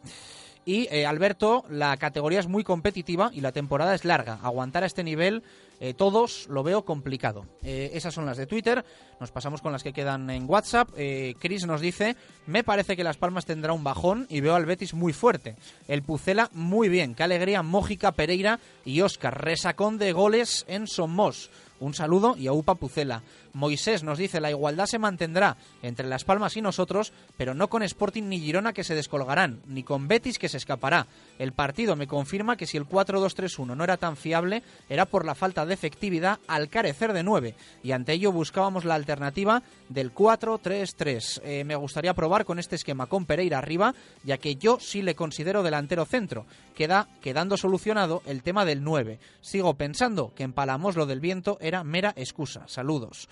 Y 0.65 0.87
eh, 0.91 1.05
Alberto, 1.05 1.65
la 1.69 1.95
categoría 1.97 2.39
es 2.39 2.47
muy 2.47 2.63
competitiva 2.63 3.31
y 3.33 3.41
la 3.41 3.51
temporada 3.51 3.95
es 3.95 4.05
larga. 4.05 4.39
Aguantar 4.43 4.83
a 4.83 4.87
este 4.87 5.03
nivel, 5.03 5.43
eh, 5.79 5.93
todos 5.93 6.47
lo 6.49 6.63
veo 6.63 6.83
complicado. 6.83 7.45
Eh, 7.63 7.91
esas 7.93 8.13
son 8.13 8.25
las 8.25 8.37
de 8.37 8.47
Twitter. 8.47 8.83
Nos 9.19 9.31
pasamos 9.31 9.61
con 9.61 9.71
las 9.71 9.83
que 9.83 9.93
quedan 9.93 10.29
en 10.29 10.49
WhatsApp. 10.49 10.89
Eh, 10.97 11.35
Chris 11.39 11.65
nos 11.65 11.81
dice, 11.81 12.15
me 12.47 12.63
parece 12.63 12.97
que 12.97 13.03
Las 13.03 13.17
Palmas 13.17 13.45
tendrá 13.45 13.73
un 13.73 13.83
bajón 13.83 14.27
y 14.29 14.41
veo 14.41 14.55
al 14.55 14.65
Betis 14.65 14.93
muy 14.93 15.13
fuerte. 15.13 15.55
El 15.87 16.03
Pucela 16.03 16.49
muy 16.53 16.89
bien. 16.89 17.15
Qué 17.15 17.23
alegría 17.23 17.63
Mójica, 17.63 18.11
Pereira 18.11 18.59
y 18.83 19.01
Oscar. 19.01 19.43
Resacón 19.43 19.97
de 19.97 20.11
goles 20.11 20.65
en 20.67 20.87
Somos. 20.87 21.49
Un 21.79 21.93
saludo 21.93 22.35
y 22.37 22.47
a 22.47 22.53
Upa 22.53 22.75
Pucela. 22.75 23.23
Moisés 23.59 24.03
nos 24.03 24.17
dice 24.17 24.39
la 24.39 24.49
igualdad 24.49 24.85
se 24.85 24.97
mantendrá 24.97 25.57
entre 25.83 26.07
Las 26.07 26.23
Palmas 26.23 26.55
y 26.57 26.61
nosotros, 26.61 27.13
pero 27.37 27.53
no 27.53 27.69
con 27.69 27.83
Sporting 27.83 28.23
ni 28.23 28.39
Girona 28.39 28.73
que 28.73 28.83
se 28.83 28.95
descolgarán, 28.95 29.61
ni 29.67 29.83
con 29.83 30.07
Betis 30.07 30.39
que 30.39 30.49
se 30.49 30.57
escapará. 30.57 31.07
El 31.37 31.51
partido 31.51 31.95
me 31.95 32.07
confirma 32.07 32.55
que 32.55 32.65
si 32.65 32.77
el 32.77 32.87
4-2-3-1 32.87 33.75
no 33.75 33.83
era 33.83 33.97
tan 33.97 34.15
fiable, 34.15 34.63
era 34.87 35.05
por 35.05 35.25
la 35.25 35.35
falta 35.35 35.65
de 35.65 35.73
efectividad 35.73 36.39
al 36.47 36.69
carecer 36.69 37.13
de 37.13 37.23
9, 37.23 37.55
y 37.83 37.91
ante 37.91 38.13
ello 38.13 38.31
buscábamos 38.31 38.85
la 38.85 38.95
alternativa 38.95 39.61
del 39.89 40.13
4-3-3. 40.13 41.41
Eh, 41.43 41.63
me 41.65 41.75
gustaría 41.75 42.13
probar 42.13 42.45
con 42.45 42.59
este 42.59 42.75
esquema 42.75 43.07
con 43.07 43.25
Pereira 43.25 43.57
arriba, 43.57 43.93
ya 44.23 44.37
que 44.37 44.55
yo 44.55 44.79
sí 44.79 45.01
le 45.01 45.15
considero 45.15 45.63
delantero 45.63 46.05
centro. 46.05 46.45
Queda 46.75 47.09
quedando 47.21 47.57
solucionado 47.57 48.21
el 48.25 48.41
tema 48.41 48.63
del 48.63 48.83
9. 48.83 49.19
Sigo 49.41 49.73
pensando 49.73 50.33
que 50.33 50.43
empalamos 50.43 50.95
lo 50.95 51.05
del 51.05 51.19
viento 51.19 51.57
era 51.59 51.83
mera 51.83 52.13
excusa. 52.15 52.63
Saludos. 52.67 53.27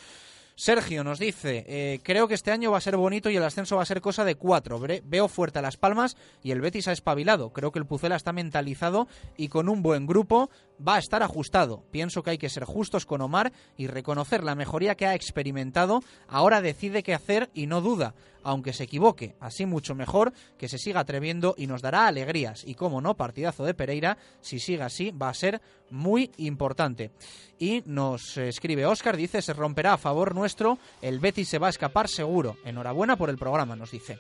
Sergio 0.60 1.04
nos 1.04 1.20
dice, 1.20 1.66
eh, 1.68 2.00
creo 2.02 2.28
que 2.28 2.34
este 2.34 2.50
año 2.52 2.72
va 2.72 2.80
a 2.80 2.82
ser 2.82 2.98
bonito 2.98 3.30
y 3.30 3.36
el 3.38 3.44
ascenso 3.44 3.76
va 3.76 3.84
a 3.84 3.86
ser 3.86 4.02
cosa 4.02 4.26
de 4.26 4.34
cuatro. 4.34 4.80
Ve- 4.80 5.04
Veo 5.06 5.28
fuerte 5.28 5.60
a 5.60 5.62
Las 5.62 5.78
Palmas 5.78 6.18
y 6.42 6.50
el 6.50 6.62
Betis 6.62 6.88
ha 6.88 6.94
espabilado. 6.94 7.54
Creo 7.54 7.72
que 7.72 7.78
el 7.78 7.86
Pucela 7.86 8.16
está 8.16 8.34
mentalizado 8.34 9.08
y 9.38 9.50
con 9.50 9.70
un 9.70 9.84
buen 9.84 10.08
grupo 10.08 10.50
va 10.86 10.96
a 10.96 11.00
estar 11.00 11.24
ajustado. 11.24 11.84
Pienso 11.92 12.24
que 12.24 12.32
hay 12.32 12.38
que 12.38 12.50
ser 12.50 12.66
justos 12.66 13.06
con 13.06 13.22
Omar 13.22 13.52
y 13.78 13.88
reconocer 13.88 14.44
la 14.44 14.56
mejoría 14.56 14.96
que 14.96 15.06
ha 15.06 15.16
experimentado. 15.16 16.02
Ahora 16.28 16.62
decide 16.62 17.04
qué 17.04 17.14
hacer 17.14 17.50
y 17.54 17.68
no 17.68 17.82
duda, 17.82 18.14
aunque 18.44 18.74
se 18.74 18.84
equivoque. 18.84 19.36
Así 19.40 19.66
mucho 19.66 19.96
mejor 19.96 20.34
que 20.58 20.68
se 20.68 20.78
siga 20.78 21.02
atreviendo 21.02 21.56
y 21.58 21.68
nos 21.68 21.82
dará 21.82 22.08
alegrías. 22.08 22.64
Y 22.66 22.76
como 22.76 23.02
no, 23.02 23.16
partidazo 23.16 23.66
de 23.66 23.74
Pereira, 23.74 24.18
si 24.42 24.60
sigue 24.60 24.84
así, 24.84 25.12
va 25.12 25.30
a 25.30 25.34
ser 25.34 25.62
muy 25.90 26.32
importante. 26.38 27.12
Y 27.60 27.84
nos 27.86 28.38
escribe 28.38 28.86
Oscar, 28.86 29.18
dice, 29.18 29.42
se 29.42 29.54
romperá 29.54 29.94
a 29.94 29.98
favor 29.98 30.36
nuestro, 30.36 30.78
el 31.02 31.20
Betis 31.20 31.50
se 31.50 31.60
va 31.60 31.68
a 31.68 31.72
escapar 31.72 32.08
seguro. 32.08 32.58
Enhorabuena 32.66 33.18
por 33.18 33.30
el 33.30 33.38
programa, 33.38 33.76
nos 33.76 33.92
dice. 33.92 34.20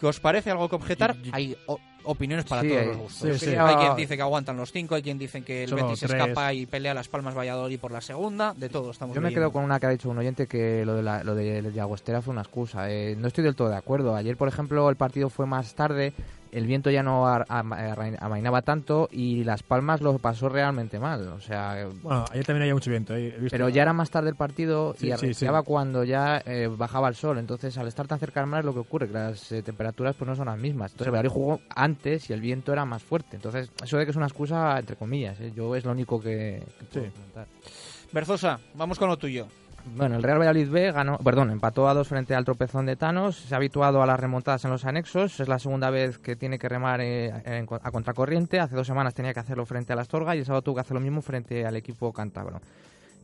¿Qué 0.00 0.06
os 0.06 0.18
parece 0.20 0.50
algo 0.50 0.68
que 0.68 0.76
objetar? 0.76 1.14
Hay 1.32 1.56
opiniones 2.04 2.46
para 2.46 2.62
Sí, 2.62 2.68
todos 2.70 2.86
los 2.86 2.96
gustos. 2.96 3.38
sí, 3.40 3.46
sí. 3.50 3.54
Hay 3.54 3.76
quien 3.76 3.96
dice 3.96 4.16
que 4.16 4.22
aguantan 4.22 4.56
los 4.56 4.72
cinco, 4.72 4.94
hay 4.94 5.02
quien 5.02 5.18
dice 5.18 5.42
que 5.42 5.64
el 5.64 5.68
Solo 5.70 5.84
Betis 5.84 6.00
tres. 6.00 6.12
escapa 6.12 6.54
y 6.54 6.64
pelea 6.64 6.94
Las 6.94 7.08
Palmas 7.08 7.36
Valladolid 7.36 7.78
por 7.78 7.92
la 7.92 8.00
segunda. 8.00 8.54
De 8.56 8.70
todo 8.70 8.90
estamos 8.90 9.14
Yo 9.14 9.20
me 9.20 9.34
quedo 9.34 9.52
con 9.52 9.62
una 9.62 9.78
que 9.78 9.86
ha 9.86 9.90
dicho 9.90 10.08
un 10.08 10.16
oyente 10.18 10.46
que 10.46 10.84
lo 10.86 10.94
de, 10.94 11.02
la, 11.02 11.22
lo 11.22 11.34
de, 11.34 11.60
de 11.60 11.80
Agostera 11.80 12.22
fue 12.22 12.32
una 12.32 12.40
excusa. 12.40 12.90
Eh, 12.90 13.14
no 13.18 13.28
estoy 13.28 13.44
del 13.44 13.54
todo 13.54 13.68
de 13.68 13.76
acuerdo. 13.76 14.16
Ayer, 14.16 14.36
por 14.38 14.48
ejemplo, 14.48 14.88
el 14.88 14.96
partido 14.96 15.28
fue 15.28 15.44
más 15.44 15.74
tarde, 15.74 16.14
el 16.52 16.66
viento 16.66 16.90
ya 16.90 17.02
no 17.02 17.26
amainaba 17.26 18.62
tanto 18.62 19.08
y 19.10 19.44
Las 19.44 19.62
Palmas 19.62 20.00
lo 20.00 20.18
pasó 20.18 20.48
realmente 20.48 20.98
mal. 20.98 21.28
O 21.28 21.40
sea, 21.40 21.86
Bueno, 22.02 22.24
ayer 22.30 22.44
también 22.44 22.62
había 22.62 22.74
mucho 22.74 22.90
viento. 22.90 23.14
eh, 23.14 23.28
he 23.36 23.40
visto- 23.40 23.48
pero 23.50 23.68
ya 23.68 23.82
era 23.82 23.92
más 23.92 24.10
tarde 24.10 24.30
el 24.30 24.36
partido 24.36 24.94
Sí, 24.98 25.06
y 25.06 25.10
sí, 25.12 25.16
sí. 25.18 25.24
arreciaba 25.26 25.62
cuando 25.62 26.04
ya 26.04 26.42
eh, 26.44 26.68
bajaba 26.68 27.08
el 27.08 27.14
sol. 27.14 27.38
Entonces, 27.38 27.76
al 27.78 27.88
estar 27.88 28.06
tan 28.06 28.18
cerca 28.18 28.40
del 28.40 28.48
mar 28.50 28.60
es 28.60 28.66
lo 28.66 28.72
que 28.74 28.80
ocurre, 28.80 29.06
que 29.08 29.14
las 29.14 29.52
eh, 29.52 29.62
temperaturas 29.62 30.16
pues 30.16 30.28
no 30.28 30.36
son 30.36 30.46
las 30.46 30.58
mismas. 30.58 30.92
Entonces, 30.92 31.06
el 31.06 31.12
Valladolid 31.12 31.30
jugó 31.34 31.60
antes 31.74 32.30
y 32.30 32.32
el 32.32 32.40
viento 32.40 32.72
era 32.72 32.84
más 32.84 33.02
fuerte. 33.02 33.36
Entonces, 33.36 33.70
eso 33.82 33.96
de 33.98 34.04
que 34.04 34.10
es 34.10 34.16
una 34.16 34.26
excusa, 34.26 34.78
entre 34.78 34.96
comillas, 34.96 35.38
eh, 35.40 35.52
yo 35.54 35.74
es 35.76 35.84
lo 35.84 35.92
único 35.92 36.20
que, 36.20 36.62
que 36.78 36.84
puedo 36.86 37.12
comentar. 37.12 37.46
Berzosa, 38.12 38.58
vamos 38.74 38.98
con 38.98 39.08
lo 39.08 39.16
tuyo. 39.16 39.46
Bueno, 39.84 40.16
el 40.16 40.22
Real 40.22 40.38
Valladolid 40.38 40.70
B 40.70 40.92
ganó, 40.92 41.18
perdón, 41.18 41.50
empató 41.50 41.88
a 41.88 41.94
dos 41.94 42.08
frente 42.08 42.34
al 42.34 42.44
tropezón 42.44 42.86
de 42.86 42.96
Thanos. 42.96 43.36
Se 43.36 43.54
ha 43.54 43.56
habituado 43.56 44.02
a 44.02 44.06
las 44.06 44.20
remontadas 44.20 44.64
en 44.64 44.70
los 44.70 44.84
anexos. 44.84 45.40
Es 45.40 45.48
la 45.48 45.58
segunda 45.58 45.90
vez 45.90 46.18
que 46.18 46.36
tiene 46.36 46.58
que 46.58 46.68
remar 46.68 47.00
eh, 47.00 47.32
a 47.82 47.90
contracorriente. 47.90 48.60
Hace 48.60 48.76
dos 48.76 48.86
semanas 48.86 49.14
tenía 49.14 49.32
que 49.32 49.40
hacerlo 49.40 49.66
frente 49.66 49.92
a 49.92 49.96
la 49.96 50.02
Astorga 50.02 50.36
y 50.36 50.40
el 50.40 50.44
sábado 50.44 50.62
tuvo 50.62 50.76
que 50.76 50.80
hacer 50.82 50.94
lo 50.94 51.00
mismo 51.00 51.22
frente 51.22 51.66
al 51.66 51.76
equipo 51.76 52.12
cántabro. 52.12 52.60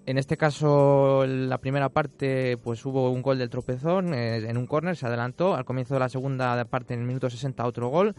En 0.06 0.18
este 0.18 0.36
caso, 0.36 1.26
la 1.26 1.58
primera 1.58 1.88
parte, 1.88 2.56
pues 2.58 2.84
hubo 2.86 3.10
un 3.10 3.22
gol 3.22 3.38
del 3.38 3.50
tropezón 3.50 4.14
eh, 4.14 4.36
en 4.48 4.56
un 4.56 4.66
córner, 4.66 4.96
se 4.96 5.06
adelantó. 5.06 5.56
Al 5.56 5.64
comienzo 5.64 5.94
de 5.94 6.00
la 6.00 6.08
segunda 6.08 6.64
parte, 6.66 6.94
en 6.94 7.00
el 7.00 7.06
minuto 7.06 7.28
60, 7.28 7.66
otro 7.66 7.88
gol. 7.88 8.14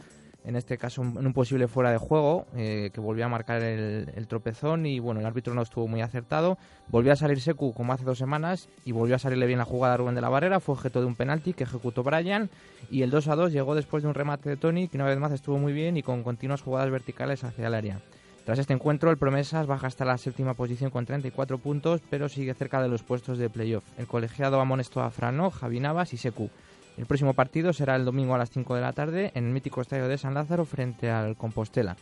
En 0.47 0.55
este 0.55 0.77
caso, 0.77 1.01
en 1.01 1.27
un 1.27 1.33
posible 1.33 1.67
fuera 1.67 1.91
de 1.91 1.97
juego, 1.97 2.47
eh, 2.55 2.89
que 2.93 3.01
volvió 3.01 3.25
a 3.25 3.27
marcar 3.27 3.61
el, 3.61 4.27
tropezón. 4.29 4.85
Y 4.85 4.99
bueno, 4.99 5.19
el 5.19 5.25
árbitro 5.25 5.53
no 5.53 5.61
estuvo 5.61 5.89
muy 5.89 5.99
acertado. 5.99 6.57
Volvió 6.87 7.11
a 7.11 7.17
salir 7.17 7.41
Secu 7.41 7.73
como 7.73 7.91
hace 7.91 8.05
dos 8.05 8.17
semanas 8.17 8.69
y 8.85 8.93
volvió 8.93 9.17
a 9.17 9.19
salirle 9.19 9.45
bien 9.45 9.59
la 9.59 9.65
jugada 9.65 9.95
a 9.95 9.97
Rubén 9.97 10.15
de 10.15 10.21
la 10.21 10.29
Barrera. 10.29 10.61
Fue 10.61 10.73
objeto 10.73 11.01
de 11.01 11.05
un 11.05 11.15
penalti 11.15 11.51
que 11.51 11.65
ejecutó 11.65 12.01
Brian. 12.01 12.49
Y 12.89 13.01
el 13.01 13.09
2 13.09 13.27
a 13.27 13.35
2 13.35 13.51
llegó 13.51 13.75
después 13.75 14.03
de 14.03 14.07
un 14.07 14.15
remate 14.15 14.49
de 14.49 14.55
Tony, 14.55 14.87
que 14.87 14.95
una 14.95 15.05
vez 15.05 15.19
más 15.19 15.33
estuvo 15.33 15.57
muy 15.57 15.73
bien 15.73 15.97
y 15.97 16.01
con 16.01 16.23
continuas 16.23 16.61
jugadas 16.61 16.89
verticales 16.91 17.43
hacia 17.43 17.67
el 17.67 17.73
área. 17.73 17.99
Tras 18.45 18.59
este 18.59 18.71
encuentro, 18.71 19.11
el 19.11 19.17
Promesas 19.17 19.67
baja 19.67 19.87
hasta 19.87 20.05
la 20.05 20.17
séptima 20.17 20.53
posición 20.53 20.91
con 20.91 21.05
34 21.05 21.57
puntos, 21.57 21.99
pero 22.09 22.29
sigue 22.29 22.53
cerca 22.53 22.81
de 22.81 22.87
los 22.87 23.03
puestos 23.03 23.37
de 23.37 23.49
playoff. 23.49 23.83
El 23.97 24.07
colegiado 24.07 24.61
amonestó 24.61 25.01
a 25.01 25.11
Frano, 25.11 25.51
Javi 25.51 25.81
Navas 25.81 26.13
y 26.13 26.17
Secu. 26.17 26.49
El 26.97 27.05
próximo 27.05 27.33
partido 27.33 27.73
será 27.73 27.95
el 27.95 28.05
domingo 28.05 28.33
a 28.33 28.37
las 28.39 28.49
5 28.49 28.75
de 28.75 28.81
la 28.81 28.91
tarde 28.91 29.31
en 29.35 29.45
el 29.45 29.51
mítico 29.53 29.81
estadio 29.81 30.07
de 30.07 30.17
San 30.17 30.33
Lázaro 30.33 30.65
frente 30.65 31.09
al 31.11 31.37
Compostela. 31.37 31.95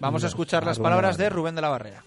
Vamos 0.00 0.24
a 0.24 0.26
escuchar 0.26 0.64
las 0.66 0.78
la 0.78 0.82
palabras 0.82 1.16
de. 1.16 1.30
Rubén 1.30 1.54
de 1.54 1.62
la 1.62 1.68
Barrera. 1.68 2.02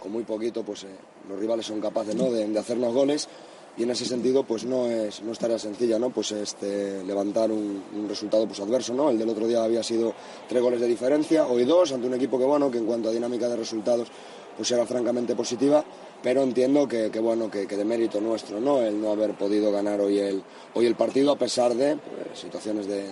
con 0.00 0.10
muy 0.12 0.24
poquito 0.24 0.64
pues 0.64 0.84
eh, 0.84 0.88
los 1.28 1.38
rivales 1.38 1.66
son 1.66 1.80
capaces 1.80 2.14
¿no? 2.16 2.30
de, 2.30 2.46
de 2.48 2.58
hacernos 2.58 2.92
goles 2.92 3.28
y 3.76 3.84
en 3.84 3.90
ese 3.90 4.04
sentido 4.04 4.42
pues 4.42 4.64
no 4.64 4.86
es, 4.86 5.22
no 5.22 5.30
es 5.30 5.38
tarea 5.38 5.58
sencilla 5.58 5.98
¿no? 5.98 6.10
pues 6.10 6.32
este, 6.32 7.04
levantar 7.04 7.50
un, 7.52 7.82
un 7.94 8.08
resultado 8.08 8.46
pues 8.46 8.58
adverso 8.60 8.92
¿no? 8.94 9.10
el 9.10 9.18
del 9.18 9.28
otro 9.28 9.46
día 9.46 9.62
había 9.62 9.82
sido 9.82 10.14
tres 10.48 10.60
goles 10.60 10.80
de 10.80 10.88
diferencia 10.88 11.46
hoy 11.46 11.64
dos 11.64 11.92
ante 11.92 12.06
un 12.08 12.14
equipo 12.14 12.38
que 12.38 12.44
bueno 12.44 12.70
que 12.70 12.78
en 12.78 12.86
cuanto 12.86 13.08
a 13.10 13.12
dinámica 13.12 13.48
de 13.48 13.56
resultados 13.56 14.08
pues 14.56 14.70
era 14.72 14.84
francamente 14.84 15.36
positiva 15.36 15.84
pero 16.22 16.42
entiendo 16.42 16.86
que, 16.86 17.08
bueno 17.20 17.50
que, 17.50 17.66
de 17.66 17.84
mérito 17.84 18.20
nuestro 18.20 18.60
no 18.60 18.82
el 18.82 19.00
no 19.00 19.12
haber 19.12 19.34
podido 19.34 19.72
ganar 19.72 20.00
hoy 20.00 20.18
el 20.18 20.42
hoy 20.74 20.86
el 20.86 20.94
partido 20.94 21.32
a 21.32 21.36
pesar 21.36 21.74
de 21.74 21.96
pues, 21.96 22.38
situaciones 22.38 22.86
de, 22.86 23.04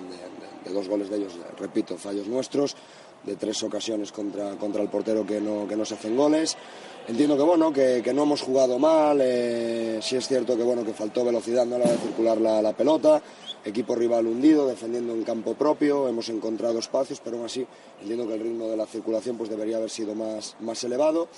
dos 0.72 0.89
goles 0.89 1.09
de 1.09 1.16
ellos 1.16 1.32
repito 1.59 1.97
fallos 1.97 2.26
nuestros 2.26 2.76
de 3.24 3.36
tres 3.36 3.62
ocasiones 3.62 4.12
contra, 4.12 4.56
contra 4.56 4.82
el 4.82 4.89
portero 4.89 5.26
que 5.26 5.40
no, 5.40 5.66
que 5.66 5.76
no 5.76 5.85
se 5.85 5.94
hacen 5.94 6.16
goles. 6.16 6.56
Entiendo 7.06 7.36
que 7.36 7.43
bueno, 7.43 7.72
que, 7.72 8.02
no 8.14 8.24
hemos 8.24 8.43
jugado 8.43 8.78
mal, 8.78 9.18
eh, 9.22 9.98
sí 10.02 10.16
es 10.16 10.28
cierto 10.28 10.56
que 10.56 10.62
bueno, 10.62 10.85
que 10.85 10.93
faltó 10.93 11.24
velocidad 11.24 11.64
¿no? 11.64 11.76
a 11.76 11.78
la 11.78 11.85
hora 11.86 11.94
de 11.94 12.01
circular 12.01 12.39
la, 12.39 12.60
la 12.60 12.74
pelota, 12.74 13.22
equipo 13.64 13.94
rival 13.94 14.26
hundido, 14.26 14.66
defendiendo 14.66 15.14
en 15.14 15.22
campo 15.24 15.55
propio, 15.55 16.06
hemos 16.06 16.28
encontrado 16.28 16.78
espacios, 16.78 17.20
pero 17.24 17.36
aún 17.36 17.47
así 17.47 17.66
entiendo 18.02 18.26
que 18.26 18.35
el 18.35 18.40
ritmo 18.40 18.68
de 18.68 18.76
la 18.76 18.86
circulación 18.86 19.39
pues 19.39 19.48
debería 19.48 19.78
haber 19.78 19.90
sido 19.90 20.14
más, 20.14 20.56
más 20.60 20.85
elevado. 20.85 21.28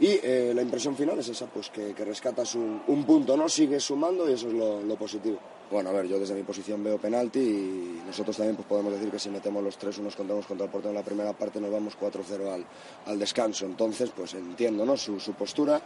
Y 0.00 0.18
eh, 0.22 0.52
la 0.54 0.62
impresión 0.62 0.96
final 0.96 1.18
es 1.18 1.28
esa, 1.28 1.46
pues 1.46 1.70
que, 1.70 1.94
que 1.94 2.04
rescatas 2.04 2.54
un, 2.54 2.82
un 2.86 3.04
punto, 3.04 3.36
¿no? 3.36 3.48
Sigues 3.48 3.84
sumando 3.84 4.28
y 4.28 4.32
eso 4.32 4.48
es 4.48 4.54
lo, 4.54 4.82
lo 4.82 4.96
positivo. 4.96 5.38
Bueno, 5.70 5.90
a 5.90 5.92
ver, 5.92 6.06
yo 6.06 6.18
desde 6.18 6.34
mi 6.34 6.42
posición 6.42 6.82
veo 6.82 6.98
penalti 6.98 7.38
y 7.38 8.02
nosotros 8.06 8.36
también 8.36 8.56
pues 8.56 8.68
podemos 8.68 8.92
decir 8.92 9.10
que 9.10 9.18
si 9.18 9.30
metemos 9.30 9.62
los 9.62 9.78
tres 9.78 9.96
unos 9.98 10.16
contamos 10.16 10.46
contra 10.46 10.66
el 10.66 10.72
portero 10.72 10.90
en 10.90 10.96
la 10.96 11.04
primera 11.04 11.32
parte 11.32 11.60
nos 11.60 11.70
vamos 11.70 11.96
4-0 11.98 12.52
al, 12.52 12.64
al 13.06 13.18
descanso. 13.18 13.64
Entonces, 13.64 14.10
pues 14.14 14.34
entiendo, 14.34 14.84
¿no? 14.84 14.96
Su, 14.96 15.18
su 15.20 15.32
postura. 15.34 15.80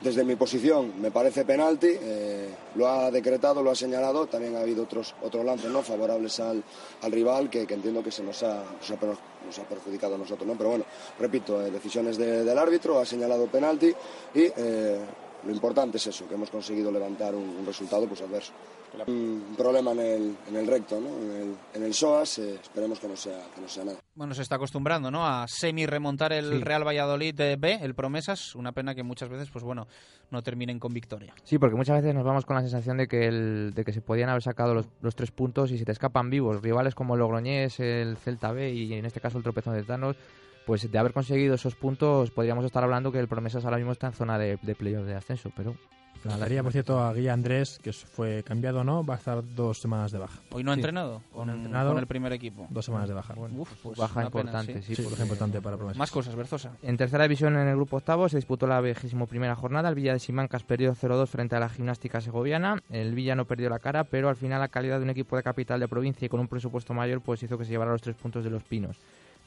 Desde 0.00 0.24
mi 0.24 0.34
posición 0.34 0.94
me 0.98 1.10
parece 1.10 1.44
penalti, 1.44 1.88
eh, 1.90 2.48
lo 2.74 2.88
ha 2.88 3.10
decretado, 3.10 3.62
lo 3.62 3.70
ha 3.70 3.74
señalado, 3.74 4.26
también 4.26 4.56
ha 4.56 4.60
habido 4.60 4.84
otros, 4.84 5.14
otros 5.22 5.44
lances 5.44 5.70
¿no? 5.70 5.82
favorables 5.82 6.40
al, 6.40 6.62
al 7.02 7.12
rival 7.12 7.50
que, 7.50 7.66
que 7.66 7.74
entiendo 7.74 8.02
que 8.02 8.10
se 8.10 8.22
nos 8.22 8.42
ha, 8.42 8.62
per- 8.98 9.10
nos 9.46 9.58
ha 9.58 9.64
perjudicado 9.64 10.14
a 10.14 10.18
nosotros. 10.18 10.46
¿no? 10.48 10.54
Pero 10.56 10.70
bueno, 10.70 10.84
repito, 11.18 11.60
eh, 11.62 11.70
decisiones 11.70 12.16
de- 12.16 12.44
del 12.44 12.58
árbitro, 12.58 12.98
ha 12.98 13.04
señalado 13.04 13.46
penalti 13.48 13.88
y 14.34 14.44
eh, 14.56 15.00
lo 15.44 15.52
importante 15.52 15.96
es 15.98 16.06
eso, 16.06 16.28
que 16.28 16.34
hemos 16.34 16.50
conseguido 16.50 16.90
levantar 16.92 17.34
un, 17.34 17.48
un 17.48 17.66
resultado 17.66 18.06
pues, 18.06 18.20
adverso. 18.22 18.52
Un 19.06 19.54
problema 19.56 19.92
en 19.92 20.00
el, 20.00 20.36
en 20.48 20.56
el 20.56 20.66
recto, 20.66 21.00
¿no? 21.00 21.06
en, 21.08 21.30
el, 21.30 21.56
en 21.74 21.82
el 21.84 21.94
SOAS, 21.94 22.38
eh, 22.40 22.54
esperemos 22.60 22.98
que 22.98 23.06
no, 23.06 23.14
sea, 23.14 23.38
que 23.54 23.60
no 23.60 23.68
sea 23.68 23.84
nada. 23.84 23.98
Bueno, 24.16 24.34
se 24.34 24.42
está 24.42 24.56
acostumbrando, 24.56 25.12
¿no? 25.12 25.24
A 25.24 25.46
semi-remontar 25.46 26.32
el 26.32 26.50
Sí. 26.58 26.64
Real 26.64 26.84
Valladolid 26.84 27.32
de 27.32 27.54
B, 27.54 27.78
el 27.82 27.94
Promesas. 27.94 28.56
Una 28.56 28.72
pena 28.72 28.96
que 28.96 29.04
muchas 29.04 29.28
veces, 29.28 29.48
pues 29.48 29.64
bueno, 29.64 29.86
no 30.32 30.42
terminen 30.42 30.80
con 30.80 30.92
victoria. 30.92 31.32
Sí, 31.44 31.56
porque 31.56 31.76
muchas 31.76 32.02
veces 32.02 32.16
nos 32.16 32.24
vamos 32.24 32.44
con 32.44 32.56
la 32.56 32.62
sensación 32.62 32.96
de 32.96 33.06
que, 33.06 33.28
el, 33.28 33.72
de 33.76 33.84
que 33.84 33.92
se 33.92 34.00
podían 34.02 34.28
haber 34.28 34.42
sacado 34.42 34.74
los, 34.74 34.86
los 35.02 35.14
tres 35.14 35.30
puntos 35.30 35.70
y 35.70 35.78
se 35.78 35.84
te 35.84 35.92
escapan 35.92 36.28
vivos. 36.28 36.60
Rivales 36.60 36.96
como 36.96 37.14
el 37.14 37.20
Logroñés, 37.20 37.78
el 37.78 38.16
Celta 38.16 38.50
B 38.50 38.72
y 38.72 38.92
en 38.94 39.06
este 39.06 39.20
caso 39.20 39.38
el 39.38 39.44
tropezón 39.44 39.74
de 39.74 39.84
Thanos, 39.84 40.16
pues 40.70 40.88
de 40.88 40.98
haber 41.00 41.12
conseguido 41.12 41.56
esos 41.56 41.74
puntos 41.74 42.30
podríamos 42.30 42.64
estar 42.64 42.84
hablando 42.84 43.10
que 43.10 43.18
el 43.18 43.26
Promesas 43.26 43.64
ahora 43.64 43.76
mismo 43.78 43.90
está 43.90 44.06
en 44.06 44.12
zona 44.12 44.38
de, 44.38 44.56
de 44.62 44.74
playoff 44.76 45.04
de 45.04 45.16
ascenso, 45.16 45.50
pero... 45.56 45.74
la 46.22 46.36
Daría, 46.36 46.62
por 46.62 46.70
cierto, 46.70 47.00
a 47.02 47.12
Guilla 47.12 47.32
Andrés, 47.32 47.80
que 47.82 47.92
fue 47.92 48.44
cambiado 48.44 48.82
o 48.82 48.84
no, 48.84 49.04
va 49.04 49.14
a 49.14 49.18
estar 49.18 49.42
dos 49.56 49.80
semanas 49.80 50.12
de 50.12 50.18
baja. 50.18 50.38
Hoy 50.52 50.62
no 50.62 50.70
ha 50.70 50.74
Sí. 50.76 50.78
entrenado 50.78 51.22
con, 51.32 51.48
No 51.48 51.54
entrenado, 51.54 51.90
con 51.90 51.98
el 51.98 52.06
primer 52.06 52.32
equipo. 52.34 52.68
Dos 52.70 52.84
semanas 52.84 53.08
de 53.08 53.14
baja. 53.16 53.34
Uf, 53.36 53.68
pues 53.82 53.98
baja 53.98 54.14
pena, 54.14 54.26
importante, 54.26 54.82
sí, 54.82 55.02
baja 55.02 55.22
importante 55.24 55.60
para 55.60 55.76
Promesas. 55.76 55.98
Más 55.98 56.12
cosas, 56.12 56.36
Berzosa. 56.36 56.70
En 56.84 56.96
tercera 56.96 57.24
división, 57.24 57.56
en 57.56 57.66
el 57.66 57.74
grupo 57.74 57.96
octavo, 57.96 58.28
se 58.28 58.36
disputó 58.36 58.68
la 58.68 58.80
vigésimo 58.80 59.26
primera 59.26 59.56
jornada. 59.56 59.88
El 59.88 59.96
Villa 59.96 60.12
de 60.12 60.20
Simancas 60.20 60.62
perdió 60.62 60.94
0-2 60.94 61.26
frente 61.26 61.56
a 61.56 61.58
la 61.58 61.68
gimnástica 61.68 62.20
segoviana. 62.20 62.80
El 62.90 63.12
Villa 63.16 63.34
no 63.34 63.44
perdió 63.46 63.68
la 63.70 63.80
cara, 63.80 64.04
pero 64.04 64.28
al 64.28 64.36
final 64.36 64.60
la 64.60 64.68
calidad 64.68 64.98
de 64.98 65.04
un 65.04 65.10
equipo 65.10 65.36
de 65.36 65.42
capital 65.42 65.80
de 65.80 65.88
provincia 65.88 66.26
y 66.26 66.28
con 66.28 66.38
un 66.38 66.46
presupuesto 66.46 66.94
mayor 66.94 67.22
pues 67.22 67.42
hizo 67.42 67.58
que 67.58 67.64
se 67.64 67.72
llevara 67.72 67.90
los 67.90 68.02
tres 68.02 68.14
puntos 68.14 68.44
de 68.44 68.50
los 68.50 68.62
pinos. 68.62 68.96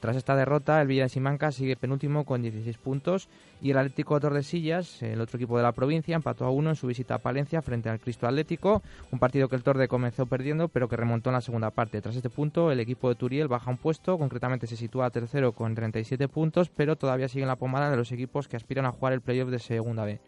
Tras 0.03 0.17
esta 0.17 0.35
derrota, 0.35 0.81
el 0.81 0.89
Villa 0.89 1.03
de 1.03 1.09
Simancas 1.09 1.55
sigue 1.55 1.77
penúltimo 1.77 2.25
con 2.25 2.41
16 2.41 2.77
puntos 2.77 3.29
y 3.61 3.71
el 3.71 3.77
Atlético 3.77 4.15
de 4.15 4.19
Tordesillas, 4.19 5.01
el 5.01 5.21
otro 5.21 5.37
equipo 5.37 5.55
de 5.55 5.63
la 5.63 5.71
provincia, 5.71 6.13
empató 6.13 6.43
a 6.43 6.49
uno 6.49 6.71
en 6.71 6.75
su 6.75 6.87
visita 6.87 7.15
a 7.15 7.19
Palencia 7.19 7.61
frente 7.61 7.87
al 7.87 8.01
Cristo 8.01 8.27
Atlético, 8.27 8.81
un 9.13 9.19
partido 9.19 9.47
que 9.47 9.55
el 9.55 9.63
Torde 9.63 9.87
comenzó 9.87 10.25
perdiendo 10.25 10.67
pero 10.67 10.89
que 10.89 10.97
remontó 10.97 11.29
en 11.29 11.35
la 11.35 11.39
segunda 11.39 11.69
parte. 11.69 12.01
Tras 12.01 12.17
este 12.17 12.29
punto, 12.29 12.69
el 12.69 12.81
equipo 12.81 13.07
de 13.07 13.15
Turiel 13.15 13.47
baja 13.47 13.71
un 13.71 13.77
puesto, 13.77 14.17
concretamente 14.17 14.67
se 14.67 14.75
sitúa 14.75 15.09
tercero 15.09 15.53
con 15.53 15.73
37 15.73 16.27
puntos, 16.27 16.67
pero 16.67 16.97
todavía 16.97 17.29
sigue 17.29 17.43
en 17.43 17.47
la 17.47 17.55
pomada 17.55 17.89
de 17.89 17.95
los 17.95 18.11
equipos 18.11 18.49
que 18.49 18.57
aspiran 18.57 18.85
a 18.85 18.91
jugar 18.91 19.13
el 19.13 19.21
playoff 19.21 19.51
de 19.51 19.59
Segunda 19.59 20.03
B. 20.03 20.19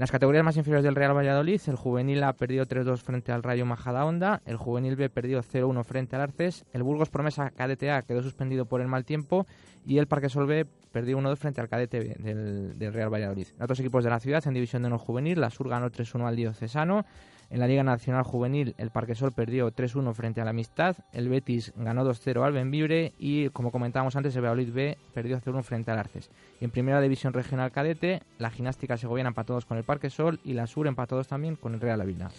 En 0.00 0.04
las 0.04 0.12
categorías 0.12 0.42
más 0.42 0.56
inferiores 0.56 0.82
del 0.82 0.94
Real 0.94 1.14
Valladolid, 1.14 1.60
el 1.66 1.76
juvenil 1.76 2.22
A 2.22 2.32
perdió 2.32 2.64
3-2 2.64 3.02
frente 3.02 3.32
al 3.32 3.42
Rayo 3.42 3.66
Majadahonda, 3.66 4.40
el 4.46 4.56
juvenil 4.56 4.96
B 4.96 5.10
perdió 5.10 5.42
0-1 5.42 5.84
frente 5.84 6.16
al 6.16 6.22
Arces, 6.22 6.64
el 6.72 6.82
Burgos 6.82 7.10
Promesa 7.10 7.50
Cadete 7.50 7.90
A 7.90 8.00
quedó 8.00 8.22
suspendido 8.22 8.64
por 8.64 8.80
el 8.80 8.88
mal 8.88 9.04
tiempo 9.04 9.46
y 9.84 9.98
el 9.98 10.06
Parque 10.06 10.30
Sol 10.30 10.46
B 10.46 10.64
perdió 10.90 11.18
1-2 11.18 11.36
frente 11.36 11.60
al 11.60 11.68
Cadete 11.68 12.00
B 12.00 12.16
del, 12.18 12.78
del 12.78 12.94
Real 12.94 13.12
Valladolid. 13.12 13.48
En 13.54 13.62
otros 13.62 13.78
equipos 13.78 14.02
de 14.02 14.08
la 14.08 14.20
ciudad, 14.20 14.42
en 14.46 14.54
División 14.54 14.80
de 14.80 14.86
Honor 14.86 15.00
Juvenil, 15.00 15.38
la 15.38 15.50
Sur 15.50 15.68
ganó 15.68 15.90
3-1 15.90 16.26
al 16.26 16.36
Diocesano, 16.36 17.04
en 17.50 17.60
la 17.60 17.66
Liga 17.66 17.82
Nacional 17.82 18.22
Juvenil, 18.22 18.74
el 18.78 18.90
Parquesol 18.90 19.32
perdió 19.32 19.70
3-1 19.72 20.14
frente 20.14 20.40
a 20.40 20.44
la 20.44 20.50
Amistad, 20.50 20.96
el 21.12 21.28
Betis 21.28 21.72
ganó 21.76 22.04
2-0 22.04 22.44
al 22.44 22.52
Benvibre 22.52 23.12
y, 23.18 23.48
como 23.50 23.72
comentábamos 23.72 24.14
antes, 24.16 24.34
el 24.36 24.42
Valladolid 24.42 24.72
B 24.72 24.98
perdió 25.12 25.40
0-1 25.40 25.62
frente 25.62 25.90
al 25.90 25.98
Arces. 25.98 26.30
Y 26.60 26.64
en 26.64 26.70
Primera 26.70 27.00
División 27.00 27.32
Regional 27.32 27.72
Cadete, 27.72 28.22
la 28.38 28.50
Gimnástica 28.50 28.96
Segoviana 28.96 29.28
empató 29.28 29.54
2 29.54 29.64
con 29.66 29.78
el 29.78 29.84
Parquesol 29.84 30.40
y 30.44 30.52
la 30.52 30.66
Sur 30.66 30.86
empató 30.86 31.16
2 31.16 31.26
también 31.26 31.56
con 31.56 31.74
el 31.74 31.80
Real 31.80 32.00
Ávila. 32.00 32.30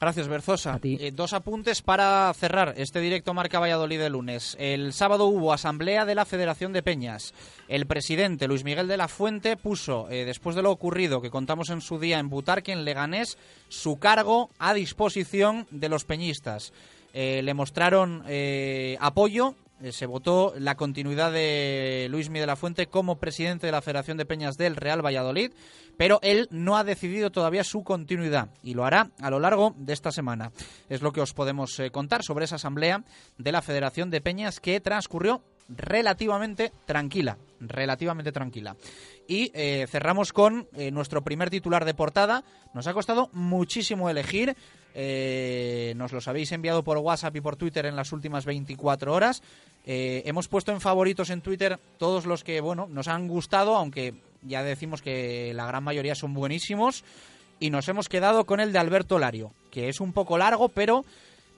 Gracias, 0.00 0.28
Berzosa. 0.28 0.80
Eh, 0.82 1.12
dos 1.14 1.34
apuntes 1.34 1.82
para 1.82 2.32
cerrar 2.32 2.72
este 2.78 3.00
directo 3.00 3.34
Marca 3.34 3.60
Valladolid 3.60 3.98
de 3.98 4.08
lunes. 4.08 4.56
El 4.58 4.94
sábado 4.94 5.26
hubo 5.26 5.52
asamblea 5.52 6.06
de 6.06 6.14
la 6.14 6.24
Federación 6.24 6.72
de 6.72 6.82
Peñas. 6.82 7.34
El 7.68 7.84
presidente 7.84 8.48
Luis 8.48 8.64
Miguel 8.64 8.88
de 8.88 8.96
la 8.96 9.08
Fuente 9.08 9.58
puso, 9.58 10.08
eh, 10.08 10.24
después 10.24 10.56
de 10.56 10.62
lo 10.62 10.70
ocurrido 10.70 11.20
que 11.20 11.28
contamos 11.28 11.68
en 11.68 11.82
su 11.82 11.98
día 11.98 12.18
en 12.18 12.30
Butarque, 12.30 12.72
en 12.72 12.86
Leganés, 12.86 13.36
su 13.68 13.98
cargo 13.98 14.48
a 14.58 14.72
disposición 14.72 15.66
de 15.70 15.90
los 15.90 16.06
peñistas. 16.06 16.72
eh, 17.12 17.42
le 17.42 17.54
mostraron 17.54 18.24
apoyo. 19.00 19.54
se 19.90 20.06
votó 20.06 20.54
la 20.58 20.76
continuidad 20.76 21.32
de 21.32 22.06
Luis 22.10 22.28
Miguel 22.28 22.42
de 22.42 22.46
la 22.46 22.56
Fuente 22.56 22.86
como 22.86 23.16
presidente 23.16 23.66
de 23.66 23.72
la 23.72 23.82
Federación 23.82 24.16
de 24.16 24.26
Peñas 24.26 24.56
del 24.56 24.76
Real 24.76 25.04
Valladolid, 25.04 25.52
pero 26.00 26.18
él 26.22 26.48
no 26.50 26.78
ha 26.78 26.82
decidido 26.82 27.28
todavía 27.28 27.62
su 27.62 27.84
continuidad 27.84 28.48
y 28.62 28.72
lo 28.72 28.86
hará 28.86 29.10
a 29.20 29.28
lo 29.28 29.38
largo 29.38 29.74
de 29.76 29.92
esta 29.92 30.10
semana. 30.10 30.50
Es 30.88 31.02
lo 31.02 31.12
que 31.12 31.20
os 31.20 31.34
podemos 31.34 31.78
eh, 31.78 31.90
contar 31.90 32.22
sobre 32.22 32.46
esa 32.46 32.56
asamblea 32.56 33.04
de 33.36 33.52
la 33.52 33.60
Federación 33.60 34.08
de 34.08 34.22
Peñas 34.22 34.60
que 34.60 34.80
transcurrió 34.80 35.42
relativamente 35.68 36.72
tranquila, 36.86 37.36
relativamente 37.60 38.32
tranquila. 38.32 38.76
Y 39.28 39.52
eh, 39.52 39.86
cerramos 39.90 40.32
con 40.32 40.68
eh, 40.72 40.90
nuestro 40.90 41.22
primer 41.22 41.50
titular 41.50 41.84
de 41.84 41.92
portada. 41.92 42.44
Nos 42.72 42.86
ha 42.86 42.94
costado 42.94 43.28
muchísimo 43.34 44.08
elegir. 44.08 44.56
nos 45.96 46.12
los 46.12 46.28
habéis 46.28 46.50
enviado 46.52 46.82
por 46.82 46.96
WhatsApp 46.96 47.36
y 47.36 47.42
por 47.42 47.56
Twitter 47.56 47.84
en 47.84 47.94
las 47.94 48.10
últimas 48.14 48.46
24 48.46 49.12
horas. 49.12 49.42
Hemos 49.84 50.48
puesto 50.48 50.72
en 50.72 50.80
favoritos 50.80 51.28
en 51.28 51.42
Twitter 51.42 51.78
todos 51.98 52.24
los 52.24 52.42
que, 52.42 52.62
bueno, 52.62 52.88
nos 52.88 53.06
han 53.06 53.28
gustado, 53.28 53.76
aunque 53.76 54.14
ya 54.42 54.62
decimos 54.62 55.02
que 55.02 55.52
la 55.54 55.66
gran 55.66 55.84
mayoría 55.84 56.14
son 56.14 56.34
buenísimos. 56.34 57.04
Y 57.58 57.70
nos 57.70 57.88
hemos 57.88 58.08
quedado 58.08 58.46
con 58.46 58.58
el 58.58 58.72
de 58.72 58.78
Alberto 58.78 59.18
Lario, 59.18 59.52
que 59.70 59.88
es 59.90 60.00
un 60.00 60.12
poco 60.12 60.38
largo, 60.38 60.70
pero 60.70 61.04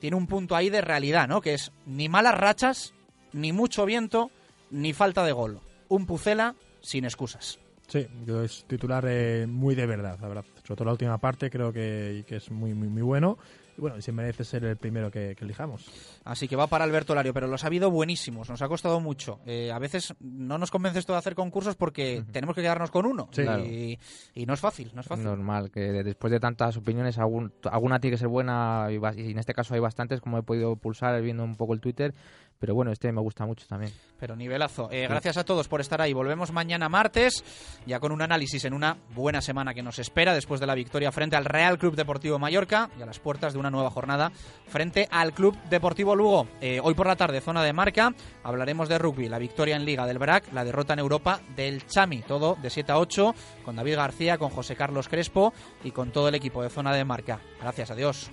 tiene 0.01 0.17
un 0.17 0.27
punto 0.27 0.57
ahí 0.57 0.69
de 0.69 0.81
realidad, 0.81 1.29
¿no? 1.29 1.41
Que 1.41 1.55
es 1.55 1.71
ni 1.87 2.09
malas 2.09 2.37
rachas, 2.37 2.93
ni 3.33 3.53
mucho 3.53 3.87
viento, 3.87 4.33
ni 4.71 4.93
falta 4.93 5.25
de 5.25 5.31
gol. 5.31 5.61
Un 5.89 6.07
Pucela 6.07 6.57
sin 6.81 7.05
excusas. 7.05 7.61
Sí, 7.87 8.07
es 8.43 8.65
titular 8.67 9.05
eh, 9.07 9.47
muy 9.47 9.75
de 9.75 9.87
verdad, 9.87 10.19
la 10.21 10.29
verdad. 10.29 10.45
Sobre 10.65 10.77
todo 10.77 10.85
la 10.87 10.93
última 10.93 11.19
parte 11.19 11.51
creo 11.51 11.73
que, 11.73 12.25
que 12.27 12.37
es 12.37 12.51
muy, 12.51 12.75
muy, 12.75 12.89
muy 12.89 13.03
bueno. 13.03 13.39
Y 13.77 13.81
bueno, 13.81 13.97
y 13.97 14.03
se 14.03 14.13
merece 14.13 14.45
ser 14.45 14.65
el 14.65 14.77
primero 14.77 15.11
que, 15.11 15.35
que 15.35 15.45
elijamos. 15.45 15.87
Así 16.25 16.47
que 16.47 16.57
va 16.57 16.67
para 16.67 16.85
Alberto 16.85 17.15
Lario, 17.15 17.33
pero 17.33 17.47
los 17.47 17.65
ha 17.65 17.69
habido 17.69 17.91
buenísimos, 17.91 18.51
nos 18.51 18.61
ha 18.61 18.69
costado 18.69 19.01
mucho. 19.01 19.41
Eh, 19.47 19.73
a 19.73 19.79
veces 19.79 20.15
no 20.21 20.59
nos 20.59 20.71
convence 20.71 20.99
esto 20.99 21.13
de 21.15 21.19
hacer 21.19 21.35
concursos 21.35 21.75
porque 21.77 22.23
tenemos 22.33 22.55
que 22.55 22.61
quedarnos 22.63 22.91
con 22.91 23.07
uno. 23.07 23.29
Sí. 23.33 23.41
y, 23.41 23.45
Claro. 23.45 23.65
y 23.65 24.47
no 24.47 24.55
es 24.55 24.61
fácil, 24.61 24.91
no 24.95 25.01
es 25.01 25.07
fácil. 25.07 25.25
Normal, 25.25 25.71
que 25.71 25.81
después 25.81 26.31
de 26.31 26.39
tantas 26.41 26.77
opiniones, 26.77 27.17
algún- 27.19 27.53
alguna 27.71 27.99
tiene 27.99 28.15
que 28.15 28.19
ser 28.19 28.29
buena 28.29 28.89
y, 28.91 28.97
y 29.21 29.31
en 29.31 29.39
este 29.39 29.55
caso 29.55 29.73
hay 29.75 29.81
bastantes, 29.81 30.21
como 30.21 30.39
he 30.39 30.43
podido 30.43 30.77
pulsar 30.77 31.21
viendo 31.23 31.43
un 31.45 31.57
poco 31.57 31.73
el 31.73 31.81
Twitter. 31.81 32.15
Pero 32.63 32.77
bueno, 32.77 32.93
este 32.93 33.11
me 33.11 33.21
gusta 33.21 33.45
mucho 33.45 33.67
también. 33.67 33.93
Pero 34.21 34.37
nivelazo. 34.37 34.89
Eh, 34.93 35.03
Sí. 35.03 35.09
Gracias 35.09 35.37
a 35.37 35.43
todos 35.45 35.67
por 35.67 35.81
estar 35.81 36.01
ahí. 36.01 36.13
Volvemos 36.13 36.53
mañana 36.53 36.89
martes, 36.89 37.43
ya 37.87 37.99
con 37.99 38.13
un 38.13 38.23
análisis 38.23 38.65
en 38.65 38.73
una 38.73 38.97
buena 39.17 39.41
semana 39.41 39.75
que 39.75 39.83
nos 39.83 39.99
espera 39.99 40.33
después 40.33 40.61
de 40.61 40.69
la 40.69 40.77
victoria 40.77 41.11
frente 41.11 41.35
al 41.35 41.45
Real 41.45 41.77
Club 41.77 41.97
Deportivo 41.97 42.39
Mallorca 42.39 42.89
y 42.97 43.03
a 43.03 43.07
las 43.07 43.19
puertas 43.19 43.53
de 43.53 43.59
una 43.59 43.73
nueva 43.73 43.91
jornada 43.91 44.31
frente 44.69 45.09
al 45.11 45.33
Club 45.33 45.59
Deportivo 45.71 46.15
Lugo. 46.15 46.47
Eh, 46.61 46.79
hoy 46.81 46.95
por 46.95 47.09
la 47.09 47.17
tarde, 47.17 47.41
zona 47.41 47.65
de 47.65 47.73
marca, 47.73 48.15
hablaremos 48.45 48.89
de 48.89 48.99
rugby, 48.99 49.29
la 49.29 49.41
victoria 49.41 49.75
en 49.75 49.85
Liga 49.85 50.07
del 50.07 50.21
BRAC, 50.21 50.53
la 50.53 50.65
derrota 50.65 50.93
en 50.93 51.01
Europa 51.01 51.41
del 51.57 51.85
Chami. 51.89 52.23
Todo 52.23 52.57
de 52.63 52.71
7 52.71 52.93
a 52.93 52.99
8, 53.01 53.35
con 53.65 53.75
David 53.75 53.97
García, 53.97 54.39
con 54.39 54.51
José 54.51 54.77
Carlos 54.77 55.09
Crespo 55.09 55.53
y 55.83 55.91
con 55.91 56.13
todo 56.13 56.29
el 56.29 56.37
equipo 56.37 56.63
de 56.63 56.71
zona 56.71 56.95
de 56.95 57.05
marca. 57.05 57.41
Gracias, 57.61 57.91
adiós. 57.91 58.31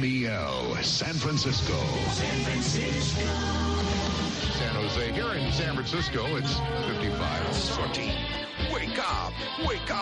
KMEL 0.00 0.82
San 0.82 1.12
Francisco. 1.12 1.76
San 2.12 2.44
Francisco. 2.44 3.20
San 4.56 4.74
Jose. 4.76 5.12
Here 5.12 5.34
in 5.34 5.52
San 5.52 5.74
Francisco, 5.74 6.24
it's 6.36 6.54
55. 6.88 7.56
14. 7.76 8.14
Wake 8.72 8.98
up! 8.98 9.34
Wake 9.66 9.90
up! 9.90 9.98